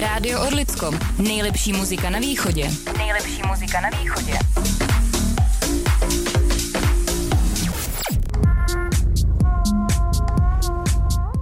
Rádio 0.00 0.46
Orlicko. 0.46 0.90
Nejlepší 1.18 1.72
muzika 1.72 2.10
na 2.10 2.18
východě. 2.18 2.70
Nejlepší 2.98 3.42
muzika 3.46 3.80
na 3.80 3.88
východě. 3.98 4.38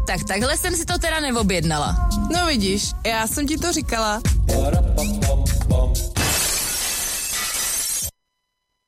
Tak 0.06 0.24
takhle 0.28 0.56
jsem 0.56 0.74
si 0.74 0.84
to 0.84 0.98
teda 0.98 1.20
neobjednala. 1.20 2.08
No 2.32 2.46
vidíš, 2.46 2.90
já 3.06 3.26
jsem 3.26 3.46
ti 3.46 3.56
to 3.56 3.72
říkala. 3.72 4.20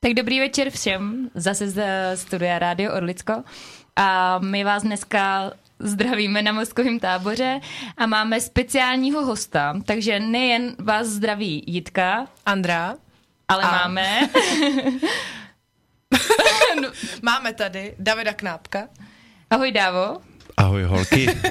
Tak 0.01 0.15
dobrý 0.15 0.41
večer 0.41 0.71
všem, 0.71 1.31
zase 1.35 1.71
z 1.71 1.83
studia 2.15 2.59
Rádio 2.59 2.95
Orlicko. 2.95 3.43
A 3.97 4.39
my 4.39 4.65
vás 4.65 4.83
dneska 4.83 5.53
zdravíme 5.79 6.43
na 6.43 6.53
mozkovém 6.53 6.99
táboře 7.01 7.61
a 7.97 8.07
máme 8.07 8.41
speciálního 8.41 9.25
hosta, 9.25 9.75
takže 9.85 10.21
nejen 10.21 10.77
vás 10.79 11.07
zdraví 11.07 11.63
Jitka, 11.67 12.27
Andrá. 12.47 12.95
ale 13.49 13.63
A- 13.65 13.71
máme... 13.71 14.21
No, 16.83 16.89
máme 17.23 17.53
tady 17.55 17.95
Davida 17.99 18.33
Knápka. 18.33 18.89
Ahoj 19.51 19.73
Dávo. 19.73 20.19
Ahoj 20.57 20.83
holky. 20.83 21.27
Uh, 21.31 21.43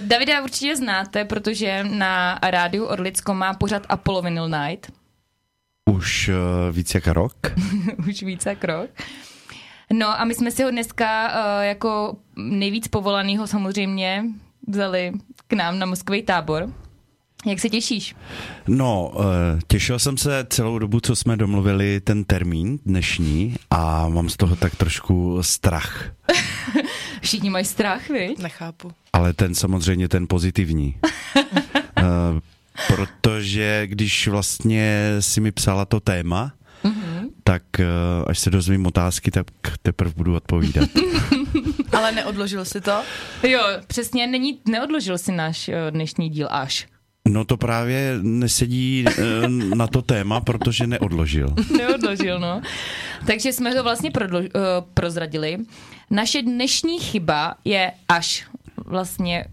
Davida 0.00 0.42
určitě 0.42 0.76
znáte, 0.76 1.24
protože 1.24 1.84
na 1.84 2.38
rádiu 2.42 2.84
Orlicko 2.84 3.34
má 3.34 3.54
pořad 3.54 3.82
Apollo 3.88 4.22
Vinyl 4.22 4.48
Night. 4.48 4.92
Už 5.90 6.28
uh, 6.28 6.34
víc 6.76 6.94
jak 6.94 7.06
rok. 7.06 7.36
Už 8.08 8.22
víc 8.22 8.46
jak 8.46 8.64
rok. 8.64 8.90
No 9.92 10.20
a 10.20 10.24
my 10.24 10.34
jsme 10.34 10.50
si 10.50 10.62
ho 10.62 10.70
dneska 10.70 11.28
uh, 11.28 11.64
jako 11.64 12.16
nejvíc 12.36 12.88
povolanýho 12.88 13.46
samozřejmě 13.46 14.24
vzali 14.68 15.12
k 15.48 15.52
nám 15.52 15.78
na 15.78 15.86
Moskvý 15.86 16.22
tábor. 16.22 16.72
Jak 17.46 17.60
se 17.60 17.68
těšíš? 17.68 18.16
No, 18.68 19.12
uh, 19.14 19.24
těšil 19.66 19.98
jsem 19.98 20.16
se 20.16 20.46
celou 20.50 20.78
dobu, 20.78 21.00
co 21.00 21.16
jsme 21.16 21.36
domluvili 21.36 22.00
ten 22.00 22.24
termín 22.24 22.78
dnešní 22.86 23.56
a 23.70 24.08
mám 24.08 24.28
z 24.28 24.36
toho 24.36 24.56
tak 24.56 24.76
trošku 24.76 25.42
strach. 25.42 26.12
Všichni 27.22 27.50
mají 27.50 27.64
strach, 27.64 28.08
viď? 28.08 28.38
Nechápu. 28.38 28.92
Ale 29.12 29.32
ten 29.32 29.54
samozřejmě 29.54 30.08
ten 30.08 30.26
pozitivní. 30.28 30.94
uh, 31.98 32.04
protože 32.86 33.86
když 33.86 34.28
vlastně 34.28 35.16
si 35.20 35.40
mi 35.40 35.52
psala 35.52 35.84
to 35.84 36.00
téma, 36.00 36.52
mm-hmm. 36.84 37.28
tak 37.44 37.62
uh, 37.78 37.84
až 38.26 38.38
se 38.38 38.50
dozvím 38.50 38.86
otázky, 38.86 39.30
tak 39.30 39.46
teprve 39.82 40.12
budu 40.16 40.34
odpovídat. 40.34 40.88
Ale 41.92 42.12
neodložil 42.12 42.64
si 42.64 42.80
to? 42.80 43.02
Jo, 43.42 43.62
přesně, 43.86 44.26
není, 44.26 44.60
neodložil 44.68 45.18
si 45.18 45.32
náš 45.32 45.68
uh, 45.68 45.74
dnešní 45.90 46.28
díl 46.28 46.48
až. 46.50 46.86
No 47.28 47.44
to 47.44 47.56
právě 47.56 48.18
nesedí 48.22 49.04
uh, 49.04 49.48
na 49.74 49.86
to 49.86 50.02
téma, 50.02 50.40
protože 50.40 50.86
neodložil. 50.86 51.54
Neodložil, 51.76 52.38
no. 52.38 52.62
Takže 53.26 53.52
jsme 53.52 53.74
to 53.74 53.82
vlastně 53.82 54.10
prodlo, 54.10 54.40
uh, 54.40 54.46
prozradili. 54.94 55.58
Naše 56.10 56.42
dnešní 56.42 56.98
chyba 57.00 57.54
je 57.64 57.92
až. 58.08 58.46
Vlastně 58.76 59.44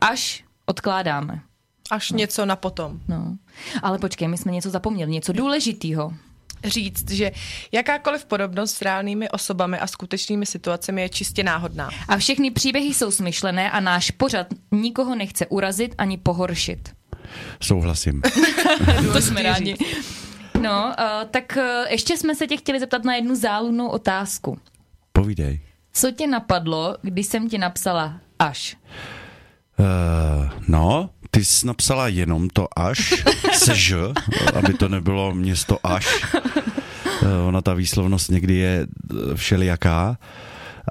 až 0.00 0.44
odkládáme. 0.66 1.40
Až 1.90 2.10
něco 2.10 2.46
na 2.46 2.56
potom. 2.56 3.00
No. 3.08 3.36
Ale 3.82 3.98
počkej, 3.98 4.28
my 4.28 4.38
jsme 4.38 4.52
něco 4.52 4.70
zapomněli, 4.70 5.10
něco 5.10 5.32
důležitého. 5.32 6.12
Říct, 6.64 7.10
že 7.10 7.30
jakákoliv 7.72 8.24
podobnost 8.24 8.74
s 8.74 8.82
reálnými 8.82 9.28
osobami 9.30 9.78
a 9.78 9.86
skutečnými 9.86 10.46
situacemi 10.46 11.02
je 11.02 11.08
čistě 11.08 11.42
náhodná. 11.42 11.90
A 12.08 12.16
všechny 12.16 12.50
příběhy 12.50 12.94
jsou 12.94 13.10
smyšlené 13.10 13.70
a 13.70 13.80
náš 13.80 14.10
pořad 14.10 14.46
nikoho 14.72 15.14
nechce 15.14 15.46
urazit 15.46 15.94
ani 15.98 16.18
pohoršit. 16.18 16.88
Souhlasím. 17.62 18.22
to 19.12 19.20
jsme 19.20 19.42
rádi. 19.42 19.76
No, 20.60 20.94
uh, 20.98 21.28
tak 21.30 21.56
uh, 21.56 21.62
ještě 21.88 22.16
jsme 22.16 22.34
se 22.34 22.46
tě 22.46 22.56
chtěli 22.56 22.80
zeptat 22.80 23.04
na 23.04 23.14
jednu 23.14 23.36
záludnou 23.36 23.88
otázku. 23.88 24.58
Povídej. 25.12 25.60
Co 25.92 26.10
tě 26.10 26.26
napadlo, 26.26 26.96
když 27.02 27.26
jsem 27.26 27.48
ti 27.48 27.58
napsala 27.58 28.20
až? 28.38 28.76
Uh, 29.78 30.50
no, 30.68 31.10
ty 31.30 31.44
jsi 31.44 31.66
napsala 31.66 32.08
jenom 32.08 32.48
to 32.48 32.78
až, 32.78 33.24
se 33.52 33.74
ž, 33.74 33.96
aby 34.54 34.74
to 34.74 34.88
nebylo 34.88 35.34
město 35.34 35.78
až. 35.86 36.24
Uh, 37.22 37.48
ona 37.48 37.60
ta 37.62 37.74
výslovnost 37.74 38.30
někdy 38.30 38.54
je 38.54 38.86
eh, 38.86 39.36
všelijaká. 39.36 40.18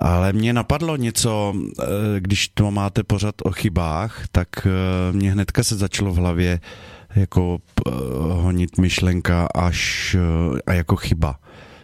Ale 0.02 0.34
mě 0.34 0.54
napadlo 0.54 0.96
něco, 0.96 1.54
eh, 1.80 1.86
když 2.20 2.48
to 2.48 2.72
máte 2.72 3.04
pořád 3.04 3.36
o 3.44 3.52
chybách, 3.52 4.24
tak 4.32 4.48
eh, 4.66 4.70
mě 5.14 5.32
hnedka 5.32 5.64
se 5.64 5.76
začalo 5.76 6.14
v 6.14 6.16
hlavě 6.16 6.60
jako 7.16 7.58
eh, 7.88 7.92
honit 8.20 8.78
myšlenka 8.78 9.48
až 9.56 10.16
eh, 10.20 10.60
a 10.68 10.74
jako 10.74 10.96
chyba. 10.96 11.40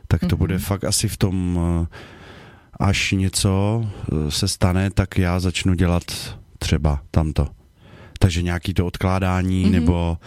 Tak 0.07 0.21
to 0.29 0.37
bude 0.37 0.59
fakt 0.59 0.83
asi 0.83 1.07
v 1.07 1.17
tom, 1.17 1.59
eh, 1.83 1.87
až 2.79 3.11
něco 3.11 3.85
eh, 4.27 4.31
se 4.31 4.47
stane, 4.47 4.91
tak 4.91 5.17
já 5.17 5.39
začnu 5.39 5.73
dělat 5.73 6.03
třeba 6.59 6.99
tamto. 7.11 7.47
Takže 8.25 8.41
nějaký 8.41 8.73
to 8.73 8.85
odkládání 8.85 9.65
mm-hmm. 9.65 9.71
nebo, 9.71 10.17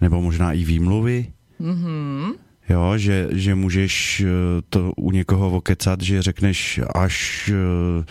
nebo 0.00 0.22
možná 0.22 0.52
i 0.52 0.64
výmluvy. 0.64 1.32
Mhm. 1.58 2.32
Jo, 2.68 2.98
že, 2.98 3.28
že 3.32 3.54
můžeš 3.54 4.20
eh, 4.20 4.26
to 4.68 4.92
u 4.96 5.10
někoho 5.10 5.56
okecat, 5.56 6.00
že 6.00 6.22
řekneš 6.22 6.80
až, 6.94 7.48
eh, 7.54 8.04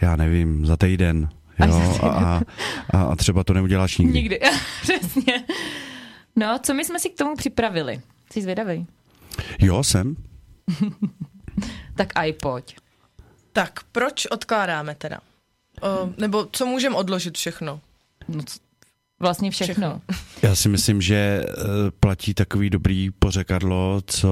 já 0.00 0.16
nevím, 0.16 0.66
za 0.66 0.76
týden. 0.76 1.28
Jo, 1.66 1.98
a, 2.02 2.40
a, 2.92 3.02
a 3.02 3.16
třeba 3.16 3.44
to 3.44 3.54
neuděláš 3.54 3.98
nikdy. 3.98 4.18
Nikdy, 4.18 4.40
přesně. 4.82 5.44
No, 6.36 6.58
co 6.62 6.74
my 6.74 6.84
jsme 6.84 7.00
si 7.00 7.10
k 7.10 7.18
tomu 7.18 7.36
připravili? 7.36 8.00
Jsi 8.32 8.42
zvědavý? 8.42 8.86
Jo, 9.58 9.84
jsem. 9.84 10.16
Tak 11.96 12.12
aj 12.14 12.32
pojď. 12.32 12.76
Tak 13.52 13.80
proč 13.92 14.26
odkládáme 14.26 14.94
teda? 14.94 15.20
O, 15.82 16.12
nebo 16.16 16.46
co 16.52 16.66
můžeme 16.66 16.96
odložit 16.96 17.38
všechno? 17.38 17.80
No, 18.28 18.42
vlastně 19.20 19.50
všechno. 19.50 19.74
Všechno. 19.74 20.00
Já 20.42 20.54
si 20.54 20.68
myslím, 20.68 21.00
že 21.00 21.14
eh, 21.48 21.54
platí 22.00 22.34
takový 22.34 22.70
dobrý 22.70 23.10
pořekadlo, 23.10 24.00
co 24.06 24.28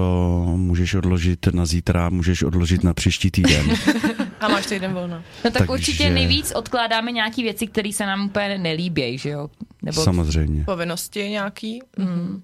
můžeš 0.55 0.93
odložit 0.95 1.47
na 1.53 1.65
zítra, 1.65 2.09
můžeš 2.09 2.43
odložit 2.43 2.83
na 2.83 2.93
příští 2.93 3.31
týden. 3.31 3.65
A 4.39 4.47
máš 4.47 4.65
týden 4.65 4.93
volno. 4.93 5.15
No 5.17 5.23
tak 5.41 5.53
Takže- 5.53 5.71
určitě 5.71 6.09
nejvíc 6.09 6.51
odkládáme 6.55 7.11
nějaký 7.11 7.43
věci, 7.43 7.67
které 7.67 7.93
se 7.93 8.05
nám 8.05 8.25
úplně 8.25 8.57
nelíbějí, 8.57 9.17
že 9.17 9.29
jo? 9.29 9.49
Nebo 9.83 10.03
Samozřejmě. 10.03 10.63
Povinnosti 10.63 11.29
nějaký? 11.29 11.79
Mm. 11.97 12.41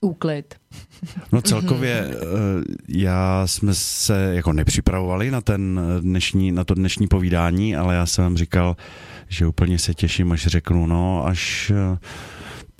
úklid. 0.00 0.54
No 1.32 1.42
celkově 1.42 2.10
eh, 2.10 2.14
já 2.88 3.46
jsme 3.46 3.74
se 3.74 4.30
jako 4.34 4.52
nepřipravovali 4.52 5.30
na, 5.30 5.40
ten 5.40 5.80
dnešní, 6.00 6.52
na 6.52 6.64
to 6.64 6.74
dnešní 6.74 7.06
povídání, 7.08 7.76
ale 7.76 7.94
já 7.94 8.06
jsem 8.06 8.24
vám 8.24 8.36
říkal, 8.36 8.76
že 9.28 9.46
úplně 9.46 9.78
se 9.78 9.94
těším, 9.94 10.32
až 10.32 10.46
řeknu, 10.46 10.86
no 10.86 11.26
až, 11.26 11.72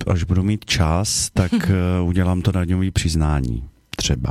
až 0.07 0.23
budu 0.23 0.43
mít 0.43 0.65
čas, 0.65 1.29
tak 1.33 1.51
eh, 1.69 2.01
udělám 2.01 2.41
to 2.41 2.51
daňový 2.51 2.91
přiznání 2.91 3.63
třeba. 3.95 4.29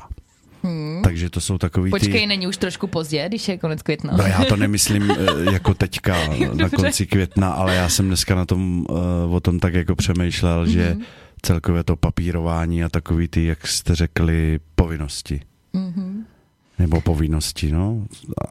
Hmm. 0.62 1.00
Takže 1.04 1.30
to 1.30 1.40
jsou 1.40 1.58
takový 1.58 1.90
Počkej, 1.90 2.20
ty... 2.20 2.26
není 2.26 2.46
už 2.46 2.56
trošku 2.56 2.86
pozdě, 2.86 3.24
když 3.28 3.48
je 3.48 3.58
konec 3.58 3.82
května. 3.82 4.14
No 4.16 4.24
já 4.24 4.44
to 4.44 4.56
nemyslím 4.56 5.10
eh, 5.10 5.16
jako 5.52 5.74
teďka 5.74 6.16
na 6.54 6.68
konci 6.68 7.06
května, 7.06 7.50
ale 7.50 7.74
já 7.74 7.88
jsem 7.88 8.06
dneska 8.06 8.34
na 8.34 8.44
tom, 8.44 8.86
eh, 8.90 8.92
o 9.34 9.40
tom 9.40 9.60
tak 9.60 9.74
jako 9.74 9.96
přemýšlel, 9.96 10.66
že 10.66 10.90
Mhm. 10.94 11.02
celkově 11.42 11.84
to 11.84 11.96
papírování 11.96 12.84
a 12.84 12.88
takový 12.88 13.28
ty, 13.28 13.44
jak 13.44 13.66
jste 13.66 13.94
řekli, 13.94 14.60
povinnosti. 14.74 15.40
Mhm. 15.72 16.24
Nebo 16.78 17.00
povinnosti, 17.00 17.72
no. 17.72 18.06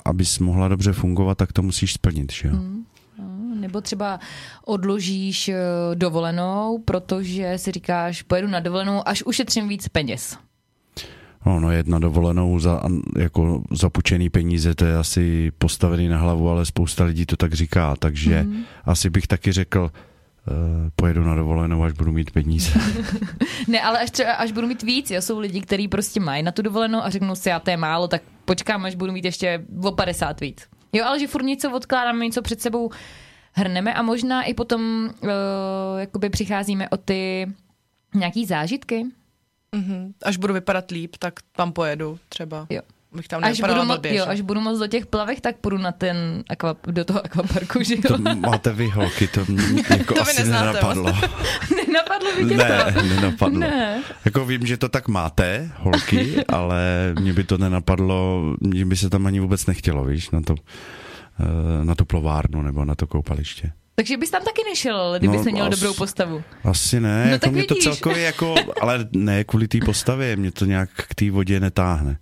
Abys 0.06 0.40
mohla 0.40 0.68
dobře 0.68 0.94
fungovat, 0.94 1.38
tak 1.38 1.54
to 1.54 1.62
musíš 1.62 1.94
splnit, 1.94 2.32
že 2.32 2.48
jo? 2.48 2.54
Mhm. 2.54 2.84
Nebo 3.62 3.82
třeba 3.82 4.20
odložíš 4.66 5.50
eh, 5.50 5.56
dovolenou, 5.96 6.82
protože 6.86 7.54
si 7.58 7.72
říkáš, 7.72 8.22
pojedu 8.22 8.48
na 8.48 8.60
dovolenou, 8.60 9.08
až 9.08 9.24
ušetřím 9.24 9.68
víc 9.68 9.88
peněz. 9.88 10.38
No, 11.46 11.60
no 11.60 11.72
jet 11.72 11.88
na 11.88 12.00
dovolenou 12.00 12.60
za 12.60 12.82
jako 13.18 13.62
zapučený 13.72 14.30
peníze, 14.30 14.76
to 14.76 14.86
je 14.86 14.98
asi 14.98 15.52
postavený 15.58 16.08
na 16.08 16.18
hlavu, 16.18 16.50
ale 16.50 16.66
spousta 16.66 17.04
lidí 17.04 17.26
to 17.26 17.38
tak 17.38 17.54
říká, 17.54 17.96
takže 18.00 18.44
Mhm. 18.44 18.64
asi 18.86 19.10
bych 19.10 19.28
taky 19.28 19.52
řekl, 19.52 19.80
uh, 20.48 20.54
pojedu 20.96 21.24
na 21.24 21.36
dovolenou, 21.36 21.84
až 21.84 21.94
budu 21.94 22.12
mít 22.12 22.32
peníze. 22.32 22.80
Ne, 23.68 23.82
ale 23.82 24.00
až 24.00 24.12
třeba, 24.12 24.32
až 24.34 24.52
budu 24.52 24.68
mít 24.68 24.84
víc, 24.84 25.12
jo, 25.12 25.22
jsou 25.22 25.40
lidi, 25.40 25.62
kteří 25.62 25.88
prostě 25.88 26.20
mají 26.20 26.44
na 26.44 26.52
tu 26.52 26.62
dovolenou 26.62 27.00
a 27.04 27.10
řeknou 27.10 27.36
si, 27.36 27.50
já 27.50 27.60
to 27.60 27.70
je 27.70 27.78
málo, 27.78 28.08
tak 28.08 28.22
počkám, 28.46 28.86
až 28.86 28.96
budu 28.96 29.12
mít 29.12 29.26
ještě 29.26 29.62
o 29.84 29.92
50 29.92 30.42
víc. 30.42 30.68
Jo, 30.94 31.06
ale 31.06 31.20
že 31.20 31.28
furt 31.28 31.44
něco 31.44 31.72
odkládáme, 31.72 32.26
něco 32.26 32.42
před 32.42 32.62
sebou 32.62 32.90
hrneme 33.58 33.94
a 33.94 34.02
možná 34.02 34.44
i 34.44 34.54
potom 34.54 35.10
uh, 35.22 35.30
jakoby 36.00 36.30
přicházíme 36.30 36.90
o 36.90 36.98
ty 36.98 37.48
nějaký 38.16 38.46
zážitky. 38.46 39.06
Mhm. 39.76 40.14
Až 40.24 40.38
budu 40.38 40.54
vypadat 40.54 40.92
líp, 40.92 41.16
tak 41.20 41.34
tam 41.56 41.72
pojedu 41.72 42.20
třeba. 42.30 42.68
Jo. 42.70 42.82
bych 43.16 43.28
tam 43.28 43.44
Až 43.44 43.58
budu, 43.62 43.68
nevypadala 43.68 43.86
mo- 43.86 43.98
blbě, 44.00 44.16
jo, 44.16 44.26
až 44.28 44.42
budu 44.42 44.62
moc 44.62 44.80
do 44.80 44.88
těch 44.88 45.06
plavek, 45.06 45.42
tak 45.42 45.56
půjdu 45.58 45.78
na 45.78 45.92
ten 45.92 46.44
akva, 46.50 46.76
do 46.88 47.06
toho 47.06 47.26
akvaparku, 47.26 47.84
že 47.84 47.96
jo? 47.96 48.02
To 48.08 48.18
máte 48.36 48.74
vy 48.74 48.88
holky, 48.90 49.28
to 49.28 49.46
mě 49.48 49.84
jako 49.90 50.14
To 50.14 50.22
asi 50.22 50.40
neznáte 50.40 50.66
nenapadlo. 50.68 51.14
Nenapadlo 51.88 52.30
by 52.38 52.46
tě 52.46 52.58
Ne, 52.58 52.94
to? 52.94 53.02
nenapadlo. 53.02 53.60
Ne. 53.60 54.04
Jako 54.26 54.46
vím, 54.46 54.66
že 54.66 54.78
to 54.78 54.90
tak 54.90 55.08
máte, 55.08 55.70
holky, 55.78 56.46
ale 56.48 57.14
mě 57.20 57.34
by 57.34 57.44
to 57.44 57.58
nenapadlo, 57.58 58.44
mě 58.60 58.86
by 58.86 58.96
se 58.98 59.10
tam 59.10 59.26
ani 59.26 59.40
vůbec 59.40 59.66
nechtělo, 59.66 60.06
víš, 60.06 60.30
na 60.32 60.42
to, 60.42 60.56
na 61.84 61.96
tu 61.96 62.06
plovárnu 62.06 62.62
nebo 62.62 62.86
na 62.86 62.96
to 62.96 63.08
koupaliště. 63.08 63.72
Takže 63.96 64.18
bys 64.18 64.30
tam 64.30 64.44
taky 64.44 64.62
nešel, 64.70 64.98
ale 64.98 65.20
kdybys 65.20 65.38
No, 65.40 65.46
no, 65.46 65.52
měl 65.52 65.66
as- 65.66 65.70
dobrou 65.80 65.94
postavu. 65.94 66.44
Asi 66.64 67.00
ne, 67.00 67.26
No 67.26 67.32
jako 67.32 67.46
tak 67.46 67.54
mě 67.54 67.64
to 67.64 67.74
vidíš. 67.74 67.84
celkově 67.84 68.24
jako, 68.24 68.56
ale 68.82 69.08
ne 69.12 69.44
kvůli 69.44 69.68
té 69.68 69.78
postavě, 69.86 70.36
mě 70.36 70.52
to 70.52 70.66
nějak 70.66 70.90
k 70.96 71.16
té 71.16 71.32
vodě 71.32 71.60
netáhne. 71.60 72.20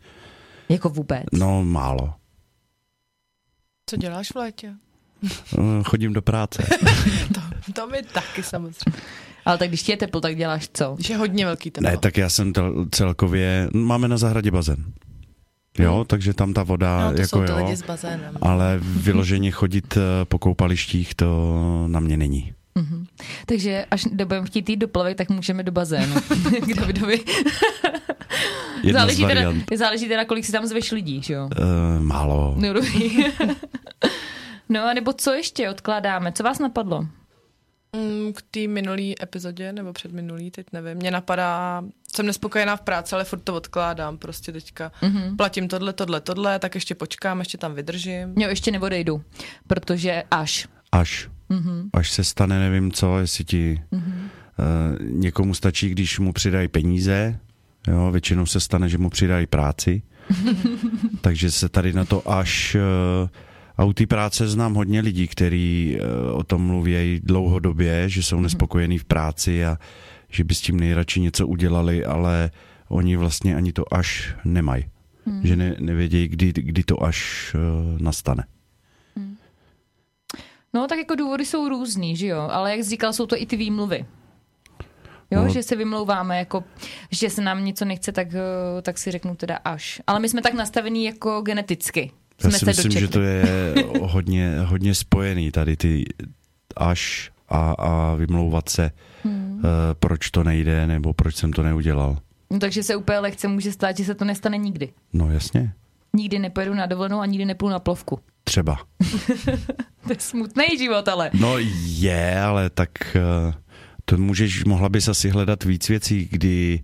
Jako 0.70 0.90
vůbec. 0.90 1.24
No 1.34 1.64
málo. 1.64 2.14
Co 3.90 3.98
děláš 3.98 4.32
v 4.32 4.36
létě? 4.36 4.74
Eh, 5.58 5.84
Chodím 5.84 6.14
do 6.14 6.22
práce. 6.22 6.64
To, 7.34 7.42
to 7.74 7.88
mi 7.88 8.04
taky 8.04 8.44
samozřejmě. 8.44 9.02
Ale 9.46 9.58
tak 9.58 9.68
když 9.70 9.84
ti 9.84 9.92
je 9.92 9.98
teplo, 9.98 10.22
tak 10.22 10.36
děláš 10.36 10.70
co? 10.74 10.94
Když 10.96 11.10
je 11.10 11.18
hodně 11.18 11.46
velký 11.46 11.72
teplo. 11.72 11.90
Ne, 11.90 11.98
tak 11.98 12.18
já 12.18 12.30
jsem 12.30 12.54
tel- 12.54 12.86
celkově, 12.92 13.70
máme 13.74 14.08
na 14.08 14.18
zahradě 14.18 14.52
bazén. 14.52 14.86
Jo, 15.80 16.06
takže 16.08 16.34
tam 16.34 16.54
ta 16.54 16.64
voda, 16.64 17.10
no, 17.10 17.16
to 17.16 17.22
jako 17.22 17.44
jo, 17.44 17.58
lidi 17.58 17.78
s 17.78 17.84
bazénem. 17.84 18.38
ale 18.42 18.80
vyloženě 18.82 19.52
chodit 19.52 19.98
eh, 19.98 20.02
po 20.26 20.40
koupalištích, 20.40 21.16
to 21.16 21.54
na 21.88 22.00
mě 22.00 22.18
není. 22.18 22.54
Mhm. 22.76 23.06
Takže 23.46 23.86
až 23.92 24.08
budeme 24.08 24.46
chtít 24.46 24.70
jít 24.70 24.78
do 24.78 24.88
plavek, 24.88 25.18
tak 25.18 25.30
můžeme 25.30 25.64
do 25.64 25.72
bazénu. 25.72 26.16
K 26.66 26.74
Davidovi. 26.74 27.20
Záleží, 28.94 29.26
teda, 29.26 29.54
záleží 29.76 30.08
teda, 30.08 30.26
kolik 30.26 30.46
si 30.46 30.52
tam 30.52 30.66
zveš 30.66 30.92
lidí, 30.92 31.22
že 31.24 31.34
jo? 31.34 31.50
Uh, 31.60 32.04
málo. 32.04 32.56
No, 32.58 32.74
dobrý. 32.74 33.26
no 34.70 34.84
a 34.86 34.94
nebo 34.94 35.14
co 35.14 35.34
ještě 35.34 35.70
odkládáme? 35.70 36.32
Co 36.32 36.44
vás 36.44 36.60
napadlo? 36.60 37.08
Mm, 37.96 38.34
K 38.34 38.42
té 38.52 38.68
minulý 38.68 39.24
epizodě, 39.24 39.74
nebo 39.74 39.94
předminulý, 39.94 40.52
teď 40.52 40.68
nevím, 40.74 40.98
mě 40.98 41.12
napadá, 41.12 41.84
jsem 42.16 42.26
nespokojená 42.26 42.76
v 42.76 42.82
práci, 42.82 43.16
ale 43.16 43.24
furt 43.24 43.40
to 43.40 43.56
odkládám 43.56 44.18
prostě 44.18 44.52
teďka. 44.52 44.92
Mm-hmm. 45.02 45.36
Platím 45.36 45.68
tohle, 45.68 45.94
tohle, 45.94 46.22
tohle, 46.22 46.60
tak 46.60 46.76
ještě 46.76 46.96
počkám, 46.96 47.40
ještě 47.40 47.58
tam 47.58 47.74
vydržím. 47.74 48.34
Jo, 48.38 48.50
ještě 48.50 48.72
neodejdu, 48.72 49.24
protože 49.68 50.24
až. 50.32 50.68
Až. 50.92 51.30
Mm-hmm. 51.50 51.90
Až 51.94 52.12
se 52.12 52.24
stane 52.24 52.60
nevím 52.60 52.92
co, 52.92 53.18
jestli 53.20 53.44
ti 53.44 53.82
mm-hmm. 53.92 54.02
uh, 54.02 55.20
někomu 55.20 55.54
stačí, 55.54 55.90
když 55.90 56.20
mu 56.20 56.34
přidají 56.34 56.68
peníze, 56.68 57.40
jo, 57.88 58.12
většinou 58.12 58.46
se 58.46 58.60
stane, 58.60 58.90
že 58.90 58.98
mu 58.98 59.10
přidají 59.10 59.48
práci, 59.48 60.02
takže 61.22 61.52
se 61.52 61.70
tady 61.70 61.94
na 61.94 62.06
to 62.06 62.32
až... 62.32 62.76
Uh, 63.24 63.30
a 63.78 63.84
u 63.84 63.94
té 63.94 64.08
práce 64.08 64.48
znám 64.48 64.74
hodně 64.74 65.02
lidí, 65.02 65.28
kteří 65.28 65.98
uh, 66.00 66.38
o 66.38 66.44
tom 66.44 66.62
mluví 66.62 67.22
dlouhodobě, 67.24 68.10
že 68.10 68.24
jsou 68.24 68.40
nespokojení 68.40 68.98
v 68.98 69.06
práci 69.06 69.66
a 69.66 69.78
že 70.30 70.44
by 70.44 70.56
s 70.56 70.62
tím 70.62 70.80
nejradši 70.80 71.22
něco 71.22 71.48
udělali, 71.48 72.06
ale 72.06 72.52
oni 72.90 73.18
vlastně 73.18 73.56
ani 73.56 73.74
to 73.74 73.94
až 73.94 74.36
nemají. 74.46 74.86
Hmm. 75.26 75.42
Že 75.48 75.56
ne, 75.56 75.76
nevědějí, 75.80 76.28
kdy, 76.28 76.54
kdy 76.56 76.84
to 76.84 77.04
až 77.04 77.52
uh, 77.56 78.02
nastane. 78.02 78.44
No, 80.74 80.88
tak 80.88 80.98
jako 80.98 81.16
důvody 81.16 81.46
jsou 81.46 81.70
různý, 81.70 82.16
že 82.16 82.28
jo? 82.28 82.40
Ale 82.52 82.72
jak 82.72 82.80
jsi 82.84 82.90
říkal, 82.90 83.14
jsou 83.14 83.26
to 83.26 83.42
i 83.42 83.46
ty 83.46 83.58
výmluvy. 83.58 84.06
Jo, 85.32 85.44
No. 85.44 85.50
že 85.50 85.64
se 85.64 85.76
vymlouváme, 85.76 86.38
jako, 86.40 86.64
že 87.12 87.30
se 87.30 87.42
nám 87.42 87.66
něco 87.66 87.86
nechce, 87.86 88.12
tak, 88.12 88.28
eh, 88.34 88.82
tak 88.82 88.98
si 88.98 89.12
řeknu 89.12 89.36
teda 89.36 89.56
až. 89.66 90.02
Ale 90.08 90.20
my 90.20 90.30
jsme 90.30 90.42
tak 90.42 90.54
nastavení 90.54 91.06
jako 91.06 91.42
geneticky. 91.42 92.12
Já 92.44 92.50
Jsme 92.50 92.52
si 92.52 92.60
se 92.60 92.66
myslím, 92.66 92.86
dočetli. 92.86 93.02
že 93.02 93.08
to 93.08 93.22
je 93.22 93.44
hodně, 94.02 94.60
hodně 94.60 94.96
spojený 94.96 95.52
tady 95.52 95.78
ty 95.78 96.06
až 96.78 97.32
a, 97.50 97.72
a 97.72 98.16
vymlouvat 98.16 98.70
se, 98.70 98.92
hmm. 99.24 99.56
uh, 99.56 99.62
proč 100.00 100.32
to 100.32 100.44
nejde 100.44 100.88
nebo 100.88 101.14
proč 101.14 101.36
jsem 101.36 101.54
to 101.54 101.64
neudělal. 101.64 102.18
No, 102.52 102.60
takže 102.60 102.84
se 102.84 102.96
úplně 102.96 103.20
lehce 103.20 103.48
může 103.48 103.72
stát, 103.72 103.98
že 103.98 104.06
se 104.06 104.16
to 104.16 104.26
nestane 104.26 104.58
nikdy. 104.58 104.90
No 105.14 105.32
jasně, 105.32 105.74
Nikdy 106.16 106.40
nepojedu 106.40 106.74
na 106.74 106.86
dovolenou 106.86 107.20
a 107.20 107.26
nikdy 107.26 107.46
nepůjdu 107.46 107.72
na 107.72 107.80
plovku. 107.80 108.20
třeba. 108.44 108.78
To 110.08 110.14
je 110.14 110.20
smutný 110.20 110.64
život, 110.78 111.08
ale. 111.08 111.32
No 111.34 111.56
je, 111.86 112.42
ale 112.42 112.70
tak 112.70 112.90
uh, 113.16 113.54
to 114.06 114.18
můžeš, 114.18 114.64
mohla 114.66 114.90
bys 114.90 115.08
asi 115.08 115.30
hledat 115.30 115.64
víc 115.64 115.90
věcí, 115.90 116.28
kdy 116.32 116.84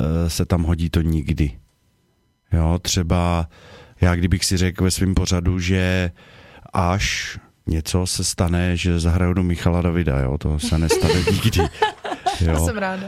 uh, 0.00 0.28
se 0.28 0.46
tam 0.46 0.62
hodí 0.62 0.90
to 0.90 1.00
nikdy. 1.00 1.58
Jo, 2.52 2.78
třeba 2.82 3.48
já 4.00 4.14
kdybych 4.16 4.44
si 4.44 4.56
řekl 4.56 4.84
ve 4.84 4.90
svém 4.90 5.14
pořadu, 5.14 5.58
že 5.58 6.10
až 6.72 7.38
něco 7.70 8.06
se 8.06 8.24
stane, 8.24 8.76
že 8.76 9.00
zahraju 9.00 9.32
do 9.32 9.42
Michala 9.42 9.82
Davida, 9.82 10.18
jo, 10.20 10.38
to 10.38 10.58
se 10.58 10.78
nestane 10.78 11.14
nikdy. 11.32 11.60
Já 12.40 12.52
Jo. 12.52 12.64
jsem 12.66 12.76
ráda. 12.78 13.06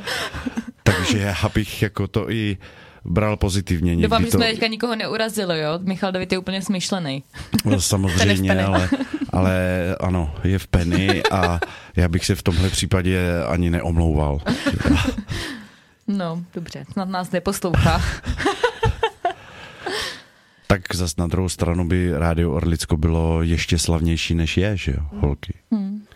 Takže 0.83 1.19
já 1.19 1.49
bych 1.55 1.83
jako 1.83 2.07
to 2.09 2.31
i 2.31 2.57
bral 3.05 3.37
pozitivně. 3.37 3.91
Někdy 3.91 4.03
Doufám, 4.03 4.25
že 4.25 4.31
to, 4.31 4.37
jsme 4.39 4.47
teďka 4.51 4.67
nikoho 4.67 4.97
neurazili, 4.97 5.61
jo? 5.61 5.79
Michal 5.83 6.13
David 6.13 6.33
je 6.33 6.39
úplně 6.39 6.63
smyšlený. 6.63 7.23
no, 7.65 7.81
samozřejmě, 7.81 8.65
ale, 8.65 8.89
ale 9.33 9.57
ano, 10.01 10.35
je 10.45 10.59
v 10.59 10.67
Penny 10.67 11.23
a 11.31 11.61
já 11.97 12.09
bych 12.09 12.27
se 12.27 12.35
v 12.35 12.43
tomhle 12.43 12.71
případě 12.71 13.21
ani 13.49 13.71
neomlouval. 13.71 14.39
No, 16.09 16.45
dobře, 16.55 16.85
snad 16.93 17.09
nás 17.09 17.31
neposlouchá. 17.31 18.03
Tak 20.73 20.95
zas 20.95 21.17
na 21.17 21.27
druhou 21.27 21.49
stranu 21.49 21.89
by 21.89 22.19
Rádio 22.19 22.53
Orlicko 22.53 22.97
bylo 22.97 23.43
ještě 23.43 23.79
slavnější, 23.79 24.35
než 24.35 24.57
je, 24.57 24.77
že 24.77 24.93
jo, 24.93 25.01
holky. 25.21 25.55
Hmm. 25.71 26.07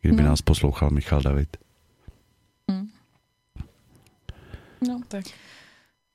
Kdyby 0.00 0.22
No. 0.22 0.28
nás 0.28 0.42
poslouchal 0.42 0.90
Michal 0.90 1.22
David. 1.22 1.56
No. 4.88 5.00
Tak. 5.08 5.24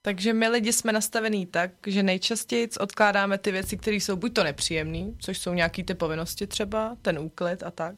Takže 0.01 0.33
my 0.33 0.47
lidi 0.47 0.73
jsme 0.73 0.91
nastavení 0.93 1.45
tak, 1.45 1.71
že 1.87 2.03
nejčastěji 2.03 2.69
odkládáme 2.79 3.37
ty 3.37 3.51
věci, 3.51 3.77
které 3.77 3.95
jsou 3.95 4.15
buď 4.15 4.33
to 4.33 4.43
nepříjemné, 4.43 5.05
což 5.19 5.37
jsou 5.37 5.53
nějaké 5.53 5.83
ty 5.83 5.93
povinnosti 5.93 6.47
třeba, 6.47 6.97
ten 7.01 7.19
úklid 7.19 7.63
a 7.63 7.71
tak, 7.71 7.95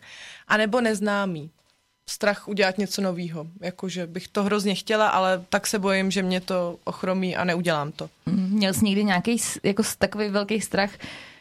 anebo 0.48 0.82
neznámý. 0.82 1.52
Strach 2.10 2.48
udělat 2.48 2.78
něco 2.78 3.02
nového. 3.02 3.48
Jakože 3.62 4.08
bych 4.08 4.28
to 4.28 4.44
hrozně 4.44 4.76
chtěla, 4.76 5.10
ale 5.10 5.44
tak 5.50 5.68
se 5.68 5.80
bojím, 5.80 6.12
že 6.12 6.24
mě 6.24 6.42
to 6.42 6.80
ochromí 6.84 7.36
a 7.36 7.44
neudělám 7.44 7.92
to. 7.92 8.10
Mm, 8.26 8.50
Měl 8.52 8.74
jsi 8.74 8.86
někdy 8.86 9.04
nějaký 9.04 9.38
jako 9.64 9.84
takový 9.98 10.30
velký 10.30 10.62
strach, 10.62 10.92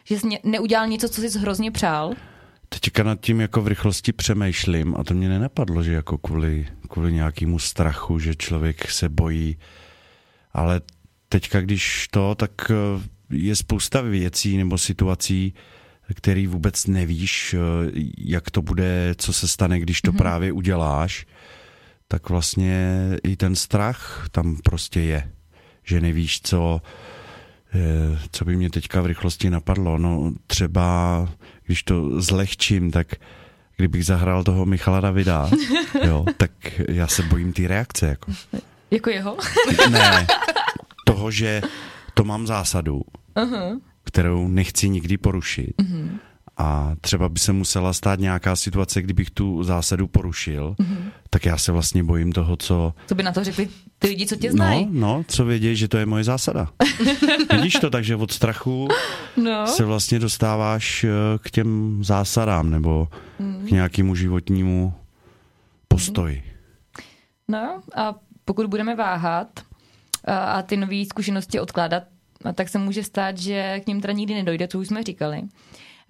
že 0.04 0.18
jsi 0.18 0.26
neudělal 0.44 0.86
něco, 0.86 1.08
co 1.08 1.20
jsi 1.20 1.38
hrozně 1.38 1.70
přál? 1.70 2.14
Teďka 2.68 3.02
nad 3.02 3.20
tím 3.20 3.40
jako 3.40 3.62
v 3.62 3.68
rychlosti 3.68 4.12
přemýšlím 4.12 4.94
a 4.96 5.04
to 5.04 5.14
mě 5.14 5.28
nenapadlo, 5.28 5.82
že 5.82 5.92
jako 5.92 6.18
kvůli, 6.18 6.68
kvůli 6.88 7.12
nějakému 7.12 7.58
strachu, 7.58 8.18
že 8.18 8.34
člověk 8.34 8.90
se 8.90 9.08
bojí, 9.08 9.58
ale 10.52 10.80
teďka 11.28 11.60
když 11.60 12.08
to, 12.10 12.34
tak 12.34 12.50
eh, 12.70 12.74
je 13.30 13.56
spousta 13.56 14.00
věcí 14.00 14.56
nebo 14.56 14.78
situací, 14.78 15.54
který 16.14 16.46
vůbec 16.46 16.86
nevíš, 16.86 17.54
eh, 17.54 17.58
jak 18.18 18.50
to 18.50 18.62
bude, 18.62 19.14
co 19.18 19.32
se 19.32 19.48
stane, 19.48 19.80
když 19.80 20.02
to 20.02 20.12
mm-hmm. 20.12 20.16
právě 20.16 20.52
uděláš, 20.52 21.26
tak 22.08 22.28
vlastně 22.28 22.96
i 23.22 23.36
ten 23.36 23.56
strach 23.56 24.28
tam 24.30 24.56
prostě 24.64 25.00
je, 25.00 25.32
že 25.84 26.00
nevíš, 26.00 26.40
co, 26.42 26.82
eh, 27.74 28.18
co 28.32 28.44
by 28.44 28.56
mě 28.56 28.70
teďka 28.70 29.00
v 29.00 29.06
rychlosti 29.06 29.50
napadlo. 29.50 29.98
No 29.98 30.32
třeba, 30.46 31.28
když 31.66 31.82
to 31.82 32.20
zlehčím, 32.20 32.90
tak 32.90 33.14
kdybych 33.76 34.04
zahrál 34.04 34.44
toho 34.44 34.66
Michala 34.66 35.00
Davida, 35.00 35.50
jo, 36.06 36.24
tak 36.36 36.50
já 36.88 37.06
se 37.06 37.22
bojím 37.22 37.52
té 37.52 37.68
reakce. 37.68 38.06
Jako. 38.06 38.32
Jako 38.90 39.10
jeho? 39.10 39.36
Ne, 39.90 40.26
toho, 41.04 41.30
že 41.30 41.62
to 42.14 42.24
mám 42.24 42.46
zásadu, 42.46 43.02
uh-huh. 43.36 43.80
Kterou 44.08 44.48
nechci 44.48 44.88
nikdy 44.88 45.16
porušit. 45.18 45.74
Uh-huh. 45.78 46.08
A 46.56 46.92
třeba 47.00 47.28
by 47.28 47.38
se 47.38 47.52
musela 47.52 47.92
stát 47.92 48.20
nějaká 48.20 48.56
situace, 48.56 49.02
kdybych 49.02 49.30
tu 49.30 49.62
zásadu 49.64 50.08
porušil, 50.08 50.74
uh-huh. 50.78 50.96
tak 51.30 51.46
já 51.46 51.58
se 51.58 51.72
vlastně 51.72 52.04
bojím 52.04 52.32
toho, 52.32 52.56
co... 52.56 52.94
Co 53.06 53.14
by 53.14 53.22
na 53.22 53.32
to 53.32 53.44
řekli 53.44 53.68
ty 53.98 54.08
lidi, 54.08 54.26
co 54.26 54.36
tě 54.36 54.48
No, 54.48 54.52
znají? 54.52 54.88
no, 54.90 55.24
co 55.28 55.44
vědějí, 55.44 55.76
že 55.76 55.88
to 55.88 55.98
je 55.98 56.06
moje 56.06 56.24
zásada. 56.24 56.68
Vidíš 57.52 57.72
to, 57.74 57.90
takže 57.90 58.16
od 58.16 58.32
strachu 58.32 58.88
No. 59.36 59.66
se 59.66 59.84
vlastně 59.84 60.18
dostáváš 60.18 61.04
eh, 61.04 61.10
k 61.42 61.50
těm 61.50 61.98
zásadám 62.04 62.70
nebo 62.70 63.08
k 63.68 63.70
nějakému 63.70 64.14
životnímu 64.14 64.94
postoji. 65.88 66.42
no 67.48 67.80
a 67.96 68.14
pokud 68.44 68.66
budeme 68.66 68.96
váhat 68.96 69.48
a, 70.24 70.36
a 70.38 70.62
ty 70.62 70.76
nové 70.76 71.04
zkušenosti 71.10 71.60
odkládat, 71.60 72.02
a 72.44 72.52
tak 72.52 72.68
se 72.68 72.78
může 72.78 73.02
stát, 73.04 73.38
že 73.38 73.80
k 73.80 73.86
ním 73.86 74.00
teda 74.00 74.12
nikdy 74.12 74.34
nedojde, 74.34 74.68
co 74.68 74.78
už 74.78 74.86
jsme 74.86 75.02
říkali. 75.02 75.42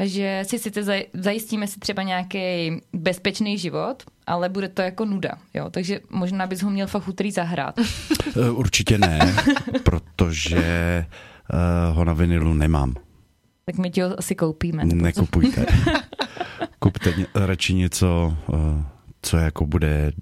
Že 0.05 0.43
si 0.49 0.59
sice 0.59 0.83
zaj- 0.83 1.05
zajistíme 1.15 1.67
si 1.67 1.81
třeba 1.81 2.03
nějaký 2.03 2.71
bezpečný 2.93 3.59
život, 3.59 4.03
ale 4.27 4.49
bude 4.49 4.69
to 4.69 4.83
jako 4.83 5.05
nuda. 5.05 5.31
Jo? 5.55 5.71
Takže 5.71 6.01
možná 6.11 6.47
bys 6.47 6.63
ho 6.63 6.71
měl 6.71 6.87
fakt 6.87 7.05
zahrát. 7.31 7.75
Eh, 8.47 8.51
Určitě 8.51 8.99
ne, 8.99 9.35
protože 9.83 11.05
uh, 11.91 11.97
ho 11.97 12.05
na 12.05 12.13
vinilu 12.13 12.55
nemám. 12.55 12.95
Tak 13.65 13.79
my 13.79 13.91
ti 13.91 14.01
ho 14.01 14.19
asi 14.19 14.35
koupíme. 14.35 14.85
Nekupujte. 14.85 15.67
Kupte 16.79 17.15
radši 17.35 17.75
něco, 17.75 18.37
uh, 18.49 18.59
co 19.23 19.37
jako 19.37 19.67
bude, 19.67 20.13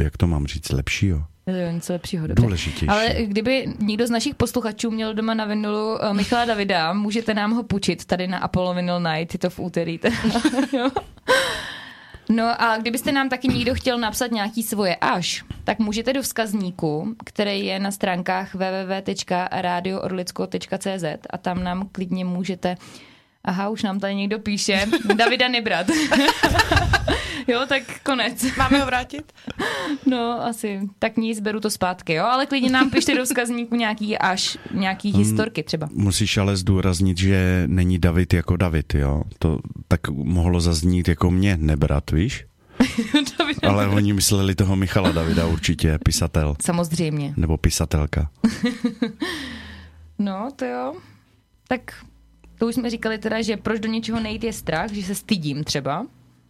jak 0.00 0.16
to 0.16 0.26
mám 0.26 0.46
říct, 0.46 0.72
lepšího. 0.72 1.24
Něco 1.72 1.92
lepšího, 1.92 2.26
dobře. 2.26 2.42
Důležitější. 2.42 2.88
Ale 2.88 3.14
kdyby 3.24 3.66
někdo 3.78 4.06
z 4.06 4.10
našich 4.10 4.34
posluchačů 4.34 4.90
měl 4.90 5.14
doma 5.14 5.34
na 5.34 5.44
vinulu 5.44 6.04
eh, 6.04 6.14
Michala 6.14 6.44
Davida, 6.44 6.92
můžete 6.92 7.34
nám 7.34 7.52
ho 7.52 7.62
půjčit 7.62 8.04
tady 8.04 8.26
na 8.26 8.38
Apollo 8.38 8.74
Vinyl 8.74 9.00
Night, 9.00 9.34
je 9.34 9.38
to 9.38 9.50
v 9.50 9.58
úterý. 9.58 10.00
No 12.28 12.62
a 12.62 12.78
kdybyste 12.78 13.12
nám 13.12 13.28
taky 13.28 13.48
někdo 13.48 13.74
chtěl 13.74 13.98
napsat 13.98 14.30
nějaký 14.30 14.62
svoje 14.62 14.96
až, 14.96 15.44
tak 15.64 15.78
můžete 15.78 16.12
do 16.12 16.22
vzkazníku, 16.22 17.14
který 17.24 17.66
je 17.66 17.78
na 17.78 17.90
stránkách 17.90 18.54
www.radioorlicko.cz 18.54 21.04
a 21.30 21.38
tam 21.38 21.64
nám 21.64 21.88
klidně 21.92 22.24
můžete 22.24 22.76
Aha, 23.46 23.68
už 23.68 23.82
nám 23.82 24.00
tady 24.00 24.14
někdo 24.14 24.38
píše. 24.38 24.86
Davida 25.14 25.48
nebrat. 25.48 25.86
jo, 27.48 27.60
tak 27.68 27.82
konec. 28.02 28.44
Máme 28.58 28.78
ho 28.80 28.86
vrátit? 28.86 29.32
No, 30.06 30.44
asi. 30.44 30.80
Tak 30.98 31.16
nic, 31.16 31.40
beru 31.40 31.60
to 31.60 31.70
zpátky, 31.70 32.12
jo. 32.12 32.24
Ale 32.24 32.46
klidně 32.46 32.70
nám 32.70 32.90
pište 32.90 33.14
do 33.16 33.24
vzkazníku 33.24 33.76
nějaký 33.76 34.18
až, 34.18 34.58
nějaký 34.70 35.12
historky 35.12 35.62
třeba. 35.62 35.88
Musíš 35.92 36.36
ale 36.36 36.56
zdůraznit, 36.56 37.18
že 37.18 37.64
není 37.66 37.98
David 37.98 38.34
jako 38.34 38.56
David, 38.56 38.94
jo? 38.94 39.22
To 39.38 39.58
tak 39.88 40.08
mohlo 40.08 40.60
zaznít 40.60 41.08
jako 41.08 41.30
mě 41.30 41.56
nebrat, 41.60 42.10
víš? 42.10 42.44
Davida 43.38 43.68
Ale 43.68 43.88
oni 43.88 44.12
mysleli 44.12 44.54
toho 44.54 44.76
Michala 44.76 45.12
Davida 45.12 45.46
určitě, 45.46 45.98
pisatel. 46.04 46.56
Samozřejmě. 46.62 47.34
Nebo 47.36 47.56
pisatelka. 47.56 48.30
No, 50.18 50.48
to 50.56 50.64
jo. 50.64 50.94
Tak 51.68 51.80
to 52.58 52.66
už 52.66 52.74
jsme 52.74 52.90
říkali 52.90 53.18
teda, 53.18 53.42
že 53.42 53.56
proč 53.56 53.80
do 53.80 53.88
něčeho 53.88 54.20
nejít 54.20 54.44
je 54.44 54.52
strach, 54.52 54.92
že 54.92 55.02
se 55.02 55.14
stydím 55.14 55.64
třeba. 55.64 56.06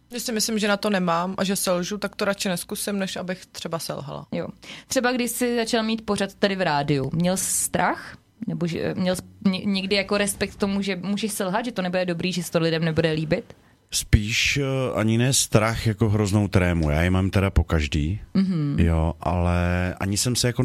Když 0.09 0.23
si 0.23 0.31
myslím, 0.31 0.59
že 0.59 0.67
na 0.67 0.77
to 0.77 0.89
nemám 0.89 1.35
a 1.37 1.43
že 1.43 1.55
selžu, 1.55 1.97
tak 1.97 2.15
to 2.15 2.25
radši 2.25 2.49
neskusím, 2.49 2.99
než 2.99 3.15
abych 3.15 3.45
třeba 3.45 3.79
selhala. 3.79 4.27
Jo. 4.31 4.47
Třeba 4.87 5.11
když 5.11 5.31
jsi 5.31 5.55
začal 5.55 5.83
mít 5.83 6.05
pořad 6.05 6.33
tady 6.33 6.55
v 6.55 6.61
rádiu, 6.61 7.09
měl 7.13 7.37
jsi 7.37 7.53
strach? 7.53 8.17
Nebo 8.47 8.67
že, 8.67 8.93
měl 8.97 9.15
jsi 9.15 9.21
ně- 9.49 9.65
někdy 9.65 9.95
jako 9.95 10.17
respekt 10.17 10.51
k 10.55 10.59
tomu, 10.59 10.81
že 10.81 10.95
můžeš 10.95 11.31
selhat, 11.31 11.65
že 11.65 11.71
to 11.71 11.81
nebude 11.81 12.05
dobrý, 12.05 12.31
že 12.31 12.43
se 12.43 12.51
to 12.51 12.59
lidem 12.59 12.85
nebude 12.85 13.11
líbit? 13.11 13.53
Spíš 13.91 14.57
uh, 14.57 14.99
ani 14.99 15.17
ne 15.17 15.33
strach 15.33 15.87
jako 15.87 16.09
hroznou 16.09 16.47
trému. 16.47 16.89
Já 16.89 17.03
ji 17.03 17.09
mám 17.09 17.29
teda 17.29 17.49
po 17.49 17.63
každý, 17.63 18.21
mm-hmm. 18.35 18.79
jo, 18.79 19.13
ale 19.21 19.93
ani 19.99 20.17
jsem 20.17 20.35
se 20.35 20.47
jako... 20.47 20.63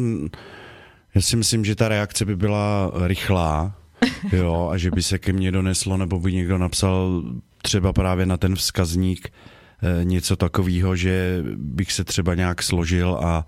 Já 1.15 1.21
si 1.21 1.35
myslím, 1.35 1.65
že 1.65 1.75
ta 1.75 1.87
reakce 1.87 2.25
by 2.25 2.35
byla 2.35 2.91
rychlá, 3.07 3.75
jo, 4.31 4.69
a 4.71 4.77
že 4.77 4.91
by 4.91 5.03
se 5.03 5.19
ke 5.19 5.33
mně 5.33 5.51
doneslo, 5.51 5.97
nebo 5.97 6.19
by 6.19 6.33
někdo 6.33 6.57
napsal 6.57 7.23
třeba 7.61 7.93
právě 7.93 8.25
na 8.25 8.37
ten 8.37 8.55
vzkazník 8.55 9.27
eh, 9.29 10.03
něco 10.05 10.35
takového, 10.35 10.95
že 10.95 11.43
bych 11.55 11.91
se 11.91 12.03
třeba 12.03 12.35
nějak 12.35 12.63
složil 12.63 13.19
a, 13.23 13.45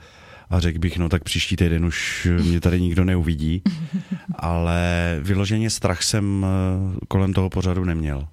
a 0.50 0.60
řekl 0.60 0.80
bych, 0.80 0.98
no 0.98 1.10
tak 1.10 1.24
příští 1.24 1.56
týden 1.56 1.86
už 1.86 2.28
mě 2.44 2.62
tady 2.62 2.82
nikdo 2.82 3.06
neuvidí, 3.06 3.62
ale 4.36 5.20
vyloženě 5.22 5.70
strach 5.70 6.04
jsem 6.04 6.46
eh, 6.46 7.06
kolem 7.08 7.34
toho 7.34 7.50
pořadu 7.50 7.84
neměl. 7.86 8.28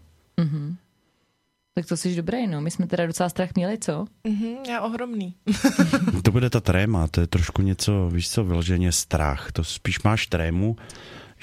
Tak 1.74 1.86
to 1.86 1.96
jsi 1.96 2.16
dobrý, 2.16 2.46
no. 2.46 2.60
My 2.60 2.70
jsme 2.70 2.86
teda 2.86 3.06
docela 3.06 3.28
strach 3.28 3.48
měli, 3.54 3.78
co? 3.78 4.04
Mhm, 4.24 4.56
já 4.68 4.80
ohromný. 4.80 5.34
To 6.22 6.30
bude 6.30 6.50
ta 6.50 6.60
tréma, 6.60 7.08
to 7.08 7.20
je 7.20 7.26
trošku 7.26 7.62
něco, 7.62 8.10
víš 8.12 8.30
co, 8.30 8.44
vyloženě 8.44 8.92
strach. 8.92 9.52
To 9.52 9.64
spíš 9.64 10.02
máš 10.02 10.26
trému, 10.26 10.76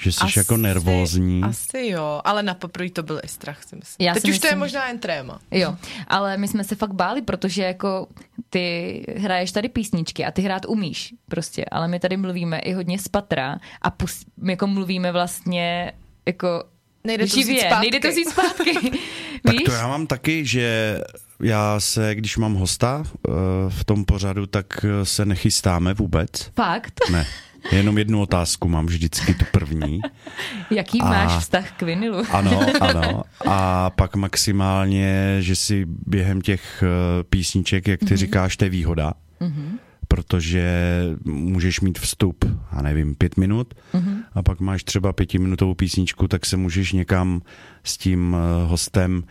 že 0.00 0.12
jsi 0.12 0.38
jako 0.38 0.56
nervózní. 0.56 1.42
Asi 1.42 1.86
jo, 1.86 2.20
ale 2.24 2.42
na 2.42 2.54
poprvé 2.54 2.90
to 2.90 3.02
byl 3.02 3.20
i 3.24 3.28
strach, 3.28 3.64
si 3.64 3.76
myslím. 3.76 4.06
Já 4.06 4.14
Teď 4.14 4.22
si 4.22 4.30
už 4.30 4.38
to 4.38 4.46
je 4.46 4.50
myslím- 4.50 4.58
možná 4.58 4.88
jen 4.88 4.98
tréma. 4.98 5.40
Jo, 5.50 5.76
ale 6.08 6.36
my 6.36 6.48
jsme 6.48 6.64
se 6.64 6.74
fakt 6.74 6.92
báli, 6.94 7.22
protože 7.22 7.62
jako 7.62 8.06
ty 8.50 9.04
hraješ 9.16 9.52
tady 9.52 9.68
písničky 9.68 10.24
a 10.24 10.30
ty 10.30 10.42
hrát 10.42 10.62
umíš 10.68 11.14
prostě, 11.28 11.64
ale 11.64 11.88
my 11.88 12.00
tady 12.00 12.16
mluvíme 12.16 12.58
i 12.58 12.72
hodně 12.72 12.98
z 12.98 13.08
patra 13.08 13.58
a 13.82 13.90
pus, 13.90 14.24
jako 14.48 14.66
mluvíme 14.66 15.12
vlastně 15.12 15.92
jako 16.26 16.64
Nejde 17.04 17.26
to 17.26 17.36
živě, 17.36 17.60
zpátky. 17.60 17.80
nejde 17.90 18.00
to 18.00 18.08
vzít 18.08 18.28
zpátky. 18.28 18.72
Tak 19.44 19.52
Víš? 19.52 19.62
to 19.66 19.72
já 19.72 19.86
mám 19.86 20.06
taky, 20.06 20.46
že 20.46 20.98
já 21.42 21.80
se, 21.80 22.14
když 22.14 22.36
mám 22.36 22.54
hosta 22.54 23.02
eh, 23.06 23.30
v 23.68 23.84
tom 23.84 24.04
pořadu, 24.04 24.46
tak 24.46 24.66
se 25.02 25.24
nechystáme 25.26 25.94
vůbec. 25.94 26.30
Fakt? 26.56 27.00
Ne. 27.10 27.26
Jenom 27.72 27.98
jednu 27.98 28.20
otázku 28.20 28.68
mám 28.68 28.86
vždycky, 28.86 29.34
tu 29.34 29.44
první. 29.52 30.00
Jaký 30.70 31.00
A- 31.00 31.04
máš 31.04 31.38
vztah 31.38 31.70
k 31.72 31.82
vinilu? 31.82 32.22
Ano, 32.30 32.60
ano. 32.80 33.22
A 33.46 33.90
pak 33.96 34.16
maximálně, 34.16 35.36
že 35.40 35.56
si 35.56 35.86
během 36.06 36.40
těch 36.40 36.82
eh, 36.82 37.24
písniček, 37.24 37.88
jak 37.88 38.00
ty 38.00 38.06
mm-hmm. 38.06 38.16
říkáš, 38.16 38.56
to 38.56 38.64
je 38.64 38.70
výhoda. 38.70 39.12
Mm-hmm. 39.40 39.78
Protože 40.08 41.02
můžeš 41.24 41.80
mít 41.80 41.98
vstup, 41.98 42.44
a 42.70 42.82
nevím, 42.82 43.14
pět 43.14 43.36
minut 43.36 43.74
mm-hmm. 43.94 44.16
a 44.32 44.42
pak 44.42 44.60
máš 44.60 44.84
třeba 44.84 45.12
pětiminutovou 45.12 45.74
písničku, 45.74 46.28
tak 46.28 46.46
se 46.46 46.56
můžeš 46.56 46.92
někam 46.92 47.42
s 47.84 47.96
tím 47.96 48.36
eh, 48.36 48.68
hostem 48.68 49.24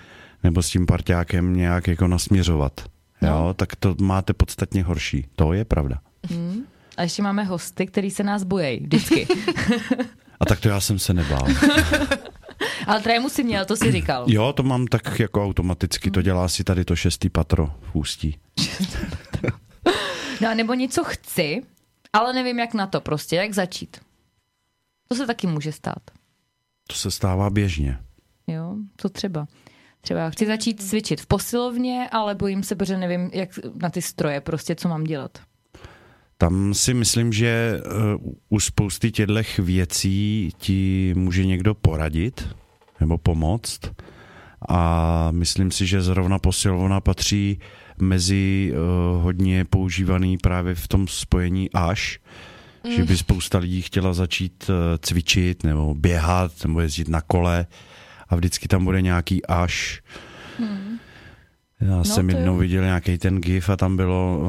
nebo 0.44 0.64
s 0.64 0.70
tím 0.70 0.86
parťákem 0.86 1.56
nějak 1.56 1.88
jako 1.88 2.08
nasměřovat. 2.08 2.82
Jo, 3.22 3.54
tak 3.58 3.76
to 3.76 3.96
máte 4.02 4.34
podstatně 4.34 4.84
horší. 4.84 5.26
To 5.36 5.54
je 5.54 5.66
pravda. 5.66 6.00
A 7.00 7.04
ještě 7.04 7.22
máme 7.22 7.44
hosty, 7.44 7.86
který 7.86 8.12
se 8.12 8.24
nás 8.24 8.44
bojejí 8.44 8.80
vždycky. 8.80 9.28
A 10.40 10.46
tak 10.46 10.60
to 10.60 10.70
já 10.70 10.80
jsem 10.80 11.00
se 11.00 11.14
nebál. 11.14 11.48
ale 12.88 13.02
trému 13.02 13.30
si 13.30 13.44
měl, 13.44 13.66
to 13.66 13.76
si 13.76 13.92
říkal. 13.92 14.26
Jo, 14.28 14.54
to 14.54 14.64
mám 14.64 14.88
tak 14.88 15.20
jako 15.20 15.44
automaticky, 15.44 16.12
to 16.12 16.22
dělá 16.22 16.48
si 16.48 16.64
tady 16.64 16.86
to 16.86 16.96
šestý 16.96 17.30
patro 17.30 17.74
v 17.82 17.96
ústí. 17.96 18.40
No 20.42 20.50
a 20.50 20.54
nebo 20.54 20.74
něco 20.74 21.04
chci, 21.04 21.62
ale 22.14 22.34
nevím 22.34 22.60
jak 22.60 22.74
na 22.74 22.88
to 22.88 23.02
prostě, 23.02 23.36
jak 23.36 23.54
začít. 23.54 23.98
To 25.08 25.16
se 25.16 25.28
taky 25.28 25.48
může 25.48 25.72
stát. 25.72 26.12
To 26.88 26.96
se 26.96 27.12
stává 27.12 27.50
běžně. 27.50 28.00
Jo, 28.48 28.76
to 28.96 29.10
třeba. 29.10 29.48
Třeba 30.02 30.30
chci 30.30 30.46
začít 30.46 30.82
cvičit 30.82 31.22
v 31.22 31.28
posilovně, 31.28 32.10
ale 32.12 32.36
bojím 32.36 32.64
se, 32.64 32.76
protože 32.76 32.98
nevím, 32.98 33.30
jak 33.34 33.50
na 33.76 33.90
ty 33.90 34.02
stroje 34.02 34.42
prostě, 34.42 34.76
co 34.76 34.88
mám 34.88 35.04
dělat. 35.04 35.38
Tam 36.42 36.74
si 36.74 36.94
myslím, 36.94 37.34
že 37.34 37.82
uh, 38.24 38.34
u 38.50 38.60
spousty 38.60 39.12
těchto 39.12 39.34
věcí 39.60 40.52
ti 40.58 41.14
může 41.18 41.46
někdo 41.46 41.76
poradit 41.76 42.56
nebo 43.00 43.18
pomoct. 43.18 43.80
A 44.70 45.32
myslím 45.32 45.72
si, 45.72 45.88
že 45.88 46.02
zrovna 46.02 46.40
posilovna 46.40 47.02
patří 47.02 47.60
mezi 48.02 48.74
uh, 48.74 49.24
hodně 49.24 49.66
používaný 49.66 50.38
právě 50.38 50.76
v 50.76 50.88
tom 50.88 51.08
spojení 51.08 51.70
až, 51.74 52.20
mm. 52.84 52.92
že 52.92 53.04
by 53.04 53.18
spousta 53.18 53.58
lidí 53.58 53.82
chtěla 53.82 54.14
začít 54.14 54.70
uh, 54.70 54.76
cvičit 55.00 55.64
nebo 55.64 55.96
běhat 55.96 56.52
nebo 56.64 56.80
jezdit 56.82 57.08
na 57.08 57.22
kole 57.22 57.68
a 58.30 58.36
vždycky 58.36 58.68
tam 58.68 58.86
bude 58.86 59.02
nějaký 59.02 59.46
až. 59.46 60.02
Mm. 60.60 60.98
Já 61.82 61.96
no, 61.98 62.06
jsem 62.06 62.30
jednou 62.30 62.54
jo. 62.54 62.60
viděl 62.60 62.84
nějaký 62.84 63.18
ten 63.18 63.42
gif 63.42 63.70
a 63.70 63.76
tam 63.76 63.98
bylo 63.98 64.40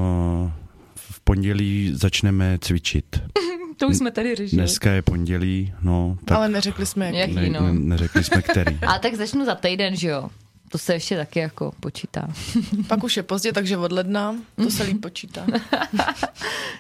v 1.11 1.21
pondělí 1.21 1.91
začneme 1.95 2.59
cvičit. 2.61 3.23
To 3.77 3.89
už 3.89 3.97
jsme 3.97 4.11
tady 4.11 4.35
řešili. 4.35 4.63
Dneska 4.63 4.91
je 4.93 5.03
pondělí, 5.03 5.73
no, 5.83 6.19
tak 6.25 6.37
Ale 6.39 6.49
neřekli 6.49 6.87
jsme, 6.87 7.07
jak. 7.07 7.15
Jak- 7.15 7.31
ne, 7.31 7.43
Jaký, 7.43 7.53
no. 7.53 7.61
ne, 7.61 7.73
neřekli 7.73 8.25
jsme 8.25 8.43
který. 8.43 8.79
A 8.87 8.99
tak 8.99 9.15
začnu 9.15 9.45
za 9.45 9.55
týden, 9.55 9.97
že 9.97 10.09
jo? 10.09 10.31
To 10.69 10.79
se 10.79 10.93
ještě 10.93 11.17
taky 11.17 11.39
jako 11.39 11.73
počítá. 11.81 12.29
Pak 12.89 13.05
už 13.05 13.17
je 13.17 13.23
pozdě, 13.23 13.53
takže 13.53 13.77
od 13.77 13.93
ledna 13.93 14.37
to 14.57 14.71
se 14.71 14.83
líp 14.83 15.01
počítá. 15.01 15.47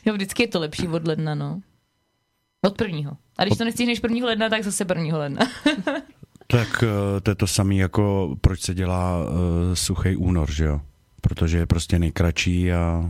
Jo, 0.04 0.14
vždycky 0.14 0.42
je 0.42 0.48
to 0.48 0.60
lepší 0.60 0.88
od 0.88 1.06
ledna, 1.06 1.34
no. 1.34 1.60
Od 2.66 2.76
prvního. 2.76 3.16
A 3.38 3.44
když 3.44 3.58
to 3.58 3.64
nestihneš 3.64 4.00
prvního 4.00 4.26
ledna, 4.26 4.48
tak 4.48 4.64
zase 4.64 4.84
prvního 4.84 5.18
ledna. 5.18 5.46
Tak 6.46 6.84
eh, 6.86 7.20
to 7.20 7.30
je 7.30 7.34
to 7.34 7.46
samé, 7.46 7.74
jako 7.74 8.36
proč 8.40 8.60
se 8.60 8.74
dělá 8.74 9.18
uh, 9.18 9.26
suchý 9.74 10.16
únor, 10.16 10.52
že 10.52 10.64
jo? 10.64 10.80
Protože 11.20 11.58
je 11.58 11.66
prostě 11.66 11.98
nejkratší 11.98 12.72
a 12.72 13.04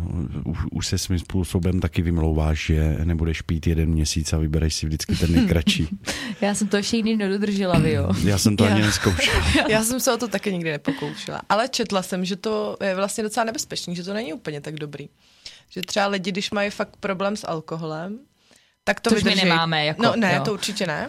už, 0.44 0.58
už 0.72 0.86
se 0.86 0.98
svým 0.98 1.18
způsobem 1.18 1.80
taky 1.80 2.02
vymlouváš, 2.02 2.66
že 2.66 2.96
nebudeš 3.04 3.42
pít 3.42 3.66
jeden 3.66 3.88
měsíc 3.90 4.32
a 4.32 4.38
vybereš 4.38 4.74
si 4.74 4.86
vždycky 4.86 5.16
ten 5.16 5.32
nejkratší. 5.32 5.88
Já 6.40 6.54
jsem 6.54 6.68
to 6.68 6.76
ještě 6.76 6.96
nikdy 6.96 7.16
nedodržela, 7.16 7.78
vy 7.78 7.92
jo. 7.92 8.08
Já 8.24 8.38
jsem 8.38 8.56
to 8.56 8.64
Já. 8.64 8.70
ani 8.74 8.82
neskoušel. 8.82 9.42
Já 9.68 9.84
jsem 9.84 10.00
se 10.00 10.14
o 10.14 10.16
to 10.16 10.28
taky 10.28 10.52
nikdy 10.52 10.70
nepokoušela. 10.70 11.40
Ale 11.48 11.68
četla 11.68 12.02
jsem, 12.02 12.24
že 12.24 12.36
to 12.36 12.76
je 12.84 12.94
vlastně 12.94 13.24
docela 13.24 13.44
nebezpečný, 13.44 13.96
že 13.96 14.02
to 14.04 14.14
není 14.14 14.32
úplně 14.32 14.60
tak 14.60 14.74
dobrý. 14.74 15.08
Že 15.70 15.80
třeba 15.82 16.06
lidi, 16.06 16.32
když 16.32 16.50
mají 16.50 16.70
fakt 16.70 16.96
problém 17.00 17.36
s 17.36 17.46
alkoholem, 17.46 18.18
tak 18.84 19.00
to 19.00 19.10
my 19.10 19.16
vydrží. 19.16 19.44
nemáme, 19.44 19.84
jako, 19.86 20.02
no 20.02 20.12
ne, 20.16 20.34
jo. 20.36 20.44
to 20.44 20.52
určitě 20.52 20.86
ne. 20.86 21.08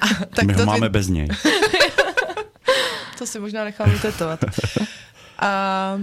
A, 0.00 0.06
tak 0.34 0.44
My 0.44 0.52
to 0.54 0.58
ho 0.60 0.66
máme 0.66 0.86
vy- 0.86 0.92
bez 0.92 1.08
něj. 1.08 1.28
To 3.18 3.26
si 3.26 3.38
možná 3.40 3.64
nechám 3.64 3.90
vytetovat. 3.90 4.44
A, 5.38 5.98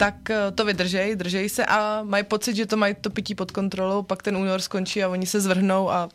tak 0.00 0.30
eh, 0.30 0.50
to 0.54 0.64
vydržej, 0.64 1.16
držej 1.16 1.48
se 1.48 1.66
a 1.66 2.02
mají 2.02 2.24
pocit, 2.24 2.56
že 2.56 2.66
to 2.66 2.76
mají 2.76 2.94
to 3.00 3.10
pití 3.10 3.34
pod 3.34 3.50
kontrolou, 3.50 4.02
pak 4.02 4.22
ten 4.22 4.36
únor 4.36 4.60
skončí 4.60 5.02
a 5.04 5.08
oni 5.08 5.26
se 5.26 5.40
zvrhnou 5.40 5.90
a 5.90 6.08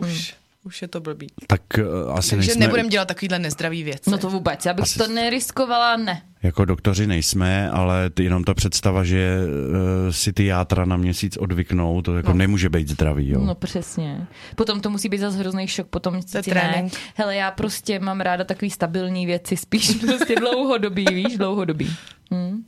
už, 0.00 0.34
už 0.64 0.82
je 0.82 0.88
to 0.88 1.00
blbý. 1.00 1.26
Tak 1.46 1.60
uh, 1.78 2.16
asi 2.18 2.30
Takže 2.30 2.46
nejsme, 2.48 2.60
nebudeme 2.60 2.88
dělat 2.88 3.08
takovýhle 3.08 3.38
nezdravý 3.38 3.82
věci. 3.82 4.10
No 4.10 4.18
to 4.18 4.30
vůbec, 4.30 4.64
já 4.66 4.74
bych 4.74 4.82
Asi 4.82 4.98
to 4.98 5.06
neriskovala, 5.06 5.96
ne. 5.96 6.22
jako 6.42 6.64
doktoři 6.64 7.06
nejsme, 7.06 7.70
ale 7.70 8.10
jenom 8.20 8.44
ta 8.44 8.54
představa, 8.54 9.04
že 9.04 9.38
uh, 9.46 10.12
si 10.12 10.32
ty 10.32 10.44
játra 10.46 10.84
na 10.84 10.96
měsíc 10.96 11.36
odvyknou, 11.36 12.02
to 12.02 12.16
jako 12.16 12.28
No. 12.28 12.34
nemůže 12.34 12.68
být 12.68 12.88
zdravý, 12.88 13.28
jo. 13.28 13.40
No 13.40 13.54
přesně. 13.54 14.26
Potom 14.56 14.80
to 14.80 14.90
musí 14.90 15.08
být 15.08 15.18
zase 15.18 15.38
hrozný 15.38 15.68
šok, 15.68 15.86
potom 15.86 16.22
si 16.22 16.54
ne. 16.54 16.88
Hele, 17.14 17.36
já 17.36 17.50
prostě 17.50 18.00
mám 18.00 18.20
ráda 18.20 18.44
takový 18.44 18.70
stabilní 18.70 19.26
věci, 19.26 19.56
spíš 19.56 19.90
prostě 20.06 20.34
dlouhodobý, 20.36 21.04
víš, 21.04 21.36
dlouhodobý. 21.36 21.96
Hm. 22.34 22.64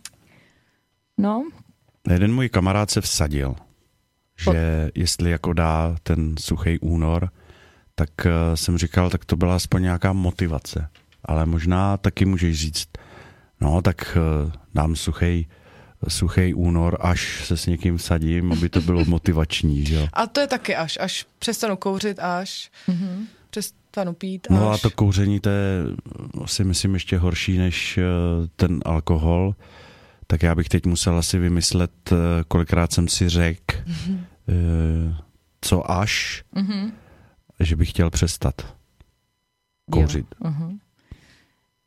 No, 1.21 1.45
Jeden 2.11 2.35
můj 2.35 2.49
kamarád 2.49 2.91
se 2.91 3.01
vsadil, 3.01 3.55
že 4.39 4.91
jestli 4.95 5.31
jako 5.31 5.53
dá 5.53 5.97
ten 6.03 6.35
suchý 6.41 6.79
únor, 6.79 7.29
tak 7.95 8.11
uh, 8.27 8.31
jsem 8.55 8.79
říkal, 8.79 9.11
tak 9.11 9.25
to 9.25 9.37
byla 9.37 9.57
aspoň 9.57 9.83
nějaká 9.83 10.13
motivace. 10.13 10.89
Ale 11.25 11.47
možná 11.47 11.97
taky 11.97 12.25
můžeš 12.25 12.59
říct, 12.61 12.89
no 13.61 13.83
tak 13.83 14.17
uh, 14.45 14.53
dám 14.75 14.97
suchý 14.97 15.49
suchý 16.09 16.55
únor, 16.55 16.97
až 17.01 17.45
se 17.47 17.57
s 17.57 17.67
někým 17.67 17.97
vsadím, 17.97 18.53
aby 18.53 18.69
to 18.69 18.81
bylo 18.81 19.05
motivační, 19.09 19.85
že 19.87 19.95
jo. 19.95 20.09
A 20.13 20.27
to 20.27 20.41
je 20.41 20.47
taky 20.47 20.77
až, 20.77 20.99
až 21.01 21.27
přestanu 21.39 21.77
kouřit, 21.77 22.19
až 22.19 22.71
Mhm. 22.89 23.27
přestanu 23.51 24.13
pít, 24.13 24.47
až. 24.51 24.57
No 24.57 24.71
a 24.71 24.79
to 24.79 24.91
kouření, 24.91 25.41
to 25.41 25.49
je 25.49 25.83
si 26.47 26.65
myslím 26.65 26.95
ještě 26.95 27.19
horší 27.19 27.59
než 27.59 27.99
eh, 27.99 28.03
ten 28.57 28.81
alkohol. 28.85 29.55
Tak 30.31 30.43
já 30.43 30.55
bych 30.55 30.69
teď 30.69 30.87
musel 30.87 31.19
asi 31.19 31.39
vymyslet, 31.39 31.91
eh, 32.13 32.17
kolikrát 32.49 32.93
jsem 32.93 33.09
si 33.09 33.29
řekl, 33.29 33.77
eh, 33.79 35.17
co 35.61 35.91
až, 35.91 36.45
mhm. 36.53 36.93
že 37.61 37.77
bych 37.77 37.91
chtěl 37.91 38.11
přestat 38.11 38.77
kouřit. 39.91 40.27
Jo. 40.45 40.51
Mhm. 40.51 40.79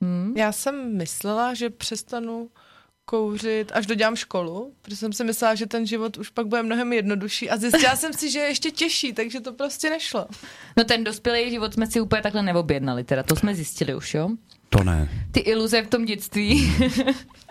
Hm. 0.04 0.34
Já 0.38 0.52
jsem 0.52 0.98
myslela, 0.98 1.54
že 1.54 1.70
přestanu 1.70 2.50
kouřit, 3.06 3.72
až 3.76 3.86
dodělám 3.86 4.16
školu, 4.16 4.74
protože 4.82 4.96
jsem 4.96 5.14
si 5.14 5.24
myslela, 5.24 5.56
že 5.56 5.66
ten 5.66 5.86
život 5.86 6.18
už 6.18 6.30
pak 6.30 6.48
bude 6.48 6.64
mnohem 6.64 6.94
jednodušší 6.94 7.50
a 7.50 7.58
zjistila 7.58 7.96
jsem 7.96 8.14
si, 8.14 8.32
že 8.32 8.40
je 8.40 8.48
ještě 8.48 8.72
těžší, 8.72 9.14
takže 9.14 9.40
to 9.40 9.54
prostě 9.54 9.90
nešlo. 9.90 10.28
No 10.78 10.84
ten 10.84 11.04
dospělý 11.04 11.52
život 11.52 11.74
jsme 11.74 11.88
si 11.88 12.02
úplně 12.02 12.22
takhle 12.22 12.44
neobjednali, 12.44 13.04
teda 13.04 13.24
to 13.24 13.36
jsme 13.36 13.56
zjistili 13.56 13.96
už, 13.96 14.14
jo? 14.14 14.30
To 14.74 14.84
ne. 14.84 15.10
Ty 15.32 15.40
iluze 15.40 15.82
v 15.82 15.88
tom 15.88 16.06
dětství. 16.06 16.74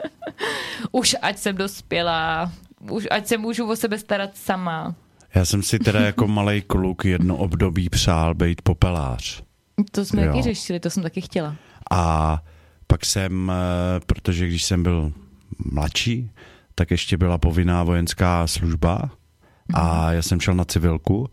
už 0.93 1.17
ať 1.23 1.39
jsem 1.39 1.57
dospělá, 1.57 2.53
už 2.91 3.09
ať 3.11 3.27
se 3.27 3.39
můžu 3.39 3.71
o 3.71 3.77
sebe 3.77 3.99
starat 3.99 4.37
sama. 4.37 4.95
Já 5.35 5.45
jsem 5.45 5.63
si 5.63 5.79
teda 5.79 6.01
jako 6.01 6.29
malý 6.29 6.63
kluk 6.63 7.05
jedno 7.05 7.37
období 7.37 7.89
přál 7.89 8.35
být 8.35 8.63
popelář. 8.63 9.43
To 9.91 10.05
jsme 10.05 10.27
taky 10.27 10.43
řešili, 10.43 10.81
to 10.81 10.91
jsem 10.91 11.03
taky 11.03 11.21
chtěla. 11.21 11.57
A 11.91 12.43
pak 12.87 13.05
jsem, 13.05 13.53
eh, 13.55 14.01
protože 14.07 14.47
když 14.47 14.65
jsem 14.65 14.83
byl 14.83 15.13
mladší, 15.73 16.31
tak 16.75 16.91
ještě 16.91 17.17
byla 17.17 17.39
povinná 17.39 17.83
vojenská 17.83 18.47
služba 18.47 19.11
a 19.75 20.13
já 20.13 20.23
jsem 20.23 20.41
šel 20.41 20.55
na 20.55 20.65
civilku 20.65 21.29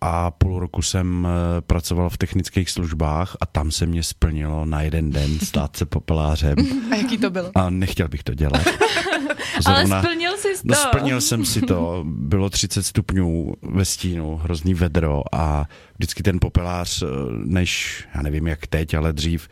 a 0.00 0.30
půl 0.30 0.58
roku 0.58 0.82
jsem 0.82 1.28
eh, 1.28 1.60
pracoval 1.60 2.10
v 2.10 2.18
technických 2.18 2.70
službách 2.70 3.36
a 3.40 3.46
tam 3.46 3.70
se 3.70 3.86
mě 3.86 4.02
splnilo 4.02 4.64
na 4.64 4.82
jeden 4.82 5.10
den 5.10 5.38
stát 5.38 5.76
se 5.76 5.86
popelářem 5.86 6.56
A 6.92 6.94
jaký 6.94 7.18
to 7.18 7.30
bylo? 7.30 7.50
a 7.54 7.70
nechtěl 7.70 8.08
bych 8.08 8.22
to 8.22 8.34
dělat. 8.34 8.62
Ale 9.66 9.86
splnil 9.86 10.36
jsi 10.36 10.48
to. 10.54 10.60
No 10.64 10.74
splnil 10.74 11.20
jsem 11.20 11.44
si 11.44 11.60
to, 11.60 12.04
bylo 12.06 12.50
30 12.50 12.82
stupňů 12.82 13.54
ve 13.62 13.84
stínu, 13.84 14.36
hrozný 14.36 14.74
vedro 14.74 15.22
a 15.32 15.68
vždycky 15.98 16.22
ten 16.22 16.40
popelář, 16.40 17.02
eh, 17.02 17.06
než, 17.44 18.04
já 18.14 18.22
nevím 18.22 18.46
jak 18.46 18.66
teď, 18.66 18.94
ale 18.94 19.12
dřív, 19.12 19.48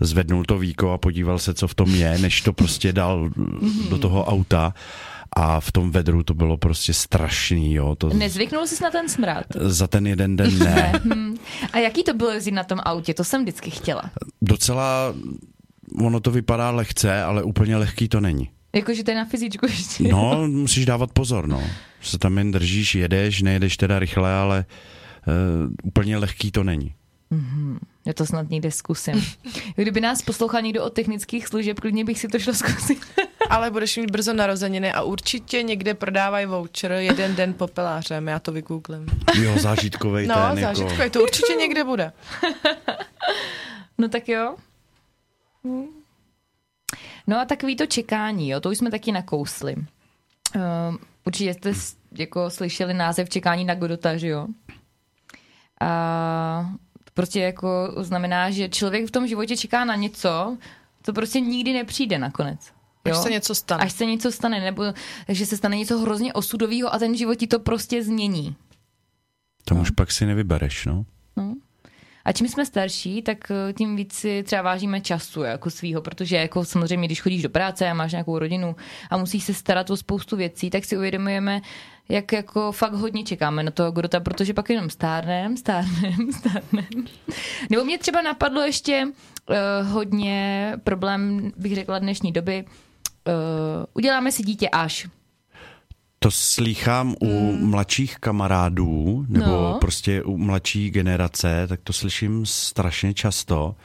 zvednul 0.00 0.44
to 0.44 0.58
víko 0.58 0.92
a 0.92 0.98
podíval 0.98 1.38
se, 1.38 1.54
co 1.54 1.68
v 1.68 1.74
tom 1.74 1.94
je, 1.94 2.18
než 2.18 2.40
to 2.40 2.52
prostě 2.52 2.92
dal 2.92 3.30
do 3.90 3.98
toho 3.98 4.24
auta 4.24 4.74
a 5.36 5.60
v 5.60 5.72
tom 5.72 5.90
vedru 5.90 6.22
to 6.22 6.34
bylo 6.34 6.56
prostě 6.56 6.94
strašný, 6.94 7.74
jo. 7.74 7.94
To 7.94 8.08
Nezvyknul 8.08 8.66
jsi 8.66 8.82
na 8.82 8.90
ten 8.90 9.08
smrad? 9.08 9.46
za 9.60 9.86
ten 9.86 10.06
jeden 10.06 10.36
den 10.36 10.58
ne. 10.58 10.92
Hm. 11.04 11.36
A 11.72 11.78
jaký 11.78 12.04
to 12.04 12.14
bylo 12.14 12.30
jezdit 12.30 12.52
na 12.52 12.64
tom 12.64 12.78
autě? 12.82 13.14
To 13.14 13.24
jsem 13.24 13.42
vždycky 13.42 13.70
chtěla. 13.70 14.10
Docela, 14.42 15.14
ono 16.00 16.20
to 16.20 16.30
vypadá 16.30 16.70
lehce, 16.70 17.22
ale 17.22 17.42
úplně 17.42 17.76
lehký 17.76 18.08
to 18.08 18.20
není. 18.20 18.50
Jakože 18.74 19.04
to 19.04 19.10
je 19.10 19.16
na 19.16 19.24
fyzičku 19.24 19.66
ještě. 19.66 20.04
No, 20.04 20.48
musíš 20.48 20.86
dávat 20.86 21.12
pozor, 21.12 21.48
no. 21.48 21.62
Se 22.02 22.18
tam 22.18 22.38
jen 22.38 22.50
držíš, 22.50 22.94
jedeš, 22.94 23.42
nejedeš 23.42 23.76
teda 23.76 23.98
rychle, 23.98 24.34
ale 24.34 24.64
uh, 25.26 25.72
úplně 25.82 26.16
lehký 26.16 26.50
to 26.50 26.64
není. 26.64 26.94
Já 28.06 28.12
to 28.12 28.26
snad 28.26 28.50
někde 28.50 28.70
zkusím. 28.70 29.24
Kdyby 29.76 30.00
nás 30.00 30.22
poslouchal 30.22 30.62
někdo 30.62 30.84
od 30.84 30.92
technických 30.92 31.46
služeb, 31.46 31.80
klidně 31.80 32.04
bych 32.04 32.18
si 32.18 32.28
to 32.28 32.38
šla 32.38 32.52
zkusit. 32.52 32.98
Ale 33.50 33.70
budeš 33.70 33.96
mít 33.96 34.10
brzo 34.10 34.32
narozeniny 34.32 34.92
a 34.92 35.02
určitě 35.02 35.62
někde 35.62 35.94
prodávají 35.94 36.46
voucher 36.46 36.92
jeden 36.92 37.34
den 37.36 37.54
popelářem, 37.54 38.28
já 38.28 38.38
to 38.38 38.52
vygooglím. 38.52 39.06
Jo, 39.42 39.58
zážitkový 39.58 40.26
No, 40.26 40.34
ten, 40.34 40.60
zážitko, 40.62 40.92
jako... 41.02 41.10
to 41.10 41.22
určitě 41.22 41.54
někde 41.54 41.84
bude. 41.84 42.12
No 43.98 44.08
tak 44.08 44.28
jo. 44.28 44.56
No 47.26 47.40
a 47.40 47.44
takový 47.44 47.76
to 47.76 47.86
čekání, 47.86 48.48
jo, 48.50 48.60
to 48.60 48.70
už 48.70 48.78
jsme 48.78 48.90
taky 48.90 49.12
nakousli. 49.12 49.74
Uh, 49.76 49.82
určitě 51.24 51.54
jste 51.54 51.74
s- 51.74 51.96
jako 52.18 52.50
slyšeli 52.50 52.94
název 52.94 53.28
čekání 53.28 53.64
na 53.64 53.74
Godota, 53.74 54.16
že 54.16 54.28
jo? 54.28 54.46
A 55.80 56.70
to 57.04 57.10
prostě 57.14 57.40
jako 57.40 57.94
znamená, 57.96 58.50
že 58.50 58.68
člověk 58.68 59.06
v 59.06 59.10
tom 59.10 59.26
životě 59.26 59.56
čeká 59.56 59.84
na 59.84 59.94
něco, 59.94 60.58
co 61.02 61.12
prostě 61.12 61.40
nikdy 61.40 61.72
nepřijde 61.72 62.18
nakonec. 62.18 62.72
Až 63.04 63.12
jo? 63.12 63.22
se 63.22 63.30
něco 63.30 63.54
stane. 63.54 63.84
Až 63.84 63.92
se 63.92 64.06
něco 64.06 64.32
stane, 64.32 64.60
nebo 64.60 64.82
že 65.28 65.46
se 65.46 65.56
stane 65.56 65.76
něco 65.76 65.98
hrozně 65.98 66.32
osudového 66.32 66.94
a 66.94 66.98
ten 66.98 67.16
život 67.16 67.34
ti 67.34 67.46
to 67.46 67.58
prostě 67.58 68.02
změní. 68.02 68.56
Tam 69.64 69.80
už 69.80 69.90
pak 69.90 70.12
si 70.12 70.26
nevybereš, 70.26 70.86
no. 70.86 71.04
No. 71.36 71.54
A 72.24 72.32
čím 72.32 72.48
jsme 72.48 72.66
starší, 72.66 73.22
tak 73.22 73.50
eh, 73.50 73.72
tím 73.72 73.96
víc 73.96 74.12
si 74.12 74.42
třeba 74.42 74.62
vážíme 74.62 75.00
času 75.00 75.42
jako 75.42 75.70
svýho, 75.70 76.02
protože 76.02 76.36
jako 76.36 76.64
samozřejmě, 76.64 77.08
když 77.08 77.20
chodíš 77.20 77.42
do 77.42 77.50
práce 77.50 77.90
a 77.90 77.94
máš 77.94 78.12
nějakou 78.12 78.38
rodinu 78.38 78.76
a 79.10 79.16
musíš 79.16 79.44
se 79.44 79.54
starat 79.54 79.90
o 79.90 79.96
spoustu 79.96 80.36
věcí, 80.36 80.70
tak 80.70 80.84
si 80.84 80.96
uvědomujeme, 80.96 81.60
jak 82.08 82.32
jako 82.32 82.72
fakt 82.72 82.92
hodně 82.92 83.24
čekáme 83.24 83.62
na 83.62 83.70
toho 83.70 83.92
Grota, 83.92 84.20
protože 84.20 84.54
pak 84.54 84.70
jenom 84.70 84.90
stárnem, 84.90 85.56
stárnem, 85.56 86.32
stárnem. 86.32 87.04
Nebo 87.70 87.84
mě 87.84 87.98
třeba 87.98 88.22
napadlo 88.22 88.62
ještě 88.62 89.06
uh, 89.06 89.88
hodně 89.88 90.72
problém, 90.84 91.52
bych 91.56 91.74
řekla, 91.74 91.98
dnešní 91.98 92.32
doby. 92.32 92.64
Uh, 93.28 93.84
uděláme 93.94 94.32
si 94.32 94.42
dítě 94.42 94.68
až. 94.68 95.08
To 96.18 96.30
slýchám 96.30 97.14
u 97.22 97.52
mladších 97.56 98.16
kamarádů, 98.18 99.24
nebo 99.28 99.46
No. 99.46 99.76
prostě 99.80 100.22
u 100.22 100.36
mladší 100.38 100.90
generace, 100.90 101.66
tak 101.68 101.80
to 101.84 101.92
slyším 101.92 102.46
strašně 102.46 103.14
často. 103.14 103.76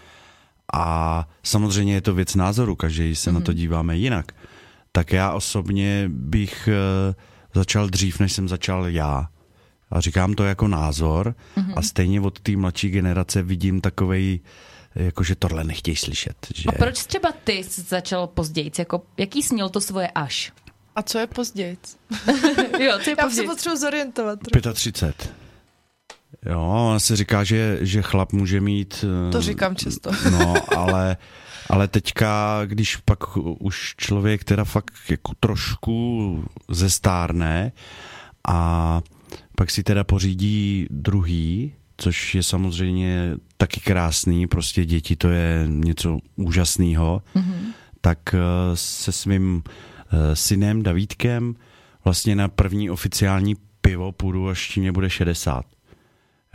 A 0.74 1.28
samozřejmě 1.44 1.94
je 1.94 2.02
to 2.02 2.14
věc 2.14 2.36
názoru, 2.36 2.76
každý 2.76 3.16
se 3.16 3.32
na 3.32 3.40
to 3.40 3.54
díváme 3.54 3.98
jinak. 3.98 4.32
Tak 4.92 5.12
já 5.14 5.32
osobně 5.34 6.06
bych 6.14 6.68
eh, 6.72 7.16
začal 7.56 7.88
dřív, 7.90 8.20
než 8.20 8.32
jsem 8.34 8.48
začal 8.50 8.88
já. 8.88 9.28
A 9.92 10.00
říkám 10.00 10.34
to 10.34 10.44
jako 10.44 10.68
názor 10.68 11.36
a 11.76 11.82
stejně 11.82 12.22
od 12.22 12.40
té 12.40 12.58
mladší 12.58 12.90
generace 12.90 13.44
vidím 13.44 13.82
takovej, 13.82 14.32
jako 14.32 14.46
že 15.24 15.36
tohle 15.36 15.64
nechtějí 15.64 15.96
slyšet. 15.96 16.48
Že... 16.56 16.64
A 16.70 16.72
proč 16.72 17.04
třeba 17.06 17.32
ty 17.44 17.52
jsi 17.64 17.82
začal 17.82 18.28
později? 18.28 18.72
Jako, 18.80 19.02
jaký 19.18 19.44
směl 19.44 19.70
to 19.70 19.82
svoje 19.82 20.08
až? 20.08 20.52
A 20.96 21.02
co 21.02 21.20
je 21.20 21.28
později? 21.28 21.78
jo, 22.80 23.00
co 23.04 23.10
je 23.10 23.16
Já 23.20 23.30
se 23.30 23.44
potřebuji 23.44 23.76
zorientovat. 23.78 24.40
35. 24.74 25.34
Jo, 26.46 26.62
on 26.62 27.00
se 27.00 27.16
říká, 27.16 27.44
že, 27.44 27.78
že 27.82 28.02
chlap 28.02 28.34
může 28.34 28.62
mít... 28.62 29.06
eh, 29.28 29.32
To 29.32 29.42
říkám 29.42 29.76
často. 29.76 30.12
No, 30.32 30.54
ale, 30.78 31.18
ale 31.70 31.88
teďka, 31.88 32.62
když 32.66 32.96
pak 32.98 33.38
už 33.60 33.94
člověk 33.98 34.44
teda 34.44 34.64
fakt 34.64 34.94
jako 35.10 35.32
trošku 35.40 36.44
zestárne 36.70 37.72
a 38.48 39.02
pak 39.56 39.70
si 39.72 39.84
teda 39.84 40.04
pořídí 40.04 40.88
druhý, 40.90 41.74
což 42.00 42.36
je 42.36 42.44
samozřejmě 42.44 43.36
taky 43.58 43.80
krásný, 43.80 44.48
prostě 44.48 44.86
děti 44.86 45.16
to 45.16 45.30
je 45.30 45.64
něco 45.68 46.20
úžasného, 46.36 47.22
mm-hmm. 47.36 47.60
tak 48.02 48.20
eh, 48.34 48.38
se 48.74 49.12
svým 49.12 49.64
eh, 49.66 50.36
synem 50.36 50.84
Davídkem 50.84 51.56
vlastně 52.04 52.36
na 52.36 52.48
první 52.48 52.90
oficiální 52.90 53.56
pivo 53.82 54.12
půjdu, 54.12 54.50
až 54.50 54.70
tím 54.70 54.84
mě 54.84 54.92
bude 54.92 55.10
60. 55.10 55.66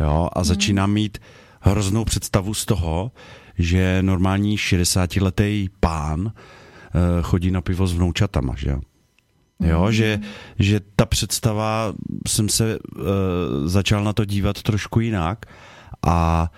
Jo, 0.01 0.29
a 0.33 0.45
začínám 0.45 0.93
mít 0.93 1.19
hroznou 1.61 2.05
představu 2.05 2.55
z 2.55 2.65
toho, 2.65 3.13
že 3.59 3.99
normální 4.03 4.57
60-letý 4.57 5.69
pán 5.81 6.33
eh, 6.37 7.23
chodí 7.23 7.51
na 7.51 7.61
pivo 7.61 7.87
s 7.87 7.95
vnoučatama, 7.95 8.55
že 8.57 8.71
jo? 8.71 8.81
Jo, 9.61 9.91
že, 9.91 10.21
že 10.59 10.81
ta 10.97 11.07
představa, 11.07 11.93
jsem 12.29 12.49
se 12.49 12.79
uh, 12.79 13.05
začal 13.65 14.05
na 14.05 14.13
to 14.13 14.25
dívat 14.25 14.63
trošku 14.63 15.01
jinak 15.01 15.47
a 16.07 16.51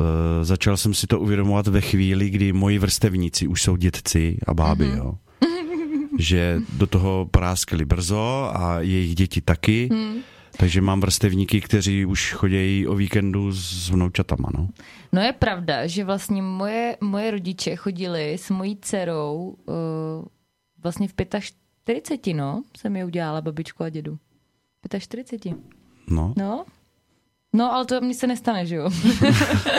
e, 0.00 0.44
začal 0.44 0.76
jsem 0.76 0.94
si 0.94 1.06
to 1.06 1.20
uvědomovat 1.20 1.66
ve 1.66 1.80
chvíli, 1.80 2.30
kdy 2.30 2.52
moji 2.52 2.78
vrstevníci 2.78 3.46
už 3.46 3.62
jsou 3.62 3.76
dětci 3.76 4.38
a 4.46 4.54
báby, 4.54 4.84
mm-hmm. 4.84 4.98
jo. 4.98 5.14
Že 6.18 6.60
do 6.72 6.86
toho 6.86 7.28
práskali 7.30 7.84
brzo 7.84 8.50
a 8.54 8.80
jejich 8.80 9.14
děti 9.14 9.40
taky. 9.40 9.88
Mm. 9.92 10.14
Takže 10.56 10.80
mám 10.80 11.00
vrstevníky, 11.00 11.60
kteří 11.60 12.04
už 12.04 12.32
chodějí 12.32 12.86
o 12.86 12.94
víkendu 12.94 13.52
s 13.52 13.90
vnoučatama, 13.90 14.48
no. 14.54 14.68
No 15.12 15.22
je 15.22 15.32
pravda, 15.32 15.86
že 15.86 16.04
vlastně 16.04 16.42
moje, 16.42 16.96
moje 17.00 17.30
rodiče 17.30 17.76
chodili 17.76 18.32
s 18.32 18.50
mojí 18.50 18.78
dcerou 18.82 19.56
uh, 19.66 19.74
vlastně 20.82 21.08
v 21.08 21.12
45, 21.12 21.60
no, 22.34 22.62
jsem 22.76 22.96
je 22.96 23.04
udělala 23.04 23.40
babičku 23.40 23.82
a 23.82 23.88
dědu. 23.88 24.18
45. 24.98 25.56
No. 26.10 26.34
No, 26.36 26.64
No, 27.52 27.72
ale 27.72 27.84
to 27.84 28.00
mi 28.00 28.14
se 28.14 28.26
nestane, 28.26 28.66
že 28.66 28.76
jo? 28.76 28.90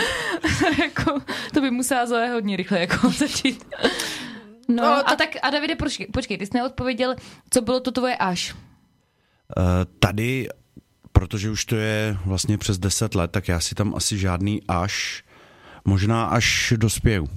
jako, 0.82 1.22
to 1.54 1.62
by 1.62 1.72
musela 1.72 2.06
zle 2.06 2.30
hodně 2.30 2.58
rychle 2.58 2.80
jako 2.80 3.10
začít. 3.18 3.68
No, 4.68 4.76
no 4.76 5.04
to... 5.04 5.10
a 5.10 5.16
tak, 5.16 5.30
a 5.42 5.50
Davide, 5.50 5.76
počkej, 5.76 6.08
počkej, 6.08 6.38
ty 6.38 6.46
jsi 6.46 6.52
neodpověděl, 6.54 7.16
co 7.50 7.62
bylo 7.62 7.80
to 7.80 7.92
tvoje 7.92 8.16
až? 8.16 8.54
Uh, 8.54 9.64
tady, 10.00 10.48
protože 11.12 11.50
už 11.50 11.66
to 11.66 11.76
je 11.76 12.18
vlastně 12.26 12.58
přes 12.58 12.78
10 12.80 13.16
let, 13.16 13.32
tak 13.32 13.48
já 13.48 13.60
si 13.60 13.76
tam 13.76 13.96
asi 13.96 14.18
žádný 14.18 14.62
až, 14.68 15.24
možná 15.86 16.26
až 16.26 16.74
dospěju. 16.78 17.28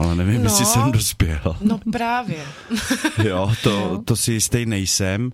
Ale 0.00 0.16
nevím, 0.16 0.36
no, 0.36 0.42
jestli 0.42 0.66
jsem 0.66 0.92
dospěl. 0.92 1.56
No 1.60 1.80
právě. 1.92 2.38
jo, 3.24 3.52
to, 3.62 4.02
to 4.04 4.16
si 4.16 4.32
jistý 4.32 4.66
nejsem. 4.66 5.30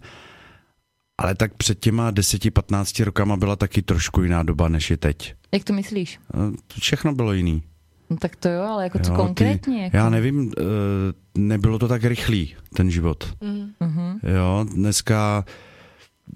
Ale 1.18 1.34
tak 1.34 1.54
před 1.54 1.80
těma 1.80 2.12
10-15 2.12 3.04
rokama 3.04 3.36
byla 3.36 3.56
taky 3.56 3.82
trošku 3.82 4.22
jiná 4.22 4.42
doba, 4.42 4.68
než 4.68 4.90
je 4.90 4.96
teď. 4.96 5.34
Jak 5.52 5.64
to 5.64 5.72
myslíš? 5.72 6.18
Eh, 6.34 6.56
všechno 6.80 7.14
bylo 7.14 7.32
jiný. 7.32 7.62
No 8.10 8.16
tak 8.16 8.36
to 8.36 8.48
jo, 8.48 8.62
ale 8.62 8.82
jako 8.82 8.98
co 8.98 9.12
jo, 9.12 9.16
konkrétně? 9.16 9.74
Ty, 9.74 9.82
jako? 9.82 9.96
Já 9.96 10.10
nevím, 10.10 10.52
eh, 10.58 10.62
nebylo 11.38 11.78
to 11.78 11.88
tak 11.88 12.04
rychlý, 12.04 12.54
ten 12.74 12.90
život. 12.90 13.34
Mm. 13.40 13.70
Jo, 14.36 14.66
dneska 14.74 15.44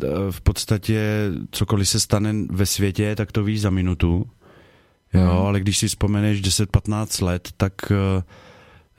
eh, 0.04 0.06
v 0.30 0.40
podstatě 0.40 1.30
cokoliv 1.50 1.88
se 1.88 2.00
stane 2.00 2.34
ve 2.50 2.66
světě, 2.66 3.16
tak 3.16 3.32
to 3.32 3.44
víš 3.44 3.60
za 3.60 3.70
minutu. 3.70 4.30
Jo, 5.14 5.20
mm. 5.20 5.46
ale 5.46 5.60
když 5.60 5.78
si 5.78 5.88
vzpomeneš 5.88 6.42
10-15 6.42 7.24
let, 7.24 7.48
tak 7.56 7.72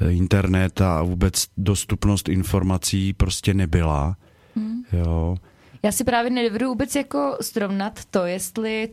internet 0.09 0.81
a 0.81 1.03
vůbec 1.03 1.45
dostupnost 1.57 2.29
informací 2.29 3.13
prostě 3.13 3.53
nebyla. 3.53 4.17
Mm. 4.55 4.81
Jo. 4.93 5.37
Já 5.83 5.91
si 5.91 6.03
právě 6.03 6.31
nedovedu 6.31 6.67
vůbec 6.67 6.95
jako 6.95 7.37
srovnat 7.41 8.05
to, 8.05 8.25
jestli 8.25 8.89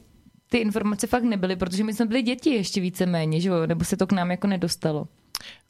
ty 0.49 0.59
informace 0.59 1.07
fakt 1.07 1.23
nebyly, 1.23 1.57
protože 1.57 1.85
my 1.85 1.95
jsme 1.95 2.07
byli 2.07 2.23
děti 2.23 2.51
ještě 2.51 2.81
více 2.81 3.07
méně, 3.07 3.41
že 3.41 3.49
jo? 3.49 3.67
nebo 3.67 3.85
se 3.85 3.97
to 3.97 4.07
k 4.07 4.13
nám 4.13 4.31
jako 4.31 4.47
nedostalo. 4.47 5.09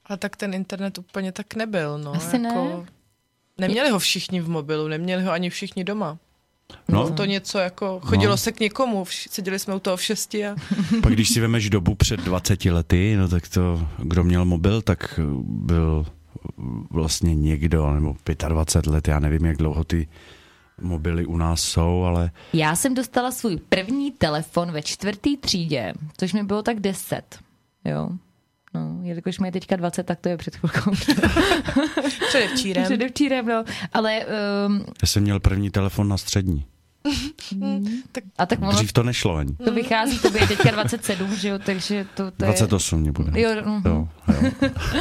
A 0.06 0.16
tak 0.16 0.36
ten 0.36 0.54
internet 0.54 0.98
úplně 0.98 1.32
tak 1.32 1.54
nebyl, 1.54 1.98
no. 1.98 2.12
Asi 2.14 2.42
jako... 2.42 2.64
ne. 2.64 2.86
Neměli 3.58 3.90
ho 3.90 3.98
všichni 3.98 4.40
v 4.40 4.48
mobilu, 4.48 4.88
neměli 4.88 5.22
ho 5.22 5.32
ani 5.32 5.50
všichni 5.50 5.84
doma. 5.84 6.18
No. 6.88 7.02
Bylo 7.04 7.16
to 7.16 7.24
něco 7.24 7.58
jako, 7.58 8.00
chodilo 8.04 8.32
no. 8.32 8.36
se 8.36 8.52
k 8.52 8.60
někomu, 8.60 9.04
seděli 9.30 9.58
jsme 9.58 9.74
u 9.74 9.78
toho 9.78 9.96
v 9.96 10.02
šesti 10.02 10.46
a... 10.46 10.56
Pak 11.02 11.12
když 11.12 11.28
si 11.28 11.40
vemeš 11.40 11.70
dobu 11.70 11.94
před 11.94 12.20
20 12.20 12.64
lety, 12.64 13.16
no 13.16 13.28
tak 13.28 13.48
to, 13.48 13.88
kdo 13.98 14.24
měl 14.24 14.44
mobil, 14.44 14.82
tak 14.82 15.20
byl 15.42 16.06
vlastně 16.90 17.34
někdo, 17.34 17.94
nebo 17.94 18.16
25 18.48 18.92
let, 18.92 19.08
já 19.08 19.20
nevím, 19.20 19.44
jak 19.44 19.56
dlouho 19.56 19.84
ty 19.84 20.08
mobily 20.80 21.26
u 21.26 21.36
nás 21.36 21.62
jsou, 21.62 22.02
ale... 22.02 22.30
Já 22.52 22.76
jsem 22.76 22.94
dostala 22.94 23.30
svůj 23.30 23.56
první 23.68 24.10
telefon 24.10 24.72
ve 24.72 24.82
čtvrtý 24.82 25.36
třídě, 25.36 25.92
což 26.16 26.32
mi 26.32 26.42
bylo 26.42 26.62
tak 26.62 26.80
10, 26.80 27.38
jo. 27.84 28.08
No, 28.74 28.98
jelikož 29.02 29.38
mi 29.38 29.48
je 29.48 29.52
teďka 29.52 29.76
20, 29.76 30.02
tak 30.02 30.20
to 30.20 30.28
je 30.28 30.36
před 30.36 30.56
chvilkou. 30.56 30.90
Předevčírem. 32.28 32.84
Předevčírem, 32.84 33.46
no. 33.46 33.64
Ale... 33.92 34.20
Um... 34.66 34.84
Já 35.02 35.06
jsem 35.06 35.22
měl 35.22 35.40
první 35.40 35.70
telefon 35.70 36.08
na 36.08 36.16
střední. 36.18 36.64
Mm. 37.54 37.86
a 38.38 38.46
tak 38.46 38.62
ono, 38.62 38.72
Dřív 38.72 38.92
to 38.92 39.02
nešlo 39.02 39.36
ani. 39.36 39.56
To 39.64 39.72
vychází, 39.72 40.18
to 40.18 40.38
je 40.38 40.46
teďka 40.46 40.70
27, 40.70 41.36
že 41.36 41.48
jo, 41.48 41.58
takže 41.58 42.06
to, 42.14 42.30
to 42.30 42.44
28 42.44 43.00
mě 43.00 43.12
bude. 43.12 43.40
Jo, 43.40 43.50
uh-huh. 43.50 43.82
jo, 43.86 44.08
jo. 44.42 44.70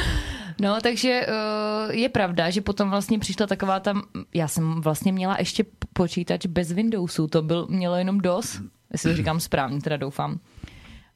No, 0.61 0.81
takže 0.81 1.27
uh, 1.27 1.91
je 1.95 2.09
pravda, 2.09 2.49
že 2.49 2.61
potom 2.61 2.89
vlastně 2.89 3.19
přišla 3.19 3.47
taková 3.47 3.79
tam, 3.79 4.01
já 4.33 4.47
jsem 4.47 4.81
vlastně 4.81 5.11
měla 5.11 5.35
ještě 5.39 5.65
počítač 5.93 6.45
bez 6.45 6.71
Windowsu, 6.71 7.27
to 7.27 7.41
byl, 7.41 7.67
mělo 7.69 7.95
jenom 7.95 8.19
DOS, 8.19 8.61
jestli 8.91 9.11
to 9.11 9.17
říkám 9.17 9.39
správně, 9.39 9.81
teda 9.81 9.97
doufám. 9.97 10.39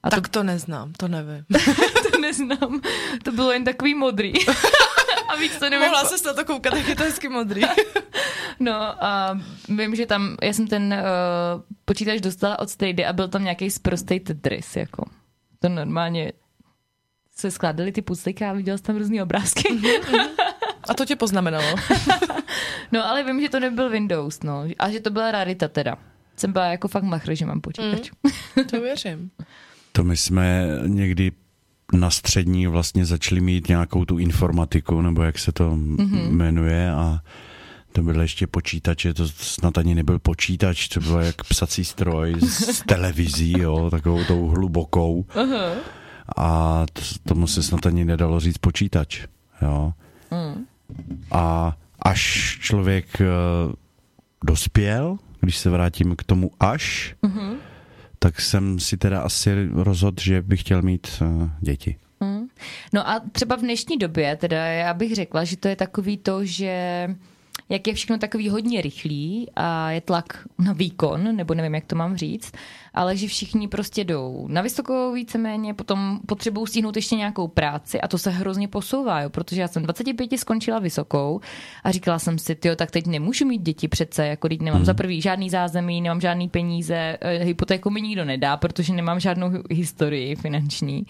A 0.03 0.09
tak 0.09 0.27
to, 0.27 0.39
to 0.39 0.43
neznám, 0.43 0.93
to 0.93 1.07
nevím. 1.07 1.45
To 2.38 2.46
neznám, 2.46 2.82
to 3.24 3.32
bylo 3.32 3.52
jen 3.52 3.63
takový 3.63 3.96
modrý. 3.96 4.34
a 5.28 5.36
víc 5.36 5.60
to 5.60 5.70
nevím. 5.70 5.88
Mohla 5.88 6.06
se 6.06 6.28
na 6.28 6.34
to 6.34 6.46
koukat, 6.46 6.74
jak 6.74 6.88
je 6.88 6.96
to 6.96 7.04
hezky 7.04 7.30
modrý. 7.30 7.62
no 8.60 9.04
a 9.04 9.39
vím, 9.70 9.96
že 9.96 10.06
tam, 10.06 10.38
já 10.41 10.54
jsem 10.54 10.67
ten 10.67 10.94
uh, 10.94 11.62
počítač 11.86 12.22
dostala 12.22 12.60
od 12.60 12.70
Stady 12.70 13.06
a 13.06 13.13
byl 13.13 13.28
tam 13.28 13.44
nějaký 13.44 13.72
sprostej 13.72 14.20
Tetris, 14.20 14.76
jako. 14.76 15.06
To 15.60 15.70
normálně 15.70 16.32
se 17.36 17.52
skládaly 17.52 17.91
ty 17.91 18.02
puclíky 18.02 18.46
a 18.46 18.54
viděl 18.54 18.78
jsem 18.78 18.86
tam 18.86 18.98
různý 18.98 19.22
obrázky. 19.22 19.74
Mhm, 19.74 19.91
mhm. 20.12 20.28
a 20.89 20.94
to 20.94 21.06
tě 21.06 21.15
poznamenalo? 21.15 21.76
no 22.91 23.06
ale 23.06 23.24
vím, 23.24 23.41
že 23.41 23.50
to 23.50 23.60
nebyl 23.60 23.89
Windows, 23.89 24.44
no. 24.44 24.65
A 24.80 24.89
že 24.89 25.00
to 25.00 25.10
byla 25.10 25.32
rarita 25.32 25.67
teda. 25.67 25.98
Jsem 26.38 26.52
byla 26.52 26.65
jako 26.65 26.88
fakt 26.88 27.04
machr, 27.04 27.36
že 27.36 27.46
mám 27.46 27.62
počítač. 27.62 28.12
Mm, 28.24 28.65
to 28.65 28.82
věřím. 28.82 29.32
to 29.91 30.04
my 30.04 30.17
jsme 30.17 30.67
někdy 30.88 31.32
na 31.91 32.10
střední 32.10 32.67
vlastně 32.67 33.06
začali 33.06 33.41
mít 33.41 33.67
nějakou 33.67 34.06
tu 34.06 34.17
informatiku, 34.17 35.01
nebo 35.01 35.23
jak 35.23 35.39
se 35.39 35.51
to 35.51 35.71
mm-hmm. 35.71 36.30
jmenuje 36.32 36.91
a 36.91 37.19
to 37.91 38.04
byly 38.04 38.23
ještě 38.23 38.47
počítače, 38.47 39.13
to 39.13 39.27
snad 39.27 39.77
ani 39.77 39.95
nebyl 39.95 40.19
počítač, 40.19 40.88
to 40.88 40.99
bylo 40.99 41.19
jak 41.19 41.43
psací 41.43 41.86
stroj 41.86 42.36
s 42.41 42.84
televizí, 42.86 43.60
jo, 43.60 43.89
takovou 43.89 44.23
tou 44.23 44.47
hlubokou. 44.47 45.25
Uh-huh 45.36 45.73
a 46.38 46.86
to, 46.93 47.01
tomu 47.23 47.47
se 47.47 47.63
snad 47.63 47.86
ani 47.86 48.06
nedalo 48.06 48.39
říct 48.39 48.58
počítač. 48.58 49.25
Jo. 49.62 49.93
Mm. 50.32 50.65
A 51.32 51.77
až 51.99 52.21
člověk 52.62 53.06
uh, 53.19 53.73
dospěl, 54.45 55.17
když 55.39 55.58
se 55.58 55.69
vrátím 55.69 56.15
k 56.15 56.23
tomu 56.23 56.51
až, 56.60 57.15
mm-hmm. 57.23 57.56
Tak 58.23 58.41
jsem 58.41 58.79
si 58.79 58.97
teda 58.97 59.21
asi 59.21 59.49
rozhodl, 59.71 60.21
že 60.21 60.41
bych 60.41 60.60
chtěl 60.60 60.81
mít 60.81 61.07
uh, 61.21 61.49
děti. 61.60 61.95
Mm. 62.19 62.47
No 62.93 63.10
a 63.10 63.21
třeba 63.31 63.55
v 63.55 63.62
dnešní 63.62 63.97
době, 63.97 64.36
teda 64.36 64.65
já 64.65 64.93
bych 64.93 65.15
řekla, 65.15 65.43
že 65.43 65.57
to 65.57 65.67
je 65.67 65.75
takový 65.75 66.17
to, 66.17 66.45
že 66.45 67.07
jak 67.71 67.88
je 67.88 67.93
všechno 67.93 68.17
takový 68.17 68.49
hodně 68.49 68.81
rychlý 68.81 69.47
a 69.55 69.91
je 69.91 70.01
tlak 70.01 70.47
na 70.60 70.73
výkon, 70.73 71.36
nebo 71.36 71.53
nevím, 71.53 71.75
jak 71.75 71.86
to 71.86 71.95
mám 71.95 72.17
říct, 72.17 72.51
ale 72.93 73.17
že 73.17 73.27
všichni 73.27 73.67
prostě 73.67 74.03
jdou 74.03 74.47
na 74.49 74.62
vysokou 74.62 75.13
víceméně, 75.13 75.73
potom 75.73 76.19
potřebují 76.25 76.67
stihnout 76.67 76.95
ještě 76.95 77.15
nějakou 77.15 77.47
práci 77.47 78.01
a 78.01 78.07
to 78.07 78.17
se 78.17 78.29
hrozně 78.29 78.67
posouvá, 78.67 79.21
jo, 79.21 79.29
protože 79.29 79.62
já 79.62 79.67
jsem 79.67 79.84
25 79.84 80.38
skončila 80.38 80.79
vysokou 80.79 81.41
a 81.84 81.91
říkala 81.91 82.19
jsem 82.19 82.39
si, 82.39 82.57
jo, 82.65 82.75
tak 82.75 82.91
teď 82.91 83.07
nemůžu 83.07 83.45
mít 83.45 83.62
děti 83.62 83.88
přece, 83.88 84.27
jako 84.27 84.49
teď 84.49 84.62
nemám 84.62 84.79
hmm. 84.79 84.86
za 84.86 84.93
prvý 84.93 85.21
žádný 85.21 85.49
zázemí, 85.49 86.01
nemám 86.01 86.21
žádný 86.21 86.49
peníze, 86.49 87.17
eh, 87.21 87.43
hypotéku 87.43 87.89
mi 87.89 88.01
nikdo 88.01 88.25
nedá, 88.25 88.57
protože 88.57 88.93
nemám 88.93 89.19
žádnou 89.19 89.51
historii 89.69 90.36
finanční. 90.36 91.05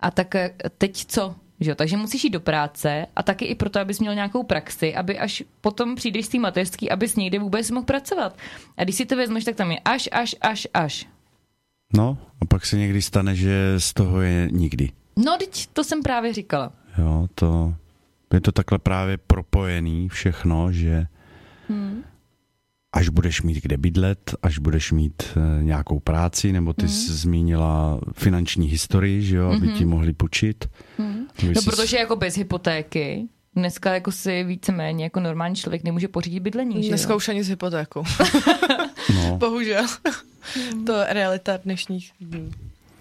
A 0.00 0.10
tak 0.10 0.34
eh, 0.34 0.54
teď 0.78 1.04
co? 1.06 1.34
Že 1.60 1.70
jo? 1.70 1.74
Takže 1.74 1.96
musíš 1.96 2.24
jít 2.24 2.30
do 2.30 2.40
práce 2.40 3.06
a 3.16 3.22
taky 3.22 3.44
i 3.44 3.54
proto, 3.54 3.80
abys 3.80 4.00
měl 4.00 4.14
nějakou 4.14 4.42
praxi, 4.42 4.94
aby 4.94 5.18
až 5.18 5.42
potom 5.60 5.94
přijdeš 5.94 6.26
z 6.26 6.28
té 6.28 6.38
mateřský, 6.38 6.90
abys 6.90 7.16
někde 7.16 7.38
vůbec 7.38 7.70
mohl 7.70 7.86
pracovat. 7.86 8.38
A 8.76 8.84
když 8.84 8.96
si 8.96 9.06
to 9.06 9.16
vezmeš, 9.16 9.44
tak 9.44 9.56
tam 9.56 9.70
je 9.70 9.78
až, 9.84 10.08
až, 10.12 10.34
až, 10.40 10.68
až. 10.74 11.06
No, 11.94 12.18
a 12.40 12.44
pak 12.44 12.66
se 12.66 12.76
někdy 12.76 13.02
stane, 13.02 13.34
že 13.34 13.74
z 13.78 13.92
toho 13.94 14.20
je 14.20 14.48
nikdy. 14.52 14.90
No, 15.16 15.36
teď 15.38 15.66
to 15.72 15.84
jsem 15.84 16.02
právě 16.02 16.32
říkala. 16.32 16.72
Jo, 16.98 17.28
to 17.34 17.74
je 18.32 18.40
to 18.40 18.52
takhle 18.52 18.78
právě 18.78 19.16
propojený 19.16 20.08
všechno, 20.08 20.72
že 20.72 21.06
hmm 21.68 22.04
až 22.98 23.08
budeš 23.08 23.42
mít 23.42 23.62
kde 23.62 23.76
bydlet, 23.76 24.34
až 24.42 24.58
budeš 24.58 24.92
mít 24.92 25.22
uh, 25.36 25.62
nějakou 25.62 26.00
práci, 26.00 26.52
nebo 26.52 26.72
ty 26.72 26.82
mm. 26.82 26.88
jsi 26.88 27.12
zmínila 27.12 28.00
finanční 28.12 28.68
historii, 28.68 29.22
že 29.22 29.36
jo, 29.36 29.50
aby 29.50 29.66
mm-hmm. 29.66 29.78
ti 29.78 29.84
mohli 29.84 30.12
půjčit. 30.12 30.68
Mm. 30.98 31.26
No, 31.42 31.60
jsi... 31.60 31.64
protože 31.64 31.96
jako 31.96 32.16
bez 32.16 32.36
hypotéky 32.36 33.28
Dneska 33.56 33.94
jako 33.94 34.12
si 34.12 34.44
víceméně 34.44 35.04
jako 35.04 35.20
normální 35.20 35.56
člověk 35.56 35.84
nemůže 35.84 36.08
pořídit 36.08 36.40
bydlení, 36.40 36.82
že 36.82 36.88
Dneska 36.88 37.12
jo? 37.12 37.16
už 37.16 37.28
ani 37.28 37.44
s 37.44 37.48
hypotékou. 37.48 38.04
no. 39.14 39.36
Bohužel. 39.36 39.86
to 40.86 40.92
je 40.92 41.06
realita 41.10 41.56
dnešních 41.56 42.12
dní. 42.20 42.50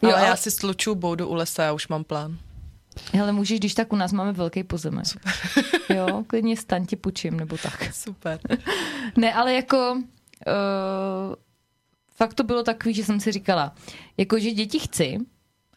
Jo, 0.01 0.09
ale, 0.09 0.13
ale 0.13 0.27
já 0.27 0.35
si 0.35 0.51
sluču 0.51 0.95
boudu 0.95 1.27
u 1.27 1.33
lesa, 1.33 1.63
já 1.63 1.73
už 1.73 1.87
mám 1.87 2.03
plán. 2.03 2.37
Ale 3.21 3.31
můžeš, 3.31 3.59
když 3.59 3.73
tak 3.73 3.93
u 3.93 3.95
nás 3.95 4.13
máme 4.13 4.31
velký 4.31 4.63
pozemek. 4.63 5.05
Super. 5.05 5.33
jo, 5.97 6.23
klidně 6.27 6.57
staň 6.57 6.85
ti 6.85 6.95
půjčím, 6.95 7.37
nebo 7.37 7.57
tak. 7.57 7.93
Super. 7.93 8.39
ne, 9.17 9.33
ale 9.33 9.53
jako 9.53 9.91
uh, 9.91 11.35
Fakt 12.17 12.33
to 12.33 12.43
bylo 12.43 12.63
takový, 12.63 12.93
že 12.93 13.03
jsem 13.03 13.19
si 13.19 13.31
říkala, 13.31 13.75
jakože 14.17 14.51
děti 14.51 14.79
chci, 14.79 15.17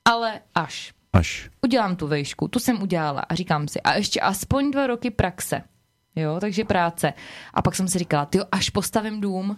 ale 0.04 0.40
až. 0.54 0.92
Až. 1.12 1.50
Udělám 1.62 1.96
tu 1.96 2.06
vejšku, 2.06 2.48
tu 2.48 2.59
jsem 2.59 2.83
udělala 2.83 3.20
a 3.20 3.35
říkám 3.35 3.68
si, 3.68 3.80
a 3.80 3.94
ještě 3.94 4.20
aspoň 4.20 4.70
dva 4.70 4.87
roky 4.87 5.11
praxe. 5.11 5.62
Jo, 6.16 6.38
takže 6.40 6.64
práce. 6.64 7.12
A 7.54 7.62
pak 7.62 7.74
jsem 7.74 7.88
si 7.88 7.98
říkala, 7.98 8.26
ty 8.26 8.38
až 8.52 8.70
postavím 8.70 9.20
dům, 9.20 9.56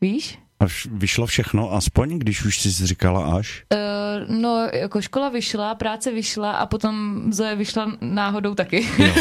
víš? 0.00 0.38
Až 0.62 0.88
vyšlo 0.90 1.26
všechno, 1.26 1.72
aspoň, 1.72 2.18
když 2.18 2.44
už 2.44 2.60
jsi 2.60 2.86
říkala 2.86 3.38
až? 3.38 3.64
Uh, 3.72 4.40
no, 4.40 4.68
jako 4.72 5.00
škola 5.02 5.28
vyšla, 5.28 5.74
práce 5.74 6.12
vyšla 6.12 6.52
a 6.52 6.66
potom 6.66 7.22
Zoe 7.32 7.56
vyšla 7.56 7.92
náhodou 8.00 8.54
taky. 8.54 8.88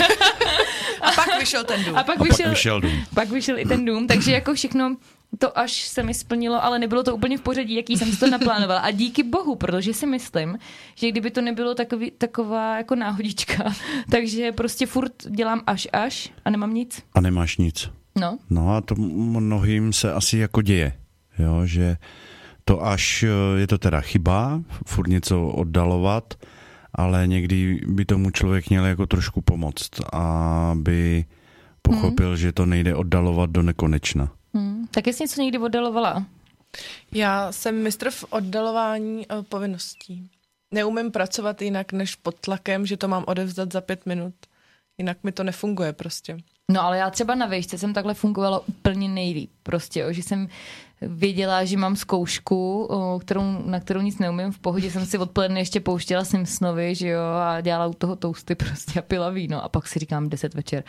A 1.01 1.11
pak 1.11 1.39
vyšel 1.39 1.63
ten 1.63 1.83
dům. 1.83 1.97
A 1.97 2.03
pak 2.03 2.21
A 2.21 2.23
vyšel, 2.23 2.45
pak 2.45 2.49
vyšel 2.55 2.81
dům. 2.81 2.91
pak 3.13 3.29
vyšel 3.29 3.59
i 3.59 3.65
ten 3.65 3.85
dům, 3.85 4.07
takže 4.07 4.31
jako 4.31 4.53
všechno 4.53 4.95
to 5.37 5.59
až 5.59 5.71
se 5.87 6.03
mi 6.03 6.13
splnilo, 6.13 6.63
ale 6.63 6.79
nebylo 6.79 7.03
to 7.03 7.15
úplně 7.15 7.37
v 7.37 7.41
pořadí, 7.41 7.75
jaký 7.75 7.97
jsem 7.97 8.11
si 8.11 8.19
to 8.19 8.29
naplánovala. 8.29 8.79
A 8.79 8.91
díky 8.91 9.23
bohu, 9.23 9.55
protože 9.55 9.93
si 9.93 10.05
myslím, 10.07 10.57
že 10.95 11.09
kdyby 11.11 11.31
to 11.31 11.41
nebylo 11.41 11.75
takový, 11.75 12.11
taková 12.11 12.77
jako 12.77 12.95
náhodička, 12.95 13.73
takže 14.11 14.51
prostě 14.51 14.85
furt 14.85 15.13
dělám 15.29 15.61
až 15.67 15.87
až 15.93 16.29
a 16.45 16.49
nemám 16.49 16.73
nic. 16.73 17.03
A 17.13 17.21
nemáš 17.21 17.57
nic. 17.57 17.89
No, 18.19 18.37
No 18.49 18.75
a 18.75 18.81
to 18.81 18.95
mnohým 18.95 19.93
se 19.93 20.13
asi 20.13 20.37
jako 20.37 20.61
děje, 20.61 20.93
jo, 21.41 21.65
že 21.65 21.97
to 22.65 22.85
až 22.85 23.23
eh, 23.23 23.59
je 23.59 23.67
to 23.67 23.77
teda 23.77 24.01
chyba, 24.01 24.61
furt 24.85 25.07
něco 25.07 25.47
oddalovat, 25.47 26.33
ale 26.93 27.27
někdy 27.27 27.81
by 27.87 28.05
tomu 28.05 28.31
člověk 28.31 28.69
měl 28.69 28.85
jako 28.85 29.05
trošku 29.05 29.41
pomoct, 29.41 29.89
aby 30.13 31.25
pochopil, 31.81 32.27
hmm. 32.27 32.37
že 32.37 32.51
to 32.51 32.65
nejde 32.65 32.95
oddalovat 32.95 33.49
do 33.49 33.61
nekonečna. 33.61 34.31
hmm. 34.53 34.87
tak 34.91 35.07
jsi 35.07 35.23
něco 35.23 35.41
někdy 35.41 35.57
oddalovala? 35.57 36.25
Já 37.11 37.51
jsem 37.51 37.83
mistr 37.83 38.11
v 38.11 38.25
oddalování 38.29 39.27
uh, 39.27 39.41
povinností. 39.41 40.29
Neumím 40.73 41.11
pracovat 41.11 41.61
jinak 41.61 41.93
než 41.93 42.15
pod 42.15 42.39
tlakem, 42.39 42.85
že 42.85 42.97
to 42.97 43.07
mám 43.07 43.23
odevzdat 43.27 43.73
za 43.73 43.81
pět 43.81 44.05
minut. 44.05 44.33
Jinak 44.97 45.17
mi 45.23 45.31
to 45.31 45.43
nefunguje 45.43 45.93
prostě. 45.93 46.37
No 46.71 46.83
ale 46.83 46.97
já 46.97 47.09
třeba 47.09 47.35
na 47.35 47.45
vejšce 47.45 47.77
jsem 47.77 47.93
takhle 47.93 48.13
fungovala 48.13 48.67
úplně 48.67 49.09
nejlíp. 49.09 49.51
Prostě, 49.63 49.99
jo, 49.99 50.13
že 50.13 50.23
jsem 50.23 50.47
věděla, 51.01 51.65
že 51.65 51.77
mám 51.77 51.95
zkoušku, 51.95 52.89
kterou, 53.21 53.43
na 53.65 53.79
kterou 53.79 54.01
nic 54.01 54.19
neumím. 54.19 54.51
V 54.51 54.59
pohodě 54.59 54.91
jsem 54.91 55.05
si 55.05 55.17
odpoledne 55.17 55.59
ještě 55.59 55.79
pouštěla 55.79 56.25
Simpsonovi, 56.25 56.95
že 56.95 57.07
jo, 57.07 57.21
a 57.21 57.61
dělala 57.61 57.87
u 57.87 57.93
toho 57.93 58.15
toasty 58.15 58.55
prostě 58.65 58.99
a 58.99 59.03
pila 59.03 59.29
víno. 59.29 59.63
A 59.63 59.69
pak 59.69 59.87
si 59.87 59.99
říkám 59.99 60.29
10 60.29 60.53
večer, 60.53 60.83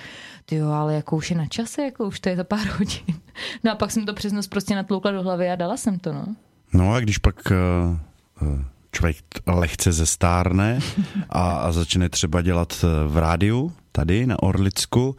ty 0.45 0.57
jo, 0.57 0.69
ale 0.69 0.95
jako 0.95 1.17
už 1.17 1.31
je 1.31 1.37
na 1.37 1.47
čase, 1.47 1.83
jako 1.83 2.05
už 2.05 2.21
to 2.21 2.29
je 2.29 2.37
za 2.37 2.45
pár 2.45 2.67
hodin. 2.79 3.21
No 3.65 3.73
a 3.73 3.75
pak 3.75 3.91
jsem 3.91 4.07
to 4.07 4.15
přes 4.15 4.33
noc 4.33 4.47
prostě 4.47 4.75
natloukla 4.75 5.11
do 5.11 5.23
hlavy 5.23 5.51
a 5.51 5.57
dala 5.57 5.77
jsem 5.77 5.99
to, 5.99 6.13
no. 6.13 6.27
No 6.73 6.93
a 6.93 7.01
když 7.01 7.19
pak 7.19 7.37
uh, 7.51 8.49
uh, 8.49 8.61
člověk 8.93 9.17
lehce 9.47 9.93
zestárne 9.93 10.79
a, 11.31 11.51
a 11.51 11.73
začne 11.73 12.09
třeba 12.09 12.43
dělat 12.43 12.85
eh, 12.85 13.09
v 13.09 13.17
rádiu, 13.17 13.73
tady 13.93 14.27
na 14.27 14.43
Orlicku, 14.43 15.17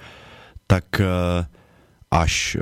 tak 0.68 0.86
až, 2.12 2.58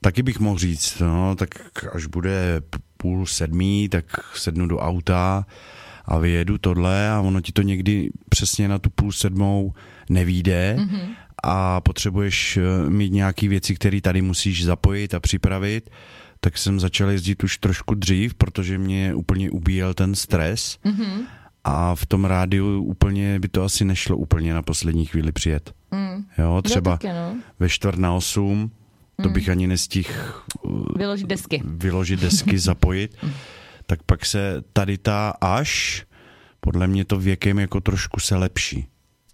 taky 0.00 0.22
bych 0.22 0.40
mohl 0.40 0.58
říct, 0.58 1.00
no, 1.00 1.36
tak 1.36 1.48
až 1.92 2.06
bude 2.06 2.60
půl 2.96 3.26
sedmí, 3.26 3.88
tak 3.88 4.04
sednu 4.34 4.66
do 4.66 4.78
auta 4.78 5.46
a 6.04 6.18
vyjedu 6.18 6.58
tohle 6.58 7.10
a 7.10 7.20
ono 7.20 7.40
ti 7.40 7.52
to 7.52 7.62
někdy 7.62 8.10
přesně 8.28 8.68
na 8.68 8.78
tu 8.78 8.90
půl 8.90 9.12
sedmou 9.12 9.74
nevíde 10.10 10.76
mm-hmm. 10.78 11.08
a 11.42 11.80
potřebuješ 11.80 12.56
eh, 12.56 12.90
mít 12.90 13.12
nějaké 13.12 13.48
věci, 13.48 13.74
které 13.74 14.00
tady 14.00 14.22
musíš 14.22 14.64
zapojit 14.64 15.14
a 15.14 15.20
připravit, 15.20 15.90
tak 16.40 16.58
jsem 16.58 16.80
začal 16.80 17.10
jezdit 17.10 17.44
už 17.44 17.58
trošku 17.58 17.94
dřív, 17.94 18.34
protože 18.34 18.78
mě 18.78 19.14
úplně 19.14 19.50
ubíjel 19.50 19.94
ten 19.94 20.14
stres 20.14 20.78
mm-hmm. 20.84 21.20
a 21.64 21.94
v 21.94 22.06
tom 22.06 22.24
rádiu 22.24 22.82
úplně 22.82 23.40
by 23.40 23.48
to 23.48 23.62
asi 23.62 23.84
nešlo 23.84 24.16
úplně 24.16 24.54
na 24.54 24.62
poslední 24.62 25.06
chvíli 25.06 25.32
přijet. 25.32 25.74
Mm. 25.90 26.24
Jo, 26.38 26.62
třeba 26.64 26.90
Jo, 26.90 26.96
taky, 26.96 27.08
no. 27.08 27.36
ve 27.58 27.68
čtvrt 27.68 27.98
na 27.98 28.12
osm, 28.12 28.70
to 29.22 29.28
bych 29.28 29.48
ani 29.48 29.66
nestihl 29.66 30.12
Vyložit 30.96 31.26
desky. 31.26 31.62
vyložit 31.64 32.20
desky, 32.20 32.58
zapojit, 32.68 33.16
tak 33.86 34.02
pak 34.02 34.26
se 34.26 34.62
tady 34.72 34.98
ta 34.98 35.30
až, 35.40 36.04
podle 36.60 36.86
mě 36.86 37.04
to 37.04 37.18
věkem 37.20 37.58
jako 37.58 37.80
trošku 37.80 38.20
se 38.20 38.36
lepší. 38.36 38.86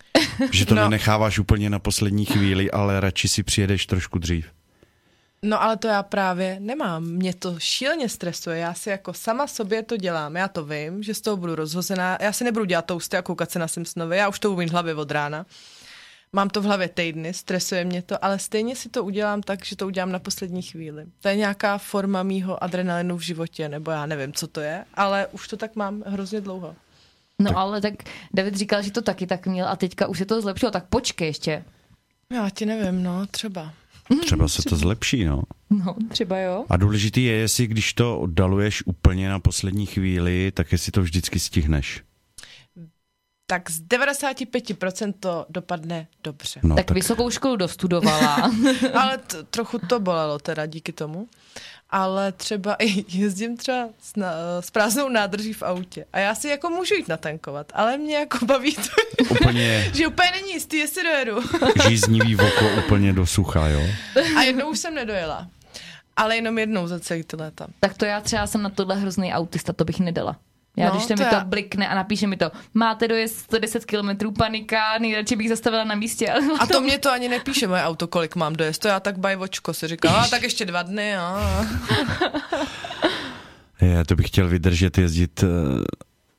Že 0.52 0.66
to 0.66 0.74
no. 0.74 0.82
Nenecháváš 0.82 1.38
úplně 1.38 1.70
na 1.70 1.78
poslední 1.78 2.24
chvíli, 2.24 2.70
ale 2.70 3.00
radši 3.00 3.28
si 3.28 3.42
přijedeš 3.42 3.86
trošku 3.86 4.18
dřív. 4.18 4.46
No 5.44 5.62
ale 5.62 5.76
to 5.76 5.88
já 5.88 6.02
právě 6.02 6.60
nemám. 6.60 7.04
Mě 7.04 7.34
to 7.34 7.54
šíleně 7.58 8.08
stresuje. 8.08 8.58
Já 8.58 8.74
si 8.74 8.90
jako 8.90 9.12
sama 9.14 9.46
sobě 9.46 9.82
to 9.82 9.96
dělám. 9.96 10.36
Já 10.36 10.48
to 10.48 10.64
vím, 10.64 11.02
že 11.02 11.14
z 11.14 11.20
toho 11.20 11.36
budu 11.36 11.54
rozhozená. 11.54 12.18
Já 12.20 12.32
si 12.32 12.44
nebudu 12.44 12.64
dělat 12.64 12.86
tousty 12.86 13.16
a 13.16 13.22
koukat 13.22 13.50
se 13.50 13.58
na 13.58 13.68
Simpsonovi. 13.68 14.16
Já 14.16 14.28
už 14.28 14.38
to 14.38 14.52
umím 14.52 14.68
v 14.68 14.72
hlavě 14.72 14.94
od 14.94 15.10
rána. 15.10 15.46
Mám 16.36 16.50
to 16.50 16.60
v 16.60 16.64
hlavě 16.64 16.88
týdny, 16.88 17.34
stresuje 17.34 17.84
mě 17.84 18.02
to, 18.02 18.24
ale 18.24 18.38
stejně 18.38 18.76
si 18.76 18.88
to 18.88 19.04
udělám 19.04 19.42
tak, 19.42 19.64
že 19.64 19.76
to 19.76 19.86
udělám 19.86 20.12
na 20.12 20.18
poslední 20.18 20.62
chvíli. 20.62 21.06
To 21.20 21.28
je 21.28 21.36
nějaká 21.36 21.78
forma 21.78 22.22
mýho 22.22 22.64
adrenalinu 22.64 23.16
v 23.16 23.20
životě, 23.20 23.68
nebo 23.68 23.90
já 23.90 24.06
nevím, 24.06 24.32
co 24.32 24.46
to 24.46 24.60
je, 24.60 24.84
ale 24.94 25.26
už 25.26 25.48
to 25.48 25.56
tak 25.56 25.76
mám 25.76 26.02
hrozně 26.06 26.40
dlouho. 26.40 26.76
No 27.38 27.58
ale 27.58 27.80
tak 27.80 27.94
David 28.34 28.56
říkal, 28.56 28.82
že 28.82 28.90
to 28.90 29.02
taky 29.02 29.26
tak 29.26 29.46
měl 29.46 29.68
a 29.68 29.76
teďka 29.76 30.06
už 30.06 30.18
se 30.18 30.24
to 30.24 30.40
zlepšilo, 30.40 30.70
tak 30.70 30.86
počkej 30.86 31.28
ještě. 31.28 31.64
Já 32.34 32.50
ti 32.50 32.66
nevím, 32.66 33.02
no, 33.02 33.26
třeba. 33.26 33.72
Třeba 34.20 34.48
se 34.48 34.62
to 34.62 34.76
zlepší, 34.76 35.24
no. 35.24 35.42
No, 35.70 35.96
třeba 36.08 36.38
jo. 36.38 36.64
A 36.68 36.76
důležitý 36.76 37.24
je, 37.24 37.34
jestli 37.34 37.66
když 37.66 37.92
to 37.92 38.20
oddaluješ 38.20 38.86
úplně 38.86 39.28
na 39.28 39.40
poslední 39.40 39.86
chvíli, 39.86 40.52
tak 40.54 40.72
jestli 40.72 40.92
to 40.92 41.02
vždycky 41.02 41.38
stihneš. 41.38 42.02
Tak 43.52 43.70
z 43.70 43.82
95% 43.82 45.14
to 45.20 45.46
dopadne 45.48 46.06
dobře. 46.24 46.60
No, 46.62 46.76
tak, 46.76 46.86
tak 46.86 46.94
vysokou 46.94 47.30
školu 47.30 47.56
dostudovala. 47.56 48.50
Ale 48.94 49.18
t- 49.18 49.42
trochu 49.42 49.78
to 49.78 50.00
bolelo 50.00 50.38
teda 50.38 50.66
díky 50.66 50.92
tomu. 50.92 51.26
Ale 51.90 52.32
třeba 52.32 52.74
i 52.74 53.04
jezdím 53.18 53.56
třeba 53.56 53.88
s, 54.02 54.16
na, 54.16 54.32
s 54.60 54.70
prázdnou 54.70 55.08
nádrží 55.08 55.52
v 55.52 55.62
autě. 55.62 56.04
A 56.12 56.18
já 56.18 56.34
si 56.34 56.48
jako 56.48 56.68
můžu 56.70 56.94
jít 56.94 57.08
natankovat, 57.08 57.72
ale 57.74 57.98
mě 57.98 58.16
jako 58.16 58.46
baví 58.46 58.74
to, 58.74 59.24
úplně 59.30 59.90
že 59.94 60.06
úplně 60.06 60.30
není 60.30 60.52
jistý, 60.52 60.76
jestli 60.76 61.02
dojedu. 61.02 61.40
žíznivý 61.88 62.36
oko 62.36 62.64
úplně 62.86 63.12
do 63.12 63.26
sucha, 63.26 63.68
jo. 63.68 63.80
A 64.38 64.42
jednou 64.42 64.70
už 64.70 64.78
jsem 64.78 64.94
nedojela. 64.94 65.48
Ale 66.16 66.36
jenom 66.36 66.58
jednou 66.58 66.86
za 66.86 67.00
celý 67.00 67.22
ty 67.22 67.36
léta. 67.36 67.66
tak 67.80 67.96
to 67.96 68.04
já 68.04 68.20
třeba 68.20 68.46
jsem 68.46 68.62
na 68.62 68.70
tohle 68.70 68.96
hrozný 68.96 69.32
autista, 69.32 69.72
to 69.72 69.84
bych 69.84 70.00
nedala. 70.00 70.36
Já, 70.76 70.86
No, 70.86 70.90
když 70.92 71.02
to 71.06 71.14
to 71.14 71.22
mi 71.22 71.28
to 71.30 71.34
já- 71.34 71.44
blikne 71.44 71.88
a 71.88 71.94
napíše 71.94 72.26
mi 72.26 72.36
to, 72.36 72.50
máte 72.74 73.08
dojezd 73.08 73.38
110 73.38 73.84
km 73.84 74.32
panika, 74.38 74.98
nejradši 75.00 75.36
bych 75.36 75.48
zastavila 75.48 75.84
na 75.84 75.94
místě. 75.94 76.30
ale 76.30 76.40
A 76.60 76.66
to 76.66 76.80
mě 76.80 76.98
to 76.98 77.10
ani 77.12 77.28
nepíše 77.28 77.66
moje 77.66 77.82
auto, 77.84 78.06
kolik 78.06 78.36
mám 78.36 78.52
dojezd. 78.52 78.82
To 78.82 78.88
já 78.88 79.00
tak 79.00 79.18
bajvočko 79.18 79.74
si 79.74 79.88
říkám, 79.88 80.14
a 80.16 80.28
tak 80.28 80.42
ještě 80.42 80.64
dva 80.64 80.82
dny. 80.82 81.16
A... 81.16 81.40
Je, 83.80 84.04
to 84.04 84.16
bych 84.16 84.26
chtěl 84.28 84.48
vydržet 84.48 84.98
jezdit 84.98 85.42
eh, 85.44 85.46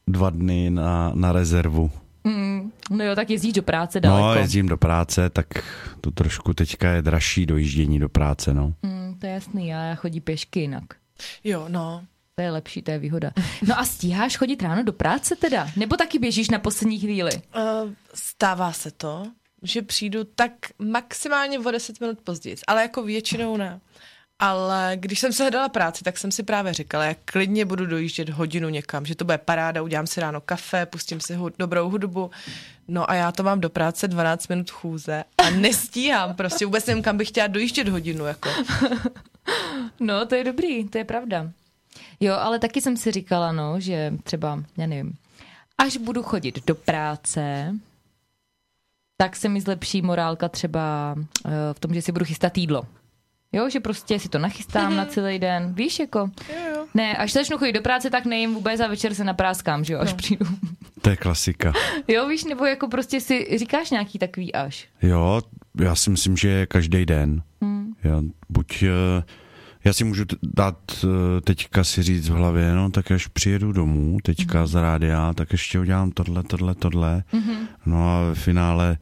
dva 0.07 0.29
dny 0.29 0.69
na, 0.69 1.11
na 1.15 1.31
rezervu. 1.31 1.91
Mm, 2.23 2.71
no 2.89 3.03
jo, 3.05 3.15
tak 3.15 3.29
jezdíš 3.29 3.53
do 3.53 3.63
práce 3.63 4.01
No, 4.03 4.09
daleko. 4.09 4.39
jezdím 4.39 4.67
do 4.67 4.77
práce, 4.77 5.29
tak 5.29 5.47
to 6.01 6.11
trošku 6.11 6.53
teďka 6.53 6.89
je 6.89 7.01
dražší 7.01 7.45
dojíždění 7.45 7.99
do 7.99 8.09
práce, 8.09 8.53
no. 8.53 8.73
Mm, 8.83 9.15
to 9.19 9.25
je 9.25 9.33
jasný, 9.33 9.67
já, 9.67 9.83
já 9.83 9.95
chodí 9.95 10.19
pěšky 10.21 10.59
jinak. 10.59 10.83
Jo, 11.43 11.65
no. 11.67 12.03
To 12.35 12.41
je 12.41 12.51
lepší, 12.51 12.81
to 12.81 12.91
je 12.91 12.99
výhoda. 12.99 13.31
No 13.67 13.79
a 13.79 13.85
stíháš 13.85 14.37
chodit 14.37 14.61
ráno 14.61 14.83
do 14.83 14.93
práce 14.93 15.35
teda? 15.35 15.67
Nebo 15.75 15.97
taky 15.97 16.19
běžíš 16.19 16.49
na 16.49 16.59
poslední 16.59 16.99
chvíli? 16.99 17.31
Uh, 17.35 17.91
stává 18.13 18.71
se 18.71 18.91
to, 18.91 19.23
že 19.61 19.81
přijdu 19.81 20.23
tak 20.23 20.51
maximálně 20.79 21.59
o 21.59 21.71
10 21.71 22.01
minut 22.01 22.19
později, 22.23 22.55
ale 22.67 22.81
jako 22.81 23.03
většinou 23.03 23.57
ne. 23.57 23.79
Ale 24.39 24.91
když 24.95 25.19
jsem 25.19 25.33
se 25.33 25.43
hledala 25.43 25.69
práci, 25.69 26.03
tak 26.03 26.17
jsem 26.17 26.31
si 26.31 26.43
právě 26.43 26.73
říkala, 26.73 27.05
jak 27.05 27.17
klidně 27.25 27.65
budu 27.65 27.85
dojíždět 27.85 28.29
hodinu 28.29 28.69
někam, 28.69 29.05
že 29.05 29.15
to 29.15 29.25
bude 29.25 29.37
paráda, 29.37 29.81
udělám 29.81 30.07
si 30.07 30.21
ráno 30.21 30.41
kafe, 30.41 30.85
pustím 30.85 31.19
si 31.19 31.35
hud, 31.35 31.53
dobrou 31.59 31.89
hudbu. 31.89 32.31
No 32.87 33.09
a 33.11 33.13
já 33.13 33.31
to 33.31 33.43
mám 33.43 33.61
do 33.61 33.69
práce 33.69 34.07
12 34.07 34.47
minut 34.47 34.71
chůze 34.71 35.23
a 35.37 35.49
nestíhám, 35.49 36.35
prostě 36.35 36.65
vůbec 36.65 36.85
nevím, 36.85 37.03
kam 37.03 37.17
bych 37.17 37.27
chtěla 37.27 37.47
dojíždět 37.47 37.87
hodinu. 37.89 38.25
Jako. 38.25 38.49
No, 39.99 40.25
to 40.25 40.35
je 40.35 40.43
dobrý, 40.43 40.89
to 40.89 40.97
je 40.97 41.03
pravda. 41.03 41.51
Jo, 42.19 42.33
ale 42.33 42.59
taky 42.59 42.81
jsem 42.81 42.97
si 42.97 43.11
říkala, 43.11 43.51
no, 43.51 43.79
že 43.79 44.13
třeba, 44.23 44.63
já 44.77 44.87
nevím, 44.87 45.13
až 45.77 45.97
budu 45.97 46.23
chodit 46.23 46.65
do 46.67 46.75
práce, 46.75 47.73
tak 49.17 49.35
se 49.35 49.49
mi 49.49 49.61
zlepší 49.61 50.01
morálka 50.01 50.49
třeba 50.49 51.15
uh, 51.17 51.51
v 51.73 51.79
tom, 51.79 51.93
že 51.93 52.01
si 52.01 52.11
budu 52.11 52.25
chystat 52.25 52.57
jídlo. 52.57 52.83
Jo, 53.55 53.69
že 53.69 53.79
prostě 53.79 54.19
si 54.19 54.29
to 54.29 54.39
nachystám 54.39 54.95
na 54.95 55.05
celý 55.05 55.39
den, 55.39 55.73
víš, 55.73 55.99
jako. 55.99 56.19
Jo, 56.49 56.69
jo. 56.75 56.85
Ne, 56.93 57.17
až 57.17 57.33
začnu 57.33 57.57
chodit 57.57 57.71
do 57.73 57.81
práce, 57.81 58.09
tak 58.09 58.25
nejím 58.25 58.53
vůbec 58.53 58.79
a 58.79 58.87
večer 58.87 59.13
se 59.15 59.23
napráskám, 59.23 59.83
že 59.83 59.93
jo, 59.93 59.99
až 59.99 60.11
No. 60.11 60.17
přijdu. 60.17 60.45
To 61.01 61.09
je 61.09 61.15
klasika. 61.17 61.73
Jo, 62.07 62.27
víš, 62.27 62.43
nebo 62.43 62.65
jako 62.65 62.87
prostě 62.87 63.21
si 63.21 63.57
říkáš 63.57 63.91
nějaký 63.91 64.19
takový 64.19 64.53
až. 64.53 64.87
Jo, 65.01 65.41
já 65.81 65.95
si 65.95 66.09
myslím, 66.09 66.37
že 66.37 66.49
je 66.49 66.65
každý 66.65 67.05
den. 67.05 67.41
Hmm. 67.61 67.93
Jo, 68.03 68.21
buď 68.49 68.83
eh, 68.83 69.23
Já 69.85 69.93
si 69.93 70.03
můžu 70.03 70.23
dát 70.43 70.77
eh, 71.03 71.41
teďka 71.41 71.83
si 71.83 72.03
říct 72.03 72.29
v 72.29 72.33
hlavě, 72.33 72.73
no 72.75 72.89
tak 72.89 73.11
až 73.11 73.27
přijedu 73.27 73.71
domů, 73.71 74.17
teďka 74.23 74.57
Mhm. 74.59 74.67
z 74.67 74.75
rádia, 74.81 75.33
tak 75.33 75.51
ještě 75.51 75.79
udělám 75.79 76.11
tohle, 76.11 76.43
tohle, 76.43 76.75
tohle. 76.75 77.23
No 77.85 78.09
a 78.09 78.21
ve 78.29 78.35
finále 78.35 78.97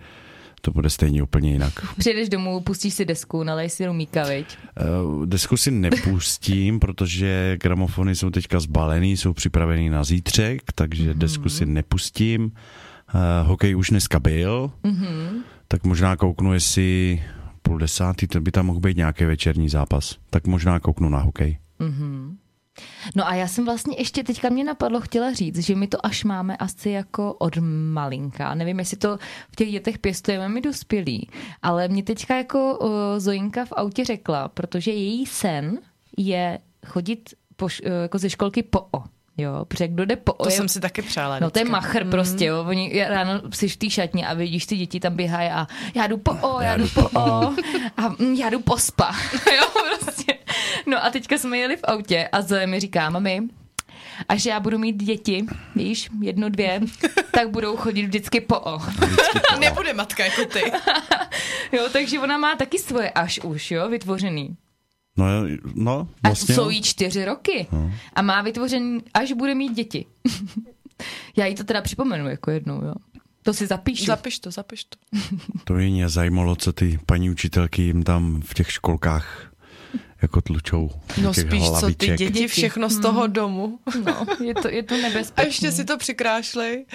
to 0.61 0.71
bude 0.71 0.89
stejně 0.89 1.23
úplně 1.23 1.51
jinak. 1.51 1.73
Přijdeš 1.97 2.29
domů, 2.29 2.59
pustíš 2.61 2.93
si 2.93 3.05
desku, 3.05 3.43
nalej 3.43 3.69
si 3.69 3.85
rumíka, 3.85 4.23
viď? 4.23 4.45
Eh, 4.77 4.83
Desku 5.25 5.57
si 5.57 5.71
nepustím, 5.71 6.79
protože 6.85 7.57
gramofony 7.61 8.15
jsou 8.15 8.29
teďka 8.29 8.59
zbalený, 8.59 9.17
jsou 9.17 9.33
připravený 9.33 9.89
na 9.89 10.03
zítřek, 10.03 10.61
takže 10.75 11.13
desku 11.13 11.49
si 11.49 11.65
nepustím. 11.65 12.51
Eh, 13.09 13.43
Hokej 13.47 13.75
už 13.75 13.89
dneska 13.89 14.19
byl, 14.19 14.71
tak 15.67 15.83
možná 15.83 16.15
kouknu, 16.15 16.53
jestli 16.53 17.23
půl 17.61 17.77
desátý, 17.77 18.27
to 18.27 18.41
by 18.41 18.51
tam 18.51 18.65
mohl 18.65 18.79
být 18.79 18.97
nějaký 18.97 19.25
večerní 19.25 19.69
zápas. 19.69 20.17
Tak 20.29 20.47
možná 20.47 20.79
kouknu 20.79 21.09
na 21.09 21.19
hokej. 21.19 21.57
No 23.15 23.27
a 23.27 23.35
já 23.35 23.47
jsem 23.47 23.65
vlastně 23.65 23.95
ještě 23.97 24.23
teďka 24.23 24.49
mě 24.49 24.63
napadlo 24.63 25.01
chtěla 25.01 25.33
říct, 25.33 25.59
že 25.59 25.75
my 25.75 25.87
to 25.87 26.05
až 26.05 26.23
máme 26.23 26.57
asi 26.57 26.89
jako 26.89 27.33
od 27.33 27.57
malinka. 27.93 28.55
Nevím, 28.55 28.79
jestli 28.79 28.97
to 28.97 29.17
v 29.51 29.55
těch 29.55 29.71
dětech 29.71 29.99
pěstujeme 29.99 30.49
my 30.49 30.61
dospělí, 30.61 31.29
ale 31.61 31.87
mě 31.87 32.03
teďka 32.03 32.37
jako 32.37 32.79
uh, 32.79 32.89
Zojinka 33.17 33.65
v 33.65 33.71
autě 33.71 34.05
řekla, 34.05 34.47
protože 34.47 34.91
její 34.91 35.25
sen 35.25 35.79
je 36.17 36.59
chodit 36.85 37.29
po, 37.55 37.65
uh, 37.65 37.69
jako 38.01 38.17
ze 38.17 38.29
školky 38.29 38.63
po 38.63 38.79
O. 38.91 39.03
Jo, 39.37 39.65
protože 39.65 39.87
kdo 39.87 40.05
jde 40.05 40.15
po 40.15 40.33
O 40.33 40.43
To 40.43 40.49
je 40.49 40.55
jsem 40.55 40.67
si 40.69 40.79
taky 40.79 41.01
přála. 41.01 41.39
No 41.39 41.51
to 41.51 41.59
je 41.59 41.63
vždycky. 41.65 41.71
machr 41.71 42.09
prostě, 42.09 42.45
jo. 42.45 42.65
Oni 42.67 42.97
já 42.97 43.09
ráno 43.09 43.41
jsi 43.53 43.67
v 43.67 43.77
té 43.77 43.89
šatně 43.89 44.27
a 44.27 44.33
vidíš 44.33 44.65
ty 44.65 44.77
děti 44.77 44.99
tam 44.99 45.15
běhají 45.15 45.49
a 45.49 45.67
já 45.95 46.07
jdu 46.07 46.17
po 46.17 46.31
O, 46.31 46.61
já 46.61 46.77
jdu 46.77 46.87
po 46.87 47.01
O 47.19 47.53
a 47.97 48.09
mm, 48.19 48.33
já 48.33 48.49
jdu 48.49 48.59
po 48.59 48.77
spa. 48.77 49.15
jo, 49.55 49.83
prostě. 49.99 50.33
No 50.85 51.05
a 51.05 51.09
teďka 51.09 51.37
jsme 51.37 51.57
jeli 51.57 51.77
v 51.77 51.83
autě 51.83 52.29
a 52.31 52.41
Zoe 52.41 52.67
mi 52.67 52.79
říká, 52.79 53.09
mami, 53.09 53.41
až 54.29 54.45
já 54.45 54.59
budu 54.59 54.77
mít 54.77 55.03
děti, 55.03 55.45
víš, 55.75 56.09
jednu, 56.21 56.49
dvě, 56.49 56.81
tak 57.31 57.49
budou 57.49 57.77
chodit 57.77 58.03
vždycky 58.05 58.41
po 58.41 58.59
O. 58.59 58.79
Nebude 59.59 59.93
matka 59.93 60.25
jako 60.25 60.45
ty. 60.45 60.61
Jo, 61.71 61.89
takže 61.93 62.19
ona 62.19 62.37
má 62.37 62.55
taky 62.55 62.79
svoje 62.79 63.09
až 63.11 63.39
už, 63.39 63.71
jo, 63.71 63.89
vytvořený. 63.89 64.55
No, 65.17 65.25
no 65.75 66.07
A 66.23 66.27
vlastně. 66.27 66.55
jsou 66.55 66.63
jo. 66.63 66.69
jí 66.69 66.81
čtyři 66.81 67.25
roky. 67.25 67.67
A 68.13 68.21
má 68.21 68.41
vytvořený, 68.41 69.01
až 69.13 69.31
bude 69.31 69.55
mít 69.55 69.73
děti. 69.73 70.05
já 71.35 71.45
jí 71.45 71.55
to 71.55 71.63
teda 71.63 71.81
připomenu 71.81 72.29
jako 72.29 72.51
jednou, 72.51 72.85
jo. 72.85 72.93
To 73.43 73.53
si 73.53 73.67
zapíšu. 73.67 74.05
Zapiš 74.05 74.39
to, 74.39 74.51
zapiš 74.51 74.83
to. 74.83 74.97
To 75.63 75.73
by 75.73 75.89
mě 75.89 76.09
zajímalo, 76.09 76.55
co 76.55 76.73
ty 76.73 76.99
paní 77.05 77.29
učitelky 77.29 77.81
jim 77.81 78.03
tam 78.03 78.41
v 78.45 78.53
těch 78.53 78.71
školkách 78.71 79.50
jako 80.21 80.41
tlučou. 80.41 80.89
No 81.21 81.33
těch 81.33 81.47
spíš, 81.47 81.63
co 81.63 81.69
ty 81.71 81.77
hlaviček. 81.79 82.17
děti, 82.17 82.47
všechno 82.47 82.89
z 82.89 82.99
toho 82.99 83.27
domu. 83.27 83.79
No, 84.05 84.25
je 84.45 84.53
to, 84.53 84.69
je 84.69 84.83
to 84.83 84.95
A 84.95 84.97
nebezpečné. 84.97 85.43
ještě 85.49 85.71
si 85.71 85.85
to 85.85 85.97
přikrášli. 85.97 86.85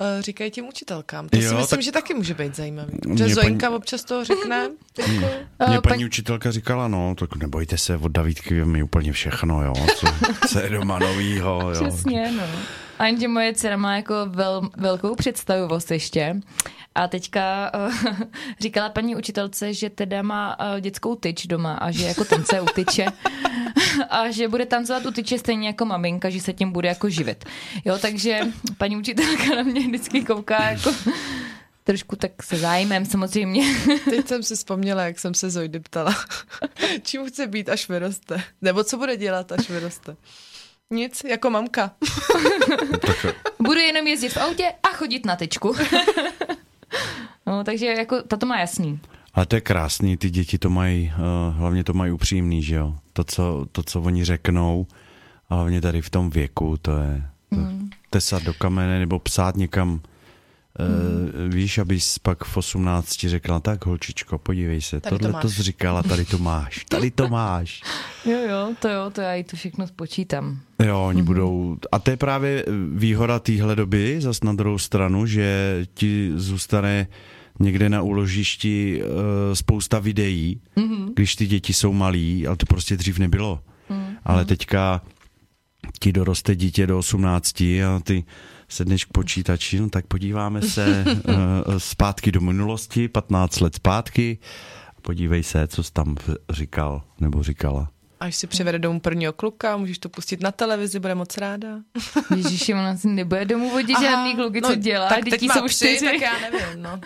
Uh, 0.00 0.06
říkají 0.22 0.50
těm 0.50 0.64
učitelkám. 0.68 1.28
To 1.28 1.36
Jo, 1.36 1.42
si 1.48 1.54
myslím, 1.54 1.66
tak- 1.78 1.82
že 1.82 1.92
taky 1.92 2.14
může 2.14 2.34
být 2.34 2.56
zajímavý. 2.56 2.92
Že 3.14 3.24
paní- 3.24 3.34
Zoinka 3.34 3.70
občas 3.70 4.04
toho 4.04 4.24
řekne. 4.24 4.70
Jako, 4.98 5.10
Mě 5.10 5.26
Eh, 5.60 5.66
paní 5.66 5.80
paní- 5.82 6.04
učitelka 6.04 6.50
říkala, 6.50 6.88
no, 6.88 7.14
tak 7.18 7.36
nebojte 7.36 7.78
se, 7.78 7.96
od 7.96 8.12
Davídky 8.12 8.54
vím 8.54 8.66
mi 8.72 8.82
úplně 8.82 9.12
všechno, 9.12 9.62
jo, 9.64 9.74
co, 9.96 10.06
co 10.48 10.58
je 10.60 10.70
doma 10.70 10.98
novýho, 10.98 11.70
jo. 11.74 11.88
Přesně, 11.88 12.32
no. 12.36 12.42
A 12.98 13.28
moje 13.28 13.54
dcera 13.54 13.76
má 13.76 13.96
jako 13.96 14.14
vel, 14.26 14.70
velkou 14.76 15.14
představivost 15.14 15.90
ještě. 15.90 16.40
A 16.94 17.08
teďka 17.08 17.72
uh, 17.86 18.18
říkala 18.60 18.88
paní 18.88 19.16
učitelce, 19.16 19.74
že 19.74 19.90
teda 19.90 20.22
má 20.22 20.56
uh, 20.60 20.80
dětskou 20.80 21.14
tyč 21.14 21.46
doma 21.46 21.74
a 21.74 21.90
že 21.90 22.04
jako 22.04 22.24
tance 22.24 22.60
u 22.60 22.66
tyče 22.66 23.06
a 24.10 24.30
že 24.30 24.48
bude 24.48 24.66
tancovat 24.66 25.06
u 25.06 25.10
tyče 25.10 25.38
stejně 25.38 25.68
jako 25.68 25.84
maminka, 25.84 26.30
že 26.30 26.40
se 26.40 26.52
tím 26.52 26.72
bude 26.72 26.88
jako 26.88 27.08
živit. 27.08 27.44
Jo, 27.84 27.98
takže 27.98 28.40
paní 28.78 28.96
učitelka 28.96 29.54
na 29.56 29.62
mě 29.62 29.80
vždycky 29.80 30.24
kouká 30.24 30.70
jako 30.70 30.90
trošku 31.84 32.16
tak 32.16 32.42
se 32.42 32.56
zájmem 32.56 33.06
samozřejmě. 33.06 33.64
teď 34.10 34.28
jsem 34.28 34.42
si 34.42 34.56
vzpomněla, 34.56 35.02
jak 35.02 35.18
jsem 35.18 35.34
se 35.34 35.50
Zojdy 35.50 35.80
ptala, 35.80 36.14
čím 37.02 37.26
chce 37.26 37.46
být, 37.46 37.68
až 37.68 37.88
vyroste. 37.88 38.42
Nebo 38.62 38.84
co 38.84 38.96
bude 38.96 39.16
dělat, 39.16 39.52
až 39.52 39.70
vyroste. 39.70 40.16
Nic, 40.90 41.24
jako 41.24 41.50
mamka. 41.50 41.90
Budu 43.58 43.80
jenom 43.80 44.06
jezdit 44.06 44.28
v 44.28 44.36
autě 44.36 44.72
a 44.82 44.88
chodit 44.88 45.26
na 45.26 45.36
tyčku. 45.36 45.74
No, 47.46 47.64
takže 47.64 47.86
jako 47.86 48.22
tato 48.22 48.46
má 48.46 48.58
jasný. 48.60 49.00
Ale 49.34 49.46
to 49.46 49.54
je 49.56 49.60
krásný, 49.60 50.16
ty 50.16 50.30
děti 50.30 50.58
to 50.58 50.70
mají, 50.70 51.12
uh, 51.18 51.56
hlavně 51.56 51.84
to 51.84 51.92
mají 51.92 52.12
upřímný, 52.12 52.62
že 52.62 52.74
jo. 52.74 52.94
To 53.12 53.24
co, 53.24 53.66
to, 53.72 53.82
co 53.82 54.00
oni 54.00 54.24
řeknou, 54.24 54.86
a 55.50 55.54
hlavně 55.54 55.80
tady 55.80 56.02
v 56.02 56.10
tom 56.10 56.30
věku, 56.30 56.76
to 56.82 56.90
je 56.98 57.22
to, 57.50 57.56
Mm. 57.56 57.90
tesat 58.10 58.42
do 58.42 58.54
kamene 58.54 58.98
nebo 58.98 59.18
psát 59.18 59.56
někam, 59.56 60.00
Uh, 60.78 61.54
víš, 61.54 61.78
abys 61.78 62.18
pak 62.18 62.44
v 62.44 62.56
18 62.56 63.18
řekla, 63.18 63.60
tak 63.60 63.86
holčičko, 63.86 64.38
podívej 64.38 64.80
se, 64.80 65.00
Tady 65.00 65.10
to 65.10 65.18
tohle 65.18 65.40
to 65.40 65.46
máš." 65.46 65.56
jsi 65.56 65.62
říkala, 65.62 66.02
tady 66.02 66.24
to 66.24 66.38
máš, 66.38 66.84
tady 66.88 67.10
to 67.10 67.28
máš. 67.28 67.82
Jo, 68.24 68.38
jo, 68.48 68.74
to 68.80 68.88
jo, 68.88 69.10
to 69.10 69.20
já 69.20 69.34
jí 69.34 69.44
to 69.44 69.56
všechno 69.56 69.86
spočítám. 69.86 70.60
Jo, 70.84 71.04
oni 71.06 71.22
mm-hmm. 71.22 71.26
budou... 71.26 71.76
A 71.92 71.98
to 71.98 72.10
je 72.10 72.16
právě 72.16 72.64
výhoda 72.94 73.38
téhle 73.38 73.76
doby, 73.76 74.20
zas 74.20 74.42
na 74.42 74.52
druhou 74.52 74.78
stranu, 74.78 75.26
že 75.26 75.78
ti 75.94 76.32
zůstane 76.34 77.06
někde 77.60 77.88
na 77.88 78.02
úložišti 78.02 79.02
uh, 79.02 79.08
spousta 79.54 79.98
videí, 79.98 80.60
mm-hmm. 80.76 81.12
když 81.14 81.36
ty 81.36 81.46
děti 81.46 81.72
jsou 81.72 81.92
malí, 81.92 82.46
ale 82.46 82.56
to 82.56 82.66
prostě 82.66 82.96
dřív 82.96 83.18
nebylo. 83.18 83.60
Mm-hmm. 83.90 84.16
Ale 84.24 84.44
teďka 84.44 85.02
ti 86.00 86.12
doroste 86.12 86.56
dítě 86.56 86.86
do 86.86 86.98
18 86.98 87.60
a 87.60 88.00
ty 88.04 88.24
sedneš 88.68 89.04
k 89.04 89.08
počítači, 89.12 89.80
no 89.80 89.90
tak 89.90 90.06
podíváme 90.06 90.62
se 90.62 91.04
uh, 91.06 91.34
zpátky 91.78 92.32
do 92.32 92.40
minulosti, 92.40 93.08
15 93.08 93.60
let 93.60 93.74
zpátky, 93.74 94.38
a 94.98 95.00
podívej 95.00 95.42
se, 95.42 95.66
co 95.66 95.82
jsi 95.82 95.92
tam 95.92 96.16
říkal 96.50 97.02
nebo 97.20 97.42
říkala. 97.42 97.90
Až 98.20 98.36
si 98.36 98.46
přivede 98.46 98.78
domů 98.78 99.00
prvního 99.00 99.32
kluka, 99.32 99.76
můžeš 99.76 99.98
to 99.98 100.08
pustit 100.08 100.40
na 100.42 100.50
televizi, 100.52 101.00
bude 101.00 101.14
moc 101.14 101.38
ráda. 101.38 101.68
Ježíši, 102.36 102.74
ona 102.74 102.96
si 102.96 103.08
nebude 103.08 103.44
domů 103.44 103.70
vodit 103.70 104.00
žádný 104.00 104.34
kluky, 104.34 104.62
co 104.62 104.74
dělá. 104.74 105.08
Tak 105.08 105.24
teď 105.24 105.30
Děti 105.32 105.48
jsou 105.48 105.66
tři, 105.66 105.74
čtyři. 105.76 106.04
tak 106.04 106.20
já 106.20 106.32
nevím, 106.50 106.82
no. 106.82 107.00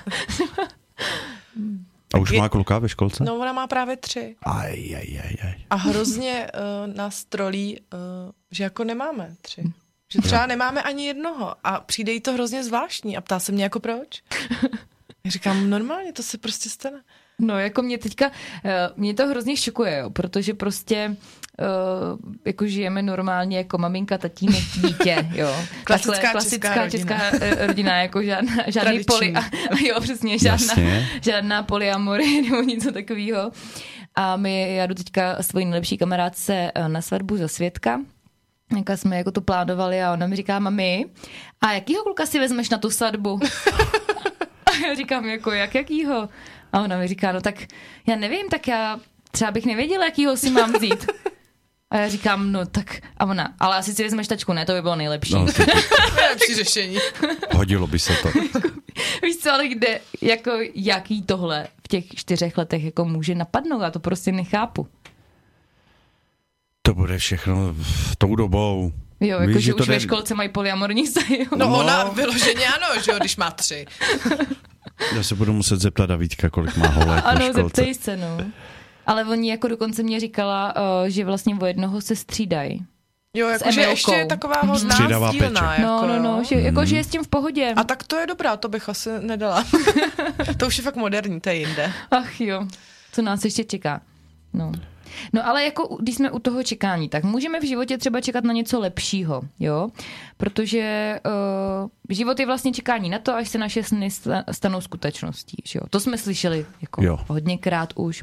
A 2.15 2.19
už 2.19 2.31
je- 2.31 2.39
má 2.39 2.49
kluka 2.49 2.79
ve 2.79 2.89
školce? 2.89 3.25
No, 3.25 3.37
ona 3.39 3.53
má 3.53 3.67
právě 3.67 3.97
tři. 3.97 4.37
Aj, 4.43 4.97
aj, 4.97 5.21
aj, 5.25 5.37
aj. 5.45 5.55
A 5.71 5.75
hrozně 5.77 6.47
uh, 6.89 6.95
nás 6.95 7.25
trolí, 7.25 7.81
uh, 7.93 7.99
že 8.51 8.65
jako 8.65 8.85
nemáme 8.85 9.35
tři. 9.43 9.63
Že 10.13 10.21
třeba 10.23 10.47
nemáme 10.47 10.83
ani 10.83 11.07
jednoho 11.07 11.55
a 11.65 11.81
přijde 11.81 12.13
jí 12.13 12.21
to 12.21 12.33
hrozně 12.33 12.65
zvláštní 12.65 13.17
a 13.17 13.21
ptá 13.21 13.39
se 13.39 13.53
mě 13.53 13.63
jako 13.65 13.81
proč. 13.81 14.23
Já 15.25 15.31
říkám, 15.31 15.71
normálně, 15.71 16.13
to 16.13 16.23
se 16.23 16.39
prostě 16.39 16.71
stane. 16.71 17.01
No, 17.41 17.59
jako 17.59 17.83
mě 17.83 17.99
teďka, 17.99 18.31
eh, 18.65 18.89
mě 18.97 19.15
to 19.15 19.27
hrozně 19.27 19.57
šokuje, 19.57 19.99
jo, 19.99 20.11
protože 20.11 20.55
prostě 20.55 21.17
uh, 21.61 22.35
jako 22.45 22.67
žijeme 22.67 23.03
normálně 23.03 23.57
jako 23.59 23.79
maminka, 23.79 24.19
tatínek, 24.19 24.63
dítě, 24.87 25.29
jo. 25.33 25.57
Klasická 25.85 26.13
Takhle, 26.13 26.33
klasická 26.33 26.69
česká 26.69 26.91
česká, 26.91 27.31
rodina. 27.31 27.53
eh, 27.63 27.67
rodina, 27.67 27.97
jako 28.03 28.23
žádná, 28.23 28.53
žádný 28.67 29.05
poli, 29.05 29.33
a, 29.35 29.43
jo, 29.87 30.01
přesně, 30.01 30.39
žádná, 30.39 30.67
Jasně. 30.67 31.09
žádná 31.23 31.63
polyamory 31.63 32.43
nebo 32.51 32.63
něco 32.63 32.93
takového. 32.93 33.53
A 34.15 34.37
my, 34.37 34.75
já 34.77 34.87
jdu 34.87 34.95
teďka 34.95 35.43
svojí 35.43 35.65
nejlepší 35.67 35.99
kamarádce 35.99 36.73
na 36.89 37.03
svatbu 37.03 37.37
za 37.37 37.49
svědka, 37.49 38.01
Jaká 38.77 38.97
jsme 38.97 39.17
jako 39.17 39.31
to 39.31 39.41
plánovali 39.41 40.03
a 40.03 40.13
ona 40.13 40.27
mi 40.27 40.37
říká, 40.37 40.59
mami, 40.59 41.05
a 41.61 41.73
jakýho 41.73 42.03
kluka 42.03 42.27
si 42.27 42.39
vezmeš 42.39 42.71
na 42.71 42.79
tu 42.79 42.91
svatbu? 42.91 43.41
A 44.67 44.87
já 44.89 44.95
říkám, 44.95 45.25
jako 45.29 45.51
jak 45.53 45.75
jakýho? 45.75 46.29
A 46.73 46.81
ona 46.81 46.99
mi 46.99 47.09
říká, 47.09 47.33
no 47.33 47.41
tak 47.41 47.55
já 48.07 48.17
nevím, 48.17 48.49
tak 48.49 48.69
já 48.69 49.01
třeba 49.31 49.51
bych 49.51 49.67
nevěděla, 49.67 50.05
jakýho 50.05 50.37
si 50.37 50.51
mám 50.51 50.73
vzít. 50.73 51.07
A 51.91 51.97
já 51.97 52.09
říkám, 52.09 52.53
no 52.53 52.67
tak, 52.67 53.01
a 53.19 53.25
ona, 53.25 53.55
ale 53.61 53.77
asi 53.77 53.95
si 53.95 54.03
vezmeš 54.03 54.29
tačku, 54.29 54.53
ne, 54.53 54.67
to 54.67 54.73
by 54.73 54.83
bylo 54.83 54.97
nejlepší. 54.97 55.35
No, 55.35 55.47
Nejlepší 56.17 56.55
řešení. 56.65 56.99
hodilo 57.55 57.87
by 57.87 57.99
se 57.99 58.13
to. 58.23 58.29
Víš 59.23 59.37
co, 59.37 59.53
ale 59.53 59.69
kde, 59.69 60.01
jako 60.23 60.51
jaký 60.75 61.23
tohle 61.23 61.67
v 61.85 61.89
těch 61.89 62.05
čtyřech 62.15 62.59
letech 62.59 62.85
jako 62.85 63.05
může 63.05 63.35
napadnout, 63.35 63.83
já 63.83 63.91
to 63.91 64.01
prostě 64.01 64.33
nechápu. 64.33 64.87
To 66.89 66.95
bude 66.95 67.19
všechno 67.19 67.75
v 67.83 68.17
tou 68.17 68.37
dobou. 68.37 68.93
Jo, 69.21 69.39
jako 69.41 69.53
Víš, 69.53 69.65
že 69.65 69.75
to 69.75 69.83
už 69.83 69.89
ve 69.89 69.95
jde- 69.95 70.01
školce 70.01 70.35
mají 70.35 70.49
polyamorní 70.49 71.07
vztahy. 71.07 71.47
No, 71.57 71.69
No. 71.69 71.79
ona 71.79 72.05
vyloženě 72.05 72.67
ano, 72.67 73.03
že 73.05 73.13
jo, 73.13 73.19
když 73.21 73.37
má 73.37 73.51
tři. 73.51 73.87
Já 75.17 75.23
se 75.23 75.35
budu 75.35 75.53
muset 75.53 75.81
zeptat 75.81 76.07
Davídka, 76.07 76.51
kolik 76.51 76.77
má 76.77 76.87
holek 76.87 77.09
ve 77.25 77.31
Ano, 77.31 77.53
zeptej 77.53 77.95
se, 77.95 78.17
no. 78.17 78.39
Ale 79.07 79.25
oni 79.25 79.51
jako 79.51 79.69
dokonce 79.69 80.03
mě 80.03 80.21
říkala, 80.21 80.75
uh, 80.77 81.09
že 81.09 81.25
vlastně 81.25 81.55
o 81.61 81.67
jednoho 81.67 82.01
se 82.01 82.17
střídají. 82.17 82.85
Jo, 83.37 83.49
S 83.49 83.53
jako, 83.53 83.65
že 83.73 83.81
Emilkou. 83.81 83.91
ještě 83.91 84.13
je 84.13 84.27
taková 84.27 84.57
Mhm. 84.63 84.69
hodná 84.71 84.95
Střídavá 84.95 85.29
sdílná. 85.29 85.75
Jako, 85.75 85.83
No, 86.07 86.07
no, 86.07 86.23
no, 86.23 86.45
že, 86.45 86.55
jako, 86.55 86.85
že 86.85 86.97
je 86.97 87.05
s 87.05 87.09
tím 87.09 87.25
v 87.25 87.29
pohodě. 87.29 87.73
A 87.77 87.85
tak 87.85 88.03
to 88.05 88.17
je 88.17 88.27
dobrá, 88.27 88.57
to 88.57 88.69
bych 88.69 88.89
asi 88.89 89.11
nedala. 89.21 89.65
to 90.57 90.67
už 90.67 90.79
je 90.79 90.85
fakt 90.85 90.97
moderní, 90.97 91.41
to 91.41 91.49
je 91.49 91.55
jinde. 91.57 91.93
Ach 92.11 92.41
jo, 92.41 92.67
co 93.13 93.23
nás 93.23 93.45
ještě 93.45 93.65
čeká. 93.65 94.01
No. 94.53 94.73
No 95.33 95.47
ale 95.47 95.65
jako 95.65 95.97
když 96.01 96.15
jsme 96.15 96.31
u 96.31 96.39
toho 96.39 96.63
čekání, 96.63 97.09
tak 97.09 97.25
můžeme 97.25 97.61
v 97.61 97.65
životě 97.69 97.99
třeba 97.99 98.21
čekat 98.21 98.45
na 98.45 98.53
něco 98.53 98.81
lepšího, 98.81 99.43
jo? 99.61 99.89
Protože 100.37 101.21
uh, 101.83 101.89
život 102.11 102.41
je 102.41 102.47
vlastně 102.47 102.73
čekání 102.73 103.11
na 103.11 103.19
to, 103.19 103.35
až 103.35 103.49
se 103.49 103.59
naše 103.59 103.83
sny 103.83 104.11
sta- 104.11 104.45
stanou 104.53 104.81
skutečností, 104.81 105.57
že 105.67 105.79
jo? 105.79 105.83
To 105.91 106.01
jsme 106.01 106.19
slyšeli 106.19 106.67
jako 106.81 107.03
Jo. 107.03 107.19
hodněkrát 107.29 107.93
už. 107.97 108.23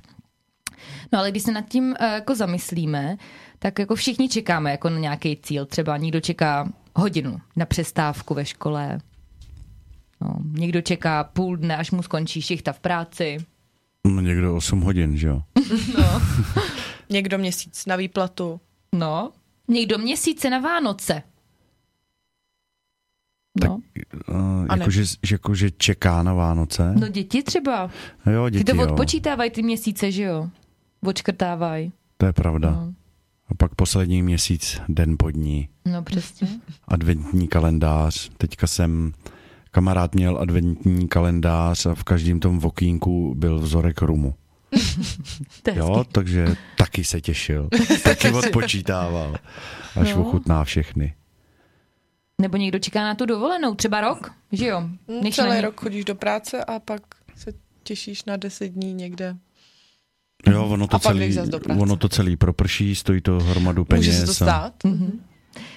No 1.13 1.19
ale 1.19 1.31
když 1.31 1.43
se 1.43 1.51
nad 1.51 1.65
tím 1.69 1.83
uh, 2.01 2.07
jako 2.07 2.35
zamyslíme, 2.35 3.17
tak 3.59 3.79
jako 3.79 3.95
všichni 3.95 4.29
čekáme 4.29 4.71
jako 4.71 4.89
na 4.89 4.99
nějaký 4.99 5.37
cíl. 5.43 5.65
Třeba 5.65 5.97
někdo 5.97 6.19
čeká 6.19 6.69
hodinu 6.95 7.37
na 7.55 7.65
přestávku 7.65 8.33
ve 8.33 8.45
škole, 8.45 8.99
no, 10.21 10.35
někdo 10.51 10.81
čeká 10.81 11.23
půl 11.23 11.57
dne, 11.57 11.77
až 11.77 11.91
mu 11.91 12.03
skončí 12.03 12.41
šichta 12.41 12.73
v 12.73 12.79
práci. 12.79 13.37
No, 14.07 14.21
někdo 14.21 14.55
8 14.55 14.81
hodin, 14.81 15.17
že 15.17 15.27
jo? 15.27 15.41
Někdo 17.09 17.37
měsíc 17.37 17.85
na 17.85 17.95
výplatu. 17.95 18.59
No, 18.95 19.31
někdo 19.67 19.97
měsíce 19.97 20.49
na 20.49 20.59
Vánoce. 20.59 21.23
No, 23.65 23.79
Uh, 24.29 24.65
A 24.69 24.75
ne- 24.75 24.81
jakože, 24.81 25.05
že, 25.05 25.15
jakože 25.31 25.71
čeká 25.71 26.23
na 26.23 26.33
Vánoce. 26.33 26.93
no 26.99 27.07
děti 27.07 27.43
třeba. 27.43 27.89
jo, 28.31 28.45
Ty 28.45 28.51
děti, 28.51 28.63
to 28.63 28.75
jo. 28.75 28.83
odpočítávají 28.83 29.51
ty 29.51 29.63
měsíce, 29.63 30.11
že 30.11 30.23
jo? 30.23 30.49
Odškrtávají. 31.03 31.91
To 32.17 32.25
je 32.25 32.33
pravda. 32.33 32.71
No. 32.71 32.93
A 33.47 33.55
pak 33.55 33.75
poslední 33.75 34.21
měsíc, 34.21 34.81
den 34.89 35.15
po 35.19 35.31
dní, 35.31 35.69
No 35.85 36.03
přesně. 36.03 36.47
adventní 36.87 37.47
kalendář. 37.47 38.29
Teďka 38.37 38.67
jsem, 38.67 39.13
kamarád 39.71 40.15
měl 40.15 40.37
adventní 40.37 41.07
kalendář 41.07 41.85
a 41.85 41.95
v 41.95 42.03
každém 42.03 42.39
tom 42.39 42.59
vokínku 42.59 43.35
byl 43.35 43.59
vzorek 43.59 44.01
rumu. 44.01 44.33
To 45.63 45.69
je 45.71 45.77
Jo, 45.77 45.93
hezký. 45.95 46.11
takže 46.13 46.47
taky 46.77 47.03
se 47.03 47.21
těšil. 47.21 47.69
taky 48.03 48.29
odpočítával, 48.31 49.35
až 50.01 50.13
No. 50.13 50.21
ochutná 50.21 50.63
všechny. 50.63 51.13
Nebo 52.41 52.57
někdo 52.57 52.79
čeká 52.79 53.03
na 53.03 53.15
tu 53.15 53.25
dovolenou, 53.25 53.75
třeba 53.75 54.01
rok, 54.01 54.31
že 54.51 54.65
jo? 54.67 54.89
Než 55.21 55.37
na 55.37 55.43
Celý 55.45 55.55
ní- 55.55 55.61
rok 55.61 55.81
chodíš 55.81 56.05
do 56.05 56.15
práce 56.15 56.63
a 56.63 56.79
pak 56.79 57.01
se 57.35 57.51
těšíš 57.83 58.25
na 58.25 58.37
deset 58.37 58.67
dní 58.69 58.93
někde. 58.93 59.35
Jo, 60.51 60.65
ono 60.65 60.87
to, 60.87 60.95
A 60.95 60.99
celý, 60.99 61.37
ono 61.79 61.95
to 61.95 62.09
celý 62.09 62.37
proprší, 62.37 62.95
stojí 62.95 63.21
to 63.21 63.39
hromadu 63.39 63.85
peněz. 63.85 64.05
Může 64.05 64.17
se 64.17 64.25
to 64.25 64.31
a- 64.31 64.33
stát. 64.33 64.73
Mhm. 64.83 65.19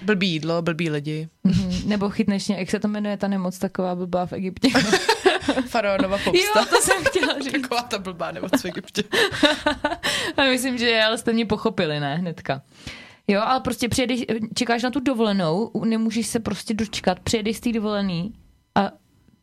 Blbý 0.02 0.30
jídlo, 0.30 0.62
blbý 0.62 0.90
lidi. 0.90 1.28
Mhm. 1.44 1.88
Nebo 1.88 2.10
chytneš, 2.10 2.48
ně- 2.48 2.56
jak 2.58 2.70
se 2.70 2.78
to 2.80 2.88
jmenuje, 2.88 3.16
ta 3.16 3.28
nemoc 3.28 3.58
taková 3.58 3.94
blbá 3.94 4.26
v 4.26 4.32
Egyptě. 4.32 4.68
Faraonova 5.68 6.16
jo, 6.16 6.22
pomsta. 6.24 6.64
to 6.64 6.80
jsem 6.82 7.04
chtěla 7.04 7.40
říct. 7.40 7.52
Taková 7.52 7.82
ta 7.82 7.98
blbá 7.98 8.32
nemoc 8.32 8.62
v 8.62 8.64
Egyptě. 8.64 9.04
A 10.36 10.44
myslím, 10.44 10.78
že 10.78 11.02
ale 11.02 11.18
jste 11.18 11.32
mě 11.32 11.46
pochopili, 11.46 12.00
ne, 12.00 12.16
hnedka. 12.16 12.62
Jo, 13.28 13.40
ale 13.44 13.60
prostě 13.60 13.88
přijedeš, 13.88 14.24
čekáš 14.54 14.82
na 14.82 14.90
tu 14.90 15.00
dovolenou, 15.00 15.70
nemůžeš 15.84 16.26
se 16.26 16.40
prostě 16.40 16.74
dočkat, 16.74 17.20
přijedeš 17.20 17.56
z 17.56 17.60
té 17.60 17.72
dovolený 17.72 18.32
a 18.74 18.90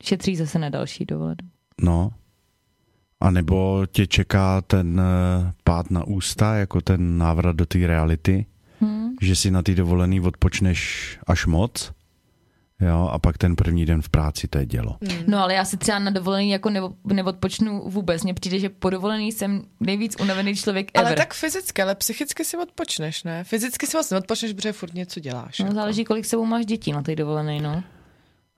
šetří 0.03 0.35
zase 0.35 0.59
na 0.59 0.69
další 0.69 1.05
dovolenou. 1.05 1.35
No. 1.81 2.11
A 3.19 3.31
nebo 3.31 3.85
tě 3.91 4.07
čeká 4.07 4.61
ten 4.61 5.01
eh, 5.01 5.51
pád 5.63 5.91
na 5.91 6.03
ústa, 6.03 6.55
jako 6.55 6.81
ten 6.81 7.17
návrat 7.17 7.55
do 7.55 7.65
té 7.65 7.87
reality, 7.87 8.45
Hmm. 8.79 9.09
že 9.21 9.35
si 9.35 9.51
na 9.51 9.61
ty 9.61 9.75
dovolený 9.75 10.21
odpočneš 10.21 11.19
až 11.27 11.45
moc, 11.45 11.91
jo, 12.81 13.09
a 13.11 13.19
pak 13.19 13.37
ten 13.37 13.55
první 13.55 13.85
den 13.85 14.01
v 14.01 14.09
práci, 14.09 14.47
to 14.47 14.57
je 14.57 14.65
dělo. 14.65 14.97
No 15.27 15.43
ale 15.43 15.53
já 15.53 15.65
si 15.65 15.77
třeba 15.77 15.99
na 15.99 16.11
dovolený 16.11 16.49
jako 16.49 16.69
nevo, 16.69 16.93
neodpočnu 17.03 17.89
vůbec. 17.89 18.23
Mně 18.23 18.33
přijde, 18.33 18.59
že 18.59 18.69
po 18.69 18.89
dovolený 18.89 19.31
jsem 19.31 19.61
nejvíc 19.79 20.15
unavený 20.21 20.55
člověk 20.55 20.91
ever. 20.93 21.07
Ale 21.07 21.15
tak 21.15 21.33
fyzicky, 21.33 21.81
ale 21.81 21.95
psychicky 21.95 22.45
si 22.45 22.57
odpočneš, 22.57 23.23
ne? 23.23 23.43
Fyzicky 23.43 23.87
si 23.87 23.97
moc 23.97 24.11
neodpočneš, 24.11 24.53
protože 24.53 24.73
furt 24.73 24.93
něco 24.93 25.19
děláš. 25.19 25.59
No, 25.59 25.65
jako. 25.65 25.75
záleží, 25.75 26.03
kolik 26.03 26.25
sebou 26.25 26.45
máš 26.45 26.65
dětí 26.65 26.91
na 26.91 27.01
té 27.01 27.15
dovolené, 27.15 27.61
no. 27.61 27.83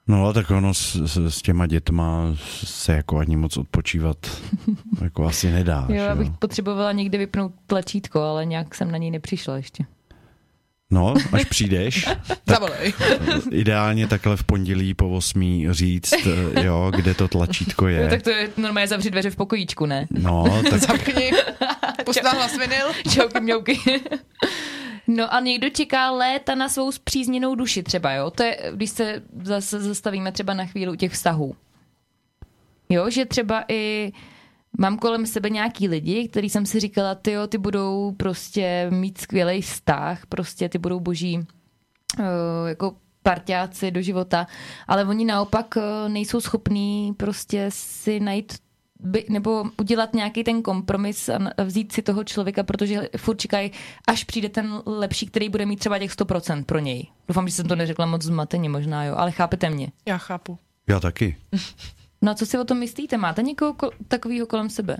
No, 0.07 0.33
tak 0.33 0.51
ono 0.51 0.73
s, 0.73 0.95
s, 0.95 1.17
s 1.17 1.41
těma 1.41 1.67
dětma 1.67 2.35
se 2.63 2.93
jako 2.93 3.17
ani 3.17 3.37
moc 3.37 3.57
odpočívat 3.57 4.17
jako 5.01 5.25
asi 5.25 5.51
nedá. 5.51 5.87
Jo, 5.89 5.95
já 5.95 6.15
bych 6.15 6.29
potřebovala 6.39 6.91
někdy 6.91 7.17
vypnout 7.17 7.51
tlačítko, 7.67 8.21
ale 8.21 8.45
nějak 8.45 8.75
jsem 8.75 8.91
na 8.91 8.97
něj 8.97 9.11
nepřišla 9.11 9.57
ještě. 9.57 9.85
No, 10.91 11.13
až 11.31 11.45
přijdeš, 11.45 12.05
Zavolej. 12.45 12.93
ideálně 13.51 14.07
takhle 14.07 14.37
v 14.37 14.43
pondělí 14.43 14.93
po 14.93 15.09
8 15.09 15.67
říct, 15.71 16.13
eh, 16.13 16.63
jo, 16.65 16.91
kde 16.95 17.13
to 17.13 17.27
tlačítko 17.27 17.87
je. 17.87 18.07
tak 18.09 18.21
to 18.21 18.29
je 18.29 18.49
normálně 18.57 18.87
zavřít 18.87 19.09
dveře 19.09 19.29
v 19.29 19.35
pokojíčku, 19.35 19.85
ne? 19.85 20.07
No, 20.11 20.63
tak 20.69 20.79
Zapni. 20.79 21.31
Hlas 22.31 22.57
vinyl. 22.57 22.87
Čauky 23.13 23.39
mňauky. 23.39 23.79
No 25.07 25.33
a 25.33 25.39
někdo 25.39 25.69
čeká 25.69 26.11
léta 26.11 26.55
na 26.55 26.69
svou 26.69 26.91
zpřízněnou 26.91 27.55
duši 27.55 27.83
třeba, 27.83 28.11
jo? 28.11 28.31
To 28.31 28.43
je, 28.43 28.57
když 28.73 28.89
se 28.89 29.23
zase 29.43 29.79
zastavíme 29.79 30.31
třeba 30.31 30.53
na 30.53 30.65
chvíli 30.65 30.91
u 30.91 30.95
těch 30.95 31.11
vztahů. 31.11 31.55
Jo, 32.89 33.09
že 33.09 33.25
třeba 33.25 33.63
i 33.67 34.11
mám 34.77 34.97
kolem 34.97 35.25
sebe 35.25 35.49
nějaký 35.49 35.87
lidi, 35.87 36.27
který 36.27 36.49
jsem 36.49 36.65
si 36.65 36.79
říkala, 36.79 37.15
ty 37.15 37.31
jo, 37.31 37.47
ty 37.47 37.57
budou 37.57 38.11
prostě 38.11 38.87
mít 38.89 39.17
skvělý 39.17 39.61
vztah, 39.61 40.25
prostě 40.25 40.69
ty 40.69 40.77
budou 40.77 40.99
boží 40.99 41.37
uh, 41.37 42.25
jako 42.67 42.95
parťáci 43.23 43.91
do 43.91 44.01
života, 44.01 44.47
ale 44.87 45.05
oni 45.05 45.25
naopak 45.25 45.75
uh, 45.75 46.09
nejsou 46.09 46.41
schopní 46.41 47.13
prostě 47.17 47.65
si 47.69 48.19
najít 48.19 48.53
by, 48.99 49.25
nebo 49.29 49.65
udělat 49.79 50.13
nějaký 50.13 50.43
ten 50.43 50.61
kompromis 50.61 51.29
a 51.29 51.63
vzít 51.63 51.91
si 51.91 52.01
toho 52.01 52.23
člověka, 52.23 52.63
protože 52.63 53.09
furt 53.17 53.37
čekají, 53.37 53.71
až 54.07 54.23
přijde 54.23 54.49
ten 54.49 54.81
lepší, 54.85 55.25
který 55.25 55.49
bude 55.49 55.65
mít 55.65 55.79
třeba 55.79 55.99
těch 55.99 56.11
100% 56.11 56.63
pro 56.63 56.79
něj. 56.79 57.07
Doufám, 57.27 57.47
že 57.47 57.53
jsem 57.53 57.67
to 57.67 57.75
neřekla 57.75 58.05
moc 58.05 58.21
zmateně 58.21 58.69
možná, 58.69 59.05
jo, 59.05 59.15
ale 59.17 59.31
chápete 59.31 59.69
mě. 59.69 59.91
Já 60.05 60.17
chápu. 60.17 60.57
já 60.87 60.99
taky. 60.99 61.37
No 62.21 62.31
a 62.31 62.35
co 62.35 62.45
si 62.45 62.57
o 62.57 62.63
tom 62.65 62.79
myslíte? 62.79 63.17
Máte 63.17 63.41
někoho 63.43 63.73
ko- 63.73 63.91
takového 64.07 64.47
kolem 64.47 64.69
sebe? 64.69 64.97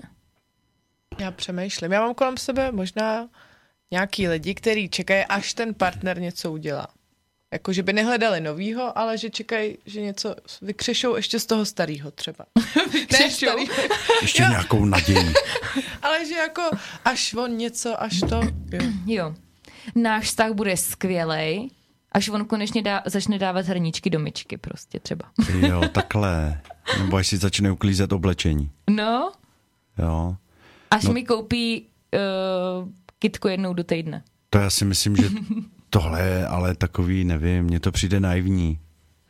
Já 1.18 1.30
přemýšlím. 1.30 1.92
Já 1.92 2.00
mám 2.00 2.14
kolem 2.14 2.36
sebe 2.36 2.72
možná 2.72 3.28
nějaký 3.90 4.28
lidi, 4.28 4.54
kteří 4.54 4.88
čekají, 4.88 5.24
až 5.24 5.54
ten 5.54 5.74
partner 5.74 6.20
něco 6.20 6.52
udělá. 6.52 6.86
Jako, 7.52 7.72
že 7.72 7.82
by 7.82 7.92
nehledali 7.92 8.40
novýho, 8.40 8.98
ale 8.98 9.18
že 9.18 9.30
čekají, 9.30 9.78
že 9.86 10.00
něco 10.00 10.34
vykřešou 10.62 11.16
ještě 11.16 11.38
z 11.40 11.46
toho 11.46 11.64
starého 11.64 12.10
třeba. 12.10 12.44
ne 13.12 13.22
Ještě 13.22 13.46
Jo. 14.42 14.48
nějakou 14.48 14.84
naději. 14.84 15.32
ale 16.02 16.26
že 16.26 16.34
jako 16.34 16.62
až 17.04 17.34
on 17.34 17.56
něco, 17.56 18.02
až 18.02 18.20
to, 18.20 18.40
jo. 18.72 18.80
Jo. 19.06 19.34
Náš 19.94 20.24
vztah 20.24 20.52
bude 20.52 20.76
skvělej, 20.76 21.70
až 22.12 22.28
on 22.28 22.44
konečně 22.44 22.82
dá, 22.82 23.02
začne 23.06 23.38
dávat 23.38 23.66
hrničky 23.66 24.10
do 24.10 24.18
myčky 24.18 24.56
prostě 24.56 25.00
třeba. 25.00 25.24
Jo, 25.68 25.82
takhle. 25.92 26.60
Nebo 26.98 27.16
až 27.16 27.26
si 27.26 27.36
začne 27.36 27.70
uklízet 27.72 28.12
oblečení. 28.12 28.70
No, 28.90 29.32
Jo. 29.98 30.36
až 30.90 31.02
No. 31.02 31.08
no. 31.08 31.14
mi 31.14 31.24
koupí 31.24 31.86
uh, 32.82 32.88
kitku 33.18 33.48
jednou 33.48 33.72
do 33.74 33.84
týdne. 33.84 34.22
To 34.50 34.58
já 34.58 34.70
si 34.70 34.84
myslím, 34.84 35.16
že 35.16 35.30
tohle 35.90 36.20
je 36.22 36.46
ale 36.46 36.74
takový, 36.74 37.24
nevím, 37.24 37.64
mně 37.64 37.80
to 37.80 37.92
přijde 37.92 38.20
naivní. 38.20 38.78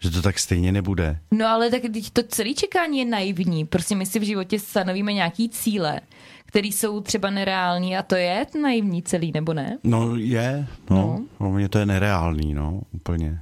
Že 0.01 0.11
to 0.11 0.23
tak 0.23 0.39
stejně 0.39 0.73
nebude. 0.73 1.19
No 1.31 1.47
ale 1.47 1.71
tak 1.71 1.83
teď 1.93 2.11
to 2.11 2.23
celé 2.23 2.55
čekání 2.55 2.99
je 2.99 3.05
naivní. 3.05 3.65
Prostě 3.65 3.95
my 3.97 4.07
si 4.07 4.19
v 4.19 4.23
životě 4.23 4.59
stanovíme 4.61 5.13
nějaký 5.13 5.49
cíle, 5.49 6.01
které 6.49 6.69
jsou 6.69 7.01
třeba 7.01 7.31
nereální 7.31 7.97
a 7.97 8.03
to 8.03 8.15
je 8.15 8.47
naivní 8.63 9.03
celý, 9.03 9.33
nebo 9.33 9.55
ne? 9.55 9.79
No 9.85 10.17
je, 10.17 10.67
no. 10.91 11.19
no. 11.41 11.51
Mně 11.51 11.69
to 11.69 11.79
je 11.79 11.87
nereálný, 11.87 12.55
no, 12.55 12.81
úplně. 12.93 13.41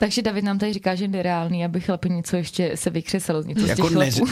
Takže 0.00 0.22
David 0.22 0.44
nám 0.44 0.58
tady 0.58 0.72
říká, 0.72 0.94
že 0.94 1.04
je 1.04 1.08
nereálný, 1.08 1.64
aby 1.64 1.80
chlapi 1.80 2.10
něco 2.10 2.36
ještě 2.36 2.72
se 2.74 2.90
vykřesalo 2.90 3.42
z 3.42 3.46
něco 3.46 3.60
z 3.60 3.66
těch 3.66 3.78
Jako 3.78 3.88
chlapů. 3.88 4.26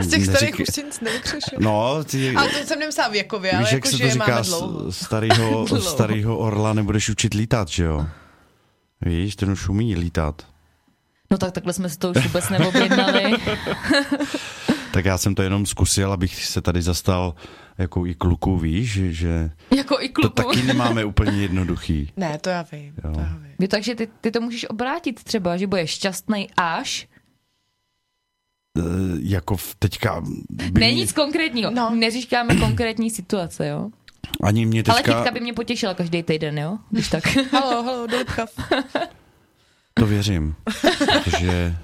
Z 0.02 0.08
těch 0.10 0.26
starých 0.26 0.54
už 0.60 0.66
si 0.72 0.82
nic 0.84 1.00
nevykřešil. 1.00 1.58
No, 1.60 2.04
ty, 2.04 2.34
Ale 2.34 2.48
to 2.50 2.66
jsem 2.66 2.78
nemyslela 2.78 3.08
věkově, 3.10 3.50
ale 3.52 3.60
víš, 3.60 3.72
jak 3.72 3.84
jako, 3.84 3.88
se 3.88 3.96
že 3.96 3.98
to 4.02 4.06
je 4.06 4.12
říká, 4.12 4.26
máme 4.30 4.42
dlouho. 4.42 4.92
s- 4.92 4.96
starýho, 4.98 5.64
Dlouho. 5.68 5.80
starýho 5.82 6.38
orla 6.38 6.72
nebudeš 6.72 7.08
učit 7.08 7.34
lítat, 7.34 7.68
že 7.68 7.84
jo? 7.84 8.06
Víš, 9.00 9.36
ten 9.36 9.50
už 9.50 9.68
umí 9.68 9.94
lítat. 9.96 10.46
No 11.30 11.38
tak 11.38 11.52
takhle 11.52 11.72
jsme 11.72 11.88
se 11.88 11.98
to 11.98 12.10
už 12.10 12.26
vůbec 12.26 12.48
neobjednali. 12.48 13.32
Tak 14.98 15.04
já 15.04 15.18
jsem 15.18 15.34
to 15.34 15.42
jenom 15.42 15.66
zkusil, 15.66 16.12
abych 16.12 16.44
se 16.44 16.60
tady 16.60 16.82
zastal 16.82 17.34
jako 17.78 18.06
i 18.06 18.14
kluku, 18.14 18.58
víš, 18.58 18.90
že, 19.10 19.50
jako 19.76 20.00
i 20.00 20.08
to 20.08 20.30
kluku. 20.30 20.30
taky 20.54 20.62
nemáme 20.66 21.04
úplně 21.04 21.32
jednoduchý. 21.42 22.12
Ne, 22.16 22.38
to 22.38 22.50
já 22.50 22.64
vím, 22.72 22.94
Jo. 23.04 23.12
to 23.14 23.20
já 23.20 23.36
vím. 23.36 23.54
Jo, 23.60 23.68
takže 23.68 23.94
ty, 23.94 24.08
ty 24.20 24.30
to 24.30 24.40
můžeš 24.40 24.66
obrátit 24.70 25.24
třeba, 25.24 25.56
že 25.56 25.66
budeš 25.66 25.90
šťastný 25.90 26.48
až. 26.56 27.08
E, 28.78 28.82
jako 29.20 29.56
v- 29.56 29.74
teďka... 29.78 30.20
By 30.50 30.80
Není 30.80 30.92
mě- 30.94 31.00
nic 31.02 31.12
konkrétního. 31.12 31.70
No. 31.70 31.90
Neříkáme 31.94 32.56
konkrétní 32.56 33.10
situace, 33.10 33.68
jo? 33.68 33.90
Ani 34.42 34.66
mě 34.66 34.82
Ale 34.88 35.02
teďka... 35.02 35.30
by 35.30 35.40
mě 35.40 35.52
potěšila 35.52 35.94
každý 35.94 36.22
týden, 36.22 36.58
jo? 36.58 36.78
Když 36.90 37.08
tak. 37.08 37.24
Halo, 37.52 37.82
halo, 37.82 38.06
do 38.06 38.18
Lipchav. 38.18 38.50
To 39.94 40.06
věřím, 40.06 40.54
protože, 41.24 41.76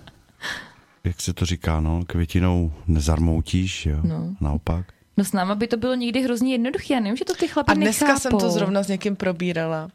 jak 1.04 1.20
se 1.20 1.32
to 1.32 1.46
říká, 1.46 1.80
no, 1.80 2.04
květinou 2.06 2.72
nezarmoutíš, 2.86 3.86
jo, 3.86 3.98
No. 4.04 4.36
naopak. 4.40 4.86
No 5.16 5.24
s 5.24 5.32
náma 5.32 5.54
by 5.54 5.66
to 5.68 5.76
bylo 5.76 5.94
někdy 5.94 6.22
hrozně 6.22 6.52
jednoduché, 6.54 6.94
já 6.94 7.00
nevím, 7.00 7.16
že 7.16 7.24
to 7.24 7.34
ty 7.34 7.48
chlapi 7.48 7.70
A 7.70 7.74
dneska 7.74 8.04
nechápou. 8.06 8.20
jsem 8.20 8.38
to 8.38 8.50
zrovna 8.50 8.82
s 8.82 8.88
někým 8.88 9.16
probírala, 9.16 9.88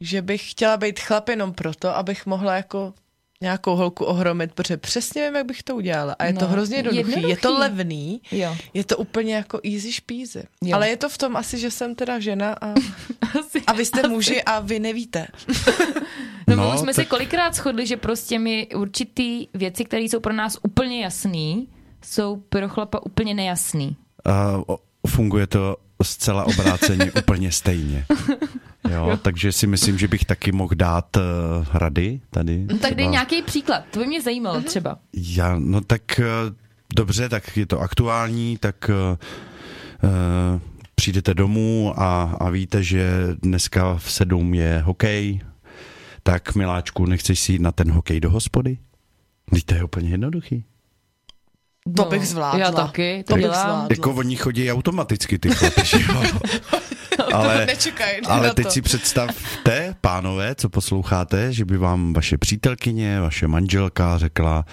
že 0.00 0.22
bych 0.22 0.50
chtěla 0.50 0.76
být 0.76 1.00
chlap 1.00 1.28
jenom 1.28 1.52
proto, 1.52 1.96
abych 1.96 2.26
mohla 2.26 2.56
jako 2.56 2.94
nějakou 3.40 3.76
holku 3.76 4.04
ohromit, 4.04 4.52
protože 4.54 4.76
přesně 4.76 5.24
vím, 5.26 5.36
jak 5.36 5.46
bych 5.46 5.62
to 5.62 5.76
udělala. 5.76 6.16
A 6.18 6.24
je 6.24 6.32
No, 6.32 6.40
to 6.40 6.46
hrozně 6.46 6.76
jednoduchý. 6.76 7.10
Je 7.10 7.16
to 7.22 7.28
jednoduchý. 7.28 7.60
levný, 7.60 8.20
Jo. 8.32 8.56
je 8.74 8.84
to 8.84 8.96
úplně 8.96 9.34
jako 9.34 9.60
easy 9.64 9.92
špízy. 9.92 10.42
Jo. 10.64 10.76
Ale 10.76 10.88
je 10.88 10.96
to 10.96 11.08
v 11.08 11.18
tom 11.18 11.36
asi, 11.36 11.58
že 11.58 11.70
jsem 11.70 11.94
teda 11.94 12.18
žena 12.18 12.52
a, 12.60 12.74
Asi, 13.40 13.62
a 13.66 13.72
vy 13.72 13.84
jste 13.84 14.08
muži 14.08 14.42
a 14.42 14.60
vy 14.60 14.80
nevíte. 14.80 15.26
No, 16.56 16.70
No, 16.70 16.78
jsme 16.78 16.86
tak- 16.86 16.94
se 16.94 17.04
kolikrát 17.04 17.54
shodli, 17.54 17.86
že 17.86 17.96
prostě 17.96 18.38
my 18.38 18.68
určitý 18.76 19.46
věci, 19.54 19.84
které 19.84 20.02
jsou 20.02 20.20
pro 20.20 20.32
nás 20.32 20.58
úplně 20.62 21.02
jasný, 21.04 21.68
jsou 22.04 22.36
pro 22.48 22.68
chlapa 22.68 23.06
úplně 23.06 23.34
nejasný. 23.34 23.96
A 24.24 24.56
o- 24.66 24.78
funguje 25.08 25.46
to 25.46 25.76
zcela 26.02 26.44
obráceně 26.44 27.12
úplně 27.18 27.52
stejně. 27.52 28.06
Jo, 28.90 29.18
takže 29.22 29.52
si 29.52 29.66
myslím, 29.66 29.98
že 29.98 30.08
bych 30.08 30.24
taky 30.24 30.52
mohl 30.52 30.74
dát 30.74 31.16
uh, 31.16 31.22
rady 31.74 32.20
tady. 32.30 32.66
No, 32.72 32.78
tak 32.78 32.94
dej 32.94 33.08
nějaký 33.08 33.42
příklad, 33.42 33.84
to 33.90 33.98
by 34.00 34.06
mě 34.06 34.22
zajímalo 34.22 34.56
Mhm. 34.56 34.64
třeba. 34.64 34.98
Já, 35.14 35.56
no 35.58 35.80
tak 35.80 36.20
eh, 36.20 36.24
dobře, 36.96 37.28
tak 37.28 37.56
je 37.56 37.66
to 37.66 37.80
aktuální, 37.80 38.56
tak 38.60 38.90
uh, 38.90 39.18
uh, 40.54 40.60
přijdete 40.94 41.34
domů 41.34 41.94
a, 41.96 42.36
a 42.40 42.50
víte, 42.50 42.82
že 42.82 43.10
dneska 43.42 43.94
v 43.96 44.12
sedm 44.12 44.54
je 44.54 44.78
hokej, 44.84 45.40
tak 46.22 46.54
miláčku, 46.54 47.06
nechceš 47.06 47.40
si 47.40 47.52
jít 47.52 47.60
na 47.60 47.72
ten 47.72 47.90
hokej 47.92 48.20
do 48.20 48.30
hospody? 48.30 48.78
Vždyť 49.50 49.66
to 49.66 49.74
je 49.74 49.84
úplně 49.84 50.10
jednoduchý. 50.10 50.64
To 51.96 52.04
bych 52.04 52.28
zvládla. 52.28 52.60
Já 52.60 52.72
taky, 52.72 53.24
to, 53.26 53.32
To 53.32 53.34
bych 53.34 53.44
dělám. 53.44 53.60
zvládla. 53.60 53.86
Jako 53.90 54.10
oni 54.14 54.36
chodí 54.36 54.72
automaticky, 54.72 55.38
ty 55.38 55.50
chlapi, 55.50 55.80
že 55.84 55.98
jo? 56.08 56.22
ale, 57.32 57.66
Nečekaj 57.66 58.20
ale 58.28 58.54
teď 58.54 58.66
to. 58.66 58.70
si 58.72 58.82
představte, 58.82 59.94
pánové, 60.00 60.54
co 60.54 60.68
posloucháte, 60.68 61.52
že 61.52 61.64
by 61.64 61.76
vám 61.78 62.12
vaše 62.12 62.38
přítelkyně, 62.38 63.20
vaše 63.20 63.48
manželka 63.48 64.18
řekla, 64.18 64.64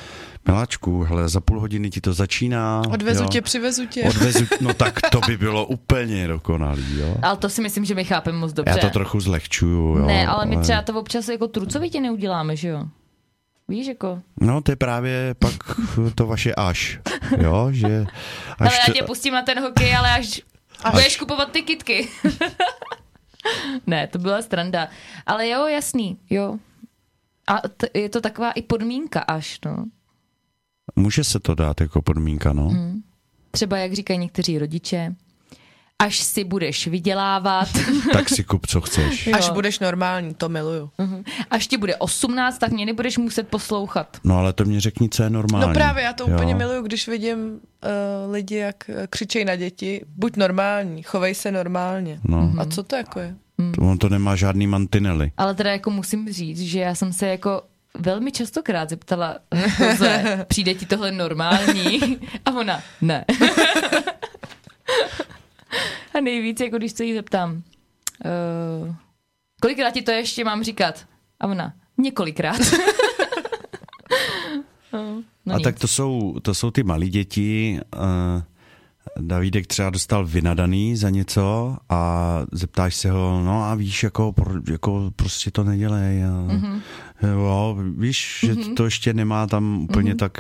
miláčku, 0.48 1.04
hele, 1.04 1.30
za 1.30 1.40
půl 1.42 1.60
hodiny 1.60 1.90
ti 1.90 2.02
to 2.02 2.14
začíná. 2.14 2.82
Odvezu 2.92 3.24
jo? 3.24 3.30
tě, 3.30 3.42
přivezu 3.42 3.86
tě. 3.86 4.04
Odvezu, 4.04 4.46
no 4.62 4.74
tak 4.74 5.00
to 5.12 5.20
by 5.28 5.38
bylo 5.38 5.66
úplně 5.66 6.28
dokonalý, 6.28 7.00
jo. 7.00 7.16
Ale 7.22 7.38
to 7.38 7.50
si 7.50 7.62
myslím, 7.62 7.86
že 7.86 7.96
my 7.96 8.04
chápeme 8.06 8.38
moc 8.38 8.54
dobře. 8.54 8.74
Já 8.76 8.78
to 8.78 8.90
trochu 8.90 9.20
zlehčuju, 9.20 9.98
jo. 9.98 10.06
ne, 10.06 10.28
ale 10.28 10.46
my 10.46 10.58
třeba 10.58 10.82
to 10.82 10.94
občas 11.00 11.28
jako 11.28 11.48
trucovitě 11.48 12.02
neuděláme, 12.02 12.56
že 12.56 12.68
jo? 12.68 12.84
Víš, 13.70 13.88
jako... 13.88 14.22
No, 14.42 14.62
to 14.62 14.72
je 14.72 14.76
právě 14.76 15.36
pak 15.40 15.54
to 16.16 16.28
vaše 16.28 16.56
až, 16.56 17.00
jo, 17.38 17.68
že... 17.72 18.06
Ale 18.60 18.70
Až 18.70 18.78
já 18.78 18.86
to, 18.86 18.92
tě 18.92 19.04
pustím 19.04 19.34
na 19.34 19.42
ten 19.42 19.60
hokej, 19.60 19.96
ale 19.96 20.12
až, 20.12 20.42
až. 20.84 20.94
budeš 20.94 21.18
kupovat 21.18 21.52
ty 21.52 21.62
kitky. 21.62 22.10
ne, 23.88 24.08
to 24.08 24.20
byla 24.20 24.42
stranda. 24.42 24.88
Ale 25.26 25.50
jo, 25.50 25.68
jasný, 25.68 26.18
jo. 26.30 26.58
A 27.48 27.68
t- 27.68 27.90
je 27.94 28.10
to 28.10 28.22
taková 28.22 28.52
i 28.52 28.62
podmínka 28.62 29.20
až, 29.20 29.60
no. 29.66 29.86
Může 30.96 31.24
se 31.24 31.40
to 31.40 31.56
dát 31.56 31.82
jako 31.82 32.02
podmínka, 32.02 32.54
no. 32.54 32.70
Hmm. 32.70 33.02
Třeba 33.52 33.78
jak 33.78 33.94
říkají 33.94 34.20
někteří 34.20 34.58
rodiče, 34.60 35.16
až 36.00 36.20
si 36.20 36.44
budeš 36.44 36.88
vydělávat, 36.88 37.70
Tak 38.14 38.30
si 38.30 38.44
kup, 38.44 38.68
co 38.68 38.82
chceš. 38.82 39.28
Jo. 39.28 39.36
Až 39.38 39.50
budeš 39.50 39.80
normální, 39.80 40.34
to 40.34 40.50
miluju. 40.50 40.90
až 41.52 41.68
ti 41.68 41.78
bude 41.78 41.96
18, 41.96 42.58
tak 42.58 42.72
mě 42.72 42.86
nebudeš 42.86 43.18
muset 43.18 43.48
poslouchat. 43.48 44.18
No 44.24 44.38
ale 44.38 44.54
to 44.54 44.66
mě 44.66 44.82
řekni, 44.82 45.10
co 45.10 45.24
je 45.24 45.30
normální. 45.30 45.68
No 45.68 45.74
právě, 45.74 46.04
já 46.04 46.14
to 46.14 46.30
jo. 46.30 46.36
úplně 46.36 46.56
miluju, 46.56 46.82
když 46.82 47.08
vidím 47.08 47.38
uh, 47.52 48.32
lidi, 48.32 48.56
jak 48.56 48.90
eh, 48.90 49.08
křičejí 49.10 49.46
na 49.46 49.56
děti. 49.56 50.02
Buď 50.16 50.36
normální, 50.36 51.04
chovej 51.04 51.36
se 51.36 51.52
normálně. 51.52 52.20
No, 52.24 52.54
A 52.58 52.66
co 52.66 52.84
to 52.84 52.96
jako 52.96 53.20
je? 53.20 53.36
to, 53.76 53.82
on 53.82 53.98
to 53.98 54.10
nemá 54.10 54.36
žádný 54.36 54.68
mantinely. 54.68 55.32
Ale 55.38 55.56
teda 55.56 55.72
jako 55.72 55.90
musím 55.92 56.34
říct, 56.34 56.62
že 56.62 56.80
já 56.80 56.96
jsem 56.96 57.14
se 57.14 57.28
jako 57.28 57.62
velmi 57.98 58.32
častokrát 58.32 58.90
zeptala, 58.90 59.36
Joze, 59.80 60.46
přijde 60.48 60.74
ti 60.74 60.86
tohle 60.86 61.12
normální? 61.12 62.00
A 62.46 62.52
ona, 62.52 62.82
ne. 63.02 63.26
A 66.18 66.20
nejvíc, 66.22 66.60
jako 66.60 66.78
když 66.78 66.92
se 66.92 67.06
jí 67.06 67.14
zeptám, 67.14 67.52
uh, 67.56 68.96
kolikrát 69.62 69.92
ti 69.92 70.02
to 70.02 70.12
ještě 70.12 70.44
mám 70.44 70.64
říkat? 70.64 71.06
A 71.40 71.48
ona, 71.48 71.74
několikrát. 71.98 72.58
no, 74.94 75.24
no 75.46 75.54
A 75.54 75.58
nic. 75.58 75.64
tak 75.64 75.80
to 75.80 75.88
jsou, 75.88 76.40
to 76.42 76.54
jsou 76.54 76.72
ty 76.72 76.84
malí 76.84 77.10
děti. 77.10 77.80
Uh, 77.96 78.02
Davídek 79.22 79.68
třeba 79.68 79.90
dostal 79.90 80.26
vynadaný 80.26 80.96
za 80.96 81.10
něco 81.10 81.78
a 81.90 82.22
zeptáš 82.52 82.96
se 82.96 83.12
ho, 83.12 83.42
no 83.46 83.64
a 83.64 83.76
víš, 83.76 84.04
jako, 84.04 84.32
pro, 84.34 84.54
jako 84.72 85.12
prostě 85.16 85.52
to 85.52 85.64
nedělej. 85.64 86.26
A, 86.26 86.30
Mhm. 86.30 86.82
jo, 87.32 87.78
víš, 87.98 88.40
že 88.46 88.56
to 88.56 88.86
ještě 88.86 89.14
nemá 89.14 89.48
tam 89.48 89.82
úplně 89.82 90.10
Mhm. 90.12 90.18
tak, 90.18 90.38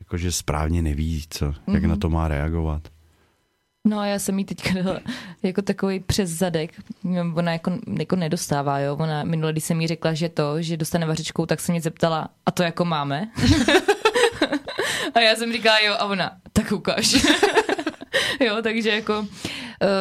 jakože 0.00 0.32
správně 0.32 0.82
neví, 0.82 1.24
co, 1.30 1.54
jak 1.72 1.84
na 1.84 1.96
to 1.96 2.10
má 2.10 2.28
reagovat. 2.28 2.82
No 3.86 3.98
a 3.98 4.06
já 4.06 4.18
jsem 4.18 4.38
jí 4.38 4.44
teďka 4.44 4.82
dala 4.82 5.00
jako 5.42 5.62
takový 5.62 6.00
přes 6.00 6.30
zadek. 6.30 6.70
Ona 7.34 7.52
jako, 7.52 7.72
jako 7.98 8.16
nedostává, 8.16 8.78
jo. 8.78 8.96
Ona 8.96 9.24
minule, 9.24 9.52
když 9.52 9.64
jsem 9.64 9.80
jí 9.80 9.86
řekla, 9.86 10.14
že 10.14 10.28
to, 10.28 10.62
že 10.62 10.76
dostane 10.76 11.06
vařičkou, 11.06 11.46
tak 11.46 11.60
se 11.60 11.72
mě 11.72 11.80
zeptala, 11.80 12.28
a 12.46 12.50
to 12.50 12.62
jako 12.62 12.84
máme? 12.84 13.28
a 15.14 15.20
já 15.20 15.36
jsem 15.36 15.52
říkala, 15.52 15.78
jo, 15.78 15.94
a 15.98 16.04
ona, 16.04 16.36
tak 16.52 16.72
ukáž. 16.72 17.16
jo, 18.40 18.56
takže 18.62 18.90
jako 18.90 19.18
uh, 19.20 19.26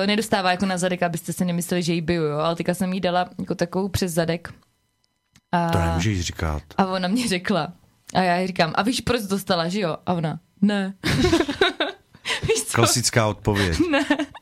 nedostává 0.06 0.52
jako 0.52 0.66
na 0.66 0.78
zadek, 0.78 1.04
abyste 1.04 1.34
si 1.34 1.46
nemysleli, 1.46 1.84
že 1.84 1.94
jí 1.94 2.02
biju, 2.02 2.24
jo. 2.24 2.38
Ale 2.38 2.56
teďka 2.56 2.74
jsem 2.74 2.94
jí 2.94 3.02
dala 3.02 3.30
jako 3.40 3.56
takovou 3.56 3.90
přes 3.90 4.12
zadek. 4.12 4.54
A, 5.52 5.70
To 5.70 5.80
nemůžeš 5.80 6.22
říkat. 6.22 6.62
a 6.78 6.86
ona 6.86 7.08
mě 7.08 7.28
řekla, 7.28 7.74
a 8.14 8.22
já 8.22 8.38
jí 8.38 8.48
říkám, 8.48 8.74
a 8.76 8.82
víš, 8.82 9.02
proč 9.02 9.22
dostala, 9.22 9.68
že 9.68 9.80
jo? 9.80 9.98
A 10.06 10.14
ona, 10.14 10.40
ne. 10.62 10.94
Klasická 12.76 13.28
odpověď. 13.28 13.78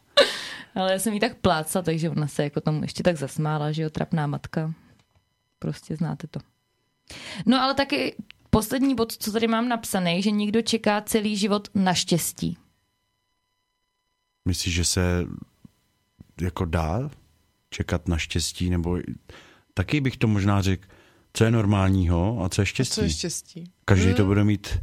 Ale 0.76 0.92
já 0.92 1.00
jsem 1.00 1.14
jí 1.14 1.20
tak 1.20 1.38
plácla, 1.38 1.82
takže 1.82 2.10
ona 2.10 2.28
se 2.28 2.44
jako 2.44 2.62
tomu 2.62 2.82
ještě 2.82 3.04
tak 3.04 3.18
zasmála, 3.18 3.72
že 3.72 3.82
jo, 3.82 3.90
trapná 3.90 4.28
matka. 4.28 4.74
Prostě 5.60 5.96
znáte 5.96 6.28
to. 6.28 6.40
No 7.46 7.62
ale 7.62 7.74
taky 7.74 8.16
poslední 8.50 8.96
bod, 8.96 9.18
co 9.18 9.32
tady 9.32 9.48
mám 9.48 9.70
napsaný, 9.70 10.22
že 10.22 10.32
někdo 10.32 10.62
čeká 10.62 11.02
celý 11.02 11.38
život 11.38 11.68
na 11.76 11.94
štěstí. 11.94 12.58
Myslíš, 14.46 14.74
že 14.74 14.86
se 14.86 15.26
jako 16.42 16.66
dá 16.66 17.10
čekat 17.70 18.08
na 18.08 18.18
štěstí, 18.18 18.70
nebo 18.70 18.98
taky 19.74 20.02
bych 20.02 20.18
to 20.18 20.28
možná 20.28 20.62
řekl, 20.62 20.88
co 21.34 21.44
je 21.44 21.52
normálního 21.52 22.44
a 22.44 22.50
co 22.50 22.62
je 22.62 22.66
štěstí. 22.66 22.96
Co 22.96 23.02
je 23.02 23.10
štěstí? 23.10 23.72
Každý 23.86 24.14
to 24.14 24.26
bude 24.26 24.44
mít 24.44 24.78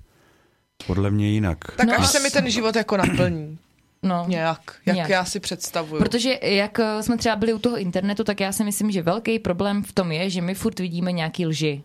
podle 0.86 1.10
mě 1.10 1.28
jinak. 1.30 1.58
Tak 1.76 1.86
No 1.86 1.94
až 1.98 2.06
se 2.08 2.20
mi 2.20 2.30
ten 2.30 2.50
život 2.50 2.76
jako 2.76 2.96
naplní. 2.96 3.58
No, 4.02 4.24
Nějak, 4.28 4.60
jak 4.86 4.94
Nějak. 4.94 5.10
já 5.10 5.24
si 5.24 5.40
představuju. 5.40 6.02
Protože 6.02 6.38
jak 6.42 6.78
eh, 6.80 7.02
jsme 7.02 7.16
třeba 7.16 7.36
byli 7.36 7.52
u 7.52 7.58
toho 7.58 7.78
internetu, 7.78 8.24
tak 8.24 8.40
já 8.40 8.52
si 8.52 8.64
myslím, 8.64 8.90
že 8.90 9.02
velký 9.02 9.38
problém 9.38 9.82
v 9.82 9.92
tom 9.92 10.12
je, 10.12 10.30
že 10.30 10.40
my 10.42 10.54
furt 10.54 10.78
vidíme 10.80 11.12
nějaký 11.12 11.46
lži. 11.46 11.82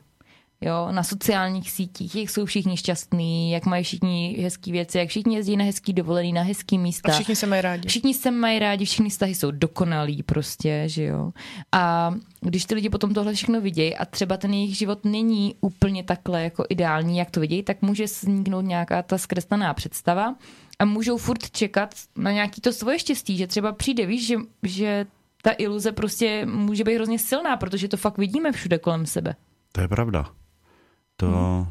Jo, 0.66 0.88
na 0.92 1.04
sociálních 1.04 1.72
sítích, 1.72 2.16
jak 2.16 2.30
jsou 2.30 2.46
všichni 2.46 2.78
šťastní, 2.78 3.52
jak 3.52 3.66
mají 3.66 3.84
všichni 3.84 4.38
hezký 4.42 4.72
věci, 4.72 4.98
jak 4.98 5.10
všichni 5.10 5.36
jezdí 5.36 5.58
na 5.58 5.66
hezký 5.66 5.94
dovolený, 5.94 6.34
na 6.34 6.42
hezký 6.42 6.78
místa. 6.78 7.12
A 7.12 7.16
všichni 7.16 7.36
se 7.36 7.48
mají 7.48 7.62
rádi. 7.62 7.90
Všichni 7.90 8.14
se 8.14 8.32
mají 8.32 8.60
rádi, 8.60 8.86
všichni 8.86 9.10
vztahy 9.10 9.36
jsou 9.36 9.52
dokonalí 9.52 10.24
prostě, 10.24 10.84
že 10.86 11.04
jo. 11.04 11.32
A 11.72 12.14
když 12.42 12.66
ty 12.66 12.76
lidi 12.76 12.90
potom 12.90 13.14
tohle 13.14 13.34
všechno 13.34 13.62
vidějí 13.62 13.96
a 13.96 14.06
třeba 14.06 14.38
ten 14.38 14.54
jejich 14.54 14.78
život 14.78 15.06
není 15.06 15.56
úplně 15.62 16.04
takhle 16.04 16.44
jako 16.44 16.66
ideální, 16.70 17.18
jak 17.18 17.32
to 17.32 17.40
vidějí, 17.40 17.64
tak 17.64 17.82
může 17.82 18.04
vzniknout 18.04 18.62
nějaká 18.62 19.02
ta 19.02 19.18
zkreslená 19.18 19.74
představa 19.74 20.36
a 20.80 20.86
můžou 20.86 21.18
furt 21.18 21.52
čekat 21.52 21.96
na 22.16 22.32
nějaký 22.32 22.62
to 22.62 22.74
svoje 22.74 23.00
štěstí, 23.00 23.38
že 23.38 23.48
třeba 23.48 23.72
přijde, 23.72 24.06
víš, 24.06 24.28
že, 24.28 24.36
že 24.64 25.06
ta 25.42 25.52
iluze 25.58 25.92
prostě 25.92 26.46
může 26.46 26.84
být 26.84 26.96
hrozně 26.96 27.20
silná, 27.20 27.58
protože 27.58 27.88
to 27.88 27.98
fakt 27.98 28.18
vidíme 28.18 28.52
všude 28.52 28.78
kolem 28.78 29.06
sebe. 29.06 29.36
To 29.72 29.82
je 29.82 29.88
pravda. 29.88 30.26
To, 31.18 31.28
Hmm. 31.28 31.66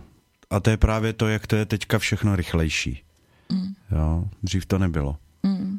A 0.51 0.61
to 0.61 0.71
je 0.71 0.77
právě 0.77 1.13
to, 1.13 1.29
jak 1.29 1.47
to 1.47 1.57
je 1.57 1.67
teďka 1.67 1.99
všechno 1.99 2.37
rychlejší. 2.37 3.03
Hmm. 3.51 3.75
Jo, 3.93 4.25
dřív 4.43 4.67
to 4.67 4.79
nebylo. 4.79 5.17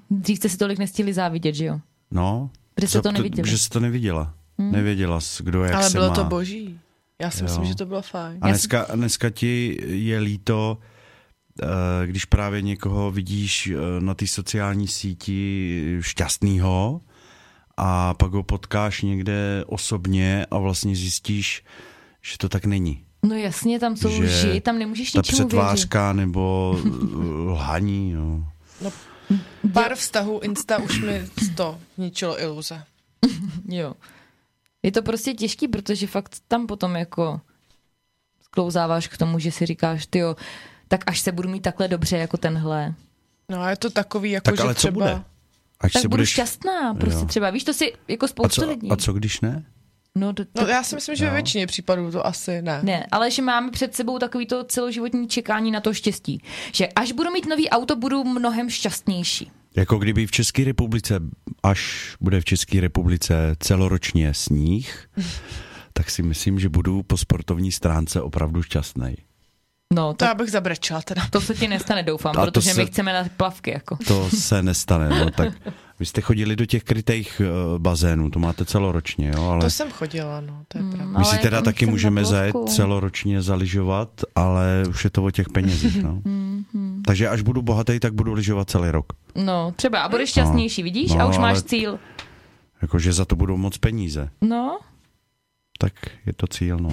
Dřív 0.10 0.38
jste 0.38 0.50
si 0.50 0.58
tolik 0.58 0.80
nestihli 0.80 1.14
závidět, 1.14 1.56
že 1.56 1.66
jo? 1.66 1.80
No, 2.12 2.50
Protože 2.76 2.88
jste 2.88 3.02
to 3.02 3.12
neviděli. 3.12 3.50
Že 3.50 3.58
jsi 3.58 3.70
to 3.70 3.80
neviděla. 3.80 4.34
Nevěděla, 4.58 5.22
jsi, 5.22 5.44
kdo 5.44 5.64
jak 5.64 5.74
Ale 5.76 5.90
se 5.90 5.98
bylo 5.98 6.08
má. 6.10 6.16
to 6.16 6.24
boží. 6.24 6.80
Já 7.22 7.32
si 7.32 7.44
myslím, 7.44 7.64
Jo. 7.64 7.68
že 7.70 7.76
to 7.76 7.86
bylo 7.86 8.02
fajn. 8.02 8.38
A 8.42 8.48
dneska, 8.50 8.88
dneska 8.96 9.30
ti 9.30 9.80
je 9.88 10.20
líto, 10.20 10.78
eh, 11.64 11.68
když 12.08 12.26
právě 12.26 12.62
někoho 12.62 13.12
vidíš 13.12 13.68
eh, 13.68 13.76
na 14.02 14.14
té 14.14 14.28
sociální 14.28 14.88
síti 14.88 15.98
šťastného 16.02 17.02
a 17.78 18.14
pak 18.14 18.32
ho 18.32 18.44
potkáš 18.44 19.02
někde 19.02 19.64
osobně 19.68 20.46
a 20.52 20.58
vlastně 20.58 20.96
zjistíš, 20.96 21.64
že 22.22 22.38
to 22.38 22.50
tak 22.50 22.66
není. 22.66 23.05
No 23.24 23.36
jasně, 23.36 23.80
tam 23.80 23.98
jsou 23.98 24.10
Že 24.10 24.24
lži, 24.24 24.62
tam 24.62 24.80
nemůžeš 24.80 25.12
Ta 25.12 25.20
ničemu 25.20 25.38
věřit. 25.38 25.48
přetvářka 25.48 26.14
nebo 26.14 26.76
eh, 26.86 26.90
lhaní. 27.52 28.14
No. 28.14 28.52
Pár 29.74 29.96
vztahů 29.96 30.40
Insta 30.40 30.78
už 30.78 31.02
mi 31.02 31.26
to 31.56 31.80
ničilo 31.98 32.42
iluze. 32.42 32.84
Jo. 33.68 33.94
Je 34.84 34.92
to 34.92 35.02
prostě 35.02 35.34
těžký, 35.34 35.68
protože 35.68 36.08
fakt 36.08 36.36
tam 36.48 36.68
potom 36.68 36.96
jako 36.96 37.42
sklouzáváš 38.44 39.08
k 39.08 39.18
tomu, 39.18 39.40
že 39.40 39.52
si 39.52 39.66
říkáš, 39.66 40.06
ty 40.06 40.20
jo, 40.20 40.36
tak 40.88 41.04
až 41.08 41.20
se 41.20 41.32
budu 41.32 41.50
mít 41.50 41.60
takhle 41.62 41.88
dobře 41.88 42.18
jako 42.18 42.38
tenhle, 42.38 42.94
No 43.50 43.62
a 43.62 43.70
je 43.70 43.76
to 43.76 43.90
takový, 43.90 44.32
jako 44.32 44.44
Tak 44.44 44.56
že 44.58 44.64
ale 44.64 44.74
co 44.76 44.80
třeba... 44.80 44.94
bude? 44.94 45.24
Až 45.80 45.94
tak 45.94 46.02
se 46.02 46.08
budu 46.08 46.18
budeš... 46.18 46.30
šťastná, 46.30 46.94
prostě 46.94 47.20
Jo. 47.20 47.26
třeba. 47.26 47.50
Víš, 47.50 47.64
to 47.64 47.74
si 47.74 47.94
jako 48.08 48.26
A 48.26 48.28
spousta 48.28 48.62
co, 48.62 48.70
lidí. 48.70 48.90
a 48.92 48.96
co 48.96 49.14
když 49.14 49.42
ne? 49.42 49.66
No, 50.18 50.34
to, 50.34 50.46
to, 50.46 50.62
No 50.62 50.68
já 50.68 50.84
si 50.84 50.96
myslím, 50.96 51.16
že 51.16 51.26
ve 51.26 51.34
většině 51.34 51.68
případů 51.68 52.12
to 52.12 52.28
asi 52.28 52.62
ne. 52.62 52.80
Ne, 52.84 53.08
ale 53.12 53.32
že 53.32 53.42
máme 53.42 53.72
před 53.72 53.96
sebou 53.96 54.20
takový 54.20 54.46
to 54.46 54.64
celoživotní 54.64 55.28
čekání 55.28 55.72
na 55.72 55.80
to 55.82 55.94
štěstí. 55.94 56.42
Že 56.74 56.88
až 56.88 57.12
budu 57.12 57.32
mít 57.32 57.46
nový 57.46 57.70
auto, 57.70 57.96
budu 57.96 58.24
mnohem 58.24 58.70
šťastnější. 58.70 59.52
Jako 59.76 59.98
kdyby 59.98 60.28
v 60.28 60.32
České 60.32 60.64
republice, 60.64 61.20
až 61.64 62.12
bude 62.22 62.42
v 62.42 62.46
České 62.46 62.82
republice 62.82 63.56
celoročně 63.60 64.34
sníh, 64.34 65.10
tak 65.94 66.10
si 66.10 66.24
myslím, 66.24 66.60
že 66.60 66.70
budu 66.70 67.04
po 67.04 67.18
sportovní 67.18 67.72
stránce 67.72 68.22
opravdu 68.22 68.64
šťastný. 68.64 69.16
No, 69.94 70.08
To 70.10 70.14
to, 70.14 70.26
já 70.26 70.34
bych 70.34 70.52
zabrečela 70.52 71.02
teda. 71.02 71.22
to 71.30 71.42
se 71.42 71.54
ti 71.56 71.68
nestane, 71.68 72.04
doufám, 72.04 72.38
A 72.38 72.46
protože 72.46 72.70
my 72.70 72.74
se- 72.74 72.86
chceme 72.86 73.14
na 73.14 73.26
plavky. 73.38 73.72
Jako. 73.72 73.98
To 74.08 74.30
se 74.30 74.64
nestane. 74.64 75.10
No, 75.10 75.32
tak 75.32 75.54
vy 76.00 76.06
jste 76.06 76.22
chodili 76.22 76.56
do 76.56 76.66
těch 76.66 76.84
krytých 76.84 77.42
uh, 77.74 77.80
bazénů, 77.80 78.30
to 78.30 78.40
máte 78.40 78.66
celoročně, 78.66 79.32
jo, 79.36 79.44
ale 79.50 79.62
To 79.62 79.70
jsem 79.70 79.92
chodila, 79.92 80.42
no, 80.42 80.64
to 80.68 80.78
je 80.78 80.84
Mm, 80.84 80.92
pravda. 80.92 81.10
my 81.12 81.16
ale 81.16 81.26
si 81.26 81.38
teda 81.38 81.62
taky 81.62 81.86
můžeme 81.86 82.26
zajet 82.26 82.56
celoročně 82.68 83.42
zaližovat, 83.42 84.10
ale 84.36 84.84
už 84.90 85.04
je 85.04 85.10
to 85.10 85.24
o 85.24 85.32
těch 85.32 85.50
penězích. 85.50 86.04
No. 86.04 86.22
Takže 87.06 87.30
až 87.30 87.42
budu 87.42 87.62
bohatý, 87.62 88.00
tak 88.00 88.14
budu 88.14 88.34
lyžovat 88.34 88.70
celý 88.70 88.92
rok. 88.92 89.06
No, 89.36 89.74
třeba 89.76 90.00
a 90.02 90.10
budeš 90.10 90.30
šťastnější, 90.30 90.84
vidíš? 90.84 91.12
No, 91.14 91.22
a 91.22 91.26
už 91.26 91.38
máš 91.38 91.54
ale- 91.54 91.64
cíl. 91.64 92.00
Jakože 92.82 93.14
za 93.14 93.26
to 93.26 93.36
budou 93.36 93.58
moc 93.58 93.78
peníze. 93.78 94.30
No, 94.42 94.80
Tak 95.80 95.94
je 96.26 96.34
to 96.34 96.48
cíl, 96.48 96.78
no. 96.78 96.90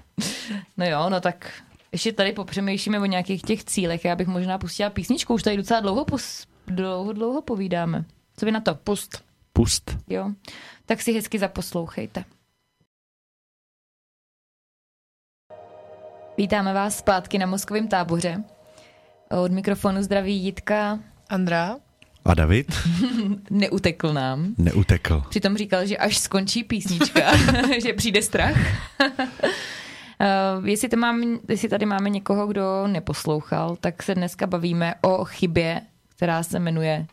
no 0.76 0.86
jo, 0.86 1.06
no 1.10 1.20
tak 1.20 1.50
ještě 1.92 2.12
tady 2.12 2.32
popřemýšlíme 2.32 3.00
o 3.00 3.04
nějakých 3.04 3.42
těch 3.42 3.64
cílech. 3.64 4.04
Já 4.04 4.16
bych 4.16 4.26
možná 4.28 4.58
pustila 4.58 4.90
písničku, 4.90 5.34
už 5.34 5.42
tady 5.42 5.56
docela 5.56 5.80
dlouho, 5.80 6.04
pos, 6.04 6.46
dlouho, 6.66 7.12
dlouho 7.12 7.42
povídáme. 7.42 8.04
Co 8.36 8.46
vy 8.46 8.52
na 8.52 8.60
to? 8.60 8.74
Pust. 8.74 9.24
Pust. 9.52 9.96
Jo, 10.08 10.30
tak 10.86 11.02
si 11.02 11.12
hezky 11.12 11.38
zaposlouchejte. 11.38 12.24
Vítáme 16.38 16.72
vás 16.74 16.98
zpátky 16.98 17.38
na 17.38 17.46
mozkovém 17.46 17.88
táboře. 17.88 18.44
Od 19.44 19.52
mikrofonu 19.52 20.02
zdraví 20.02 20.36
Jitka. 20.44 20.98
Andrá? 21.28 21.76
A 22.24 22.34
David 22.34 22.66
Neutekl 23.50 24.12
nám. 24.12 24.54
neutekl. 24.58 25.22
Přitom 25.30 25.56
říkal, 25.56 25.86
že 25.86 25.96
až 25.96 26.18
skončí 26.18 26.64
písnička, 26.64 27.36
že 27.82 27.92
přijde 27.92 28.22
strach. 28.22 28.56
Uh, 30.58 30.68
jestli, 30.68 30.88
to 30.88 30.96
mám, 30.96 31.38
jestli 31.48 31.68
tady 31.68 31.86
máme 31.86 32.10
někoho, 32.10 32.46
kdo 32.46 32.86
neposlouchal, 32.86 33.76
tak 33.76 34.02
se 34.02 34.14
dneska 34.14 34.46
bavíme 34.46 34.94
o 35.00 35.24
chybě, 35.24 35.80
která 36.08 36.42
se 36.42 36.58
jmenuje 36.58 37.06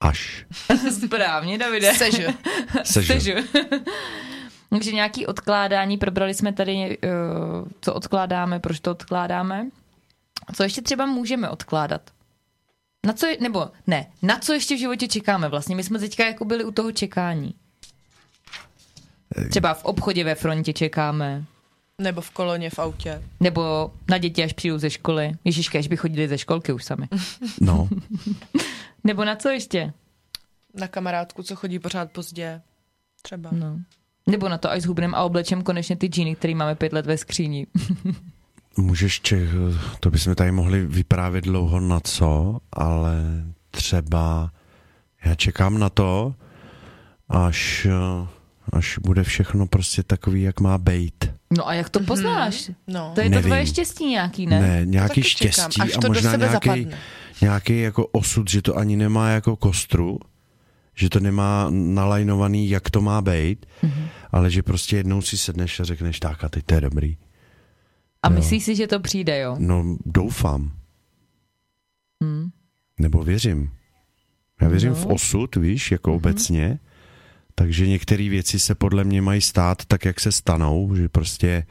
Až. 0.00 0.46
Správně, 1.04 1.58
Davide. 1.58 1.94
Seže. 1.94 2.28
Sežu. 2.84 3.06
Sežu. 3.12 3.32
Takže 4.70 4.92
nějaký 4.92 5.26
odkládání, 5.26 5.96
probrali 5.98 6.34
jsme 6.34 6.52
tady, 6.52 6.98
uh, 6.98 7.68
co 7.80 7.94
odkládáme, 7.94 8.60
proč 8.60 8.80
to 8.80 8.90
odkládáme. 8.90 9.66
Co 10.54 10.62
ještě 10.62 10.82
třeba 10.82 11.06
můžeme 11.06 11.48
odkládat? 11.50 12.02
Na 13.06 13.12
co, 13.12 13.26
je- 13.26 13.36
nebo 13.40 13.70
ne, 13.86 14.06
na 14.22 14.38
co 14.38 14.52
ještě 14.52 14.74
v 14.74 14.78
životě 14.78 15.08
čekáme 15.08 15.48
vlastně? 15.48 15.76
My 15.76 15.84
jsme 15.84 15.98
teďka 15.98 16.26
jako 16.26 16.44
byli 16.44 16.64
u 16.64 16.70
toho 16.70 16.92
čekání. 16.92 17.54
Třeba 19.50 19.74
v 19.74 19.84
obchodě 19.84 20.24
ve 20.24 20.34
frontě 20.34 20.72
čekáme, 20.72 21.44
Nebo 22.02 22.20
v 22.20 22.30
koloně 22.30 22.70
v 22.70 22.78
autě. 22.78 23.22
nebo 23.40 23.92
na 24.10 24.18
děti, 24.18 24.44
až 24.44 24.52
přijdou 24.52 24.78
ze 24.78 24.90
školy. 24.90 25.32
Ježiška, 25.44 25.78
až 25.78 25.86
by 25.88 25.96
chodili 25.96 26.28
ze 26.28 26.38
školky 26.38 26.72
už 26.72 26.84
sami. 26.84 27.08
No, 27.60 27.88
Nebo 29.04 29.24
na 29.24 29.36
co 29.36 29.48
ještě? 29.48 29.92
Na 30.74 30.88
kamarádku, 30.88 31.42
co 31.42 31.56
chodí 31.56 31.78
pořád 31.78 32.12
pozdě. 32.12 32.60
Třeba. 33.22 33.50
No. 33.52 33.78
Nebo 34.26 34.48
na 34.48 34.58
to, 34.58 34.70
až 34.70 34.82
zhubnem 34.82 35.14
a 35.14 35.22
oblečem 35.22 35.62
konečně 35.62 35.96
ty 35.96 36.06
džíny, 36.06 36.34
který 36.36 36.54
máme 36.54 36.74
pět 36.74 36.92
let 36.92 37.06
ve 37.06 37.18
skříni. 37.18 37.66
můžeš 38.76 39.20
Čech, 39.20 39.48
to 40.00 40.10
bychom 40.10 40.34
tady 40.34 40.52
mohli 40.52 40.86
vyprávět 40.86 41.44
dlouho 41.44 41.80
na 41.80 42.00
co, 42.00 42.58
ale 42.72 43.44
třeba 43.70 44.50
já 45.24 45.34
čekám 45.34 45.78
na 45.78 45.88
to, 45.90 46.34
až, 47.28 47.86
až 48.72 48.98
bude 48.98 49.22
všechno 49.22 49.66
prostě 49.66 50.02
takový, 50.02 50.42
jak 50.42 50.60
má 50.60 50.78
být. 50.78 51.30
No 51.56 51.68
a 51.68 51.74
jak 51.74 51.90
to 51.90 52.00
poznáš? 52.00 52.70
No. 52.86 53.12
To 53.14 53.20
je 53.20 53.26
to 53.26 53.30
Nevím. 53.34 53.44
tvoje 53.46 53.66
štěstí 53.66 54.06
nějaký, 54.10 54.46
ne? 54.46 54.60
ne 54.60 54.80
nějaký 54.84 55.22
čekám, 55.22 55.30
štěstí 55.52 55.80
až 55.80 55.96
a 55.96 56.00
to 56.00 56.08
možná 56.08 56.30
sebe 56.30 56.48
nějaký, 56.48 56.88
nějaký 57.40 57.80
jako 57.80 58.06
osud, 58.06 58.50
že 58.50 58.62
to 58.62 58.76
ani 58.76 58.96
nemá 58.96 59.28
jako 59.30 59.56
kostru, 59.56 60.18
že 60.94 61.08
to 61.08 61.20
nemá 61.20 61.66
nalajnovaný, 61.70 62.68
jak 62.68 62.90
to 62.90 63.00
má 63.00 63.22
být, 63.22 63.66
Mhm. 63.82 63.92
mm-hmm. 63.92 64.08
ale 64.32 64.50
že 64.50 64.62
prostě 64.62 64.96
jednou 64.96 65.22
si 65.22 65.38
sedneš 65.38 65.80
a 65.80 65.84
řekneš, 65.84 66.20
tak 66.20 66.44
a 66.44 66.48
teď 66.48 66.64
to 66.66 66.74
je 66.74 66.80
dobrý. 66.80 67.16
A 68.22 68.28
Jo. 68.28 68.34
myslíš 68.34 68.64
si, 68.64 68.76
že 68.76 68.86
to 68.86 69.00
přijde, 69.00 69.38
jo? 69.40 69.56
No, 69.58 69.96
doufám. 70.06 70.72
Hmm. 72.22 72.48
Nebo 73.00 73.22
věřím. 73.22 73.70
Já 74.60 74.68
věřím 74.68 74.88
No. 74.88 74.94
v 74.94 75.06
osud, 75.06 75.56
víš, 75.56 75.92
jako 75.92 76.10
mm-hmm. 76.10 76.16
obecně. 76.16 76.78
Takže 77.58 77.86
některé 77.86 78.28
věci 78.28 78.58
se 78.58 78.74
podle 78.74 79.04
mě 79.04 79.22
mají 79.22 79.40
stát 79.40 79.84
tak, 79.84 80.04
jak 80.04 80.20
se 80.20 80.32
stanou, 80.32 80.94
že 80.96 81.08
prostě 81.08 81.66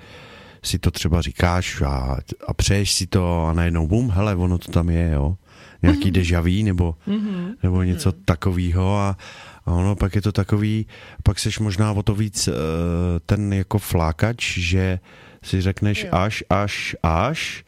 si 0.63 0.79
to 0.79 0.91
třeba 0.91 1.21
říkáš 1.21 1.81
a, 1.81 2.17
a 2.47 2.53
přeješ 2.53 2.93
si 2.93 3.07
to 3.07 3.45
a 3.45 3.53
najednou 3.53 3.87
bum, 3.87 4.09
hele, 4.09 4.35
ono 4.35 4.57
to 4.57 4.71
tam 4.71 4.89
je, 4.89 5.11
jo. 5.13 5.37
Nějaký 5.81 6.11
deja 6.11 6.41
vu 6.41 6.63
nebo, 6.63 6.95
mm-hmm. 7.07 7.55
nebo 7.63 7.83
něco 7.83 8.09
mm. 8.09 8.23
takového 8.25 8.97
a, 8.97 9.17
a 9.65 9.71
ono 9.71 9.95
pak 9.95 10.15
je 10.15 10.21
to 10.21 10.31
takový, 10.31 10.85
pak 11.23 11.39
seš 11.39 11.59
možná 11.59 11.91
o 11.91 12.03
to 12.03 12.15
víc 12.15 12.47
uh, 12.47 12.53
ten 13.25 13.53
jako 13.53 13.79
flákač, 13.79 14.57
že 14.57 14.99
si 15.43 15.61
řekneš 15.61 16.03
Jo. 16.03 16.09
až, 16.11 16.43
až, 16.49 16.95
až 17.03 17.65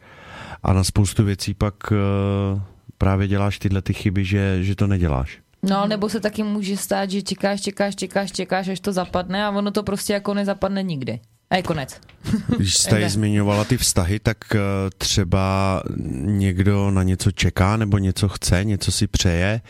a 0.62 0.72
na 0.72 0.84
spoustu 0.84 1.24
věcí 1.24 1.54
pak 1.54 1.74
uh, 1.90 2.60
právě 2.98 3.28
děláš 3.28 3.58
tyhle 3.58 3.82
ty 3.82 3.94
chyby, 3.94 4.24
že, 4.24 4.64
že 4.64 4.74
to 4.74 4.86
neděláš. 4.86 5.38
No, 5.62 5.86
nebo 5.86 6.08
se 6.08 6.20
taky 6.20 6.42
může 6.42 6.76
stát, 6.76 7.10
že 7.10 7.22
čekáš, 7.22 7.60
čekáš, 7.60 7.96
čekáš, 7.96 8.32
čekáš, 8.32 8.68
až 8.68 8.80
to 8.80 8.92
zapadne 8.92 9.44
a 9.44 9.50
ono 9.50 9.70
to 9.70 9.82
prostě 9.82 10.12
jako 10.12 10.34
nezapadne 10.34 10.82
nikdy. 10.82 11.20
A 11.50 11.56
je 11.56 11.62
konec. 11.62 12.00
Když 12.56 12.76
jste 12.76 12.90
tady 12.90 13.10
zmiňovala 13.10 13.64
ty 13.64 13.76
vztahy, 13.76 14.18
tak 14.18 14.38
eh, 14.54 14.58
třeba 14.98 15.82
někdo 16.24 16.90
na 16.90 17.02
něco 17.02 17.30
čeká 17.30 17.76
nebo 17.76 17.98
něco 17.98 18.28
chce, 18.28 18.64
něco 18.64 18.92
si 18.92 19.06
přeje 19.06 19.60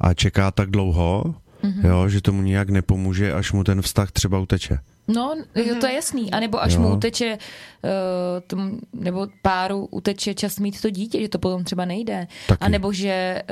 a 0.00 0.14
čeká 0.14 0.50
tak 0.50 0.70
dlouho, 0.70 1.34
mm-hmm. 1.64 1.88
jo, 1.88 2.08
že 2.08 2.20
tomu 2.20 2.42
nijak 2.42 2.70
nepomůže, 2.70 3.32
až 3.32 3.52
mu 3.52 3.64
ten 3.64 3.82
vztah 3.82 4.12
třeba 4.12 4.38
uteče. 4.38 4.78
No, 5.08 5.34
jo, 5.54 5.74
to 5.80 5.86
je 5.86 5.94
jasný. 5.94 6.30
A 6.30 6.40
nebo 6.40 6.62
až 6.62 6.74
Jo. 6.74 6.80
mu 6.80 6.94
uteče, 6.96 7.38
uh, 7.84 7.90
tom, 8.46 8.78
nebo 8.92 9.26
páru 9.42 9.86
uteče 9.90 10.34
čas 10.34 10.58
mít 10.58 10.80
to 10.82 10.90
dítě, 10.90 11.20
že 11.20 11.28
to 11.28 11.38
potom 11.38 11.64
třeba 11.64 11.84
nejde. 11.84 12.26
Taky. 12.48 12.60
A 12.60 12.68
nebo 12.68 12.92
že 12.92 13.42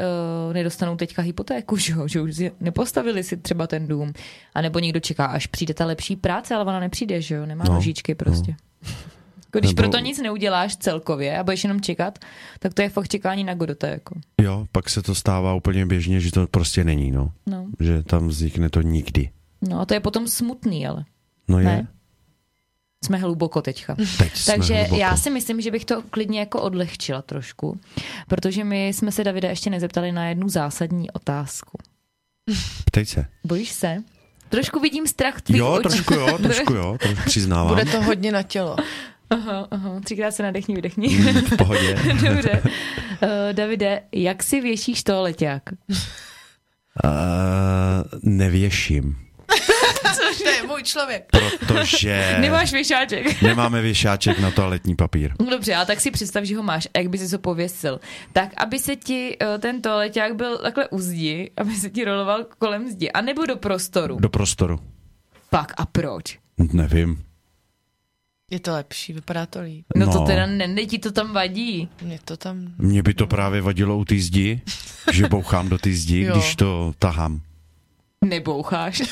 uh, 0.49 0.53
nedostanou 0.55 0.97
teďka 0.97 1.23
hypotéku, 1.23 1.77
že, 1.85 1.93
jo, 1.93 2.09
že 2.09 2.21
už 2.21 2.37
si 2.37 2.53
nepostavili 2.61 3.25
si 3.25 3.37
třeba 3.37 3.67
ten 3.67 3.87
dům. 3.89 4.13
A 4.55 4.61
nebo 4.61 4.79
někdo 4.79 5.01
čeká, 5.01 5.25
až 5.27 5.47
přijde 5.47 5.75
ta 5.75 5.87
lepší 5.87 6.17
práce, 6.17 6.55
ale 6.55 6.65
ona 6.65 6.81
nepřijde, 6.81 7.21
že 7.23 7.35
jo, 7.35 7.47
nemá 7.47 7.65
No, 7.69 7.75
nožičky 7.75 8.15
prostě. 8.15 8.51
Jako 8.51 9.59
Když 9.59 9.71
Nebo- 9.71 9.83
proto 9.83 9.99
nic 9.99 10.21
neuděláš 10.23 10.77
celkově 10.77 11.39
a 11.39 11.45
budeš 11.45 11.65
jenom 11.65 11.81
čekat, 11.81 12.19
tak 12.59 12.75
to 12.75 12.83
je 12.83 12.89
fakt 12.89 13.09
čekání 13.09 13.45
na 13.45 13.55
Godota. 13.55 13.87
Jako. 13.87 14.15
Jo, 14.43 14.67
pak 14.73 14.91
se 14.91 15.03
to 15.03 15.15
stává 15.15 15.55
úplně 15.55 15.87
běžně, 15.87 16.21
že 16.21 16.31
to 16.33 16.47
prostě 16.47 16.85
není, 16.85 17.11
no. 17.11 17.33
No. 17.47 17.67
Že 17.81 18.03
tam 18.03 18.29
vznikne 18.29 18.69
to 18.71 18.83
nikdy. 18.83 19.31
no 19.69 19.81
a 19.81 19.85
to 19.87 19.95
je 19.95 20.01
potom 20.01 20.29
smutný, 20.29 20.87
ale 20.87 21.05
No 21.49 21.59
je, 21.59 21.65
ne. 21.65 21.89
Jsme 23.05 23.19
hluboko 23.19 23.63
teďka. 23.63 23.95
teď 24.19 24.45
Takže 24.47 24.75
hluboko. 24.75 24.97
já 25.01 25.17
si 25.17 25.31
myslím, 25.31 25.61
že 25.61 25.71
bych 25.71 25.85
to 25.85 26.03
klidně 26.11 26.41
jako 26.41 26.63
odlehčila 26.63 27.23
trošku, 27.23 27.81
protože 28.29 28.65
my 28.65 28.89
jsme 28.89 29.13
se 29.13 29.25
Davida 29.25 29.49
ještě 29.49 29.71
nezeptali 29.71 30.13
na 30.13 30.29
jednu 30.29 30.49
zásadní 30.49 31.11
otázku. 31.11 31.79
Ptej 32.87 33.07
se. 33.07 33.25
Bojíš 33.45 33.71
se? 33.73 33.97
Trošku 34.49 34.81
vidím 34.81 35.07
strach 35.07 35.41
tvých 35.41 35.59
Jo, 35.59 35.73
očích. 35.73 35.83
trošku 35.91 36.15
jo, 36.15 36.39
trošku 36.39 36.75
jo, 36.75 36.97
trošku 37.01 37.25
přiznávám. 37.27 37.69
Bude 37.69 37.85
to 37.85 38.03
hodně 38.03 38.33
na 38.33 38.43
tělo. 38.43 38.77
Aha, 39.31 39.69
aha, 39.71 40.01
třikrát 40.05 40.31
se 40.31 40.43
nadechni, 40.43 40.75
vydechni. 40.75 41.09
Mm, 41.09 41.41
v 41.41 41.57
pohodě. 41.57 41.95
Dobře. 42.29 42.63
Uh, 42.63 42.69
Davide, 43.53 44.03
jak 44.13 44.43
si 44.43 44.61
věšíš 44.61 45.03
toho 45.03 45.23
leťák? 45.23 45.63
Uh, 47.05 47.09
nevěším. 48.23 49.17
To 50.43 50.49
je 50.49 50.63
můj 50.63 50.83
člověk. 50.83 51.25
protože 51.67 52.37
Nemáš 52.41 52.73
věšáček. 52.73 53.43
nemáme 53.43 53.83
věšáček 53.83 54.39
na 54.39 54.51
toaletní 54.51 54.97
papír. 54.97 55.33
No 55.41 55.51
dobře, 55.51 55.75
ale 55.75 55.87
tak 55.87 56.01
si 56.01 56.11
představ, 56.11 56.45
že 56.45 56.57
ho 56.57 56.63
máš 56.63 56.89
a 56.95 56.99
jak 56.99 57.09
by 57.09 57.19
si 57.19 57.31
to 57.31 57.39
pověsil. 57.39 58.01
Tak, 58.33 58.51
aby 58.57 58.79
se 58.79 58.97
ti 58.97 59.37
eh, 59.41 59.59
ten 59.59 59.83
toaleťák 59.83 60.35
byl 60.37 60.59
takhle 60.59 60.89
u 60.89 60.99
zdi, 60.99 61.51
aby 61.57 61.75
se 61.75 61.91
ti 61.91 62.05
roloval 62.05 62.45
kolem 62.59 62.89
zdi, 62.91 63.11
anebo 63.13 63.47
do 63.47 63.57
prostoru. 63.57 64.17
Do 64.21 64.29
prostoru. 64.29 64.81
Pak 65.51 65.73
a 65.77 65.87
proč? 65.87 66.39
Nevím. 66.73 67.25
Je 68.51 68.61
to 68.61 68.73
lepší, 68.73 69.13
vypadá 69.13 69.47
to 69.47 69.61
líp. 69.61 69.87
No, 69.97 70.07
No. 70.07 70.13
to 70.13 70.21
teda 70.25 70.47
ne, 70.47 70.87
ti 70.87 70.99
to 70.99 71.13
tam 71.13 71.33
vadí. 71.33 71.89
Mě 72.03 72.19
to 72.25 72.37
tam... 72.37 72.67
Mně 72.79 73.03
by 73.03 73.15
to 73.15 73.27
právě 73.27 73.61
vadilo 73.61 73.99
u 73.99 74.05
té 74.05 74.15
zdi, 74.19 74.61
že 75.13 75.29
bouchám 75.29 75.69
do 75.69 75.79
té 75.79 75.93
zdi, 75.93 76.25
když 76.33 76.57
to 76.57 76.93
tahám. 76.99 77.41
Neboucháš. 78.25 79.03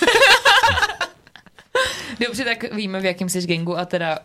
Dobře, 2.27 2.45
tak 2.45 2.75
víme, 2.75 3.01
v 3.01 3.05
jakém 3.05 3.29
jsi 3.29 3.41
gengu 3.41 3.79
a 3.79 3.85
teda 3.85 4.19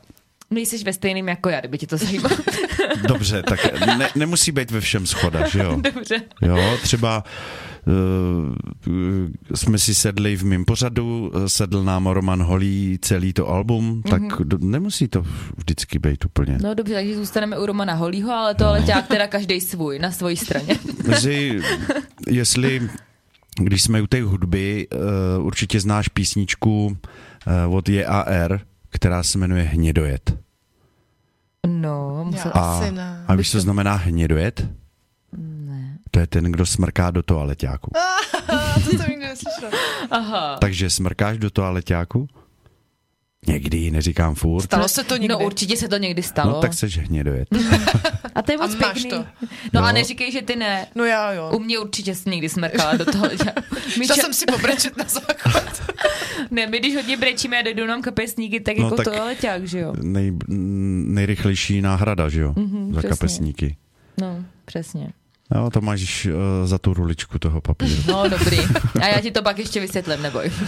nejsiš 0.51 0.83
ve 0.83 0.93
stejným 0.93 1.27
jako 1.27 1.49
já, 1.49 1.59
kdyby 1.59 1.77
tě 1.77 1.87
to 1.87 1.97
zajímalo. 1.97 2.37
Dobře, 3.07 3.43
tak 3.43 3.79
ne, 3.97 4.09
nemusí 4.15 4.51
být 4.51 4.71
ve 4.71 4.81
všem 4.81 5.07
schoda, 5.07 5.47
že 5.47 5.59
jo? 5.59 5.81
Dobře. 5.93 6.21
Jo, 6.41 6.77
třeba 6.81 7.23
uh, 7.87 9.55
jsme 9.55 9.77
si 9.77 9.95
sedli 9.95 10.35
v 10.35 10.43
mém 10.43 10.65
pořadu, 10.65 11.31
eh, 11.35 11.49
sedl 11.49 11.83
nám 11.83 12.07
Roman 12.07 12.43
Holý 12.43 12.99
celý 13.01 13.33
to 13.33 13.49
album, 13.49 14.01
tak 14.09 14.21
do, 14.43 14.57
nemusí 14.61 15.07
to 15.07 15.23
vždycky 15.57 15.99
být 15.99 16.25
úplně. 16.25 16.57
No 16.61 16.73
dobře, 16.73 16.93
takže 16.93 17.15
zůstaneme 17.15 17.59
u 17.59 17.65
Romana 17.65 17.93
Holího, 17.93 18.31
ale 18.31 18.55
to 18.55 18.65
ale 18.65 18.83
ťák 18.83 19.07
teda 19.07 19.27
každý 19.27 19.61
svůj, 19.61 19.99
na 19.99 20.11
svojí 20.11 20.37
straně. 20.37 20.79
Mezi, 21.07 21.59
jestli, 22.27 22.89
když 23.59 23.83
jsme 23.83 24.01
u 24.01 24.07
té 24.07 24.21
hudby, 24.21 24.87
uh, 25.39 25.45
určitě 25.45 25.79
znáš 25.79 26.07
písničku 26.07 26.97
od 27.69 27.89
JAR, 27.89 28.59
která 28.89 29.23
se 29.23 29.37
jmenuje 29.37 29.63
Hnědojet. 29.63 30.37
No, 31.67 32.25
musel... 32.25 32.51
A, 32.55 32.77
Asi 32.77 32.91
ne. 32.91 33.23
a 33.27 33.35
víš, 33.35 33.51
co 33.51 33.59
znamená 33.59 33.95
hnědojet? 33.95 34.67
Ne. 35.37 35.97
To 36.11 36.19
je 36.19 36.27
ten, 36.27 36.43
kdo 36.43 36.65
smrká 36.65 37.11
do 37.11 37.23
toaleťáku. 37.23 37.91
to 38.73 38.81
jsem 38.81 39.09
nikdy 39.09 39.25
neslyšela. 39.25 39.71
Aha. 40.11 40.57
Takže 40.61 40.89
smrkáš 40.89 41.37
do 41.37 41.49
toaleťáku? 41.49 42.27
Někdy, 43.47 43.91
neříkám 43.91 44.35
furt. 44.35 44.63
Stalo 44.63 44.87
se 44.87 45.03
to 45.03 45.13
někdy? 45.17 45.27
No 45.27 45.39
určitě 45.45 45.77
se 45.77 45.87
to 45.87 45.97
někdy 45.97 46.23
stalo. 46.23 46.51
No 46.53 46.61
tak 46.61 46.73
seš 46.73 46.97
hnědojet. 46.97 47.47
A 48.35 48.41
to 48.41 48.51
je 48.51 48.57
moc 48.57 48.75
A 48.75 48.77
pěkný. 48.77 49.09
to? 49.09 49.25
No 49.73 49.83
a 49.83 49.87
Jo. 49.89 49.93
neříkej, 49.93 50.31
že 50.31 50.41
ty 50.41 50.55
ne. 50.55 50.87
No 50.95 51.05
já 51.05 51.31
jo. 51.33 51.51
U 51.55 51.59
mě 51.59 51.79
určitě 51.79 52.15
jsi 52.15 52.29
někdy 52.29 52.49
smrkala 52.49 52.97
do 52.97 53.05
toho. 53.05 53.29
Šla 53.89 54.15
ča- 54.15 54.21
jsem 54.21 54.33
si 54.33 54.45
pobrečet 54.45 54.97
na 54.97 55.05
záchod. 55.07 55.81
Ne, 56.51 56.67
my 56.67 56.79
když 56.79 56.95
hodně 56.95 57.17
brečíme 57.17 57.59
a 57.59 57.61
dojdou 57.61 57.85
nám 57.85 58.01
kapesníky, 58.01 58.59
tak 58.59 58.77
No 58.77 58.83
jako 58.83 58.95
tak- 58.95 59.05
to 59.05 59.25
leťák, 59.25 59.67
že 59.67 59.79
jo? 59.79 59.93
Nej, 60.01 60.31
nejrychlejší 60.47 61.81
náhrada, 61.81 62.29
že 62.29 62.41
jo? 62.41 62.53
Mhm, 62.57 62.93
za 62.93 62.99
přesně. 62.99 63.09
kapesníky. 63.09 63.77
No, 64.21 64.43
přesně. 64.65 65.09
Jo, 65.55 65.69
to 65.69 65.81
máš 65.81 66.25
uh, 66.25 66.33
za 66.65 66.77
tu 66.77 66.93
ruličku 66.93 67.39
toho 67.39 67.61
papíru. 67.61 68.03
No, 68.07 68.29
dobrý. 68.29 68.57
A 69.01 69.07
já 69.07 69.21
ti 69.21 69.31
to 69.31 69.43
pak 69.43 69.59
ještě 69.59 69.79
vysvětlím, 69.79 70.21
neboj. 70.21 70.51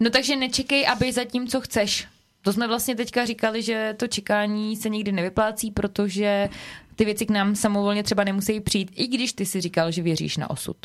No 0.00 0.10
takže 0.10 0.36
nečekej, 0.36 0.88
aby 0.88 1.12
za 1.12 1.24
tím, 1.24 1.48
co 1.48 1.60
chceš. 1.60 2.06
To 2.42 2.52
jsme 2.52 2.68
vlastně 2.68 2.96
teďka 2.96 3.26
říkali, 3.26 3.62
že 3.62 3.94
to 3.96 4.06
čekání 4.06 4.76
se 4.76 4.88
nikdy 4.88 5.12
nevyplácí, 5.12 5.70
protože 5.70 6.48
ty 6.96 7.04
věci 7.04 7.26
k 7.26 7.30
nám 7.30 7.54
samovolně 7.54 8.02
třeba 8.02 8.24
nemusí 8.24 8.60
přijít, 8.60 8.90
i 8.94 9.06
když 9.06 9.32
ty 9.32 9.46
si 9.46 9.60
říkal, 9.60 9.90
že 9.90 10.02
věříš 10.02 10.36
na 10.36 10.50
osud. 10.50 10.76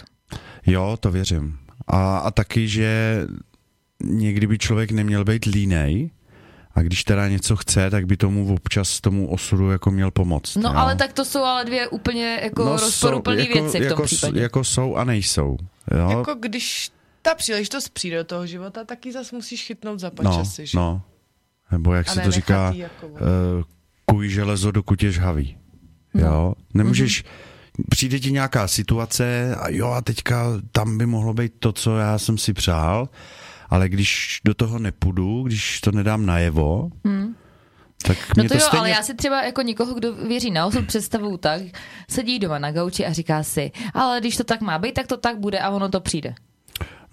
Jo, 0.66 0.98
to 1.00 1.12
věřím. 1.12 1.58
A, 1.88 2.18
a 2.18 2.32
taky, 2.32 2.68
že 2.68 3.22
někdy 4.04 4.48
by 4.48 4.58
člověk 4.58 4.92
neměl 4.92 5.26
být 5.26 5.46
línej, 5.46 6.10
a 6.78 6.82
když 6.82 7.04
teda 7.04 7.28
něco 7.28 7.56
chce, 7.56 7.90
tak 7.90 8.06
by 8.06 8.18
tomu 8.18 8.54
občas 8.54 9.02
tomu 9.02 9.30
osudu 9.30 9.72
jako 9.72 9.92
měl 9.92 10.12
pomoct. 10.12 10.56
No 10.56 10.70
jo? 10.70 10.76
ale 10.76 10.96
tak 10.96 11.14
to 11.14 11.26
jsou 11.26 11.44
ale 11.44 11.66
dvě 11.66 11.88
úplně 11.88 12.40
jako 12.44 12.66
no, 12.66 12.78
rozporuplné 12.78 13.42
jako, 13.42 13.54
věci 13.54 13.78
v 13.78 13.82
tom 13.82 13.84
jako, 13.84 14.04
případě. 14.04 14.42
Jako 14.42 14.64
jsou 14.64 14.96
a 14.96 15.04
nejsou. 15.04 15.58
Jo? 15.98 16.10
Jako 16.10 16.36
když 16.36 16.92
ta 17.22 17.36
příležitost 17.36 17.90
přijde 17.90 18.18
do 18.18 18.24
toho 18.24 18.48
života, 18.48 18.84
tak 18.84 19.06
ji 19.06 19.12
zase 19.12 19.36
musíš 19.36 19.66
chytnout 19.66 20.00
za 20.00 20.12
no, 20.22 20.32
počasy, 20.32 20.66
že? 20.66 20.78
no. 20.78 21.02
Nebo 21.72 21.94
jak 21.94 22.10
A 22.10 22.12
se 22.12 22.20
ne 22.20 22.26
to 22.26 22.32
říká, 22.32 22.74
jako... 22.76 23.08
uh, 23.08 23.18
kuj 24.06 24.30
železo, 24.30 24.72
dokud 24.72 25.04
je 25.04 25.12
žhavý. 25.12 25.58
Jo, 26.14 26.54
nemůžeš, 26.74 27.24
přijde 27.90 28.20
ti 28.20 28.32
nějaká 28.32 28.68
situace 28.68 29.56
a 29.56 29.70
jo 29.70 29.88
a 29.88 30.02
teďka 30.02 30.46
tam 30.72 30.98
by 30.98 31.06
mohlo 31.06 31.34
být 31.34 31.54
to, 31.60 31.72
co 31.72 31.98
já 31.98 32.18
jsem 32.18 32.38
si 32.38 32.54
přál, 32.54 33.10
ale 33.70 33.90
když 33.90 34.42
do 34.46 34.54
toho 34.54 34.80
nepůjdu, 34.80 35.44
když 35.44 35.82
to 35.82 35.92
nedám 35.92 36.26
najevo, 36.26 36.90
tak 38.04 38.18
No 38.38 38.42
mě 38.44 38.50
to, 38.50 38.56
to, 38.56 38.60
jo, 38.64 38.68
stejně... 38.68 38.80
ale 38.80 38.90
já 38.90 39.04
si 39.04 39.16
třeba 39.16 39.44
jako 39.44 39.62
někoho, 39.62 39.94
kdo 39.94 40.14
věří 40.14 40.52
na 40.52 40.66
osud, 40.66 40.88
představuju 40.88 41.38
tak, 41.38 41.62
sedí 42.10 42.40
doma 42.40 42.60
na 42.60 42.72
gauči 42.72 43.06
a 43.06 43.14
říká 43.14 43.44
si, 43.44 43.72
ale 43.94 44.20
když 44.20 44.38
to 44.38 44.44
tak 44.44 44.62
má 44.62 44.80
být, 44.80 44.94
tak 44.94 45.08
to 45.08 45.18
tak 45.18 45.40
bude 45.40 45.60
a 45.60 45.70
ono 45.70 45.90
to 45.90 46.00
přijde. 46.00 46.36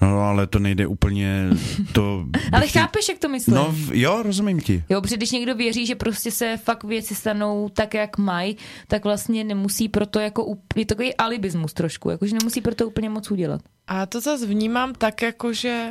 No 0.03 0.21
ale 0.21 0.47
to 0.47 0.59
nejde 0.59 0.87
úplně... 0.87 1.51
To 1.93 2.27
Ale 2.53 2.69
chápeš, 2.69 3.09
jak 3.09 3.19
to 3.19 3.29
myslím? 3.29 3.55
No 3.55 3.75
jo, 3.93 4.23
rozumím 4.23 4.61
ti. 4.61 4.85
Jo, 4.89 5.01
protože 5.01 5.17
když 5.17 5.31
někdo 5.31 5.55
věří, 5.55 5.87
že 5.87 5.95
prostě 5.95 6.31
se 6.31 6.57
fakt 6.57 6.85
věci 6.85 7.15
stanou 7.15 7.69
tak, 7.69 7.95
jak 7.95 8.19
mají, 8.19 8.57
tak 8.89 9.05
vlastně 9.05 9.45
nemusí 9.45 9.89
proto 9.89 10.19
jako, 10.19 10.57
je 10.77 10.87
to 10.87 10.95
takový 10.95 11.17
alibismus 11.17 11.73
trošku, 11.73 12.11
jakože 12.11 12.37
nemusí 12.41 12.61
proto 12.61 12.87
úplně 12.87 13.11
moc 13.11 13.31
udělat. 13.31 13.61
A 13.87 13.99
já 13.99 14.07
to 14.07 14.21
zase 14.21 14.47
vnímám 14.47 14.95
tak, 14.95 15.23
jako 15.23 15.53
že 15.53 15.91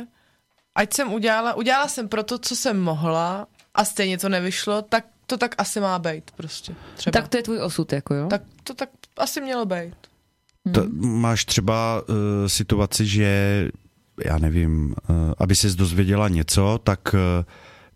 ať 0.74 0.94
jsem 0.94 1.12
udělala, 1.12 1.54
udělala 1.54 1.88
jsem 1.88 2.08
pro 2.08 2.22
to, 2.22 2.38
co 2.38 2.56
jsem 2.56 2.80
mohla 2.80 3.46
a 3.74 3.84
stejně 3.84 4.18
to 4.18 4.28
nevyšlo, 4.28 4.82
tak 4.82 5.04
to 5.26 5.36
tak 5.36 5.54
asi 5.58 5.80
má 5.80 5.98
být 5.98 6.30
prostě. 6.30 6.74
Třeba. 6.96 7.12
Tak 7.12 7.28
to 7.28 7.36
je 7.36 7.42
tvůj 7.42 7.60
osud, 7.60 7.92
jako 7.92 8.14
jo? 8.14 8.26
tak 8.28 8.42
to 8.62 8.74
tak 8.74 8.88
asi 9.16 9.40
mělo 9.40 9.66
být. 9.66 9.94
To, 10.72 10.84
máš 11.00 11.44
třeba 11.44 12.02
uh, 12.08 12.14
situaci, 12.46 13.06
že 13.06 13.68
já 14.24 14.38
nevím, 14.38 14.94
uh, 15.08 15.16
aby 15.38 15.56
ses 15.56 15.74
dozvěděla 15.74 16.28
něco, 16.28 16.80
tak 16.84 17.14
uh, 17.14 17.44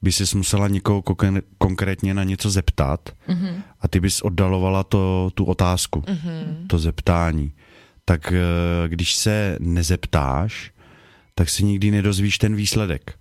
by 0.02 0.12
ses 0.12 0.34
musela 0.34 0.68
někoho 0.68 1.02
konkrétně 1.58 2.14
na 2.14 2.24
něco 2.24 2.50
zeptat 2.50 3.10
mm-hmm. 3.28 3.62
a 3.80 3.88
ty 3.88 4.00
bys 4.00 4.22
oddalovala 4.22 4.84
to, 4.84 5.30
tu 5.34 5.44
otázku, 5.44 6.00
mm-hmm. 6.00 6.66
to 6.66 6.78
zeptání. 6.78 7.52
Tak 8.04 8.32
uh, 8.32 8.88
když 8.88 9.14
se 9.16 9.56
nezeptáš, 9.60 10.72
tak 11.38 11.48
si 11.48 11.64
nikdy 11.64 11.90
nedozvíš 11.90 12.38
ten 12.38 12.56
výsledek. 12.56 13.14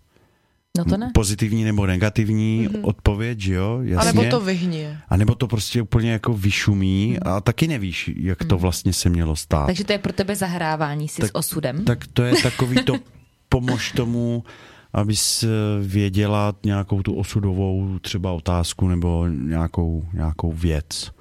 No 0.77 0.85
to 0.85 0.97
ne. 0.97 1.11
Pozitivní 1.13 1.63
nebo 1.63 1.85
negativní 1.85 2.69
mm-hmm. 2.69 2.79
odpověď, 2.83 3.39
že 3.39 3.53
jo? 3.53 3.79
A 3.79 3.83
Jasně. 3.83 4.13
nebo 4.13 4.29
to 4.29 4.39
vyhně. 4.39 4.99
A 5.09 5.17
nebo 5.17 5.35
to 5.35 5.47
prostě 5.47 5.81
úplně 5.81 6.11
jako 6.11 6.33
vyšumí 6.33 7.19
a 7.19 7.41
taky 7.41 7.67
nevíš, 7.67 8.11
jak 8.15 8.43
to 8.43 8.57
vlastně 8.57 8.93
se 8.93 9.09
mělo 9.09 9.35
stát. 9.35 9.65
Takže 9.65 9.83
to 9.83 9.91
je 9.91 9.97
pro 9.99 10.13
tebe 10.13 10.35
zahrávání 10.35 11.07
si 11.07 11.21
Tak- 11.21 11.31
s 11.31 11.35
osudem. 11.35 11.85
Tak 11.85 12.07
to 12.07 12.23
je 12.23 12.41
takový 12.43 12.83
to 12.83 12.93
pomož 13.49 13.91
tomu, 13.91 14.43
abys 14.93 15.45
věděla 15.81 16.55
nějakou 16.65 17.01
tu 17.01 17.13
osudovou 17.13 17.99
třeba 18.01 18.31
otázku 18.31 18.87
nebo 18.87 19.27
nějakou, 19.27 20.03
nějakou 20.13 20.51
věc. 20.51 21.11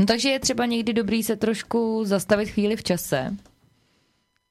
No, 0.00 0.06
takže 0.06 0.28
je 0.28 0.40
třeba 0.40 0.66
někdy 0.66 0.92
dobrý 0.92 1.22
se 1.22 1.36
trošku 1.36 2.02
zastavit 2.06 2.48
chvíli 2.48 2.76
v 2.76 2.82
čase 2.82 3.36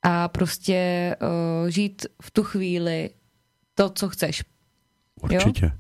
a 0.04 0.28
prostě 0.28 1.16
uh, 1.22 1.70
žít 1.70 2.06
v 2.22 2.32
tu 2.32 2.44
chvíli 2.44 3.10
to, 3.76 3.90
co 3.90 4.10
chceš. 4.10 4.44
Určitě. 5.22 5.72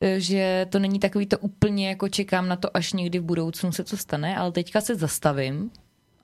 Eh, 0.00 0.20
Že 0.20 0.66
to 0.70 0.78
není 0.78 0.98
takový 0.98 1.26
to 1.26 1.38
úplně 1.38 1.88
jako 1.88 2.08
čekám 2.08 2.48
na 2.48 2.56
to, 2.56 2.76
až 2.76 2.92
někdy 2.92 3.18
v 3.18 3.22
budoucnu 3.22 3.72
se 3.72 3.84
to 3.84 3.96
stane, 3.96 4.36
ale 4.36 4.52
teďka 4.52 4.80
se 4.80 4.94
zastavím 4.94 5.70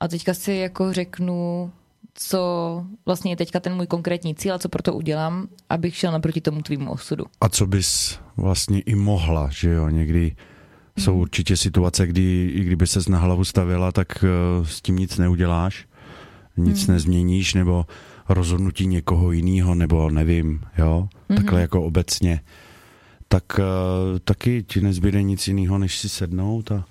a 0.01 0.09
teďka 0.09 0.35
si 0.35 0.53
jako 0.53 0.93
řeknu, 0.93 1.73
co 2.15 2.85
vlastně 3.07 3.33
je 3.33 3.37
teďka 3.37 3.61
ten 3.61 3.75
můj 3.75 3.87
konkrétní 3.87 4.35
cíl 4.35 4.55
a 4.55 4.59
co 4.59 4.69
pro 4.69 4.83
to 4.83 4.95
udělám, 4.95 5.49
abych 5.69 5.97
šel 5.97 6.13
naproti 6.13 6.41
tomu 6.41 6.63
tvýmu 6.63 6.91
osudu. 6.93 7.25
A 7.41 7.49
co 7.49 7.67
bys 7.67 8.19
vlastně 8.37 8.81
i 8.81 8.95
mohla, 8.95 9.49
že 9.53 9.71
jo, 9.71 9.89
někdy 9.89 10.37
jsou 10.99 11.19
určitě 11.19 11.57
situace, 11.57 12.07
kdy 12.07 12.51
i 12.55 12.65
kdyby 12.65 12.87
ses 12.87 13.09
na 13.09 13.19
hlavu 13.19 13.45
stavila, 13.45 13.93
tak 13.93 14.25
eh, 14.25 14.29
s 14.67 14.83
tím 14.83 14.97
nic 14.97 15.19
neuděláš, 15.19 15.87
nic 16.59 16.87
nezměníš, 16.87 17.55
nebo 17.55 17.87
rozhodnutí 18.29 18.87
někoho 18.87 19.33
jiného, 19.33 19.75
nebo 19.75 20.11
nevím, 20.11 20.61
jo, 20.79 21.09
takhle 21.37 21.61
jako 21.61 21.83
obecně. 21.83 22.41
Tak 23.29 23.45
eh, 23.59 24.19
taky 24.19 24.63
ti 24.63 24.81
nezbyde 24.81 25.23
nic 25.23 25.49
jiného, 25.49 25.79
než 25.79 25.99
si 25.99 26.09
sednout 26.09 26.73
a, 26.73 26.85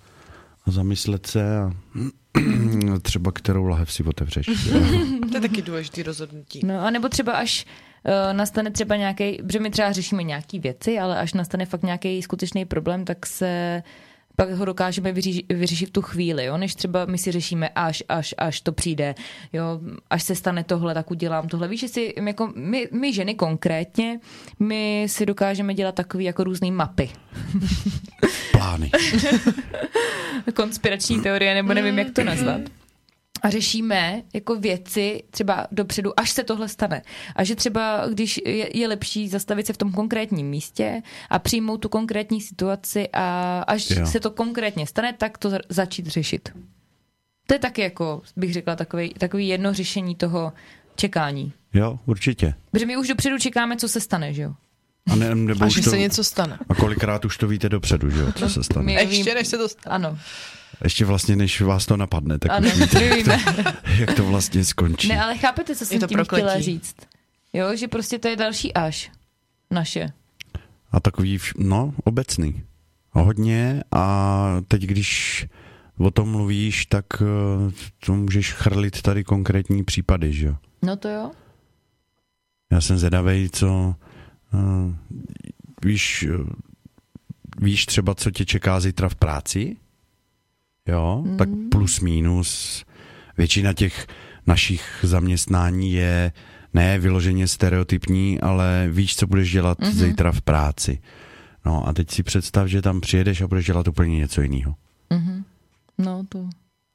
a 0.65 0.71
zamyslet 0.71 1.27
se 1.27 1.57
a 1.57 1.71
třeba 3.01 3.31
kterou 3.31 3.65
lahev 3.65 3.93
si 3.93 4.03
otevřeš. 4.03 4.45
To 5.29 5.37
je 5.37 5.41
taky 5.41 5.61
důležitý 5.61 6.03
rozhodnutí. 6.03 6.61
No 6.65 6.79
a 6.85 6.89
nebo 6.89 7.09
třeba 7.09 7.33
až 7.33 7.65
uh, 8.05 8.37
nastane 8.37 8.71
třeba 8.71 8.95
nějaký, 8.95 9.37
protože 9.43 9.59
my 9.59 9.69
třeba 9.69 9.91
řešíme 9.91 10.23
nějaký 10.23 10.59
věci, 10.59 10.99
ale 10.99 11.19
až 11.19 11.33
nastane 11.33 11.65
fakt 11.65 11.83
nějaký 11.83 12.21
skutečný 12.21 12.65
problém, 12.65 13.05
tak 13.05 13.25
se 13.25 13.83
pak 14.41 14.51
ho 14.51 14.65
dokážeme 14.65 15.11
vyříši, 15.11 15.45
vyřešit 15.49 15.85
v 15.85 15.91
tu 15.91 16.01
chvíli, 16.01 16.45
jo? 16.45 16.57
než 16.57 16.75
třeba 16.75 17.05
my 17.05 17.17
si 17.17 17.31
řešíme 17.31 17.69
až, 17.75 18.03
až, 18.09 18.35
až 18.37 18.61
to 18.61 18.71
přijde, 18.71 19.15
jo? 19.53 19.79
až 20.09 20.23
se 20.23 20.35
stane 20.35 20.63
tohle, 20.63 20.93
tak 20.93 21.11
udělám 21.11 21.47
tohle. 21.47 21.67
Víš, 21.67 21.79
že 21.79 21.87
si, 21.87 22.13
jako 22.25 22.53
my, 22.55 22.87
my 22.91 23.13
ženy 23.13 23.35
konkrétně, 23.35 24.19
my 24.59 25.05
si 25.09 25.25
dokážeme 25.25 25.73
dělat 25.73 25.95
takový 25.95 26.25
jako 26.25 26.43
různý 26.43 26.71
mapy. 26.71 27.09
Plány. 28.51 28.91
Konspirační 30.53 31.21
teorie, 31.21 31.55
nebo 31.55 31.73
nevím, 31.73 31.99
jak 31.99 32.11
to 32.11 32.23
nazvat 32.23 32.61
a 33.41 33.49
řešíme 33.49 34.21
jako 34.33 34.55
věci 34.55 35.23
třeba 35.29 35.67
dopředu, 35.71 36.19
až 36.19 36.29
se 36.31 36.43
tohle 36.43 36.69
stane. 36.69 37.01
A 37.35 37.43
že 37.43 37.55
třeba, 37.55 38.07
když 38.07 38.39
je, 38.45 38.77
je 38.77 38.87
lepší 38.87 39.27
zastavit 39.29 39.67
se 39.67 39.73
v 39.73 39.77
tom 39.77 39.91
konkrétním 39.91 40.47
místě 40.49 41.01
a 41.29 41.39
přijmout 41.39 41.77
tu 41.77 41.89
konkrétní 41.89 42.41
situaci 42.41 43.09
a 43.13 43.59
až 43.67 43.89
Jo. 43.89 44.05
se 44.07 44.19
to 44.19 44.31
konkrétně 44.31 44.87
stane, 44.87 45.13
tak 45.13 45.37
to 45.37 45.49
za- 45.49 45.59
začít 45.69 46.07
řešit. 46.07 46.49
To 47.47 47.53
je 47.55 47.59
taky 47.59 47.81
jako, 47.81 48.21
bych 48.35 48.53
řekla, 48.53 48.75
takový, 48.75 49.13
takový 49.13 49.47
jedno 49.47 49.73
řešení 49.73 50.15
toho 50.15 50.53
čekání. 50.95 51.53
Jo, 51.73 51.99
určitě. 52.05 52.53
Protože 52.71 52.85
my 52.85 52.97
už 52.97 53.07
dopředu 53.07 53.37
čekáme, 53.39 53.77
co 53.77 53.87
se 53.89 54.01
stane, 54.01 54.33
že 54.33 54.41
jo? 54.41 54.53
A, 55.11 55.15
ne, 55.15 55.35
nebo 55.35 55.65
Až 55.65 55.77
už 55.77 55.83
to, 55.83 55.89
se 55.89 55.97
něco 55.97 56.23
stane. 56.23 56.59
a 56.69 56.75
kolikrát 56.75 57.25
už 57.25 57.37
to 57.37 57.47
víte 57.47 57.69
dopředu, 57.69 58.09
že 58.09 58.19
jo, 58.19 58.31
co 58.35 58.49
se 58.49 58.63
stane. 58.63 58.85
My 58.85 58.93
Ještě 58.93 59.33
než 59.35 59.47
se 59.47 59.57
to 59.57 59.69
stane. 59.69 59.95
Ano, 59.95 60.17
Ještě 60.83 61.05
vlastně, 61.05 61.35
než 61.35 61.61
vás 61.61 61.85
to 61.85 61.97
napadne, 61.97 62.39
tak 62.39 62.51
ano, 62.51 62.67
už 62.67 62.73
víte, 62.79 62.99
my 62.99 63.15
víme. 63.15 63.43
jak 63.99 64.13
to 64.13 64.25
vlastně 64.25 64.65
skončí. 64.65 65.07
Ne, 65.07 65.21
ale 65.23 65.37
chápete, 65.37 65.75
co 65.75 65.85
jsem 65.85 65.99
to 65.99 66.07
tím 66.07 66.15
chtěla 66.15 66.25
prokletí. 66.25 66.63
říct? 66.63 66.95
Jo, 67.53 67.75
že 67.75 67.87
prostě 67.87 68.19
to 68.19 68.27
je 68.27 68.35
další 68.35 68.73
až 68.73 69.11
naše. 69.71 70.11
A 70.91 70.99
takový, 70.99 71.37
vš- 71.37 71.53
no, 71.57 71.93
obecný. 72.03 72.63
Hodně 73.11 73.83
a 73.91 74.61
teď, 74.67 74.81
když 74.83 75.45
o 75.99 76.11
tom 76.11 76.29
mluvíš, 76.31 76.85
tak 76.85 77.05
eh, 77.21 77.71
to 78.05 78.13
můžeš 78.15 78.53
chrlit 78.53 79.01
tady 79.01 79.23
konkrétní 79.23 79.83
případy, 79.83 80.33
že 80.33 80.47
jo. 80.47 80.55
No 80.81 80.95
to 80.97 81.09
jo. 81.09 81.31
Já 82.71 82.81
jsem 82.81 82.97
zvědavej, 82.97 83.49
co 83.49 83.95
víš, 85.85 86.27
uh, 86.39 86.47
víš 87.61 87.85
třeba, 87.85 88.15
co 88.15 88.31
tě 88.31 88.45
čeká 88.45 88.79
zítra 88.79 89.09
v 89.09 89.15
práci? 89.15 89.77
Jo, 90.87 91.23
mm. 91.25 91.37
tak 91.37 91.49
plus 91.71 91.99
minus. 91.99 92.85
Většina 93.37 93.73
těch 93.73 94.07
našich 94.47 94.99
zaměstnání 95.03 95.93
je 95.93 96.31
ne 96.73 96.99
vyloženě 96.99 97.47
stereotypní, 97.47 98.41
ale 98.41 98.87
víš, 98.91 99.15
co 99.15 99.27
budeš 99.27 99.51
dělat 99.51 99.79
mm-hmm. 99.79 99.91
zítra 99.91 100.31
v 100.31 100.41
práci. 100.41 101.01
No 101.65 101.87
a 101.87 101.93
teď 101.93 102.11
si 102.11 102.23
představ, 102.23 102.67
že 102.67 102.81
tam 102.81 103.01
přijedeš 103.01 103.41
a 103.41 103.47
budeš 103.47 103.65
dělat 103.65 103.87
úplně 103.87 104.17
něco 104.17 104.41
jiného. 104.41 104.75
Mhm. 105.09 105.43
No 105.97 106.25
to, 106.29 106.49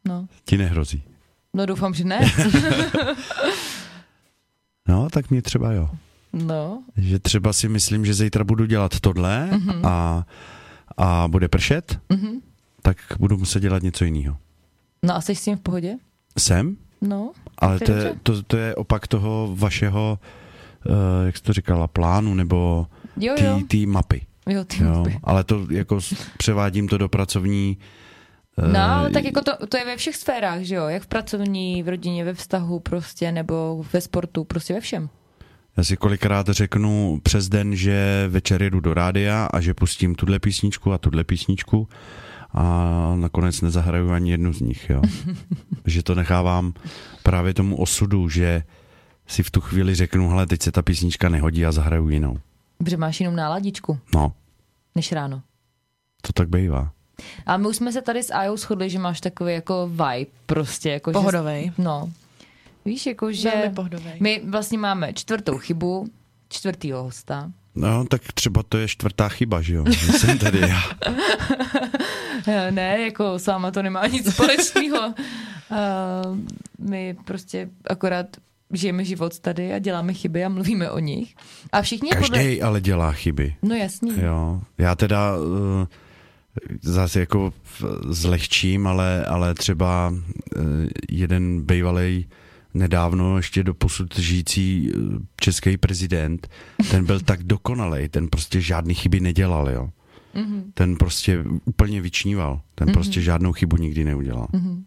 no. 0.08 0.26
Ti 0.44 0.58
nehrozí. 0.58 1.02
No 1.54 1.66
doufám, 1.66 1.94
že 1.94 2.04
ne. 2.04 2.20
No, 4.88 5.08
tak 5.10 5.30
mě 5.30 5.42
třeba 5.42 5.72
jo. 5.72 5.90
No, 6.32 6.82
Že 6.96 7.18
třeba 7.18 7.52
si 7.52 7.68
myslím, 7.68 8.06
že 8.06 8.14
zítra 8.14 8.44
budu 8.44 8.64
dělat 8.66 9.00
tohle 9.00 9.46
Mhm. 9.46 9.68
mm-hmm. 9.68 9.86
a, 9.88 10.26
a 10.96 11.28
bude 11.28 11.48
pršet, 11.48 11.98
mhm. 12.08 12.40
tak 12.82 12.96
budu 13.18 13.38
muset 13.38 13.60
dělat 13.60 13.82
něco 13.82 14.04
jiného. 14.04 14.36
No 15.02 15.14
a 15.16 15.20
jsi 15.20 15.34
s 15.34 15.44
tím 15.44 15.56
v 15.56 15.60
pohodě? 15.60 15.94
Jsem, 16.38 16.76
No, 17.00 17.32
ale 17.58 17.78
To 17.78 17.92
je 17.92 18.14
to 18.22 18.42
to, 18.42 18.56
je 18.56 18.74
opak 18.74 19.06
toho 19.06 19.54
vašeho, 19.58 20.18
uh, 20.86 20.92
jak 21.26 21.36
jsi 21.36 21.42
to 21.42 21.52
říkala, 21.52 21.88
plánu 21.88 22.34
nebo 22.34 22.86
té 23.68 23.86
mapy. 23.86 24.26
Jo, 24.48 24.64
ty 24.64 24.82
Jo. 24.84 24.90
mapy. 24.90 25.18
Ale 25.24 25.44
to 25.44 25.66
jako 25.70 25.98
převádím 26.38 26.88
to 26.88 26.98
do 26.98 27.08
pracovní. 27.08 27.78
eh, 28.58 28.68
No, 28.72 29.10
tak 29.12 29.24
jako 29.24 29.40
to, 29.40 29.66
to 29.66 29.76
je 29.76 29.84
ve 29.84 29.96
všech 29.96 30.16
sférách, 30.16 30.60
že 30.60 30.74
jo? 30.74 30.86
Jak 30.86 31.02
v 31.02 31.06
pracovní, 31.06 31.82
v 31.82 31.88
rodině, 31.88 32.24
ve 32.24 32.34
vztahu 32.34 32.80
prostě, 32.80 33.32
nebo 33.32 33.84
ve 33.92 34.00
sportu, 34.00 34.44
prostě 34.44 34.74
ve 34.74 34.80
všem. 34.80 35.08
Já 35.76 35.84
si 35.84 35.96
kolikrát 35.96 36.48
řeknu 36.48 37.20
přes 37.22 37.48
den, 37.48 37.76
že 37.76 38.26
večer 38.28 38.62
jedu 38.62 38.80
do 38.80 38.94
rádia 38.94 39.48
a 39.52 39.60
že 39.60 39.74
pustím 39.74 40.14
tuhle 40.14 40.38
písničku 40.38 40.92
a 40.92 40.98
tuhle 40.98 41.24
písničku 41.24 41.88
a 42.54 43.12
nakonec 43.16 43.60
nezahraju 43.60 44.10
ani 44.10 44.30
jednu 44.30 44.52
z 44.52 44.60
nich, 44.60 44.90
jo. 44.90 45.02
že 45.86 46.02
to 46.02 46.14
nechávám 46.14 46.72
právě 47.22 47.54
tomu 47.54 47.76
osudu, 47.76 48.28
že 48.28 48.62
si 49.26 49.42
v 49.42 49.50
tu 49.50 49.60
chvíli 49.60 49.94
řeknu, 49.94 50.28
hele, 50.28 50.46
teď 50.46 50.62
se 50.62 50.72
ta 50.72 50.82
písnička 50.82 51.28
nehodí 51.28 51.66
a 51.66 51.72
zahraju 51.72 52.08
jinou. 52.08 52.38
Protože 52.78 52.96
máš 52.96 53.20
jenom 53.20 53.36
náladičku, 53.36 53.98
No, 54.14 54.32
než 54.94 55.12
ráno. 55.12 55.42
to 56.22 56.32
tak 56.32 56.48
bývá. 56.48 56.90
A 57.46 57.56
my 57.56 57.68
už 57.68 57.76
jsme 57.76 57.92
se 57.92 58.02
tady 58.02 58.22
s 58.22 58.30
Ajou 58.34 58.56
shodli, 58.56 58.90
že 58.90 58.98
máš 58.98 59.20
takový 59.20 59.52
jako 59.54 59.88
vibe 59.88 60.30
prostě. 60.46 60.90
Jako 60.90 61.12
Pohodovej. 61.12 61.64
Že, 61.76 61.82
no. 61.82 62.10
Víš, 62.84 63.06
jako 63.06 63.32
že 63.32 63.72
my 64.20 64.42
vlastně 64.44 64.78
máme 64.78 65.12
čtvrtou 65.12 65.58
chybu, 65.58 66.06
čtvrtýho 66.48 67.02
hosta. 67.02 67.52
No, 67.74 68.04
tak 68.04 68.32
třeba 68.32 68.62
to 68.62 68.78
je 68.78 68.88
čtvrtá 68.88 69.28
chyba, 69.28 69.62
že 69.62 69.74
jo? 69.74 69.84
Že 69.90 70.12
jsem 70.12 70.38
tady 70.38 70.60
já. 70.60 70.82
Ne, 72.70 73.00
jako 73.00 73.38
s 73.38 73.46
váma 73.46 73.70
to 73.70 73.82
nemá 73.82 74.06
nic 74.06 74.32
společného. 74.32 75.06
Uh, 75.08 76.38
my 76.88 77.16
prostě 77.24 77.70
akorát 77.86 78.26
žijeme 78.72 79.04
život 79.04 79.38
tady 79.38 79.72
a 79.72 79.78
děláme 79.78 80.12
chyby 80.12 80.44
a 80.44 80.48
mluvíme 80.48 80.90
o 80.90 80.98
nich. 80.98 81.34
A 81.72 81.82
všichni 81.82 82.10
podle... 82.10 82.38
Každý 82.38 82.62
ale 82.62 82.80
dělá 82.80 83.12
chyby. 83.12 83.54
No 83.62 83.74
jasný. 83.74 84.12
Jo, 84.22 84.60
já 84.78 84.94
teda 84.94 85.36
uh, 85.36 85.86
zase 86.82 87.20
jako 87.20 87.52
zlehčím, 88.08 88.86
ale, 88.86 89.24
ale 89.24 89.54
třeba 89.54 90.10
uh, 90.10 90.62
jeden 91.10 91.62
bývalý 91.66 92.26
nedávno 92.74 93.36
ještě 93.36 93.62
do 93.62 93.74
posud 93.74 94.18
žijící 94.18 94.92
uh, 94.92 95.18
český 95.40 95.76
prezident, 95.76 96.50
ten 96.90 97.04
byl 97.04 97.20
tak 97.20 97.42
dokonalej, 97.42 98.08
ten 98.08 98.28
prostě 98.28 98.60
žádný 98.60 98.94
chyby 98.94 99.20
nedělal, 99.20 99.70
jo. 99.70 99.90
Mm-hmm. 100.34 100.62
Ten 100.74 100.96
prostě 100.96 101.44
úplně 101.64 102.00
vyčníval, 102.00 102.60
ten 102.74 102.88
mm-hmm. 102.88 102.92
prostě 102.92 103.22
žádnou 103.22 103.52
chybu 103.52 103.76
nikdy 103.76 104.04
neudělal. 104.04 104.48
Mm-hmm. 104.52 104.82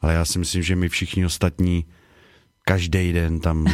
Ale 0.00 0.14
já 0.14 0.24
si 0.24 0.38
myslím, 0.38 0.62
že 0.62 0.76
my 0.76 0.88
všichni 0.88 1.26
ostatní 1.26 1.84
každý 2.64 3.12
den 3.12 3.40
tam 3.40 3.66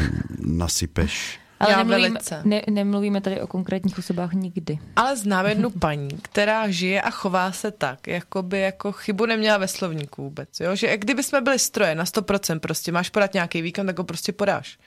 nasypeš. 0.47 1.41
Ale 1.61 1.71
Já 1.71 1.79
nemluvíme, 1.79 2.09
velice. 2.09 2.41
ne, 2.45 2.63
nemluvíme 2.71 3.21
tady 3.21 3.41
o 3.41 3.47
konkrétních 3.47 3.99
osobách 3.99 4.33
nikdy. 4.33 4.79
Ale 4.97 5.17
znám 5.17 5.47
jednu 5.47 5.71
paní, 5.71 6.09
která 6.23 6.71
žije 6.71 7.03
a 7.03 7.11
chová 7.11 7.53
se 7.53 7.71
tak, 7.71 8.07
jako 8.07 8.43
by 8.43 8.61
jako 8.61 8.93
chybu 8.93 9.27
neměla 9.27 9.59
ve 9.59 9.69
slovníku 9.69 10.23
vůbec. 10.23 10.61
Jo? 10.61 10.77
Že 10.77 10.97
kdyby 10.97 11.23
jsme 11.23 11.41
byli 11.41 11.59
stroje 11.59 11.95
na 11.95 12.05
100%, 12.05 12.59
prostě 12.59 12.93
máš 12.93 13.11
podat 13.11 13.35
nějaký 13.35 13.63
výkon, 13.63 13.87
tak 13.87 13.99
ho 13.99 14.05
prostě 14.05 14.33
podáš. 14.33 14.79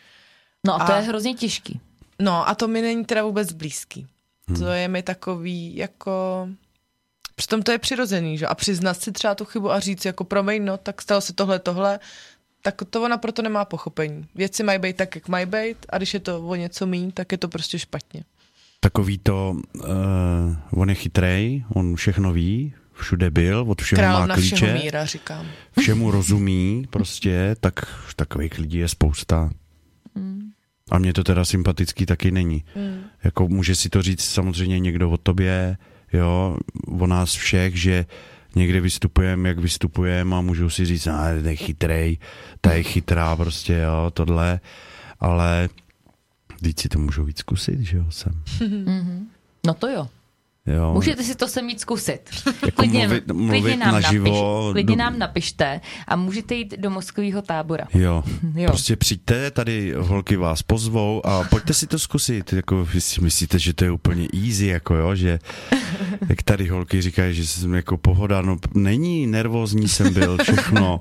No 0.66 0.82
a 0.82 0.86
to 0.86 0.94
A- 0.94 0.96
je 0.96 1.02
hrozně 1.02 1.34
těžký. 1.34 1.80
No 2.20 2.50
a 2.50 2.56
to 2.56 2.68
mi 2.68 2.82
není 2.82 3.06
teda 3.06 3.24
vůbec 3.24 3.52
blízký. 3.54 4.08
Hmm. 4.48 4.60
To 4.60 4.66
je 4.68 4.88
mi 4.88 5.04
takový 5.04 5.76
jako... 5.76 6.48
Přitom 7.36 7.62
to 7.62 7.72
je 7.72 7.78
přirozený, 7.78 8.38
že? 8.38 8.48
A 8.48 8.56
přiznat 8.56 8.94
si 9.02 9.12
třeba 9.12 9.36
tu 9.36 9.46
chybu 9.46 9.72
a 9.72 9.80
říct 9.80 10.06
jako 10.06 10.24
promiň, 10.24 10.66
no, 10.66 10.78
tak 10.78 11.02
stalo 11.02 11.22
se 11.22 11.34
tohle, 11.34 11.60
tohle, 11.60 12.00
tak 12.62 12.82
to 12.90 13.04
ona 13.04 13.18
proto 13.18 13.42
nemá 13.42 13.66
pochopení. 13.66 14.26
Věci 14.36 14.64
mají 14.64 14.80
být 14.80 14.98
tak, 14.98 15.16
jak 15.16 15.28
mají 15.28 15.46
být 15.46 15.78
a 15.90 15.98
když 15.98 16.14
je 16.14 16.20
to 16.20 16.48
o 16.48 16.56
něco 16.56 16.86
míň, 16.86 17.12
tak 17.12 17.32
je 17.32 17.38
to 17.38 17.48
prostě 17.48 17.80
špatně. 17.80 18.24
Takový 18.80 19.18
to, 19.18 19.56
uh, 19.76 20.82
on 20.82 20.90
je 20.90 20.96
chytrej, 20.96 21.64
on 21.74 21.96
všechno 21.96 22.34
ví, 22.34 22.74
všude 22.94 23.30
byl, 23.30 23.66
od 23.68 23.82
všeho 23.82 24.02
má 24.02 24.08
Královna 24.08 24.36
všeho 24.36 24.50
klíče, 24.50 24.74
míra, 24.74 25.06
říkám. 25.06 25.48
všemu 25.80 26.12
rozumí, 26.12 26.88
prostě, 26.90 27.56
tak 27.60 27.74
takových 28.16 28.60
lidí 28.60 28.78
je 28.78 28.88
spousta. 28.88 29.50
A 30.92 30.98
mně 31.00 31.14
to 31.14 31.24
teda 31.24 31.46
sympatický 31.46 32.06
taky 32.06 32.32
není. 32.32 32.64
Mm. 32.76 33.02
Jako 33.24 33.48
může 33.48 33.76
si 33.76 33.90
to 33.90 34.02
říct 34.02 34.24
samozřejmě 34.24 34.80
někdo 34.80 35.12
o 35.12 35.18
tobě, 35.18 35.78
jo, 36.14 36.58
o 37.00 37.08
nás 37.08 37.34
všech, 37.34 37.76
že 37.76 38.06
někde 38.56 38.82
vystupujeme, 38.82 39.50
jak 39.50 39.60
vystupujeme 39.60 40.36
a 40.36 40.42
můžou 40.42 40.70
si 40.70 40.86
říct, 40.86 41.08
a 41.08 41.28
je 41.30 41.56
chytrej, 41.56 42.18
ta 42.62 42.74
je 42.74 42.84
chytrá 42.84 43.36
prostě, 43.36 43.74
jo, 43.74 44.12
tohle, 44.12 44.60
ale 45.20 45.70
teď 46.64 46.80
si 46.80 46.90
to 46.90 47.00
můžou 47.00 47.24
víc 47.24 47.40
zkusit, 47.40 47.80
že 47.80 47.98
jo, 47.98 48.06
jsem. 48.10 48.44
No 49.66 49.74
to 49.74 49.88
jo. 49.88 50.08
Jo. 50.68 50.94
Můžete 50.94 51.24
si 51.24 51.36
to 51.36 51.48
sem 51.48 51.70
jít 51.70 51.80
zkusit. 51.82 52.20
Jako 52.46 52.72
Klidně, 52.76 53.00
mluvit- 53.08 53.24
klidně, 53.26 53.44
mluvit 53.52 53.78
nám 53.78 53.94
naživo 53.94 54.26
napiš, 54.26 54.72
klidně 54.74 54.96
do- 54.96 55.00
nám 55.00 55.20
napište 55.20 55.82
a 56.08 56.16
můžete 56.16 56.56
jít 56.56 56.74
do 56.78 56.90
mozkového 56.90 57.42
tábora. 57.42 57.86
Jo. 57.94 58.24
Jo. 58.56 58.68
Prostě 58.68 58.96
přijďte, 58.96 59.52
tady 59.52 59.94
holky 59.98 60.36
vás 60.36 60.62
pozvou 60.62 61.26
a 61.26 61.44
pojďte 61.44 61.74
si 61.74 61.88
to 61.88 62.00
zkusit. 62.00 62.54
Jako, 62.54 62.86
vy 62.86 63.02
si 63.02 63.22
myslíte, 63.22 63.60
že 63.60 63.74
to 63.74 63.84
je 63.86 63.92
úplně 63.92 64.28
easy, 64.48 64.66
jako 64.66 64.96
jo, 64.96 65.16
že 65.16 65.40
jak 66.30 66.44
tady 66.44 66.68
holky 66.68 67.02
říkají, 67.02 67.34
že 67.36 67.48
jsem 67.48 67.74
jako 67.74 67.98
pohoda, 67.98 68.42
no 68.42 68.58
není, 68.74 69.28
nervózní 69.28 69.88
jsem 69.90 70.14
byl, 70.14 70.38
všechno, 70.44 71.00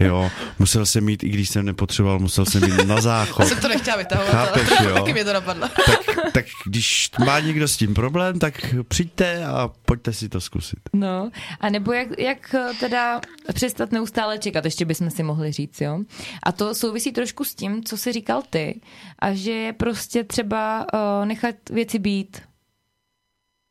jo. 0.00 0.30
Musel 0.58 0.86
jsem 0.86 1.04
mít, 1.04 1.22
i 1.24 1.28
když 1.28 1.48
jsem 1.48 1.64
nepotřeboval, 1.64 2.18
musel 2.18 2.46
jsem 2.46 2.62
mít 2.62 2.86
na 2.86 3.00
záchod. 3.00 3.46
Jsem 3.48 3.60
to 3.60 3.68
nechtěla 3.68 3.96
vytahovat, 3.96 4.32
Chápeš, 4.32 4.68
ale 4.78 4.88
jo? 4.88 4.94
taky 4.94 5.12
mě 5.12 5.24
to 5.24 5.32
napadlo. 5.32 5.68
Tak, 5.86 6.00
tak 6.32 6.44
když 6.66 7.10
má 7.26 7.40
někdo 7.40 7.68
s 7.68 7.76
tím 7.76 7.94
problém, 7.94 8.38
tak 8.38 8.74
přijď 8.88 9.01
přijďte 9.06 9.44
a 9.44 9.70
pojďte 9.86 10.12
si 10.12 10.28
to 10.28 10.40
zkusit. 10.40 10.78
No, 10.92 11.30
a 11.60 11.68
nebo 11.70 11.92
jak, 11.92 12.08
jak 12.18 12.54
eh, 12.54 12.70
teda 12.80 13.20
přestat 13.54 13.92
neustále 13.92 14.38
čekat, 14.38 14.64
ještě 14.64 14.84
bychom 14.84 15.10
si 15.10 15.22
mohli 15.22 15.52
říct, 15.52 15.80
jo. 15.80 16.00
A 16.42 16.52
to 16.52 16.74
souvisí 16.74 17.12
trošku 17.12 17.44
s 17.44 17.54
tím, 17.54 17.84
co 17.84 17.96
jsi 17.96 18.12
říkal 18.12 18.42
ty, 18.50 18.80
a 19.18 19.34
že 19.34 19.52
je 19.52 19.72
prostě 19.72 20.24
třeba 20.24 20.86
uh, 20.94 21.26
nechat 21.26 21.54
věci 21.70 21.98
být, 21.98 22.42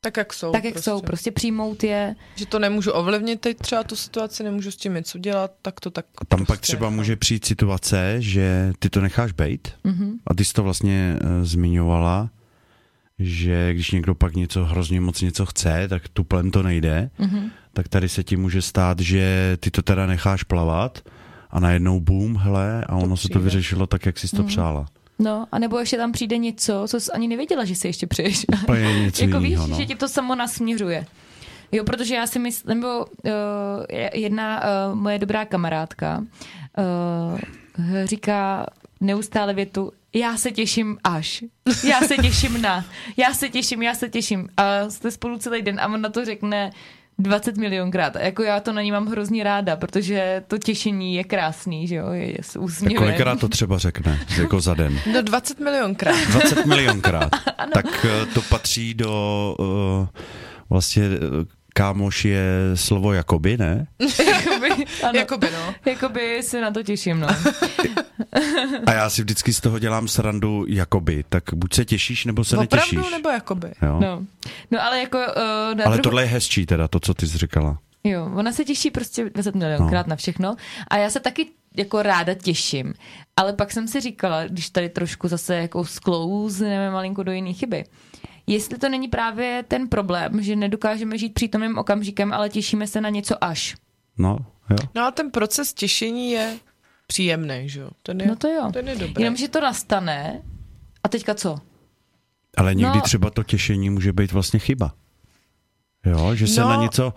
Tak, 0.03 0.17
jak 0.17 0.33
jsou. 0.33 0.51
tak, 0.51 0.63
jak 0.63 0.73
prostě. 0.73 0.89
jsou, 0.89 1.01
prostě 1.01 1.31
přijmout 1.31 1.83
je. 1.83 2.15
Že 2.35 2.45
to 2.45 2.59
nemůžu 2.59 2.91
ovlivnit 2.91 3.41
teď 3.41 3.57
třeba 3.57 3.83
tu 3.83 3.95
situaci, 3.95 4.43
nemůžu 4.43 4.71
s 4.71 4.75
tím 4.75 4.93
nic 4.93 5.15
udělat, 5.15 5.51
tak 5.61 5.79
to 5.79 5.91
tak 5.91 6.05
A 6.21 6.25
tam 6.25 6.39
pak 6.39 6.47
prostě 6.47 6.61
třeba 6.61 6.85
nechám. 6.85 6.95
může 6.95 7.15
přijít 7.15 7.45
situace, 7.45 8.15
že 8.19 8.73
ty 8.79 8.89
to 8.89 9.01
necháš 9.01 9.31
bejt 9.31 9.73
Mhm. 9.83 10.17
a 10.27 10.33
ty 10.33 10.45
jsi 10.45 10.53
to 10.53 10.63
vlastně 10.63 11.15
uh, 11.23 11.29
zmiňovala, 11.45 12.29
že 13.21 13.73
když 13.73 13.91
někdo 13.91 14.15
pak 14.15 14.35
něco 14.35 14.65
hrozně 14.65 15.01
moc 15.01 15.21
něco 15.21 15.45
chce, 15.45 15.87
tak 15.87 16.07
tuplem 16.09 16.51
to 16.51 16.63
nejde, 16.63 17.09
Mhm. 17.19 17.49
tak 17.73 17.87
tady 17.87 18.09
se 18.09 18.23
ti 18.23 18.37
může 18.37 18.61
stát, 18.61 18.99
že 18.99 19.57
ty 19.59 19.71
to 19.71 19.81
teda 19.81 20.05
necháš 20.05 20.43
plavat 20.43 20.99
a 21.51 21.59
najednou 21.59 21.99
boom, 21.99 22.35
hele, 22.37 22.85
a 22.89 22.95
ono 22.95 23.17
se 23.17 23.21
to 23.23 23.27
přijde. 23.29 23.43
vyřešilo 23.43 23.87
tak, 23.87 24.05
jak 24.05 24.19
jsi 24.19 24.35
to 24.35 24.43
přála. 24.43 24.85
No, 25.19 25.45
a 25.51 25.59
nebo 25.59 25.79
ještě 25.79 25.97
tam 25.97 26.11
přijde 26.11 26.37
něco, 26.37 26.83
co 26.87 26.99
jsi 26.99 27.11
ani 27.11 27.27
nevěděla, 27.27 27.65
že 27.65 27.75
si 27.75 27.87
ještě 27.87 28.07
přeješ. 28.07 28.45
Úplně 28.63 28.99
něco 29.01 29.23
jako 29.23 29.39
víš, 29.39 29.49
jinýho, 29.49 29.67
no. 29.67 29.77
že 29.77 29.85
ti 29.85 29.95
to 29.95 30.07
samo 30.07 30.35
nasměřuje. 30.35 31.05
Jo, 31.71 31.83
protože 31.83 32.15
já 32.15 32.27
si 32.27 32.39
myslím, 32.39 32.69
nebo 32.69 33.05
uh, 33.05 33.31
jedna 34.13 34.61
uh, 34.89 34.99
moje 34.99 35.19
dobrá 35.19 35.45
kamarádka 35.45 36.17
uh, 36.77 37.39
říká 38.05 38.65
neustále 39.01 39.53
větu, 39.53 39.91
já 40.15 40.37
se 40.37 40.51
těším 40.51 40.97
až, 41.03 41.43
já 41.83 41.99
se 42.01 42.17
těším 42.17 42.61
na, 42.61 42.85
já 43.17 43.33
se 43.33 43.49
těším, 43.49 43.81
já 43.81 43.93
se 43.93 44.09
těším 44.09 44.49
a 44.57 44.89
jste 44.89 45.11
spolu 45.11 45.37
celý 45.37 45.61
den 45.61 45.79
a 45.79 45.87
on 45.87 46.01
na 46.01 46.09
to 46.09 46.25
řekne 46.25 46.71
20 47.19 47.57
milionkrát. 47.57 48.15
A 48.15 48.19
jako 48.19 48.43
já 48.43 48.59
to 48.59 48.73
na 48.73 48.81
ní 48.81 48.91
mám 48.91 49.07
hrozně 49.07 49.43
ráda, 49.43 49.75
protože 49.75 50.43
to 50.47 50.57
těšení 50.57 51.15
je 51.15 51.23
krásný, 51.23 51.87
že 51.87 51.95
jo, 51.95 52.09
je 52.11 52.37
s 52.41 52.53
Tak 52.53 52.61
úsměvem. 52.61 52.97
kolikrát 52.97 53.39
to 53.39 53.47
třeba 53.47 53.77
řekne, 53.77 54.19
jako 54.37 54.61
za 54.61 54.73
den? 54.73 54.99
No 55.13 55.21
20 55.21 55.59
milionkrát. 55.59 56.15
20 56.31 56.65
milionkrát. 56.65 57.29
tak 57.73 58.05
eh, 58.05 58.25
to 58.25 58.41
patří 58.41 58.93
do 58.93 59.55
uh, 59.59 60.07
vlastně 60.69 61.03
eh, 61.03 61.45
kámoš 61.73 62.25
je 62.25 62.43
slovo 62.75 63.13
jakoby, 63.13 63.57
ne? 63.57 63.87
Jakoby, 64.27 64.69
ano. 65.03 65.19
Jakoby 65.19 65.47
no. 65.53 65.73
Jakoby 65.85 66.43
se 66.43 66.61
na 66.61 66.71
to 66.71 66.83
těším, 66.83 67.19
no. 67.19 67.27
A 68.85 68.93
já 68.93 69.09
si 69.09 69.21
vždycky 69.21 69.53
z 69.53 69.61
toho 69.61 69.79
dělám 69.79 70.07
srandu 70.07 70.65
jakoby, 70.67 71.23
tak 71.29 71.43
buď 71.53 71.73
se 71.73 71.85
těšíš, 71.85 72.25
nebo 72.25 72.43
se 72.43 72.57
Opravdu 72.57 72.95
netěšíš. 72.95 73.11
nebo 73.11 73.29
jakoby? 73.29 73.71
Jo? 73.81 73.99
No, 74.01 74.25
no 74.71 74.83
ale 74.83 74.99
jako... 74.99 75.17
Uh, 75.17 75.23
na 75.77 75.85
Ale 75.85 75.97
druhou- 75.97 76.01
tohle 76.01 76.21
je 76.23 76.27
hezčí 76.27 76.65
teda, 76.65 76.87
to, 76.87 76.99
co 76.99 77.13
ty 77.13 77.27
jsi 77.27 77.37
říkala. 77.37 77.77
Jo, 78.03 78.31
ona 78.35 78.51
se 78.51 78.65
těší 78.65 78.91
prostě 78.91 79.29
20 79.29 79.55
milionkrát 79.55 80.07
No. 80.07 80.09
na 80.09 80.15
všechno 80.15 80.55
a 80.87 80.97
já 80.97 81.09
se 81.09 81.19
taky 81.19 81.45
jako 81.77 82.01
ráda 82.01 82.33
těším. 82.33 82.93
Ale 83.37 83.53
pak 83.53 83.71
jsem 83.71 83.87
si 83.87 83.99
říkala, 84.01 84.43
když 84.47 84.69
tady 84.69 84.89
trošku 84.89 85.27
zase 85.27 85.55
jako 85.55 85.85
sklouzneme 85.85 86.91
malinko 86.91 87.23
do 87.23 87.31
jiné 87.31 87.53
chyby, 87.53 87.83
jestli 88.47 88.77
to 88.77 88.89
není 88.89 89.07
právě 89.07 89.63
ten 89.67 89.87
problém, 89.87 90.41
že 90.41 90.55
nedokážeme 90.55 91.17
žít 91.17 91.33
přítomným 91.33 91.77
okamžikem, 91.77 92.33
ale 92.33 92.49
těšíme 92.49 92.87
se 92.87 93.01
na 93.01 93.09
něco 93.09 93.43
až. 93.43 93.75
No, 94.17 94.37
jo. 94.69 94.77
No 94.95 95.01
a 95.05 95.11
ten 95.11 95.31
proces 95.31 95.73
těšení 95.73 96.31
je 96.31 96.57
příjemný, 97.07 97.69
že 97.69 97.79
jo? 97.79 97.89
Ten 98.03 98.21
je, 98.21 98.27
No 98.27 98.35
to 98.35 98.47
jo. 98.47 98.69
Ten 98.73 98.87
je 98.87 98.95
dobrý. 98.95 99.23
Jenomže 99.23 99.47
to 99.47 99.61
nastane 99.61 100.41
a 101.03 101.09
teďka 101.09 101.35
co? 101.35 101.57
Ale 102.57 102.75
někdy 102.75 102.95
No. 102.97 103.01
třeba 103.01 103.29
to 103.29 103.43
těšení 103.43 103.89
může 103.89 104.13
být 104.13 104.31
vlastně 104.31 104.59
chyba. 104.59 104.93
Jo, 106.05 106.35
že 106.35 106.47
se 106.47 106.61
No. 106.61 106.69
na 106.69 106.75
něco 106.75 107.13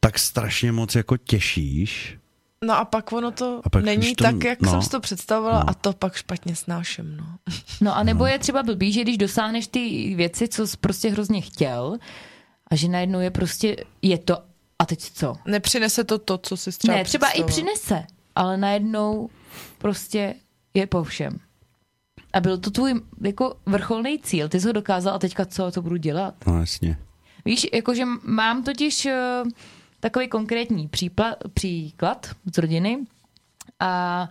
tak 0.00 0.18
strašně 0.18 0.72
moc 0.72 0.94
jako 0.94 1.16
těšíš. 1.16 2.17
No 2.64 2.74
a 2.78 2.84
pak 2.84 3.12
ono 3.12 3.30
to 3.30 3.60
A 3.64 3.70
pak 3.70 3.84
není 3.84 4.14
to- 4.14 4.24
tak, 4.24 4.44
jak 4.44 4.60
no. 4.62 4.70
jsem 4.70 4.82
si 4.82 4.90
to 4.90 5.00
představovala 5.00 5.58
No. 5.58 5.70
a 5.70 5.74
to 5.74 5.92
pak 5.92 6.14
špatně 6.14 6.56
snáším, 6.56 7.16
no. 7.16 7.24
No 7.80 7.96
a 7.96 8.02
nebo 8.02 8.26
je 8.26 8.38
třeba 8.38 8.62
blbý, 8.62 8.92
že 8.92 9.02
když 9.02 9.18
dosáhneš 9.18 9.66
ty 9.66 10.14
věci, 10.14 10.48
co 10.48 10.66
jsi 10.66 10.76
prostě 10.76 11.10
hrozně 11.10 11.40
chtěl 11.40 11.98
a 12.70 12.76
že 12.76 12.88
najednou 12.88 13.20
je 13.20 13.30
prostě, 13.30 13.76
je 14.02 14.18
to 14.18 14.38
a 14.78 14.86
teď 14.86 15.00
co? 15.00 15.36
Nepřinese 15.46 16.04
to 16.04 16.18
to, 16.18 16.38
co 16.38 16.56
si 16.56 16.72
třeba 16.78 16.96
ne, 16.96 17.04
třeba 17.04 17.28
i 17.30 17.44
přinese, 17.44 18.04
ale 18.34 18.56
najednou 18.56 19.30
prostě 19.78 20.34
je 20.74 20.86
po 20.86 21.04
všem. 21.04 21.38
A 22.32 22.40
byl 22.40 22.58
to 22.58 22.70
tvůj 22.70 22.94
jako 23.24 23.54
vrcholný 23.66 24.18
cíl, 24.18 24.48
ty 24.48 24.60
jsi 24.60 24.66
ho 24.66 24.72
dokázal 24.72 25.14
a 25.14 25.18
teďka 25.18 25.44
co, 25.46 25.70
co 25.70 25.82
budu 25.82 25.96
dělat? 25.96 26.34
No 26.46 26.60
jasně. 26.60 26.98
Víš, 27.44 27.66
jakože 27.72 28.04
mám 28.24 28.64
totiž 28.64 29.06
uh, 29.06 29.50
takový 30.00 30.28
konkrétní 30.28 30.88
přípla, 30.88 31.36
příklad 31.54 32.30
z 32.54 32.58
rodiny 32.58 32.98
a 33.80 34.28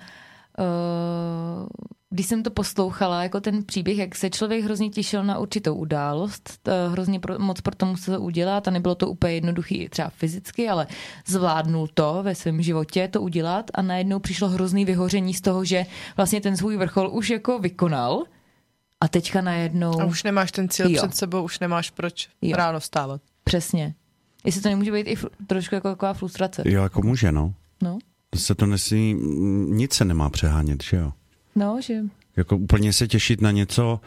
uh, 0.60 1.68
když 2.10 2.26
jsem 2.26 2.44
to 2.44 2.52
poslouchala, 2.52 3.24
jako 3.24 3.42
ten 3.42 3.64
příběh, 3.64 3.98
jak 3.98 4.16
se 4.16 4.30
člověk 4.30 4.64
hrozně 4.64 4.90
těšil 4.90 5.24
na 5.24 5.40
určitou 5.40 5.76
událost, 5.76 6.60
to 6.64 6.72
hrozně 6.90 7.20
pro, 7.20 7.40
moc 7.40 7.62
pro 7.62 7.76
to 7.76 7.86
musel 7.86 8.22
udělat 8.22 8.68
a 8.68 8.72
nebylo 8.72 8.96
to 8.96 9.10
úplně 9.10 9.34
jednoduchý 9.34 9.90
třeba 9.90 10.10
fyzicky, 10.10 10.70
ale 10.70 10.88
zvládnul 11.26 11.88
to 11.94 12.20
ve 12.24 12.36
svém 12.36 12.62
životě 12.62 13.08
to 13.08 13.22
udělat 13.22 13.72
a 13.74 13.82
najednou 13.82 14.20
přišlo 14.20 14.50
hrozný 14.50 14.86
vyhoření 14.86 15.34
z 15.34 15.42
toho, 15.42 15.66
že 15.66 15.86
vlastně 16.18 16.42
ten 16.42 16.58
svůj 16.58 16.78
vrchol 16.78 17.10
už 17.14 17.30
jako 17.30 17.60
vykonal 17.60 18.24
a 19.02 19.08
teďka 19.08 19.42
najednou... 19.42 20.02
A 20.02 20.06
už 20.06 20.24
nemáš 20.24 20.52
ten 20.52 20.70
cíl 20.70 20.90
Jo. 20.90 20.98
před 20.98 21.16
sebou, 21.16 21.44
už 21.44 21.60
nemáš 21.60 21.90
proč 21.90 22.30
Jo. 22.42 22.58
ráno 22.58 22.80
stávat. 22.80 23.22
Přesně. 23.44 23.94
Jestli 24.48 24.62
to 24.62 24.70
nemůže 24.70 24.92
být 24.92 25.08
i 25.08 25.16
fr- 25.16 25.30
trošku 25.48 25.76
jako 25.76 25.90
taková 25.90 26.14
frustrace. 26.14 26.64
Jo, 26.66 26.84
jako 26.84 27.02
může, 27.02 27.32
no. 27.32 27.54
No, 27.82 27.98
To 28.30 28.40
se 28.40 28.56
to 28.56 28.66
nesmí, 28.66 29.14
nic 29.70 29.94
se 29.94 30.06
nemá 30.06 30.30
přehánět, 30.30 30.84
že 30.84 30.98
jo. 30.98 31.12
no, 31.56 31.78
že 31.82 32.00
Jako 32.38 32.58
úplně 32.58 32.94
se 32.94 33.08
těšit 33.08 33.42
na 33.42 33.52
něco, 33.52 34.00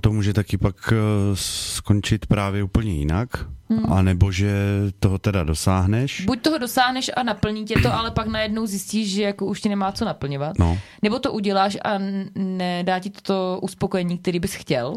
to 0.00 0.12
může 0.12 0.32
taky 0.32 0.58
pak 0.58 0.92
eh, 0.92 0.96
skončit 1.34 2.26
právě 2.26 2.62
úplně 2.62 2.92
jinak, 2.92 3.28
hmm. 3.70 3.92
a 3.92 4.02
nebo 4.02 4.32
že 4.32 4.52
toho 4.98 5.18
teda 5.18 5.44
dosáhneš. 5.44 6.24
buď 6.26 6.40
toho 6.42 6.58
dosáhneš 6.58 7.10
a 7.16 7.22
naplní 7.22 7.64
tě 7.64 7.74
to, 7.82 7.92
ale 7.94 8.10
pak 8.10 8.26
najednou 8.26 8.66
zjistíš, 8.66 9.10
že 9.14 9.22
jako 9.22 9.46
už 9.46 9.60
ti 9.60 9.68
nemá 9.68 9.92
co 9.92 10.04
naplňovat. 10.04 10.58
No, 10.58 10.78
Nebo 11.02 11.18
to 11.18 11.32
uděláš 11.32 11.76
a 11.84 11.98
nedá 12.34 12.98
ti 12.98 13.10
to, 13.10 13.20
to 13.22 13.58
uspokojení, 13.62 14.18
který 14.18 14.40
bys 14.40 14.54
chtěl, 14.54 14.94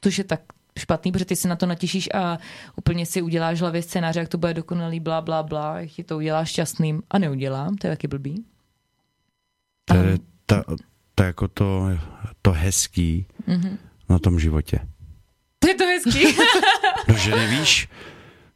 což 0.00 0.18
je 0.18 0.24
tak 0.24 0.40
špatný, 0.78 1.12
protože 1.12 1.24
ty 1.24 1.36
se 1.36 1.48
na 1.48 1.56
to 1.56 1.66
natěšíš 1.66 2.08
a 2.14 2.38
úplně 2.76 3.06
si 3.06 3.22
uděláš 3.22 3.60
hlavě 3.60 3.82
scénáře, 3.82 4.20
jak 4.20 4.28
to 4.28 4.38
bude 4.38 4.54
dokonalý, 4.54 5.00
blá, 5.00 5.20
blá, 5.20 5.42
blá, 5.42 5.80
jak 5.80 5.90
ti 5.90 6.04
to 6.04 6.16
uděláš 6.16 6.48
šťastným 6.50 7.02
a 7.10 7.18
neudělám, 7.18 7.76
to 7.76 7.86
je 7.86 7.90
taky 7.92 8.08
blbý. 8.08 8.44
to 9.84 9.94
je 9.96 10.18
ta, 10.46 10.64
ta 11.14 11.24
jako 11.24 11.48
to, 11.48 11.88
to 12.42 12.52
hezký 12.52 13.26
Mhm. 13.46 13.78
na 14.08 14.18
tom 14.18 14.40
životě. 14.40 14.78
To 15.58 15.68
je 15.68 15.74
to 15.74 15.84
hezký. 15.84 16.24
No, 17.08 17.14
že 17.14 17.30
nevíš, 17.30 17.88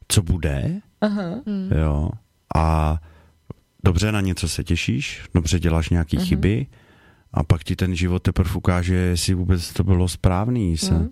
co 0.07 0.21
bude, 0.21 0.81
Aha. 1.01 1.41
jo, 1.81 2.09
a 2.55 2.97
dobře 3.83 4.11
na 4.11 4.21
něco 4.21 4.47
se 4.49 4.63
těšíš, 4.63 5.21
dobře 5.33 5.59
děláš 5.59 5.89
nějaký 5.89 6.17
Mhm. 6.17 6.25
chyby 6.25 6.67
a 7.33 7.43
pak 7.43 7.63
ti 7.63 7.75
ten 7.75 7.95
život 7.95 8.23
teprve 8.23 8.53
ukáže, 8.55 8.95
jestli 8.95 9.33
vůbec 9.33 9.73
to 9.73 9.83
bylo 9.83 10.07
správný. 10.07 10.77
Se. 10.77 10.93
Mhm. 10.93 11.09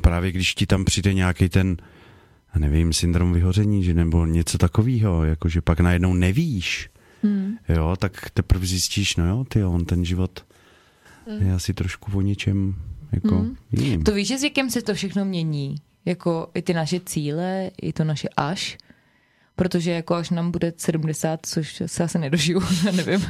Právě 0.00 0.32
když 0.32 0.54
ti 0.54 0.66
tam 0.66 0.84
přijde 0.84 1.14
nějaký 1.14 1.48
ten, 1.48 1.76
nevím, 2.58 2.92
syndrom 2.92 3.32
vyhoření, 3.32 3.84
že 3.84 3.94
nebo 3.94 4.26
něco 4.26 4.58
takového, 4.58 5.24
jakože 5.24 5.60
pak 5.60 5.80
najednou 5.80 6.14
nevíš, 6.14 6.90
Hmm. 7.22 7.54
jo, 7.68 7.96
tak 7.98 8.30
teprve 8.30 8.66
zjistíš, 8.66 9.16
no 9.16 9.28
jo, 9.28 9.44
ty 9.48 9.64
on 9.64 9.84
ten 9.84 10.04
život 10.04 10.44
je 11.40 11.52
asi 11.54 11.74
trošku 11.74 12.18
o 12.18 12.20
něčem 12.20 12.74
jako 13.12 13.34
Mhm. 13.34 13.56
jiným. 13.72 14.02
To 14.02 14.12
víš, 14.14 14.28
že 14.28 14.38
s 14.38 14.40
věkem 14.40 14.70
se 14.70 14.82
to 14.82 14.94
všechno 14.94 15.24
mění. 15.24 15.74
Jako 16.04 16.50
i 16.54 16.62
ty 16.62 16.74
naše 16.74 17.00
cíle, 17.00 17.70
i 17.82 17.92
to 17.92 18.04
naše 18.04 18.28
až. 18.36 18.78
Protože 19.58 19.90
jako 19.90 20.14
až 20.14 20.30
nám 20.30 20.50
bude 20.50 20.72
70, 20.76 21.40
což 21.46 21.82
se 21.86 22.04
asi 22.04 22.18
nedožiju, 22.18 22.60
nevím. 22.92 23.26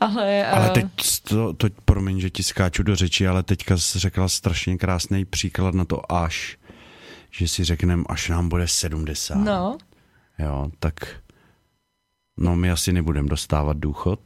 ale, 0.00 0.46
Ale 0.46 0.66
eh, 0.66 0.70
teď 0.70 0.86
to, 1.28 1.52
to, 1.52 1.66
promiň, 1.84 2.20
že 2.20 2.30
ti 2.30 2.42
skáču 2.42 2.82
do 2.82 2.96
řeči, 2.96 3.26
ale 3.28 3.42
teďka 3.42 3.76
jsi 3.78 3.98
řekla 3.98 4.28
strašně 4.28 4.76
krásný 4.78 5.24
příklad 5.24 5.74
na 5.74 5.84
to 5.84 6.12
až, 6.12 6.56
že 7.30 7.48
si 7.48 7.64
řekneme, 7.64 8.02
až 8.08 8.28
nám 8.28 8.48
bude 8.48 8.68
70. 8.68 9.34
No, 9.34 9.78
Jo, 10.38 10.70
tak 10.78 10.94
no 12.36 12.56
my 12.56 12.70
asi 12.70 12.92
nebudeme 12.92 13.28
dostávat 13.28 13.76
důchod. 13.76 14.20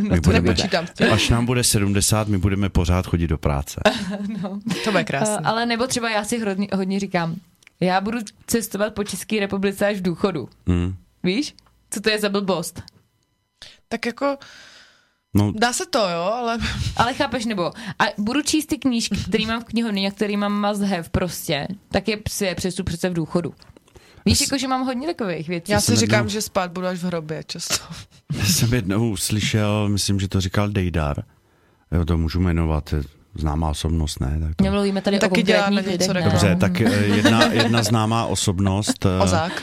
My 0.00 0.08
No, 0.08 0.20
To 0.20 0.32
nepočítám 0.32 0.86
s 0.86 0.90
tím. 0.90 1.12
až 1.12 1.28
nám 1.28 1.46
bude 1.46 1.64
70, 1.64 2.28
my 2.28 2.38
budeme 2.38 2.68
pořád 2.68 3.06
chodit 3.06 3.26
do 3.26 3.38
práce. 3.38 3.80
no. 4.42 4.60
To 4.84 4.90
bude 4.90 5.00
Uh, 5.02 5.06
krásné. 5.06 5.36
ale 5.36 5.66
nebo 5.66 5.86
třeba 5.86 6.10
já 6.10 6.24
si 6.24 6.38
hodně, 6.44 6.68
hodně 6.74 7.00
říkám, 7.00 7.36
já 7.80 8.00
budu 8.00 8.18
cestovat 8.46 8.94
po 8.94 9.04
České 9.04 9.40
republice 9.40 9.86
až 9.86 9.96
v 9.96 10.02
důchodu. 10.02 10.48
Hmm. 10.66 10.94
Víš? 11.22 11.54
Co 11.90 12.00
to 12.00 12.10
je 12.10 12.18
za 12.18 12.28
blbost? 12.28 12.82
Tak 13.88 14.06
jako 14.06 14.36
No, 15.34 15.52
Dá 15.56 15.72
se 15.72 15.86
to, 15.86 15.98
jo, 15.98 16.20
ale 16.22 16.58
Ale 16.96 17.14
chápeš, 17.14 17.44
nebo 17.46 17.62
a 17.98 18.04
budu 18.18 18.42
číst 18.42 18.66
ty 18.66 18.78
knížky, 18.78 19.16
které 19.28 19.46
mám 19.46 19.60
v 19.62 19.64
knihovně 19.64 20.08
a 20.08 20.10
který 20.10 20.36
mám 20.36 20.68
must 20.68 20.82
have 20.82 21.08
prostě, 21.10 21.66
tak 21.92 22.08
je 22.08 22.16
psi 22.16 22.54
přestup 22.54 22.86
přece 22.86 23.10
v 23.10 23.14
důchodu. 23.14 23.54
Víš, 24.26 24.40
jako, 24.40 24.58
že 24.58 24.68
mám 24.68 24.84
hodně 24.86 25.06
takových 25.06 25.48
věcí. 25.48 25.72
já 25.72 25.80
si 25.80 25.96
říkám, 25.96 26.18
jednou- 26.18 26.30
že 26.30 26.42
spát 26.42 26.72
budu 26.72 26.86
až 26.86 26.98
v 26.98 27.04
hrobě 27.04 27.44
často. 27.46 27.74
já 28.38 28.44
jsem 28.44 28.74
jednou 28.74 29.16
slyšel, 29.16 29.88
myslím, 29.88 30.20
že 30.20 30.28
to 30.28 30.40
říkal 30.40 30.68
Dejdar, 30.68 31.24
jo, 31.92 32.04
to 32.04 32.18
můžu 32.18 32.40
jmenovat, 32.40 32.92
je 32.92 33.02
známá 33.34 33.70
osobnost, 33.70 34.20
ne? 34.20 34.38
Tak 34.40 34.54
to... 34.56 34.64
Nemluvíme 34.64 35.02
tady 35.02 35.18
Taky 35.18 35.40
o 35.40 35.44
dělá 35.44 35.64
konkrétních 35.64 35.86
na 35.86 35.92
něco 35.92 36.12
lidech, 36.12 36.24
ne? 36.24 36.30
Dobře, 36.30 36.56
tak 36.56 36.80
eh, 36.80 37.04
jedna, 37.06 37.44
jedna 37.52 37.82
známá 37.82 38.26
osobnost 38.26 39.06
eh, 39.06 39.22
Ozák. 39.22 39.62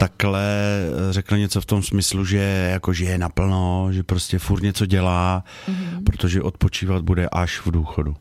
takhle 0.00 0.42
eh, 1.08 1.12
řekl 1.12 1.36
něco 1.36 1.60
v 1.60 1.66
tom 1.66 1.82
smyslu, 1.82 2.24
že 2.24 2.68
jako 2.72 2.92
žije 2.92 3.18
naplno, 3.18 3.88
že 3.92 4.02
prostě 4.02 4.38
furt 4.38 4.62
něco 4.62 4.86
dělá, 4.86 5.44
Mhm. 5.68 6.04
protože 6.04 6.42
odpočívat 6.42 7.02
bude 7.04 7.28
až 7.32 7.60
v 7.66 7.70
důchodu. 7.70 8.16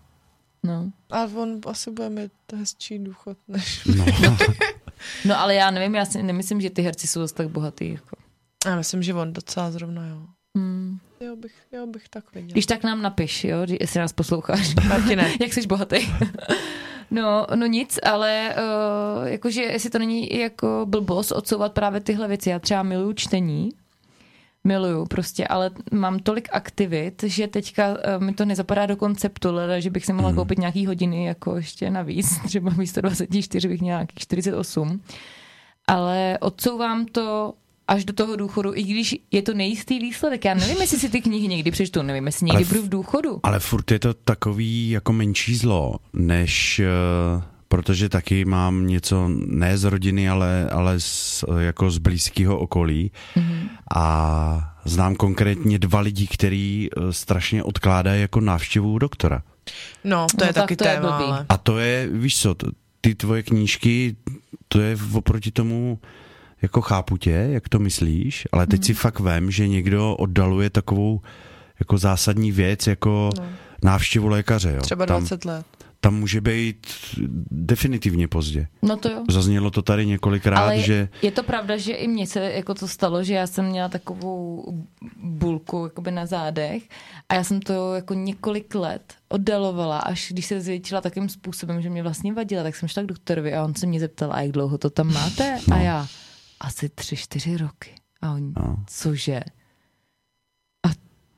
No. 0.63 0.91
A 1.11 1.23
on 1.23 1.59
asi 1.67 1.91
bude 1.91 2.09
mít 2.09 2.31
hezčí 2.55 2.99
důchod, 2.99 3.37
než... 3.47 3.85
No, 3.97 4.05
no 5.25 5.39
ale 5.39 5.55
já 5.55 5.71
nevím, 5.71 5.95
já 5.95 6.05
si 6.05 6.23
nemyslím, 6.23 6.61
že 6.61 6.69
ty 6.69 6.81
herci 6.81 7.07
jsou 7.07 7.21
zase 7.21 7.33
tak 7.33 7.49
bohatý. 7.49 7.89
Jako. 7.91 8.15
Já 8.65 8.75
myslím, 8.75 9.03
že 9.03 9.13
on 9.13 9.33
docela 9.33 9.71
zrovna, 9.71 10.07
jo. 10.07 10.21
Hmm. 10.57 10.97
Jo 11.21 11.35
bych, 11.35 11.51
jo 11.71 11.87
bych 11.87 12.09
tak 12.09 12.33
viděl. 12.35 12.49
Když 12.51 12.65
tak 12.65 12.83
nám 12.83 13.01
napiš, 13.01 13.43
jo, 13.43 13.57
jestli 13.79 13.99
nás 13.99 14.13
posloucháš. 14.13 14.75
Martine. 14.75 15.31
Jak 15.41 15.53
jsi 15.53 15.67
bohatý. 15.67 15.97
No, 17.11 17.47
no 17.55 17.65
nic, 17.65 17.99
ale 18.03 18.55
uh, 19.21 19.27
jakože 19.27 19.61
jestli 19.63 19.89
to 19.89 19.99
není 19.99 20.39
jako 20.39 20.85
blbost 20.89 21.31
odsouvat 21.31 21.73
právě 21.73 22.01
tyhle 22.01 22.27
věci. 22.27 22.49
Já 22.49 22.59
třeba 22.59 22.83
miluju 22.83 23.13
čtení, 23.13 23.69
miluju 24.63 25.05
prostě, 25.05 25.47
ale 25.47 25.71
mám 25.91 26.19
tolik 26.19 26.49
aktivit, 26.51 27.23
že 27.23 27.47
teďka 27.47 27.87
uh, 27.89 28.23
mi 28.23 28.33
to 28.33 28.45
nezapadá 28.45 28.85
do 28.85 28.95
konceptu, 28.95 29.49
ale 29.49 29.81
že 29.81 29.89
bych 29.89 30.05
si 30.05 30.13
mohla 30.13 30.29
Mhm. 30.29 30.37
koupit 30.37 30.59
nějaký 30.59 30.85
hodiny 30.85 31.25
jako 31.25 31.55
ještě 31.55 31.89
navíc, 31.91 32.39
třeba 32.45 32.71
místo 32.77 33.01
24 33.01 33.67
bych 33.67 33.81
měla 33.81 33.97
nějakých 33.99 34.17
48. 34.19 35.01
Ale 35.87 36.37
odsouvám 36.41 37.05
to 37.05 37.53
až 37.89 38.05
do 38.05 38.13
toho 38.13 38.35
důchodu, 38.35 38.71
i 38.75 38.83
když 38.83 39.15
je 39.31 39.41
to 39.41 39.53
nejistý 39.53 39.99
výsledek. 39.99 40.45
Já 40.45 40.53
nevím, 40.53 40.77
jestli 40.81 40.99
si 40.99 41.09
ty 41.09 41.21
knihy 41.21 41.47
někdy 41.47 41.71
přečtu, 41.71 42.01
nevím, 42.01 42.25
jestli 42.25 42.45
někdy 42.45 42.55
Ale 42.57 42.65
v- 42.65 42.69
budu 42.69 42.81
v 42.83 42.89
důchodu. 42.89 43.39
ale 43.43 43.59
furt 43.59 43.91
je 43.91 43.99
to 43.99 44.13
takový 44.13 44.89
jako 44.89 45.13
menší 45.13 45.55
zlo, 45.55 45.95
než... 46.13 46.79
eh, 46.79 47.43
Protože 47.71 48.09
taky 48.09 48.45
mám 48.45 48.87
něco 48.87 49.29
ne 49.45 49.77
z 49.77 49.83
rodiny, 49.83 50.29
ale, 50.29 50.69
ale 50.69 50.99
z, 50.99 51.43
jako 51.59 51.91
z 51.91 51.97
blízkého 51.97 52.59
okolí. 52.59 53.11
Mhm. 53.35 53.69
A 53.95 54.75
znám 54.85 55.15
konkrétně 55.15 55.79
dva 55.79 55.99
lidi, 55.99 56.27
který 56.27 56.87
eh, 56.97 57.13
strašně 57.13 57.63
odkládají 57.63 58.21
jako 58.21 58.39
návštěvu 58.41 58.99
doktora. 58.99 59.41
No, 60.03 60.27
to 60.31 60.37
No 60.39 60.47
je 60.47 60.53
tak 60.53 60.63
taky 60.63 60.75
to 60.75 60.87
je 60.87 60.95
téma, 60.95 61.17
blbý. 61.17 61.31
ale... 61.31 61.45
A 61.49 61.57
to 61.57 61.77
je, 61.77 62.09
víš 62.11 62.39
co, 62.41 62.55
ty 63.01 63.15
tvoje 63.15 63.43
knížky, 63.43 64.15
to 64.67 64.81
je 64.81 64.97
oproti 65.13 65.51
tomu, 65.51 65.99
jako 66.61 66.81
chápu 66.81 67.17
tě, 67.17 67.31
jak 67.31 67.69
to 67.69 67.79
myslíš, 67.79 68.47
ale 68.51 68.67
teď 68.67 68.79
Mhm. 68.79 68.85
si 68.85 68.93
fakt 68.93 69.19
vem, 69.19 69.51
že 69.51 69.67
někdo 69.67 70.15
oddaluje 70.15 70.69
takovou 70.69 71.21
jako 71.79 71.97
zásadní 71.97 72.51
věc, 72.51 72.87
jako 72.87 73.29
No. 73.39 73.45
návštěvu 73.83 74.27
lékaře. 74.27 74.71
Jo. 74.75 74.81
Třeba 74.81 75.05
tam, 75.05 75.19
20 75.21 75.45
let. 75.45 75.65
tam 76.01 76.15
může 76.15 76.41
být 76.41 76.87
definitivně 77.51 78.27
pozdě. 78.27 78.67
No 78.81 78.97
to 78.97 79.09
jo. 79.09 79.23
Zaznělo 79.29 79.71
to 79.71 79.81
tady 79.81 80.05
několikrát, 80.05 80.57
Ale 80.59 80.75
je, 80.75 80.81
že 80.83 81.09
je 81.21 81.31
to 81.31 81.43
pravda, 81.43 81.77
že 81.77 81.93
i 81.93 82.07
mně 82.07 82.27
se 82.27 82.39
jako 82.51 82.73
to 82.73 82.87
stalo, 82.87 83.23
že 83.23 83.33
já 83.33 83.47
jsem 83.47 83.65
měla 83.65 83.89
takovou 83.89 84.65
bulku 85.23 85.83
jakoby 85.83 86.11
na 86.11 86.25
zádech 86.25 86.83
a 87.29 87.35
já 87.35 87.43
jsem 87.43 87.61
to 87.61 87.93
jako 87.95 88.13
několik 88.13 88.75
let 88.75 89.13
oddalovala, 89.29 89.99
až 89.99 90.29
když 90.31 90.45
se 90.45 90.61
zvětšila 90.61 91.01
takým 91.01 91.29
způsobem, 91.29 91.81
že 91.81 91.89
mě 91.89 92.03
vlastně 92.03 92.33
vadila, 92.33 92.63
tak 92.63 92.75
jsem 92.75 92.89
šla 92.89 93.03
k 93.03 93.05
doktorovi 93.05 93.53
a 93.53 93.63
on 93.63 93.75
se 93.75 93.85
mě 93.85 93.99
zeptal, 93.99 94.33
a 94.33 94.41
jak 94.41 94.51
dlouho 94.51 94.77
to 94.77 94.89
tam 94.89 95.13
máte? 95.13 95.57
A 95.71 95.77
já, 95.77 96.07
asi 96.59 96.89
tři, 96.89 97.15
čtyři 97.17 97.57
roky. 97.57 97.95
A 98.21 98.31
on, 98.31 98.53
No. 98.57 98.83
cože? 98.87 99.39
A 100.87 100.89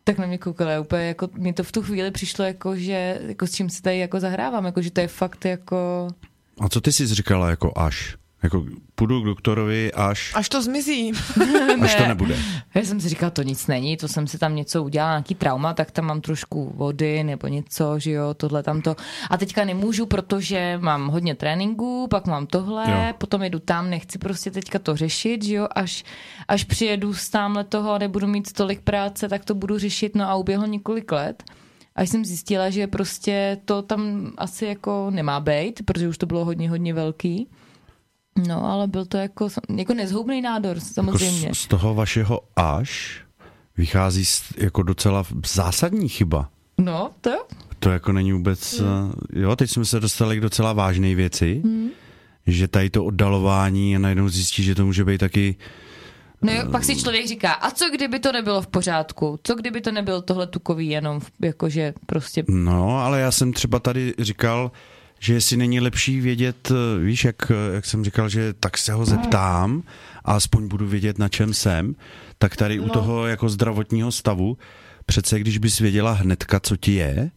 tak 0.03 0.17
na 0.17 0.25
mě 0.27 0.37
koukala 0.37 0.79
úplně, 0.79 1.03
jako, 1.07 1.29
mi 1.37 1.53
to 1.53 1.63
v 1.63 1.71
tu 1.71 1.81
chvíli 1.81 2.11
přišlo 2.11 2.45
jako, 2.45 2.75
že 2.75 3.19
jako 3.27 3.47
s 3.47 3.51
čím 3.55 3.69
si 3.69 3.81
tady 3.81 3.97
jako 3.97 4.19
zahrávám, 4.19 4.65
jako, 4.65 4.81
že 4.81 4.91
to 4.91 5.01
je 5.01 5.07
fakt 5.07 5.45
jako... 5.45 6.07
a 6.61 6.69
co 6.69 6.81
ty 6.81 6.91
jsi 6.91 7.07
říkala 7.07 7.49
jako 7.49 7.71
až? 7.75 8.17
Jako 8.43 8.65
půjdu 8.95 9.21
k 9.21 9.25
doktorovi 9.25 9.93
až, 9.93 10.31
Až 10.35 10.49
to 10.49 10.61
zmizí. 10.61 11.11
až 11.81 11.95
to 11.95 12.07
nebude. 12.07 12.37
Já 12.75 12.81
jsem 12.81 13.01
si 13.01 13.09
říkala, 13.09 13.29
to 13.29 13.43
nic 13.43 13.67
není, 13.67 13.97
to 13.97 14.07
jsem 14.07 14.27
si 14.27 14.37
tam 14.37 14.55
něco 14.55 14.83
udělala, 14.83 15.11
nějaký 15.11 15.35
trauma, 15.35 15.73
tak 15.73 15.91
tam 15.91 16.05
mám 16.05 16.21
trošku 16.21 16.73
vody 16.75 17.23
nebo 17.23 17.47
něco, 17.47 17.99
že 17.99 18.11
jo, 18.11 18.33
tohle 18.33 18.63
tamto. 18.63 18.95
A 19.29 19.37
teďka 19.37 19.65
nemůžu, 19.65 20.05
protože 20.05 20.77
mám 20.81 21.07
hodně 21.07 21.35
tréninku, 21.35 22.07
pak 22.09 22.27
mám 22.27 22.47
tohle, 22.47 22.85
Jo. 22.87 22.95
jo. 23.07 23.13
potom 23.17 23.43
jedu 23.43 23.59
tam, 23.59 23.89
nechci 23.89 24.17
prostě 24.17 24.51
teďka 24.51 24.79
to 24.79 24.95
řešit, 24.95 25.43
že 25.45 25.55
jo, 25.55 25.67
až, 25.75 26.03
až 26.47 26.63
přijedu 26.63 27.13
z 27.13 27.29
tamhle 27.29 27.63
toho 27.63 27.91
a 27.91 27.97
nebudu 27.97 28.27
mít 28.27 28.53
tolik 28.53 28.81
práce, 28.81 29.29
tak 29.29 29.45
to 29.45 29.55
budu 29.55 29.77
řešit, 29.77 30.15
no 30.15 30.29
a 30.29 30.35
uběhlo 30.35 30.65
několik 30.67 31.11
let. 31.11 31.43
Až 31.95 32.09
jsem 32.09 32.25
zjistila, 32.25 32.69
že 32.69 32.87
prostě 32.87 33.57
to 33.65 33.81
tam 33.81 34.31
asi 34.37 34.65
jako 34.65 35.07
nemá 35.09 35.39
být, 35.39 35.85
protože 35.85 36.07
už 36.07 36.17
to 36.17 36.25
bylo 36.25 36.45
hodně, 36.45 36.69
hodně 36.69 36.93
velký. 36.93 37.47
No, 38.47 38.65
ale 38.65 38.87
byl 38.87 39.05
to 39.05 39.17
jako, 39.17 39.47
jako 39.77 39.93
nezhoubný 39.93 40.41
nádor, 40.41 40.79
samozřejmě. 40.79 41.41
Jako 41.41 41.55
z, 41.55 41.59
z 41.59 41.67
toho 41.67 41.95
vašeho 41.95 42.39
až 42.55 43.21
vychází 43.77 44.23
jako 44.57 44.83
docela 44.83 45.23
zásadní 45.45 46.09
chyba. 46.09 46.49
No, 46.77 47.11
to 47.21 47.29
jo. 47.29 47.43
To 47.79 47.89
jako 47.89 48.11
není 48.11 48.33
vůbec, 48.33 48.79
hmm. 48.79 49.13
jo, 49.33 49.55
teď 49.55 49.69
jsme 49.69 49.85
se 49.85 49.99
dostali 49.99 50.37
k 50.37 50.41
docela 50.41 50.73
vážné 50.73 51.15
věci, 51.15 51.61
hmm. 51.65 51.89
že 52.47 52.67
tady 52.67 52.89
to 52.89 53.05
oddalování 53.05 53.95
a 53.95 53.99
najednou 53.99 54.29
zjistí, 54.29 54.63
že 54.63 54.75
to 54.75 54.85
může 54.85 55.05
být 55.05 55.17
taky, 55.17 55.55
No 56.41 56.53
jo, 56.53 56.63
pak 56.71 56.83
si 56.83 56.95
člověk 56.95 57.27
říká, 57.27 57.51
a 57.51 57.71
co 57.71 57.89
kdyby 57.89 58.19
to 58.19 58.31
nebylo 58.31 58.61
v 58.61 58.67
pořádku? 58.67 59.39
Co 59.43 59.55
kdyby 59.55 59.81
to 59.81 59.91
nebyl 59.91 60.21
tohle 60.21 60.47
tukový 60.47 60.87
jenom, 60.87 61.21
jakože 61.41 61.93
prostě... 62.05 62.43
no, 62.47 62.97
ale 62.97 63.19
já 63.19 63.31
jsem 63.31 63.53
třeba 63.53 63.79
tady 63.79 64.13
říkal, 64.19 64.71
že 65.21 65.33
jestli 65.33 65.57
není 65.57 65.79
lepší 65.79 66.21
vědět, 66.21 66.71
eh, 66.71 66.99
víš, 66.99 67.25
jak, 67.25 67.51
jak 67.73 67.85
jsem 67.85 68.03
říkal, 68.03 68.29
že 68.29 68.53
tak 68.53 68.77
se 68.77 68.93
ho 68.93 69.05
zeptám 69.05 69.83
a 70.25 70.33
aspoň 70.33 70.67
budu 70.67 70.87
vědět, 70.87 71.19
na 71.19 71.29
čem 71.29 71.53
jsem, 71.53 71.95
tak 72.37 72.55
tady 72.55 72.77
no. 72.77 72.83
u 72.83 72.89
toho 72.89 73.27
jako 73.27 73.49
zdravotního 73.49 74.11
stavu, 74.11 74.57
přece 75.05 75.39
když 75.39 75.57
bys 75.57 75.79
věděla 75.79 76.11
hnedka, 76.11 76.59
co 76.59 76.77
ti 76.77 76.93
je, 76.93 77.31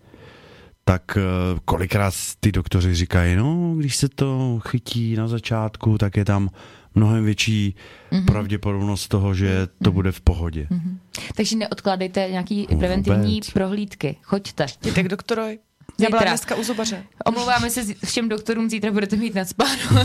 tak 0.84 1.02
eh, 1.16 1.20
kolikrát 1.64 2.14
ty 2.40 2.52
doktoři 2.52 2.94
říkají, 2.94 3.36
no, 3.36 3.74
když 3.78 3.96
se 3.96 4.08
to 4.08 4.60
chytí 4.68 5.16
na 5.16 5.28
začátku, 5.28 5.98
tak 5.98 6.16
je 6.16 6.24
tam 6.24 6.50
mnohem 6.94 7.24
větší 7.24 7.74
mm-hmm. 8.12 8.24
pravděpodobnost 8.24 9.08
toho, 9.08 9.34
že 9.34 9.68
to 9.82 9.92
bude 9.92 10.12
v 10.12 10.20
pohodě. 10.20 10.66
Mm-hmm. 10.70 10.98
Takže 11.34 11.56
neodkládejte 11.56 12.28
nějaký 12.30 12.60
Vůbec. 12.60 12.78
preventivní 12.78 13.40
prohlídky. 13.52 14.16
Choďte. 14.22 14.66
Jděte 14.82 15.02
k 15.02 15.08
doktorovi. 15.08 15.58
Já 15.98 16.08
byla 16.10 16.20
Zítra. 16.20 16.30
dneska 16.30 16.54
u 16.56 16.62
zubaře. 16.64 17.04
Omlouváme 17.24 17.70
se 17.70 17.94
všem 18.06 18.28
doktorům, 18.28 18.70
zítra 18.70 18.92
budete 18.92 19.16
mít 19.16 19.34
nadspáno. 19.34 19.82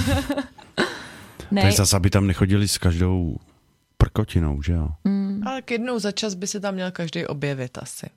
ne, 1.51 1.61
Tak 1.61 1.71
zase, 1.71 1.95
aby 1.95 2.09
tam 2.09 2.27
nechodili 2.27 2.67
s 2.67 2.77
každou 2.77 3.37
prkotinou, 3.97 4.61
že 4.61 4.73
jo? 4.73 4.89
Ale 5.45 5.61
k 5.61 5.71
jednou 5.71 5.99
za 5.99 6.11
čas 6.11 6.33
by 6.33 6.47
se 6.47 6.59
tam 6.59 6.73
měl 6.73 6.91
každý 6.91 7.25
objevit 7.25 7.77
asi. 7.81 8.07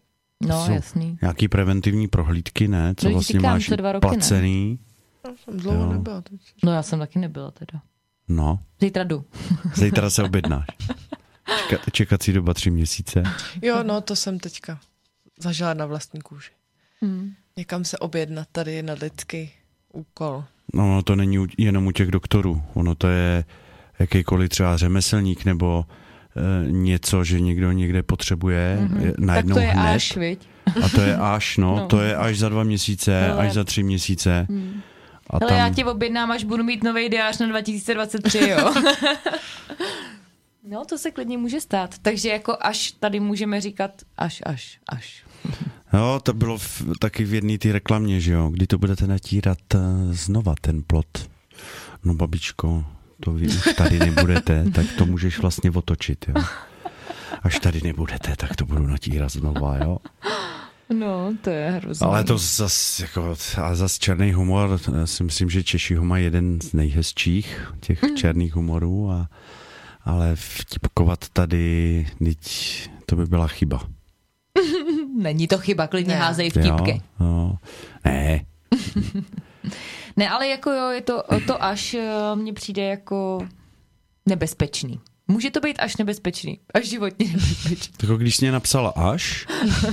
no 0.42 0.66
Jsou 0.66 0.72
jasný. 0.72 1.18
Nějaký 1.22 1.48
preventivní 1.48 2.08
prohlídky, 2.08 2.68
ne? 2.68 2.94
Co 2.96 3.06
No, 3.08 3.12
vlastně 3.12 3.38
říkám, 3.38 3.52
máš 3.52 3.68
dva 3.68 3.92
roky, 3.92 4.06
ne? 4.06 4.10
placený? 4.12 4.78
No, 5.24 5.34
jsem 5.44 5.56
dlouho 5.60 5.84
Jo. 5.84 5.92
nebyla. 5.92 6.20
Teď. 6.22 6.40
No 6.64 6.72
já 6.72 6.82
jsem 6.82 6.98
taky 6.98 7.18
nebyla 7.18 7.50
teda. 7.50 7.82
No, 8.28 8.58
Zítra 8.80 9.04
jdu. 9.04 9.24
zítra 9.74 10.10
se 10.10 10.22
objednáš. 10.22 10.66
Čekat, 11.68 11.80
čekací 11.92 12.32
doba 12.32 12.54
tři 12.54 12.70
měsíce. 12.70 13.22
Jo, 13.62 13.82
no 13.82 14.00
to 14.00 14.16
jsem 14.16 14.38
teďka 14.38 14.80
zažila 15.40 15.74
na 15.74 15.86
vlastní 15.86 16.20
kůži. 16.20 16.50
Hmm. 17.00 17.32
Někam 17.56 17.84
se 17.84 17.98
objednat, 17.98 18.48
tady 18.52 18.72
je 18.74 18.82
nadlidský 18.82 19.50
úkol. 19.92 20.44
No, 20.74 20.94
no 20.94 21.02
to 21.02 21.16
není 21.16 21.46
jenom 21.58 21.86
u 21.86 21.92
těch 21.92 22.10
doktorů. 22.10 22.62
Ono 22.74 22.94
to 22.94 23.08
je 23.08 23.44
jakýkoliv 23.98 24.48
třeba 24.50 24.76
řemeslník 24.76 25.44
nebo 25.44 25.84
e, 25.86 26.70
něco, 26.72 27.24
že 27.24 27.40
někdo 27.40 27.72
někde 27.72 28.02
potřebuje 28.02 28.78
mm-hmm. 28.80 29.10
Tak 29.10 29.18
najednou 29.18 29.54
to 29.54 29.60
je 29.60 29.66
hned. 29.66 29.94
až, 29.94 30.16
viď? 30.16 30.48
A 30.84 30.88
to 30.88 31.00
je 31.00 31.16
až, 31.16 31.56
no, 31.56 31.76
No. 31.76 31.86
to 31.86 32.00
je 32.00 32.16
až 32.16 32.38
za 32.38 32.48
dva 32.48 32.62
měsíce, 32.64 33.20
Hele. 33.20 33.46
až 33.46 33.52
za 33.52 33.64
tři 33.64 33.82
měsíce. 33.82 34.46
Hmm. 34.50 34.80
A 35.30 35.36
Ale 35.40 35.48
tam, 35.48 35.58
já 35.58 35.70
tě 35.70 35.84
objednám, 35.84 36.30
až 36.30 36.44
budu 36.44 36.64
mít 36.64 36.82
nový 36.84 37.08
diář 37.08 37.38
na 37.38 37.46
2023, 37.46 38.38
jo. 38.48 38.74
no, 40.68 40.84
to 40.84 40.98
se 40.98 41.10
klidně 41.10 41.38
může 41.38 41.60
stát. 41.60 41.98
Takže 42.02 42.28
jako 42.28 42.56
až 42.60 42.90
tady 42.92 43.20
můžeme 43.20 43.60
říkat 43.60 43.90
až, 44.18 44.42
až, 44.46 44.78
až. 44.88 45.24
Jo, 45.92 46.20
to 46.22 46.32
bylo 46.32 46.58
v, 46.58 46.82
taky 46.98 47.24
v 47.24 47.34
jedné 47.34 47.58
té 47.58 47.72
reklamě, 47.72 48.20
že 48.20 48.32
jo, 48.32 48.48
kdy 48.48 48.66
to 48.66 48.78
budete 48.78 49.06
natírat 49.06 49.58
eh, 49.74 49.78
znova 50.10 50.54
ten 50.60 50.82
plot. 50.82 51.30
No 52.04 52.14
babičko, 52.14 52.84
to 53.20 53.32
vy 53.32 53.48
už 53.48 53.74
tady 53.76 53.98
nebudete, 53.98 54.64
tak 54.74 54.86
to 54.98 55.06
můžeš 55.06 55.38
vlastně 55.38 55.70
otočit, 55.70 56.24
jo. 56.28 56.44
až 57.42 57.58
tady 57.58 57.80
nebudete, 57.84 58.36
tak 58.36 58.56
to 58.56 58.66
budu 58.66 58.86
natírat 58.86 59.32
znova, 59.32 59.76
jo. 59.78 59.98
No, 60.98 61.34
to 61.42 61.50
je 61.50 61.70
hrozné. 61.70 62.06
Ale 62.06 62.24
to 62.24 62.38
zas, 62.38 63.00
jako, 63.00 63.36
a 63.62 63.74
zas 63.74 63.98
černý 63.98 64.32
humor, 64.32 64.78
já 64.98 65.06
si 65.06 65.24
myslím, 65.24 65.50
že 65.50 65.62
Češi 65.62 65.94
ho 65.94 66.04
mají 66.04 66.24
jeden 66.24 66.60
z 66.60 66.72
nejhezčích 66.72 67.72
těch 67.80 68.02
Mhm. 68.02 68.16
černých 68.16 68.54
humorů, 68.54 69.10
a, 69.10 69.28
ale 70.04 70.36
vtipkovat 70.36 71.28
tady, 71.32 72.06
teď 72.24 72.90
to 73.06 73.16
by 73.16 73.26
byla 73.26 73.48
chyba. 73.48 73.88
Není 75.18 75.48
to 75.48 75.58
chyba, 75.58 75.86
klidně 75.86 76.14
Ne. 76.14 76.20
házej 76.20 76.50
vtipky. 76.50 76.90
Jo, 76.92 77.00
no. 77.20 77.58
Ne, 78.04 78.40
Ne, 80.16 80.30
ale 80.30 80.48
jako 80.48 80.70
jo, 80.70 80.88
je 80.90 81.00
to, 81.00 81.22
to 81.46 81.62
až 81.64 81.94
eh, 81.94 82.10
mně 82.36 82.52
přijde 82.52 82.82
jako 82.84 83.38
nebezpečný. 84.28 85.00
Může 85.28 85.50
to 85.50 85.60
být 85.60 85.76
až 85.80 85.96
nebezpečný. 85.96 86.58
Až 86.74 86.88
životně 86.88 87.26
nebezpečný. 87.28 87.94
Jako 88.02 88.16
když 88.16 88.36
jsi 88.36 88.44
mě 88.44 88.52
napsala 88.52 88.90
až, 88.90 89.46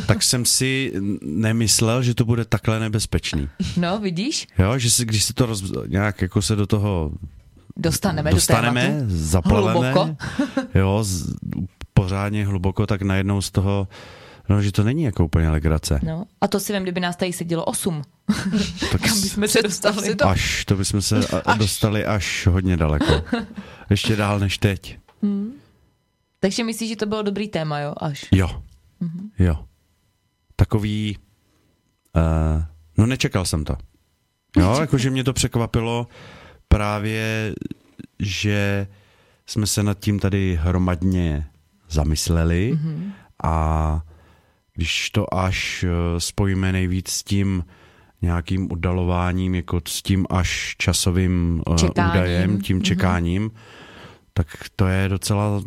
tak 0.08 0.24
jsem 0.24 0.46
si 0.46 0.94
nemyslel, 1.22 2.04
že 2.04 2.14
to 2.14 2.26
bude 2.26 2.46
takhle 2.46 2.80
nebezpečný. 2.80 3.50
No, 3.78 4.00
vidíš? 4.00 4.48
Jo, 4.60 4.78
že 4.78 4.92
si, 4.92 5.06
když 5.06 5.24
se 5.24 5.34
to 5.34 5.46
roz, 5.46 5.64
nějak 5.88 6.22
jako 6.22 6.42
se 6.42 6.56
do 6.56 6.68
toho 6.68 7.12
Dostaneme, 7.78 8.30
do 8.30 8.36
dostaneme, 8.38 8.82
tématu. 8.88 9.06
zaplaveme, 9.08 9.92
Hluboko. 9.92 10.16
jo, 10.76 11.00
z, 11.04 11.34
pořádně 11.94 12.46
hluboko, 12.46 12.88
tak 12.88 13.02
najednou 13.02 13.42
z 13.42 13.52
toho, 13.52 13.88
no, 14.50 14.62
že 14.62 14.72
to 14.72 14.84
není 14.84 15.04
jako 15.04 15.26
úplně 15.26 15.50
legrace. 15.50 16.00
No, 16.04 16.26
a 16.42 16.48
to 16.48 16.60
si 16.60 16.74
vím, 16.74 16.84
kdyby 16.84 17.00
nás 17.00 17.16
tady 17.16 17.34
sedělo 17.34 17.66
osm. 17.66 18.02
Tak 18.92 19.02
Kam 19.02 19.22
bychom 19.22 19.48
se 19.48 19.62
dostali? 19.62 20.02
si 20.02 20.16
to. 20.16 20.28
až, 20.28 20.66
to 20.66 20.76
bychom 20.76 21.02
se 21.02 21.28
a, 21.46 21.54
dostali 21.58 22.06
až 22.06 22.48
hodně 22.48 22.78
daleko. 22.78 23.24
Ještě 23.90 24.16
dál 24.16 24.40
než 24.40 24.58
teď. 24.58 24.98
Takže 26.40 26.64
myslíš, 26.64 26.90
že 26.90 26.96
to 26.96 27.06
bylo 27.06 27.22
dobrý 27.22 27.48
téma, 27.48 27.80
jo? 27.80 27.94
Až. 27.98 28.26
Jo, 28.32 28.64
jo. 29.40 29.66
Takový, 30.56 31.18
uh, 32.16 32.64
no 32.98 33.06
nečekal 33.06 33.46
jsem 33.46 33.64
to. 33.64 33.76
Jo, 34.58 34.78
jakože 34.82 35.10
mě 35.10 35.24
to 35.24 35.34
překvapilo 35.34 36.08
právě, 36.68 37.54
že 38.20 38.88
jsme 39.46 39.68
se 39.68 39.84
nad 39.84 40.00
tím 40.00 40.20
tady 40.20 40.60
hromadně 40.62 41.48
zamysleli 41.90 42.74
mm-hmm. 42.74 43.12
a 43.44 44.02
když 44.80 45.10
to 45.10 45.34
až 45.34 45.84
eh, 45.88 46.20
spojíme 46.20 46.72
nejvíc 46.72 47.10
s 47.10 47.24
tím 47.24 47.64
nějakým 48.22 48.72
oddalováním, 48.72 49.56
jako 49.56 49.82
s 49.88 50.02
tím 50.02 50.26
až 50.30 50.76
časovým 50.78 51.62
eh, 51.74 51.78
Čekáním. 51.78 52.12
údajem, 52.12 52.62
tím 52.62 52.82
čekáním, 52.84 53.50
mm-hmm. 53.50 53.60
tak 54.34 54.48
to 54.76 54.88
je 54.88 55.10
docela 55.10 55.62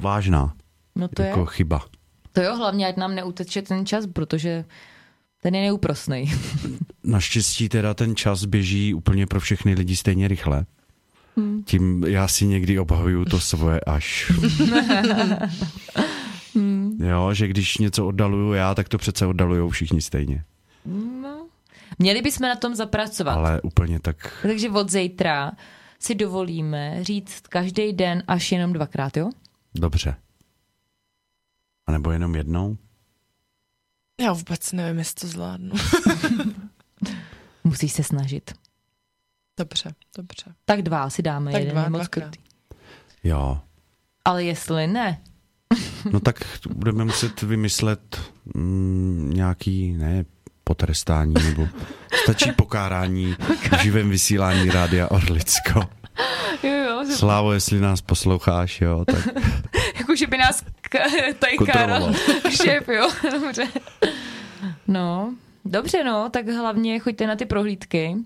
vážná 0.00 0.54
No 0.96 1.08
to 1.08 1.22
jako 1.22 1.40
je. 1.40 1.46
chyba. 1.50 1.84
To 2.32 2.42
jo, 2.42 2.56
hlavně, 2.56 2.86
ať 2.86 2.96
nám 2.96 3.14
neuteče 3.14 3.62
ten 3.62 3.86
čas, 3.86 4.06
protože 4.06 4.64
ten 5.42 5.54
je 5.54 5.62
neúprosný. 5.62 6.32
Naštěstí 7.04 7.68
teda 7.68 7.94
ten 7.94 8.16
čas 8.16 8.44
běží 8.44 8.94
úplně 8.94 9.26
pro 9.26 9.40
všechny 9.40 9.74
lidi 9.74 9.96
stejně 9.96 10.28
rychle. 10.28 10.66
Hmm. 11.36 11.62
Tím 11.64 12.04
já 12.08 12.28
si 12.28 12.46
někdy 12.46 12.78
obavuju 12.78 13.24
to 13.24 13.40
svoje 13.40 13.80
až. 13.80 14.32
Hmm. 16.56 16.98
jo, 17.00 17.34
že 17.34 17.48
když 17.48 17.78
něco 17.78 18.06
oddaluju 18.06 18.52
já, 18.52 18.74
tak 18.74 18.88
to 18.88 18.98
přece 18.98 19.26
oddalujou 19.26 19.68
všichni 19.68 20.02
stejně. 20.02 20.44
No. 21.22 21.46
Měli 21.98 22.22
bychom 22.22 22.48
na 22.48 22.56
tom 22.56 22.74
zapracovat. 22.74 23.32
Ale 23.34 23.60
úplně 23.60 24.00
tak, 24.00 24.38
Takže 24.42 24.70
od 24.70 24.90
zítra 24.90 25.52
si 25.98 26.14
dovolíme 26.14 27.04
říct 27.04 27.40
každý 27.40 27.92
den 27.92 28.22
až 28.28 28.52
jenom 28.52 28.72
dvakrát, 28.72 29.16
jo? 29.16 29.30
dobře. 29.74 30.16
A 31.86 31.92
nebo 31.92 32.10
jenom 32.10 32.34
jednou? 32.36 32.76
Já 34.20 34.32
vůbec 34.32 34.72
nevím, 34.72 34.98
jestli 34.98 35.20
to 35.20 35.26
zvládnu. 35.26 35.74
Musíš 37.64 37.92
se 37.92 38.02
snažit. 38.02 38.54
Dobře, 39.58 39.94
dobře. 40.16 40.54
Tak 40.64 40.82
dva 40.82 41.10
si 41.10 41.22
dáme, 41.22 41.52
Tak 41.52 41.60
jeden 41.60 41.74
dva, 41.74 41.88
moc. 41.88 42.08
Jo. 43.24 43.60
Ale 44.24 44.44
jestli 44.44 44.86
ne, 44.86 45.20
No 46.12 46.20
tak 46.20 46.36
budeme 46.74 47.04
muset 47.04 47.42
vymyslet 47.42 48.20
mm, 48.54 49.30
nějaký, 49.34 49.92
ne, 49.92 50.24
potrestání, 50.64 51.34
nebo 51.44 51.68
stačí 52.22 52.52
pokárání 52.52 53.36
v 53.78 53.82
živém 53.82 54.10
vysílání 54.10 54.70
Rádia 54.70 55.10
Orlicko. 55.10 55.80
jo, 56.62 56.70
jo, 56.72 57.04
že, 57.06 57.12
Slávo, 57.12 57.52
jestli 57.52 57.80
nás 57.80 58.00
posloucháš, 58.00 58.80
jo, 58.80 59.04
tak 59.04 59.28
jako 59.98 60.16
že 60.16 60.26
by 60.26 60.38
nás 60.38 60.64
k- 60.80 60.98
tady 61.38 61.56
káral 61.72 62.12
šéf, 62.50 62.88
jo, 62.88 63.08
dobře. 63.32 63.66
No, 64.88 65.34
dobře 65.64 66.04
no, 66.04 66.28
tak 66.30 66.48
hlavně 66.48 66.98
choďte 66.98 67.26
na 67.26 67.36
ty 67.36 67.46
prohlídky, 67.46 68.16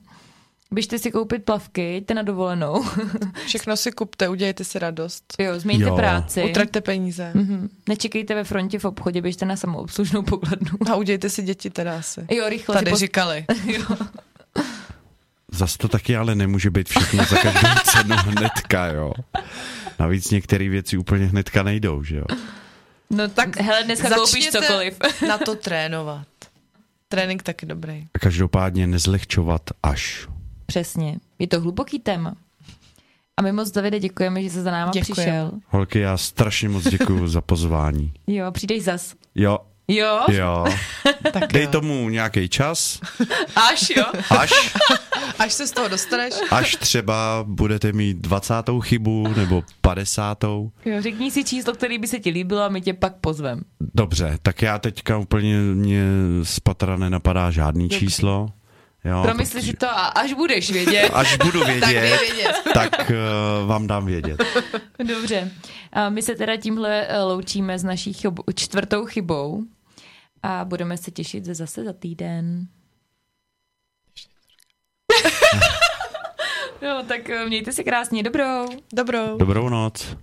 běžte 0.70 0.98
si 0.98 1.10
koupit 1.10 1.44
plavky, 1.44 1.96
jděte 1.96 2.14
na 2.14 2.22
dovolenou, 2.22 2.84
Všechno 3.46 3.76
si 3.76 3.92
kupte, 3.92 4.28
udělejte 4.28 4.64
si 4.64 4.78
radost. 4.78 5.24
jo, 5.38 5.60
změňte 5.60 5.84
Jo. 5.88 5.96
práci, 5.96 6.42
Utraťte 6.42 6.80
peníze. 6.80 7.30
Mhm. 7.34 7.68
nečekejte 7.88 8.34
ve 8.34 8.44
frontě 8.44 8.78
v 8.78 8.84
obchodě, 8.84 9.22
běžte 9.22 9.46
na 9.46 9.56
samoobslužnou 9.56 10.22
pokladnu. 10.22 10.78
A 10.92 10.96
udějte 10.96 11.30
si 11.30 11.42
děti 11.42 11.70
teda 11.70 11.98
asi. 11.98 12.26
Jo, 12.30 12.48
rychle 12.48 12.74
Tady 12.74 12.86
si 12.86 12.90
post... 12.90 13.00
říkali. 13.00 13.44
jo. 13.66 13.96
zas 15.52 15.76
to 15.76 15.88
taky 15.88 16.16
ale 16.16 16.34
nemůže 16.34 16.70
být 16.70 16.88
všechno 16.88 17.24
za 17.24 17.36
každou 17.36 17.68
cenu 17.84 18.16
hnedka, 18.16 18.86
jo. 18.86 19.12
Navíc 19.98 20.30
některé 20.30 20.68
věci 20.68 20.96
úplně 20.98 21.26
hnedka 21.26 21.62
nejdou, 21.62 22.02
že 22.02 22.16
jo. 22.16 22.24
No 23.10 23.28
tak, 23.28 23.56
hele, 23.60 23.84
dneska 23.84 24.10
koupíš 24.10 24.50
cokoliv. 24.50 24.98
na 25.28 25.38
to 25.38 25.54
trénovat. 25.54 26.26
Trénink 27.08 27.42
taky 27.42 27.66
dobrý. 27.66 28.06
A 28.14 28.18
každopádně 28.18 28.86
nezlehčovat 28.86 29.62
až. 29.82 30.28
Přesně, 30.70 31.16
je 31.38 31.46
to 31.46 31.60
hluboký 31.60 31.98
téma. 31.98 32.34
A 33.36 33.42
my 33.42 33.52
moc, 33.52 33.70
Davide, 33.70 34.00
děkujeme, 34.00 34.42
že 34.42 34.50
jsi 34.50 34.62
za 34.62 34.70
náma 34.70 34.92
Děkujeme. 34.92 35.14
přišel. 35.22 35.50
Holky, 35.68 35.98
já 36.00 36.16
strašně 36.16 36.68
moc 36.68 36.84
děkuju 36.88 37.28
za 37.28 37.40
pozvání. 37.40 38.12
Jo, 38.26 38.50
přijdeš 38.52 38.82
zas. 38.84 39.14
Jo, 39.34 39.58
Jo? 39.88 40.20
jo. 40.32 40.64
Tak 41.32 41.52
Dej 41.52 41.62
jo. 41.64 41.70
tomu 41.70 42.08
nějaký 42.08 42.48
čas, 42.48 43.00
Až 43.70 43.90
jo? 43.96 44.04
až, 44.38 44.50
Až 45.38 45.52
se 45.52 45.66
z 45.66 45.70
toho 45.72 45.88
dostaneš, 45.88 46.34
až 46.50 46.76
třeba 46.76 47.44
budete 47.48 47.92
mít 47.92 48.16
20. 48.16 48.54
chybu 48.82 49.28
nebo 49.36 49.62
50. 49.80 50.44
jo? 50.44 50.70
Řekni 51.00 51.30
si 51.30 51.44
číslo, 51.44 51.72
který 51.72 51.98
by 51.98 52.06
se 52.06 52.18
ti 52.18 52.30
líbilo 52.30 52.62
a 52.62 52.68
my 52.68 52.80
tě 52.80 52.94
pak 52.94 53.16
pozvem. 53.16 53.62
Dobře, 53.94 54.38
tak 54.42 54.62
já 54.62 54.78
teďka 54.78 55.18
úplně 55.18 55.56
mě 55.60 56.04
z 56.42 56.60
patra 56.60 56.96
nenapadá 56.96 57.50
žádný 57.50 57.84
Dobře. 57.88 57.98
číslo. 57.98 58.48
Jo, 59.04 59.22
Promysli 59.22 59.62
si 59.62 59.72
to 59.72 59.88
a 59.88 60.06
až 60.06 60.32
budeš 60.32 60.70
vědět. 60.70 61.10
Až 61.14 61.36
budu 61.36 61.60
tak 61.64 61.68
vědět, 61.68 62.00
dej 62.00 62.18
vědět. 62.18 62.56
tak 62.74 63.10
uh, 63.10 63.68
vám 63.68 63.86
dám 63.86 64.06
vědět. 64.06 64.42
Dobře. 65.04 65.50
A 65.92 66.08
my 66.08 66.22
se 66.22 66.34
teda 66.34 66.56
tímhle 66.56 67.06
eh, 67.06 67.22
loučíme 67.22 67.78
s 67.78 67.84
naší 67.84 68.12
chybu, 68.12 68.42
čtvrtou 68.54 69.06
chybou 69.06 69.62
a 70.42 70.64
budeme 70.64 70.96
se 70.96 71.10
těšit 71.10 71.44
zase 71.44 71.84
za 71.84 71.92
týden. 71.92 72.66
No, 76.82 77.02
tak 77.08 77.30
eh, 77.30 77.46
mějte 77.46 77.72
se 77.72 77.84
krásně, 77.84 78.22
dobrou. 78.22 78.66
Dobrou. 78.92 79.38
Dobrou 79.38 79.68
noc. 79.68 80.16